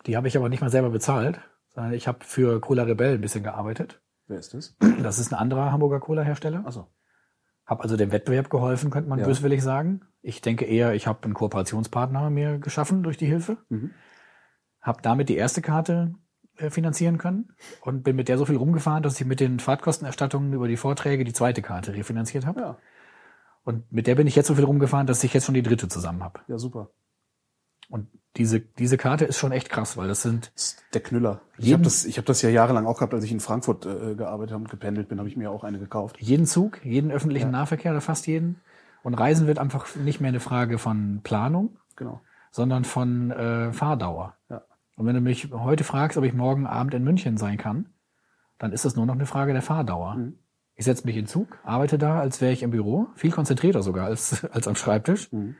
Die 0.05 0.17
habe 0.17 0.27
ich 0.27 0.35
aber 0.35 0.49
nicht 0.49 0.61
mal 0.61 0.69
selber 0.69 0.89
bezahlt, 0.89 1.39
sondern 1.69 1.93
ich 1.93 2.07
habe 2.07 2.19
für 2.25 2.59
Cola 2.59 2.83
Rebell 2.83 3.15
ein 3.15 3.21
bisschen 3.21 3.43
gearbeitet. 3.43 4.01
Wer 4.27 4.39
ist 4.39 4.53
das? 4.53 4.75
Das 5.01 5.19
ist 5.19 5.33
ein 5.33 5.39
anderer 5.39 5.71
Hamburger 5.71 5.99
Cola-Hersteller. 5.99 6.63
Achso. 6.65 6.87
Habe 7.65 7.83
also 7.83 7.95
dem 7.95 8.11
Wettbewerb 8.11 8.49
geholfen, 8.49 8.91
könnte 8.91 9.09
man 9.09 9.19
Ja. 9.19 9.25
böswillig 9.25 9.63
sagen. 9.63 10.01
Ich 10.21 10.41
denke 10.41 10.65
eher, 10.65 10.93
ich 10.93 11.07
habe 11.07 11.23
einen 11.23 11.33
Kooperationspartner 11.33 12.29
mir 12.29 12.59
geschaffen 12.59 13.03
durch 13.03 13.17
die 13.17 13.25
Hilfe. 13.25 13.57
Mhm. 13.69 13.91
Habe 14.81 15.01
damit 15.01 15.29
die 15.29 15.37
erste 15.37 15.61
Karte 15.61 16.13
finanzieren 16.55 17.17
können 17.17 17.53
und 17.81 18.03
bin 18.03 18.15
mit 18.15 18.27
der 18.27 18.37
so 18.37 18.45
viel 18.45 18.57
rumgefahren, 18.57 19.03
dass 19.03 19.19
ich 19.19 19.25
mit 19.25 19.39
den 19.39 19.59
Fahrtkostenerstattungen 19.59 20.53
über 20.53 20.67
die 20.67 20.77
Vorträge 20.77 21.23
die 21.23 21.33
zweite 21.33 21.61
Karte 21.61 21.93
refinanziert 21.93 22.45
habe. 22.45 22.59
Ja. 22.61 22.77
Und 23.63 23.91
mit 23.91 24.07
der 24.07 24.15
bin 24.15 24.27
ich 24.27 24.35
jetzt 24.35 24.47
so 24.47 24.55
viel 24.55 24.65
rumgefahren, 24.65 25.07
dass 25.07 25.23
ich 25.23 25.33
jetzt 25.33 25.45
schon 25.45 25.55
die 25.55 25.63
dritte 25.63 25.87
zusammen 25.87 26.23
habe. 26.23 26.41
Ja, 26.47 26.57
super. 26.57 26.89
Und 27.89 28.07
diese, 28.37 28.59
diese 28.59 28.97
Karte 28.97 29.25
ist 29.25 29.37
schon 29.37 29.51
echt 29.51 29.69
krass, 29.69 29.97
weil 29.97 30.07
das 30.07 30.21
sind 30.21 30.51
Das 30.55 30.63
ist 30.63 30.83
der 30.93 31.01
Knüller. 31.01 31.41
Ich 31.57 31.73
habe 31.73 31.83
das, 31.83 32.05
ich 32.05 32.17
hab 32.17 32.25
das 32.25 32.41
ja 32.41 32.49
jahrelang 32.49 32.85
auch 32.85 32.95
gehabt, 32.97 33.13
als 33.13 33.23
ich 33.23 33.31
in 33.31 33.39
Frankfurt 33.39 33.85
äh, 33.85 34.15
gearbeitet 34.15 34.53
habe 34.53 34.63
und 34.63 34.69
gependelt 34.69 35.07
bin, 35.09 35.19
habe 35.19 35.29
ich 35.29 35.37
mir 35.37 35.51
auch 35.51 35.63
eine 35.63 35.79
gekauft. 35.79 36.17
jeden 36.19 36.45
Zug, 36.45 36.83
jeden 36.83 37.11
öffentlichen 37.11 37.51
Nahverkehr 37.51 37.91
oder 37.91 38.01
fast 38.01 38.25
jeden. 38.27 38.61
Und 39.03 39.13
Reisen 39.15 39.47
wird 39.47 39.59
einfach 39.59 39.95
nicht 39.95 40.21
mehr 40.21 40.29
eine 40.29 40.39
Frage 40.39 40.77
von 40.77 41.21
Planung, 41.23 41.77
Genau. 41.95 42.21
sondern 42.51 42.85
von 42.85 43.31
äh, 43.31 43.73
Fahrdauer. 43.73 44.37
Und 44.95 45.05
wenn 45.05 45.15
du 45.15 45.21
mich 45.21 45.51
heute 45.51 45.83
fragst, 45.83 46.17
ob 46.17 46.23
ich 46.23 46.33
morgen 46.33 46.65
Abend 46.67 46.93
in 46.93 47.03
München 47.03 47.37
sein 47.37 47.57
kann, 47.57 47.87
dann 48.59 48.71
ist 48.71 48.85
das 48.85 48.95
nur 48.95 49.05
noch 49.05 49.15
eine 49.15 49.25
Frage 49.25 49.53
der 49.53 49.61
Fahrdauer. 49.61 50.15
Mhm. 50.15 50.39
Ich 50.75 50.85
setze 50.85 51.05
mich 51.05 51.15
in 51.15 51.23
den 51.23 51.27
Zug, 51.27 51.59
arbeite 51.63 51.97
da, 51.97 52.19
als 52.19 52.41
wäre 52.41 52.51
ich 52.51 52.63
im 52.63 52.71
Büro, 52.71 53.07
viel 53.15 53.31
konzentrierter 53.31 53.83
sogar 53.83 54.05
als, 54.05 54.45
als 54.51 54.67
am 54.67 54.75
Schreibtisch. 54.75 55.31
Mhm. 55.31 55.55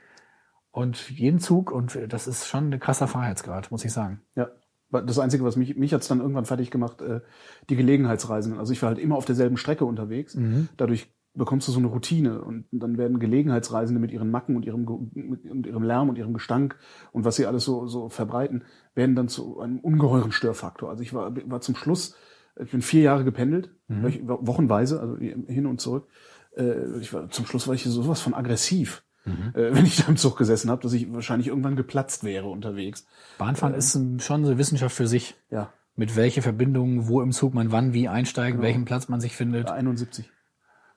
Und 0.72 1.10
jeden 1.12 1.40
Zug, 1.40 1.72
und 1.72 2.00
das 2.08 2.28
ist 2.28 2.48
schon 2.48 2.74
ein 2.74 2.80
krasser 2.80 3.08
Freiheitsgrad, 3.08 3.70
muss 3.72 3.86
ich 3.86 3.94
sagen. 3.94 4.22
Ja. 4.36 4.50
Das 4.90 5.18
Einzige, 5.18 5.44
was 5.44 5.56
mich, 5.56 5.76
mich 5.76 5.92
hat's 5.92 6.08
dann 6.08 6.20
irgendwann 6.20 6.46
fertig 6.46 6.70
gemacht, 6.70 7.02
äh, 7.02 7.22
die 7.68 7.76
Gelegenheitsreisenden. 7.76 8.60
Also 8.60 8.74
ich 8.74 8.82
war 8.84 8.90
halt 8.90 9.00
immer 9.00 9.16
auf 9.16 9.26
derselben 9.26 9.58
Strecke 9.58 9.86
unterwegs. 9.86 10.38
Dadurch 10.78 11.12
bekommst 11.34 11.68
du 11.68 11.72
so 11.72 11.80
eine 11.80 11.88
Routine 11.88 12.42
und 12.42 12.66
dann 12.72 12.98
werden 12.98 13.20
Gelegenheitsreisende 13.20 14.00
mit 14.00 14.12
ihren 14.12 14.30
Macken 14.30 14.56
und 14.56 14.66
ihrem, 14.66 14.86
mit, 15.14 15.50
und 15.50 15.66
ihrem 15.66 15.84
Lärm 15.84 16.10
und 16.10 16.18
ihrem 16.18 16.34
Gestank 16.34 16.78
und 17.12 17.26
was 17.26 17.36
sie 17.36 17.48
alles 17.48 17.64
so, 17.64 17.88
so 17.88 18.10
verbreiten, 18.10 18.64
werden 18.96 19.16
dann 19.16 19.28
zu 19.28 19.60
einem 19.60 19.80
ungeheuren 19.80 20.32
Störfaktor. 20.32 20.90
Also 20.90 21.02
ich 21.04 21.14
war, 21.14 21.34
war 21.50 21.62
zum 21.62 21.76
Schluss, 21.76 22.16
ich 22.60 22.72
bin 22.72 22.82
vier 22.82 23.02
Jahre 23.02 23.24
gependelt, 23.24 23.72
wöch- 23.90 24.22
wochenweise, 24.26 25.00
also 25.00 25.18
hin 25.18 25.66
und 25.66 25.82
zurück. 25.82 26.08
Äh, 26.56 27.00
Ich 27.00 27.12
war, 27.14 27.30
zum 27.30 27.46
Schluss 27.46 27.68
war 27.68 27.74
ich 27.76 27.84
sowas 27.84 28.22
von 28.22 28.34
aggressiv. 28.34 29.04
Äh, 29.26 29.74
wenn 29.74 29.86
ich 29.86 29.96
da 29.96 30.10
im 30.10 30.18
Zug 30.18 30.38
gesessen 30.38 30.70
habe, 30.70 30.82
dass 30.82 30.92
ich 30.92 31.12
wahrscheinlich 31.14 31.48
irgendwann 31.48 31.78
geplatzt 31.78 32.26
wäre 32.26 32.48
unterwegs. 32.50 33.06
Bahnfahren 33.38 33.74
ist 33.74 33.96
ein, 33.96 34.20
schon 34.20 34.44
eine 34.46 34.58
Wissenschaft 34.58 34.94
für 34.94 35.08
sich. 35.08 35.36
Ja, 35.50 35.72
Mit 35.96 36.18
welche 36.18 36.42
Verbindungen, 36.42 37.08
wo 37.08 37.22
im 37.22 37.32
Zug 37.32 37.54
man 37.54 37.72
wann 37.72 37.94
wie 37.94 38.10
einsteigt, 38.10 38.56
Genau. 38.58 38.64
welchen 38.64 38.84
Platz 38.84 39.08
man 39.08 39.22
sich 39.22 39.36
findet. 39.38 39.70
71. 39.72 40.30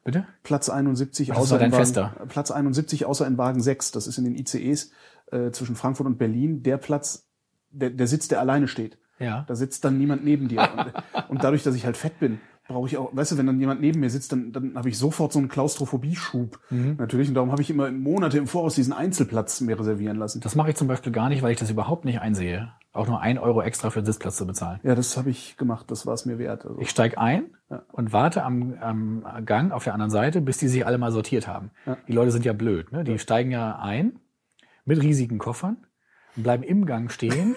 Bitte? 0.02 0.26
Platz 0.42 0.68
71 0.68 1.28
das 1.28 1.36
war 1.36 1.42
außer 1.42 1.56
in 1.56 1.62
Wagen, 1.62 1.72
Fester. 1.74 2.14
Platz 2.28 2.50
71 2.50 3.06
außer 3.06 3.26
in 3.28 3.38
Wagen 3.38 3.60
6. 3.60 3.92
Das 3.92 4.06
ist 4.08 4.18
in 4.18 4.24
den 4.24 4.34
ICEs 4.34 4.90
äh, 5.30 5.50
zwischen 5.52 5.76
Frankfurt 5.76 6.06
und 6.08 6.18
Berlin 6.18 6.62
der 6.64 6.78
Platz, 6.78 7.25
der, 7.70 7.90
der 7.90 8.06
Sitz, 8.06 8.28
der 8.28 8.40
alleine 8.40 8.68
steht. 8.68 8.98
Ja. 9.18 9.44
Da 9.48 9.54
sitzt 9.54 9.84
dann 9.84 9.98
niemand 9.98 10.24
neben 10.24 10.48
dir. 10.48 10.60
und, 10.60 10.92
und 11.30 11.44
dadurch, 11.44 11.62
dass 11.62 11.74
ich 11.74 11.86
halt 11.86 11.96
fett 11.96 12.18
bin, 12.20 12.40
brauche 12.68 12.88
ich 12.88 12.96
auch, 12.98 13.14
weißt 13.14 13.32
du, 13.32 13.38
wenn 13.38 13.46
dann 13.46 13.60
jemand 13.60 13.80
neben 13.80 14.00
mir 14.00 14.10
sitzt, 14.10 14.32
dann, 14.32 14.52
dann 14.52 14.74
habe 14.76 14.88
ich 14.88 14.98
sofort 14.98 15.32
so 15.32 15.38
einen 15.38 15.48
Klaustrophobie-Schub. 15.48 16.58
Mhm. 16.70 16.96
Natürlich. 16.98 17.28
Und 17.28 17.34
darum 17.34 17.52
habe 17.52 17.62
ich 17.62 17.70
immer 17.70 17.90
Monate 17.90 18.38
im 18.38 18.46
Voraus 18.46 18.74
diesen 18.74 18.92
Einzelplatz 18.92 19.60
mir 19.60 19.78
reservieren 19.78 20.16
lassen. 20.16 20.40
Das 20.40 20.54
mache 20.56 20.70
ich 20.70 20.76
zum 20.76 20.88
Beispiel 20.88 21.12
gar 21.12 21.28
nicht, 21.28 21.42
weil 21.42 21.52
ich 21.52 21.58
das 21.58 21.70
überhaupt 21.70 22.04
nicht 22.04 22.20
einsehe. 22.20 22.72
Auch 22.92 23.06
nur 23.06 23.20
ein 23.20 23.38
Euro 23.38 23.62
extra 23.62 23.90
für 23.90 24.00
den 24.00 24.06
Sitzplatz 24.06 24.36
zu 24.36 24.46
bezahlen. 24.46 24.80
Ja, 24.82 24.94
das 24.94 25.16
habe 25.16 25.30
ich 25.30 25.56
gemacht. 25.56 25.90
Das 25.90 26.06
war 26.06 26.14
es 26.14 26.26
mir 26.26 26.38
wert. 26.38 26.66
Also, 26.66 26.80
Ich 26.80 26.90
steig 26.90 27.18
ein 27.18 27.50
Ja. 27.70 27.82
und 27.92 28.12
warte 28.12 28.42
am, 28.42 28.74
am 28.80 29.24
Gang 29.44 29.70
auf 29.72 29.84
der 29.84 29.92
anderen 29.92 30.10
Seite, 30.10 30.40
bis 30.40 30.58
die 30.58 30.68
sich 30.68 30.86
alle 30.86 30.98
mal 30.98 31.12
sortiert 31.12 31.46
haben. 31.46 31.70
Ja. 31.86 31.96
Die 32.08 32.12
Leute 32.12 32.32
sind 32.32 32.44
ja 32.44 32.52
blöd. 32.52 32.90
Ne? 32.92 33.04
Die 33.04 33.18
steigen 33.18 33.50
ja 33.52 33.78
ein 33.78 34.18
mit 34.84 35.00
riesigen 35.02 35.38
Koffern 35.38 35.76
bleiben 36.42 36.62
im 36.62 36.86
Gang 36.86 37.10
stehen, 37.10 37.54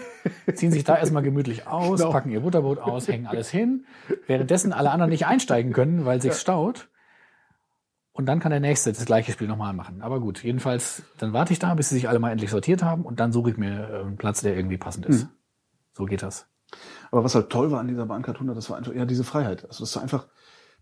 ziehen 0.54 0.72
sich 0.72 0.84
da 0.84 0.98
erstmal 0.98 1.24
gemütlich 1.24 1.68
aus, 1.68 2.00
Genau. 2.00 2.12
packen 2.12 2.32
ihr 2.32 2.40
Butterbrot 2.42 2.80
aus, 2.80 3.08
hängen 3.08 3.28
alles 3.28 3.50
hin, 3.50 3.86
währenddessen 4.28 4.74
alle 4.74 4.92
anderen 4.92 5.10
nicht 5.12 5.26
einsteigen 5.26 5.74
können, 5.74 6.06
weil 6.06 6.22
sich 6.22 6.34
staut. 6.36 6.90
Und 8.12 8.26
dann 8.26 8.40
kann 8.40 8.52
der 8.52 8.60
Nächste 8.60 8.92
das 8.92 9.06
gleiche 9.06 9.32
Spiel 9.32 9.48
nochmal 9.48 9.74
machen. 9.74 10.02
Aber 10.02 10.20
gut, 10.20 10.44
jedenfalls, 10.44 11.04
dann 11.18 11.32
warte 11.32 11.54
ich 11.54 11.60
da, 11.60 11.74
bis 11.76 11.90
sie 11.90 11.96
sich 11.96 12.10
alle 12.10 12.20
mal 12.20 12.32
endlich 12.32 12.50
sortiert 12.50 12.84
haben 12.84 13.04
und 13.06 13.20
dann 13.20 13.32
suche 13.32 13.52
ich 13.52 13.58
mir 13.58 13.90
äh, 13.90 14.00
einen 14.02 14.18
Platz, 14.18 14.42
der 14.42 14.56
irgendwie 14.58 14.78
passend 14.78 15.06
ist. 15.06 15.24
Mhm. 15.26 15.30
So 15.94 16.06
geht 16.06 16.22
das. 16.22 16.48
Aber 17.12 17.24
was 17.24 17.34
halt 17.36 17.50
toll 17.50 17.72
war 17.72 17.80
an 17.80 17.88
dieser 17.88 18.06
Bahncard 18.06 18.36
100, 18.38 18.56
das 18.58 18.70
war 18.70 18.78
einfach, 18.78 18.94
ja, 18.94 19.06
diese 19.06 19.24
Freiheit. 19.24 19.66
Also 19.66 19.84
das 19.84 19.96
war 19.96 20.04
einfach, 20.04 20.28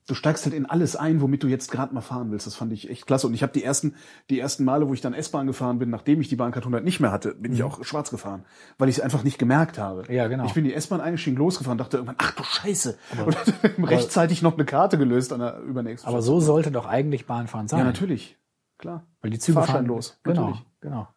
du 0.08 0.14
steigst 0.14 0.46
halt 0.46 0.56
in 0.56 0.66
alles 0.66 0.96
ein, 0.96 1.22
womit 1.22 1.44
du 1.44 1.48
jetzt 1.48 1.70
gerade 1.70 1.94
mal 1.94 2.02
fahren 2.02 2.32
willst. 2.32 2.48
Das 2.48 2.56
fand 2.56 2.72
ich 2.74 2.90
echt 2.90 3.06
klasse. 3.06 3.28
Und 3.28 3.34
ich 3.34 3.44
habe 3.44 3.54
die 3.54 3.64
ersten, 3.64 3.96
die 4.30 4.40
ersten 4.40 4.64
Male, 4.64 4.88
wo 4.88 4.94
ich 4.94 5.02
dann 5.02 5.14
S-Bahn 5.14 5.46
gefahren 5.48 5.80
bin, 5.80 5.90
nachdem 5.90 6.22
ich 6.22 6.30
die 6.30 6.36
Bahncard 6.36 6.64
100 6.64 6.84
nicht 6.84 7.00
mehr 7.00 7.12
hatte, 7.12 7.36
bin 7.36 7.54
ich 7.54 7.62
auch 7.64 7.84
schwarz 7.84 8.10
gefahren, 8.10 8.46
weil 8.78 8.90
ich 8.90 8.98
es 8.98 9.02
einfach 9.02 9.24
nicht 9.24 9.38
gemerkt 9.38 9.78
habe. 9.78 10.04
Mhm. 10.08 10.14
Ja, 10.14 10.28
genau. 10.28 10.46
Ich 10.46 10.54
bin 10.54 10.64
die 10.64 10.74
S-Bahn 10.74 11.02
eingestiegen, 11.02 11.38
losgefahren, 11.38 11.78
dachte 11.78 11.98
irgendwann, 11.98 12.16
ach 12.20 12.32
du 12.32 12.44
Scheiße. 12.44 12.98
und 13.26 13.38
dann 13.76 13.86
rechtzeitig 13.86 14.42
noch 14.42 14.54
eine 14.54 14.66
Karte 14.66 14.98
gelöst 14.98 15.34
an 15.34 15.42
der 15.42 15.60
übernächsten. 15.60 16.10
Aber 16.10 16.22
so 16.22 16.40
sollte 16.40 16.72
doch 16.72 16.86
eigentlich 16.86 17.28
Bahnfahren 17.28 17.68
sein. 17.68 17.80
ja, 17.80 17.86
natürlich. 17.86 18.38
Klar. 18.78 19.06
Weil 19.22 19.32
die 19.32 19.40
Züge 19.40 19.56
fahren 19.56 19.66
Fahrscheinlos. 19.68 20.20
Genau, 20.24 20.42
Natürlich. 20.42 20.66
genau. 20.82 21.08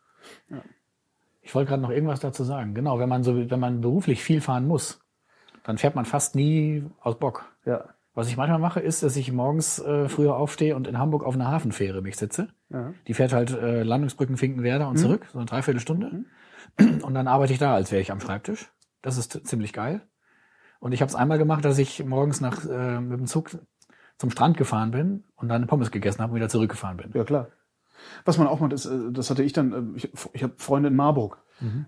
Ich 1.43 1.55
wollte 1.55 1.69
gerade 1.69 1.83
noch 1.83 1.91
irgendwas 1.91 2.21
dazu 2.21 2.45
sagen. 2.45 2.75
Genau, 2.75 2.99
wenn 2.99 3.09
man 3.09 3.23
so, 3.23 3.37
wenn 3.51 3.61
man 3.61 3.81
beruflich 3.81 4.23
viel 4.23 4.41
fahren 4.41 4.67
muss, 4.67 5.01
dann 5.65 5.79
fährt 5.79 5.95
man 5.95 6.05
fast 6.05 6.35
nie 6.35 6.85
aus 7.01 7.19
Bock. 7.19 7.45
Ja. 7.65 7.85
Was 8.13 8.29
ich 8.29 8.37
manchmal 8.37 8.59
mache, 8.59 8.81
ist, 8.81 9.03
dass 9.03 9.17
ich 9.17 9.31
morgens 9.33 9.79
äh, 9.79 10.09
früher 10.09 10.37
aufstehe 10.37 10.75
und 10.75 10.89
in 10.89 10.99
Hamburg 10.99 11.25
auf 11.25 11.35
einer 11.35 11.47
Hafenfähre 11.49 12.03
mich 12.03 12.17
sitze. 12.17 12.49
Ja. 12.69 12.93
Die 13.07 13.15
fährt 13.15 13.33
halt 13.33 13.51
äh, 13.53 13.83
Landungsbrücken 13.83 14.37
Finkenwerder 14.37 14.89
und 14.89 14.97
zurück, 14.97 15.27
so 15.33 15.39
eine 15.39 15.47
Dreiviertelstunde. 15.47 16.25
Und 16.79 17.15
dann 17.15 17.29
arbeite 17.29 17.53
ich 17.53 17.59
da, 17.59 17.75
als 17.75 17.93
wäre 17.93 18.03
ich 18.03 18.11
am 18.11 18.21
Schreibtisch. 18.21 18.71
Das 19.01 19.17
ist 19.17 19.47
ziemlich 19.47 19.73
geil. 19.73 20.03
Und 20.81 20.93
ich 20.93 21.03
habe 21.03 21.09
es 21.09 21.15
einmal 21.15 21.39
gemacht, 21.39 21.65
dass 21.65 21.79
ich 21.79 22.05
morgens 22.05 22.41
nach, 22.41 22.65
äh, 22.65 23.01
mit 23.01 23.19
dem 23.19 23.27
Zug 23.27 23.51
zum 24.19 24.31
Strand 24.31 24.57
gefahren 24.57 24.91
bin 24.91 25.25
und 25.37 25.49
dann 25.49 25.67
Pommes 25.67 25.91
gegessen 25.91 26.21
habe 26.21 26.33
und 26.33 26.37
wieder 26.37 26.49
zurückgefahren 26.49 26.97
bin. 26.97 27.11
Ja, 27.15 27.25
klar. 27.25 27.49
Was 28.25 28.39
man 28.39 28.47
auch 28.47 28.61
macht, 28.61 28.73
ist, 28.73 28.87
äh, 28.87 29.13
das 29.13 29.31
hatte 29.31 29.43
ich 29.43 29.53
dann, 29.53 29.73
äh, 29.73 29.97
ich, 29.97 30.11
ich 30.33 30.43
habe 30.43 30.55
Freunde 30.57 30.89
in 30.89 30.97
Marburg. 30.97 31.39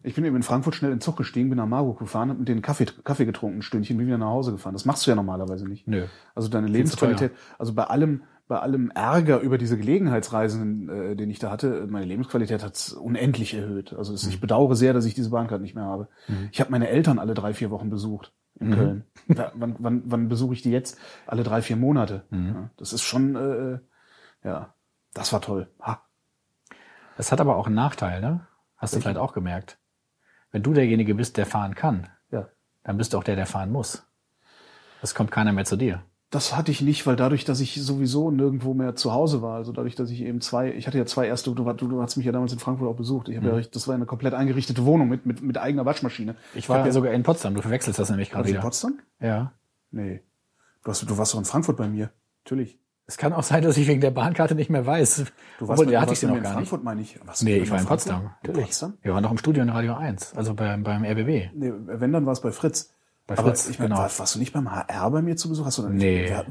Ich 0.02 0.14
bin 0.14 0.26
eben 0.26 0.36
in 0.36 0.42
Frankfurt 0.42 0.74
schnell 0.74 0.90
in 0.90 0.98
den 0.98 1.00
Zug 1.00 1.16
gestiegen, 1.16 1.48
bin 1.48 1.56
nach 1.56 1.64
Marburg 1.66 1.98
gefahren, 1.98 2.28
hab 2.28 2.38
mit 2.38 2.46
denen 2.46 2.60
Kaffee, 2.60 2.84
Kaffee 3.04 3.24
getrunken, 3.24 3.60
ein 3.60 3.62
Stündchen, 3.62 3.96
bin 3.96 4.06
wieder 4.06 4.18
nach 4.18 4.26
Hause 4.26 4.52
gefahren. 4.52 4.74
Das 4.74 4.84
machst 4.84 5.06
du 5.06 5.10
ja 5.10 5.14
normalerweise 5.14 5.66
nicht. 5.66 5.88
Nö. 5.88 6.04
Also 6.34 6.50
deine 6.50 6.66
Lebensqualität, 6.66 7.32
also 7.58 7.72
bei 7.72 7.84
allem, 7.84 8.24
bei 8.48 8.58
allem 8.58 8.90
Ärger 8.90 9.40
über 9.40 9.56
diese 9.56 9.78
Gelegenheitsreisen, 9.78 10.90
äh, 10.90 11.16
den 11.16 11.30
ich 11.30 11.38
da 11.38 11.50
hatte, 11.50 11.86
meine 11.88 12.04
Lebensqualität 12.04 12.62
hat's 12.62 12.92
unendlich 12.92 13.54
erhöht. 13.54 13.94
Also 13.94 14.12
es, 14.12 14.26
ich 14.26 14.42
bedauere 14.42 14.76
sehr, 14.76 14.92
dass 14.92 15.06
ich 15.06 15.14
diese 15.14 15.30
Bahncard 15.30 15.62
nicht 15.62 15.74
mehr 15.74 15.84
habe. 15.84 16.08
Ich 16.50 16.60
habe 16.60 16.70
meine 16.70 16.88
Eltern 16.88 17.18
alle 17.18 17.32
drei, 17.32 17.54
vier 17.54 17.70
Wochen 17.70 17.88
besucht 17.88 18.34
in 18.60 18.72
Köln. 18.74 19.04
Ja, 19.28 19.52
wann, 19.54 19.76
wann, 19.78 20.02
wann 20.04 20.28
besuche 20.28 20.52
ich 20.52 20.60
die 20.60 20.70
jetzt? 20.70 20.98
Alle 21.26 21.44
drei, 21.44 21.62
vier 21.62 21.76
Monate. 21.76 22.24
Ja, 22.30 22.68
das 22.76 22.92
ist 22.92 23.04
schon, 23.04 23.36
äh, 23.36 23.78
ja, 24.46 24.74
das 25.14 25.32
war 25.32 25.40
toll. 25.40 25.68
Ha. 25.80 26.02
Das 27.16 27.32
hat 27.32 27.40
aber 27.40 27.56
auch 27.56 27.66
einen 27.66 27.74
Nachteil, 27.76 28.20
ne? 28.20 28.46
Hast 28.76 28.94
du 28.96 29.00
vielleicht 29.00 29.18
auch 29.18 29.32
gemerkt. 29.32 29.78
Wenn 30.50 30.62
du 30.62 30.72
derjenige 30.72 31.14
bist, 31.14 31.36
der 31.36 31.46
fahren 31.46 31.74
kann, 31.74 32.08
Ja. 32.30 32.48
dann 32.84 32.96
bist 32.96 33.12
du 33.12 33.18
auch 33.18 33.24
der, 33.24 33.36
der 33.36 33.46
fahren 33.46 33.70
muss. 33.70 34.04
Es 35.02 35.14
kommt 35.14 35.30
keiner 35.30 35.52
mehr 35.52 35.64
zu 35.64 35.76
dir. 35.76 36.02
Das 36.30 36.56
hatte 36.56 36.70
ich 36.72 36.80
nicht, 36.80 37.06
weil 37.06 37.14
dadurch, 37.14 37.44
dass 37.44 37.60
ich 37.60 37.74
sowieso 37.74 38.30
nirgendwo 38.30 38.72
mehr 38.72 38.96
zu 38.96 39.12
Hause 39.12 39.42
war, 39.42 39.56
also 39.56 39.70
dadurch, 39.70 39.94
dass 39.96 40.08
ich 40.10 40.22
eben 40.22 40.40
zwei, 40.40 40.72
ich 40.72 40.86
hatte 40.86 40.96
ja 40.96 41.04
zwei 41.04 41.26
erste, 41.26 41.54
du, 41.54 41.62
du, 41.74 41.88
du 41.88 42.00
hast 42.02 42.16
mich 42.16 42.24
ja 42.24 42.32
damals 42.32 42.54
in 42.54 42.58
Frankfurt 42.58 42.88
auch 42.88 42.96
besucht. 42.96 43.28
Ich 43.28 43.36
habe 43.36 43.48
ja, 43.48 43.60
das 43.60 43.86
war 43.86 43.94
eine 43.94 44.06
komplett 44.06 44.32
eingerichtete 44.32 44.84
Wohnung 44.86 45.08
mit, 45.08 45.26
mit, 45.26 45.42
mit 45.42 45.58
eigener 45.58 45.84
Waschmaschine. 45.84 46.34
Ich 46.54 46.68
war 46.70 46.78
hab 46.78 46.86
ja 46.86 46.92
sogar 46.92 47.12
in 47.12 47.22
Potsdam. 47.22 47.54
Du 47.54 47.60
verwechselst 47.60 47.98
das 47.98 48.08
nämlich 48.08 48.30
gerade 48.30 48.44
War 48.44 48.46
ich 48.46 48.50
in 48.52 48.54
wieder. 48.56 48.62
Potsdam? 48.62 48.98
Ja. 49.20 49.52
Nee. 49.90 50.22
Du, 50.82 50.90
hast, 50.90 51.02
du 51.08 51.18
warst 51.18 51.34
doch 51.34 51.38
in 51.38 51.44
Frankfurt 51.44 51.76
bei 51.76 51.86
mir. 51.88 52.10
Natürlich. 52.44 52.78
Es 53.06 53.16
kann 53.18 53.32
auch 53.32 53.42
sein, 53.42 53.62
dass 53.62 53.76
ich 53.76 53.88
wegen 53.88 54.00
der 54.00 54.10
Bahnkarte 54.12 54.54
nicht 54.54 54.70
mehr 54.70 54.86
weiß. 54.86 55.24
Du 55.58 55.64
Obwohl, 55.64 55.86
bei- 55.86 55.90
der 55.90 56.00
du 56.00 56.02
hatte 56.02 56.04
ich 56.04 56.08
warst 56.10 56.20
sie 56.20 56.26
noch 56.28 56.36
in 56.36 56.42
gar 56.42 56.50
nicht. 56.50 56.54
Frankfurt, 56.68 56.84
meine 56.84 57.00
ich. 57.02 57.18
Was, 57.26 57.42
Nee, 57.42 57.56
ich 57.58 57.70
war 57.70 57.78
in 57.80 57.86
Frankfurt? 57.86 58.12
Potsdam. 58.14 58.34
In. 58.44 58.52
Potsdam? 58.62 58.94
Wir 59.02 59.12
waren 59.14 59.22
noch 59.22 59.30
im 59.32 59.38
Studio 59.38 59.62
in 59.62 59.68
Radio 59.70 59.94
1, 59.94 60.34
also 60.36 60.54
beim, 60.54 60.82
beim 60.82 61.04
RBB. 61.04 61.50
Nee, 61.54 61.72
wenn, 61.86 62.12
dann 62.12 62.24
war 62.26 62.32
es 62.32 62.40
bei 62.40 62.52
Fritz. 62.52 62.94
Bei 63.26 63.36
Aber 63.36 63.48
Fritz, 63.48 63.68
ich 63.68 63.78
meine, 63.78 63.90
genau. 63.90 64.00
war, 64.02 64.18
warst 64.18 64.34
du 64.34 64.38
nicht 64.38 64.52
beim 64.52 64.70
HR 64.70 65.10
bei 65.10 65.20
mir 65.22 65.36
zu 65.36 65.48
Besuch? 65.48 65.66
Hast 65.66 65.78
du 65.78 65.82
dann 65.82 65.96
Nee. 65.96 66.26
Wer- 66.28 66.46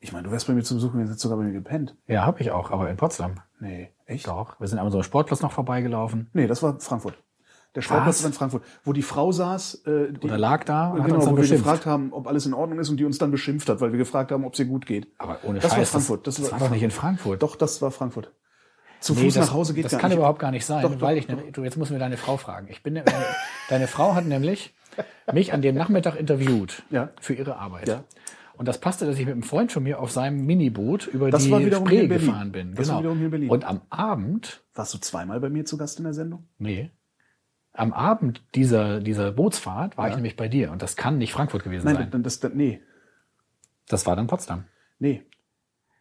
Ich 0.00 0.12
meine, 0.12 0.24
du 0.24 0.32
wärst 0.32 0.46
bei 0.48 0.52
mir 0.52 0.62
zu 0.62 0.74
Besuch 0.74 0.92
gewesen, 0.92 1.06
hättest 1.08 1.20
sogar 1.22 1.38
bei 1.38 1.44
mir 1.44 1.52
gepennt. 1.52 1.96
Ja, 2.06 2.24
habe 2.26 2.40
ich 2.40 2.50
auch, 2.50 2.70
aber 2.70 2.88
in 2.90 2.96
Potsdam. 2.96 3.34
Nee, 3.60 3.90
echt? 4.06 4.26
Doch. 4.26 4.58
Wir 4.60 4.66
sind 4.68 4.78
aber 4.78 4.90
so 4.90 4.98
am 4.98 5.04
Sportplatz 5.04 5.42
noch 5.42 5.52
vorbeigelaufen. 5.52 6.28
Nee, 6.32 6.46
das 6.48 6.62
war 6.62 6.78
Frankfurt. 6.80 7.14
Der 7.74 7.88
war 7.88 8.06
in 8.06 8.32
Frankfurt, 8.34 8.62
wo 8.84 8.92
die 8.92 9.02
Frau 9.02 9.32
saß, 9.32 9.86
äh, 9.86 10.12
die, 10.12 10.26
Oder 10.26 10.36
lag 10.38 10.64
da 10.64 10.90
und 10.90 11.04
genau, 11.04 11.14
uns 11.16 11.24
dann 11.24 11.32
wo 11.32 11.36
wir 11.36 11.40
beschimpft. 11.42 11.64
gefragt 11.64 11.86
haben, 11.86 12.12
ob 12.12 12.26
alles 12.26 12.44
in 12.44 12.52
Ordnung 12.52 12.78
ist 12.78 12.90
und 12.90 12.98
die 12.98 13.04
uns 13.06 13.16
dann 13.18 13.30
beschimpft 13.30 13.68
hat, 13.70 13.80
weil 13.80 13.92
wir 13.92 13.98
gefragt 13.98 14.30
haben, 14.30 14.44
ob 14.44 14.52
es 14.52 14.58
ihr 14.58 14.66
gut 14.66 14.84
geht. 14.84 15.08
Aber 15.18 15.38
ohne 15.44 15.58
das 15.58 15.70
Scheiß. 15.72 15.78
war 15.78 15.86
Frankfurt. 15.86 16.26
Das, 16.26 16.36
das 16.36 16.52
war 16.52 16.58
doch 16.58 16.70
nicht 16.70 16.82
in 16.82 16.90
Frankfurt. 16.90 17.42
Doch, 17.42 17.56
das 17.56 17.80
war 17.80 17.90
Frankfurt. 17.90 18.30
Zu 19.00 19.14
Nee, 19.14 19.22
Fuß 19.24 19.34
das, 19.34 19.46
nach 19.48 19.54
Hause 19.54 19.74
geht 19.74 19.86
das 19.86 19.92
gar 19.92 20.00
kann 20.00 20.10
nicht. 20.10 20.18
überhaupt 20.18 20.38
gar 20.38 20.50
nicht 20.50 20.64
sein, 20.66 20.82
Doch, 20.82 20.92
doch, 20.92 21.00
weil 21.00 21.16
doch, 21.16 21.22
ich, 21.22 21.28
ne- 21.28 21.50
du, 21.50 21.64
jetzt 21.64 21.76
müssen 21.76 21.92
wir 21.92 21.98
deine 21.98 22.16
Frau 22.18 22.36
fragen. 22.36 22.68
Ich 22.70 22.82
bin, 22.82 22.94
deine, 22.94 23.10
deine 23.68 23.88
Frau 23.88 24.14
hat 24.14 24.26
nämlich 24.26 24.74
mich 25.32 25.52
an 25.54 25.62
dem 25.62 25.74
Nachmittag 25.74 26.16
interviewt 26.16 26.82
Ja. 26.90 27.08
für 27.20 27.34
ihre 27.34 27.56
Arbeit. 27.56 27.88
Ja. 27.88 28.04
Und 28.54 28.68
das 28.68 28.78
passte, 28.78 29.06
dass 29.06 29.16
ich 29.18 29.24
mit 29.24 29.32
einem 29.32 29.42
Freund 29.42 29.72
von 29.72 29.82
mir 29.82 29.98
auf 29.98 30.12
seinem 30.12 30.44
Miniboot 30.44 31.06
über 31.06 31.30
Das 31.30 31.44
die 31.44 31.50
war 31.50 31.60
Spree 31.62 32.06
gefahren 32.06 32.52
bin. 32.52 32.74
Das 32.74 32.88
war 32.88 32.98
genau. 32.98 32.98
wiederum 33.00 33.16
hier 33.18 33.24
in 33.24 33.30
Berlin. 33.30 33.50
Und 33.50 33.64
am 33.64 33.80
Abend, 33.88 34.62
Warst 34.74 34.94
du 34.94 34.98
zweimal 34.98 35.40
bei 35.40 35.48
mir 35.48 35.64
zu 35.64 35.76
Gast 35.78 35.98
in 35.98 36.04
der 36.04 36.12
Sendung? 36.14 36.46
nee, 36.58 36.90
am 37.72 37.92
Abend 37.92 38.42
dieser, 38.54 39.00
dieser 39.00 39.32
Bootsfahrt 39.32 39.96
war 39.96 40.08
ich 40.08 40.14
nämlich 40.14 40.36
bei 40.36 40.48
dir. 40.48 40.70
Und 40.72 40.82
das 40.82 40.96
kann 40.96 41.18
nicht 41.18 41.32
Frankfurt 41.32 41.64
gewesen 41.64 41.84
Nein, 41.86 41.96
sein. 41.96 42.10
dann 42.10 42.22
das, 42.22 42.40
das 42.40 42.52
nee, 42.54 42.82
Das 43.88 44.06
war 44.06 44.16
dann 44.16 44.26
Potsdam. 44.26 44.64
nee. 44.98 45.24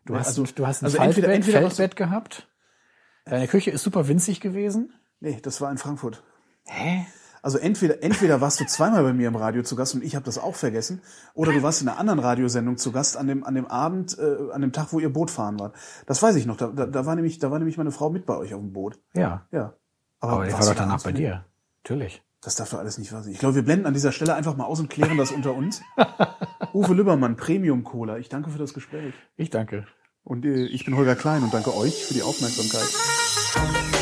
Du 0.05 0.15
hast, 0.15 0.27
Also- 0.29 0.45
du 0.55 0.65
hast 0.65 0.81
ein 0.81 0.85
also 0.85 0.97
entweder- 0.97 1.31
entweder 1.31 1.59
Feldbett 1.61 1.95
gehabt. 1.95 2.47
Deine 3.25 3.47
Küche 3.47 3.69
ist 3.69 3.83
super 3.83 4.07
winzig 4.07 4.41
gewesen. 4.41 4.93
Nee, 5.19 5.39
das 5.43 5.61
war 5.61 5.69
in 5.69 5.77
Frankfurt. 5.77 6.23
Hä? 6.65 7.05
Also 7.43 7.59
entweder, 7.59 8.01
entweder 8.03 8.41
warst 8.41 8.59
du 8.59 8.65
zweimal 8.65 9.03
bei 9.03 9.13
mir 9.13 9.27
im 9.27 9.35
Radio 9.35 9.61
zu 9.61 9.75
Gast 9.75 9.93
und 9.93 10.03
ich 10.03 10.15
habe 10.15 10.25
das 10.25 10.39
auch 10.39 10.55
vergessen, 10.55 11.01
oder 11.35 11.51
du 11.53 11.61
warst 11.61 11.83
in 11.83 11.87
einer 11.87 11.99
anderen 11.99 12.19
Radiosendung 12.19 12.77
zu 12.77 12.91
Gast 12.91 13.15
an 13.15 13.27
dem, 13.27 13.43
an 13.43 13.53
dem 13.53 13.67
Abend, 13.67 14.17
äh, 14.17 14.51
an 14.51 14.61
dem 14.61 14.71
Tag, 14.73 14.91
wo 14.91 14.99
ihr 14.99 15.13
Boot 15.13 15.29
fahren 15.29 15.59
wart. 15.59 15.75
Das 16.07 16.21
weiß 16.23 16.35
ich 16.35 16.47
noch. 16.47 16.57
Da, 16.57 16.67
da, 16.67 16.87
da, 16.87 17.05
war 17.05 17.15
nämlich, 17.15 17.37
da 17.37 17.51
war 17.51 17.59
nämlich 17.59 17.77
meine 17.77 17.91
Frau 17.91 18.09
mit 18.09 18.25
bei 18.25 18.35
euch 18.37 18.53
auf 18.55 18.59
dem 18.61 18.73
Boot. 18.73 18.99
Ja. 19.13 19.45
Ja. 19.51 19.75
Aber 20.19 20.47
ich 20.47 20.53
war 20.53 20.61
doch 20.65 20.75
danach 20.75 21.03
bei 21.03 21.11
dir. 21.11 21.45
Natürlich. 21.83 22.21
Das 22.41 22.55
darf 22.55 22.71
doch 22.71 22.79
alles 22.79 22.97
nicht 22.97 23.11
wahr 23.11 23.21
sein. 23.21 23.33
Ich 23.33 23.39
glaube, 23.39 23.55
wir 23.55 23.61
blenden 23.61 23.85
an 23.85 23.93
dieser 23.93 24.11
Stelle 24.11 24.33
einfach 24.33 24.57
mal 24.57 24.65
aus 24.65 24.79
und 24.79 24.89
klären 24.89 25.17
das 25.17 25.31
unter 25.31 25.53
uns. 25.53 25.81
Uwe 26.73 26.93
Lübbermann, 26.93 27.35
Premium 27.35 27.83
Cola. 27.83 28.17
Ich 28.17 28.29
danke 28.29 28.49
für 28.49 28.57
das 28.57 28.73
Gespräch. 28.73 29.13
Ich 29.37 29.51
danke. 29.51 29.85
Und 30.23 30.45
äh, 30.45 30.65
ich 30.65 30.85
bin 30.85 30.95
Holger 30.95 31.15
Klein 31.15 31.43
und 31.43 31.53
danke 31.53 31.75
euch 31.75 32.05
für 32.05 32.13
die 32.13 32.23
Aufmerksamkeit. 32.23 34.00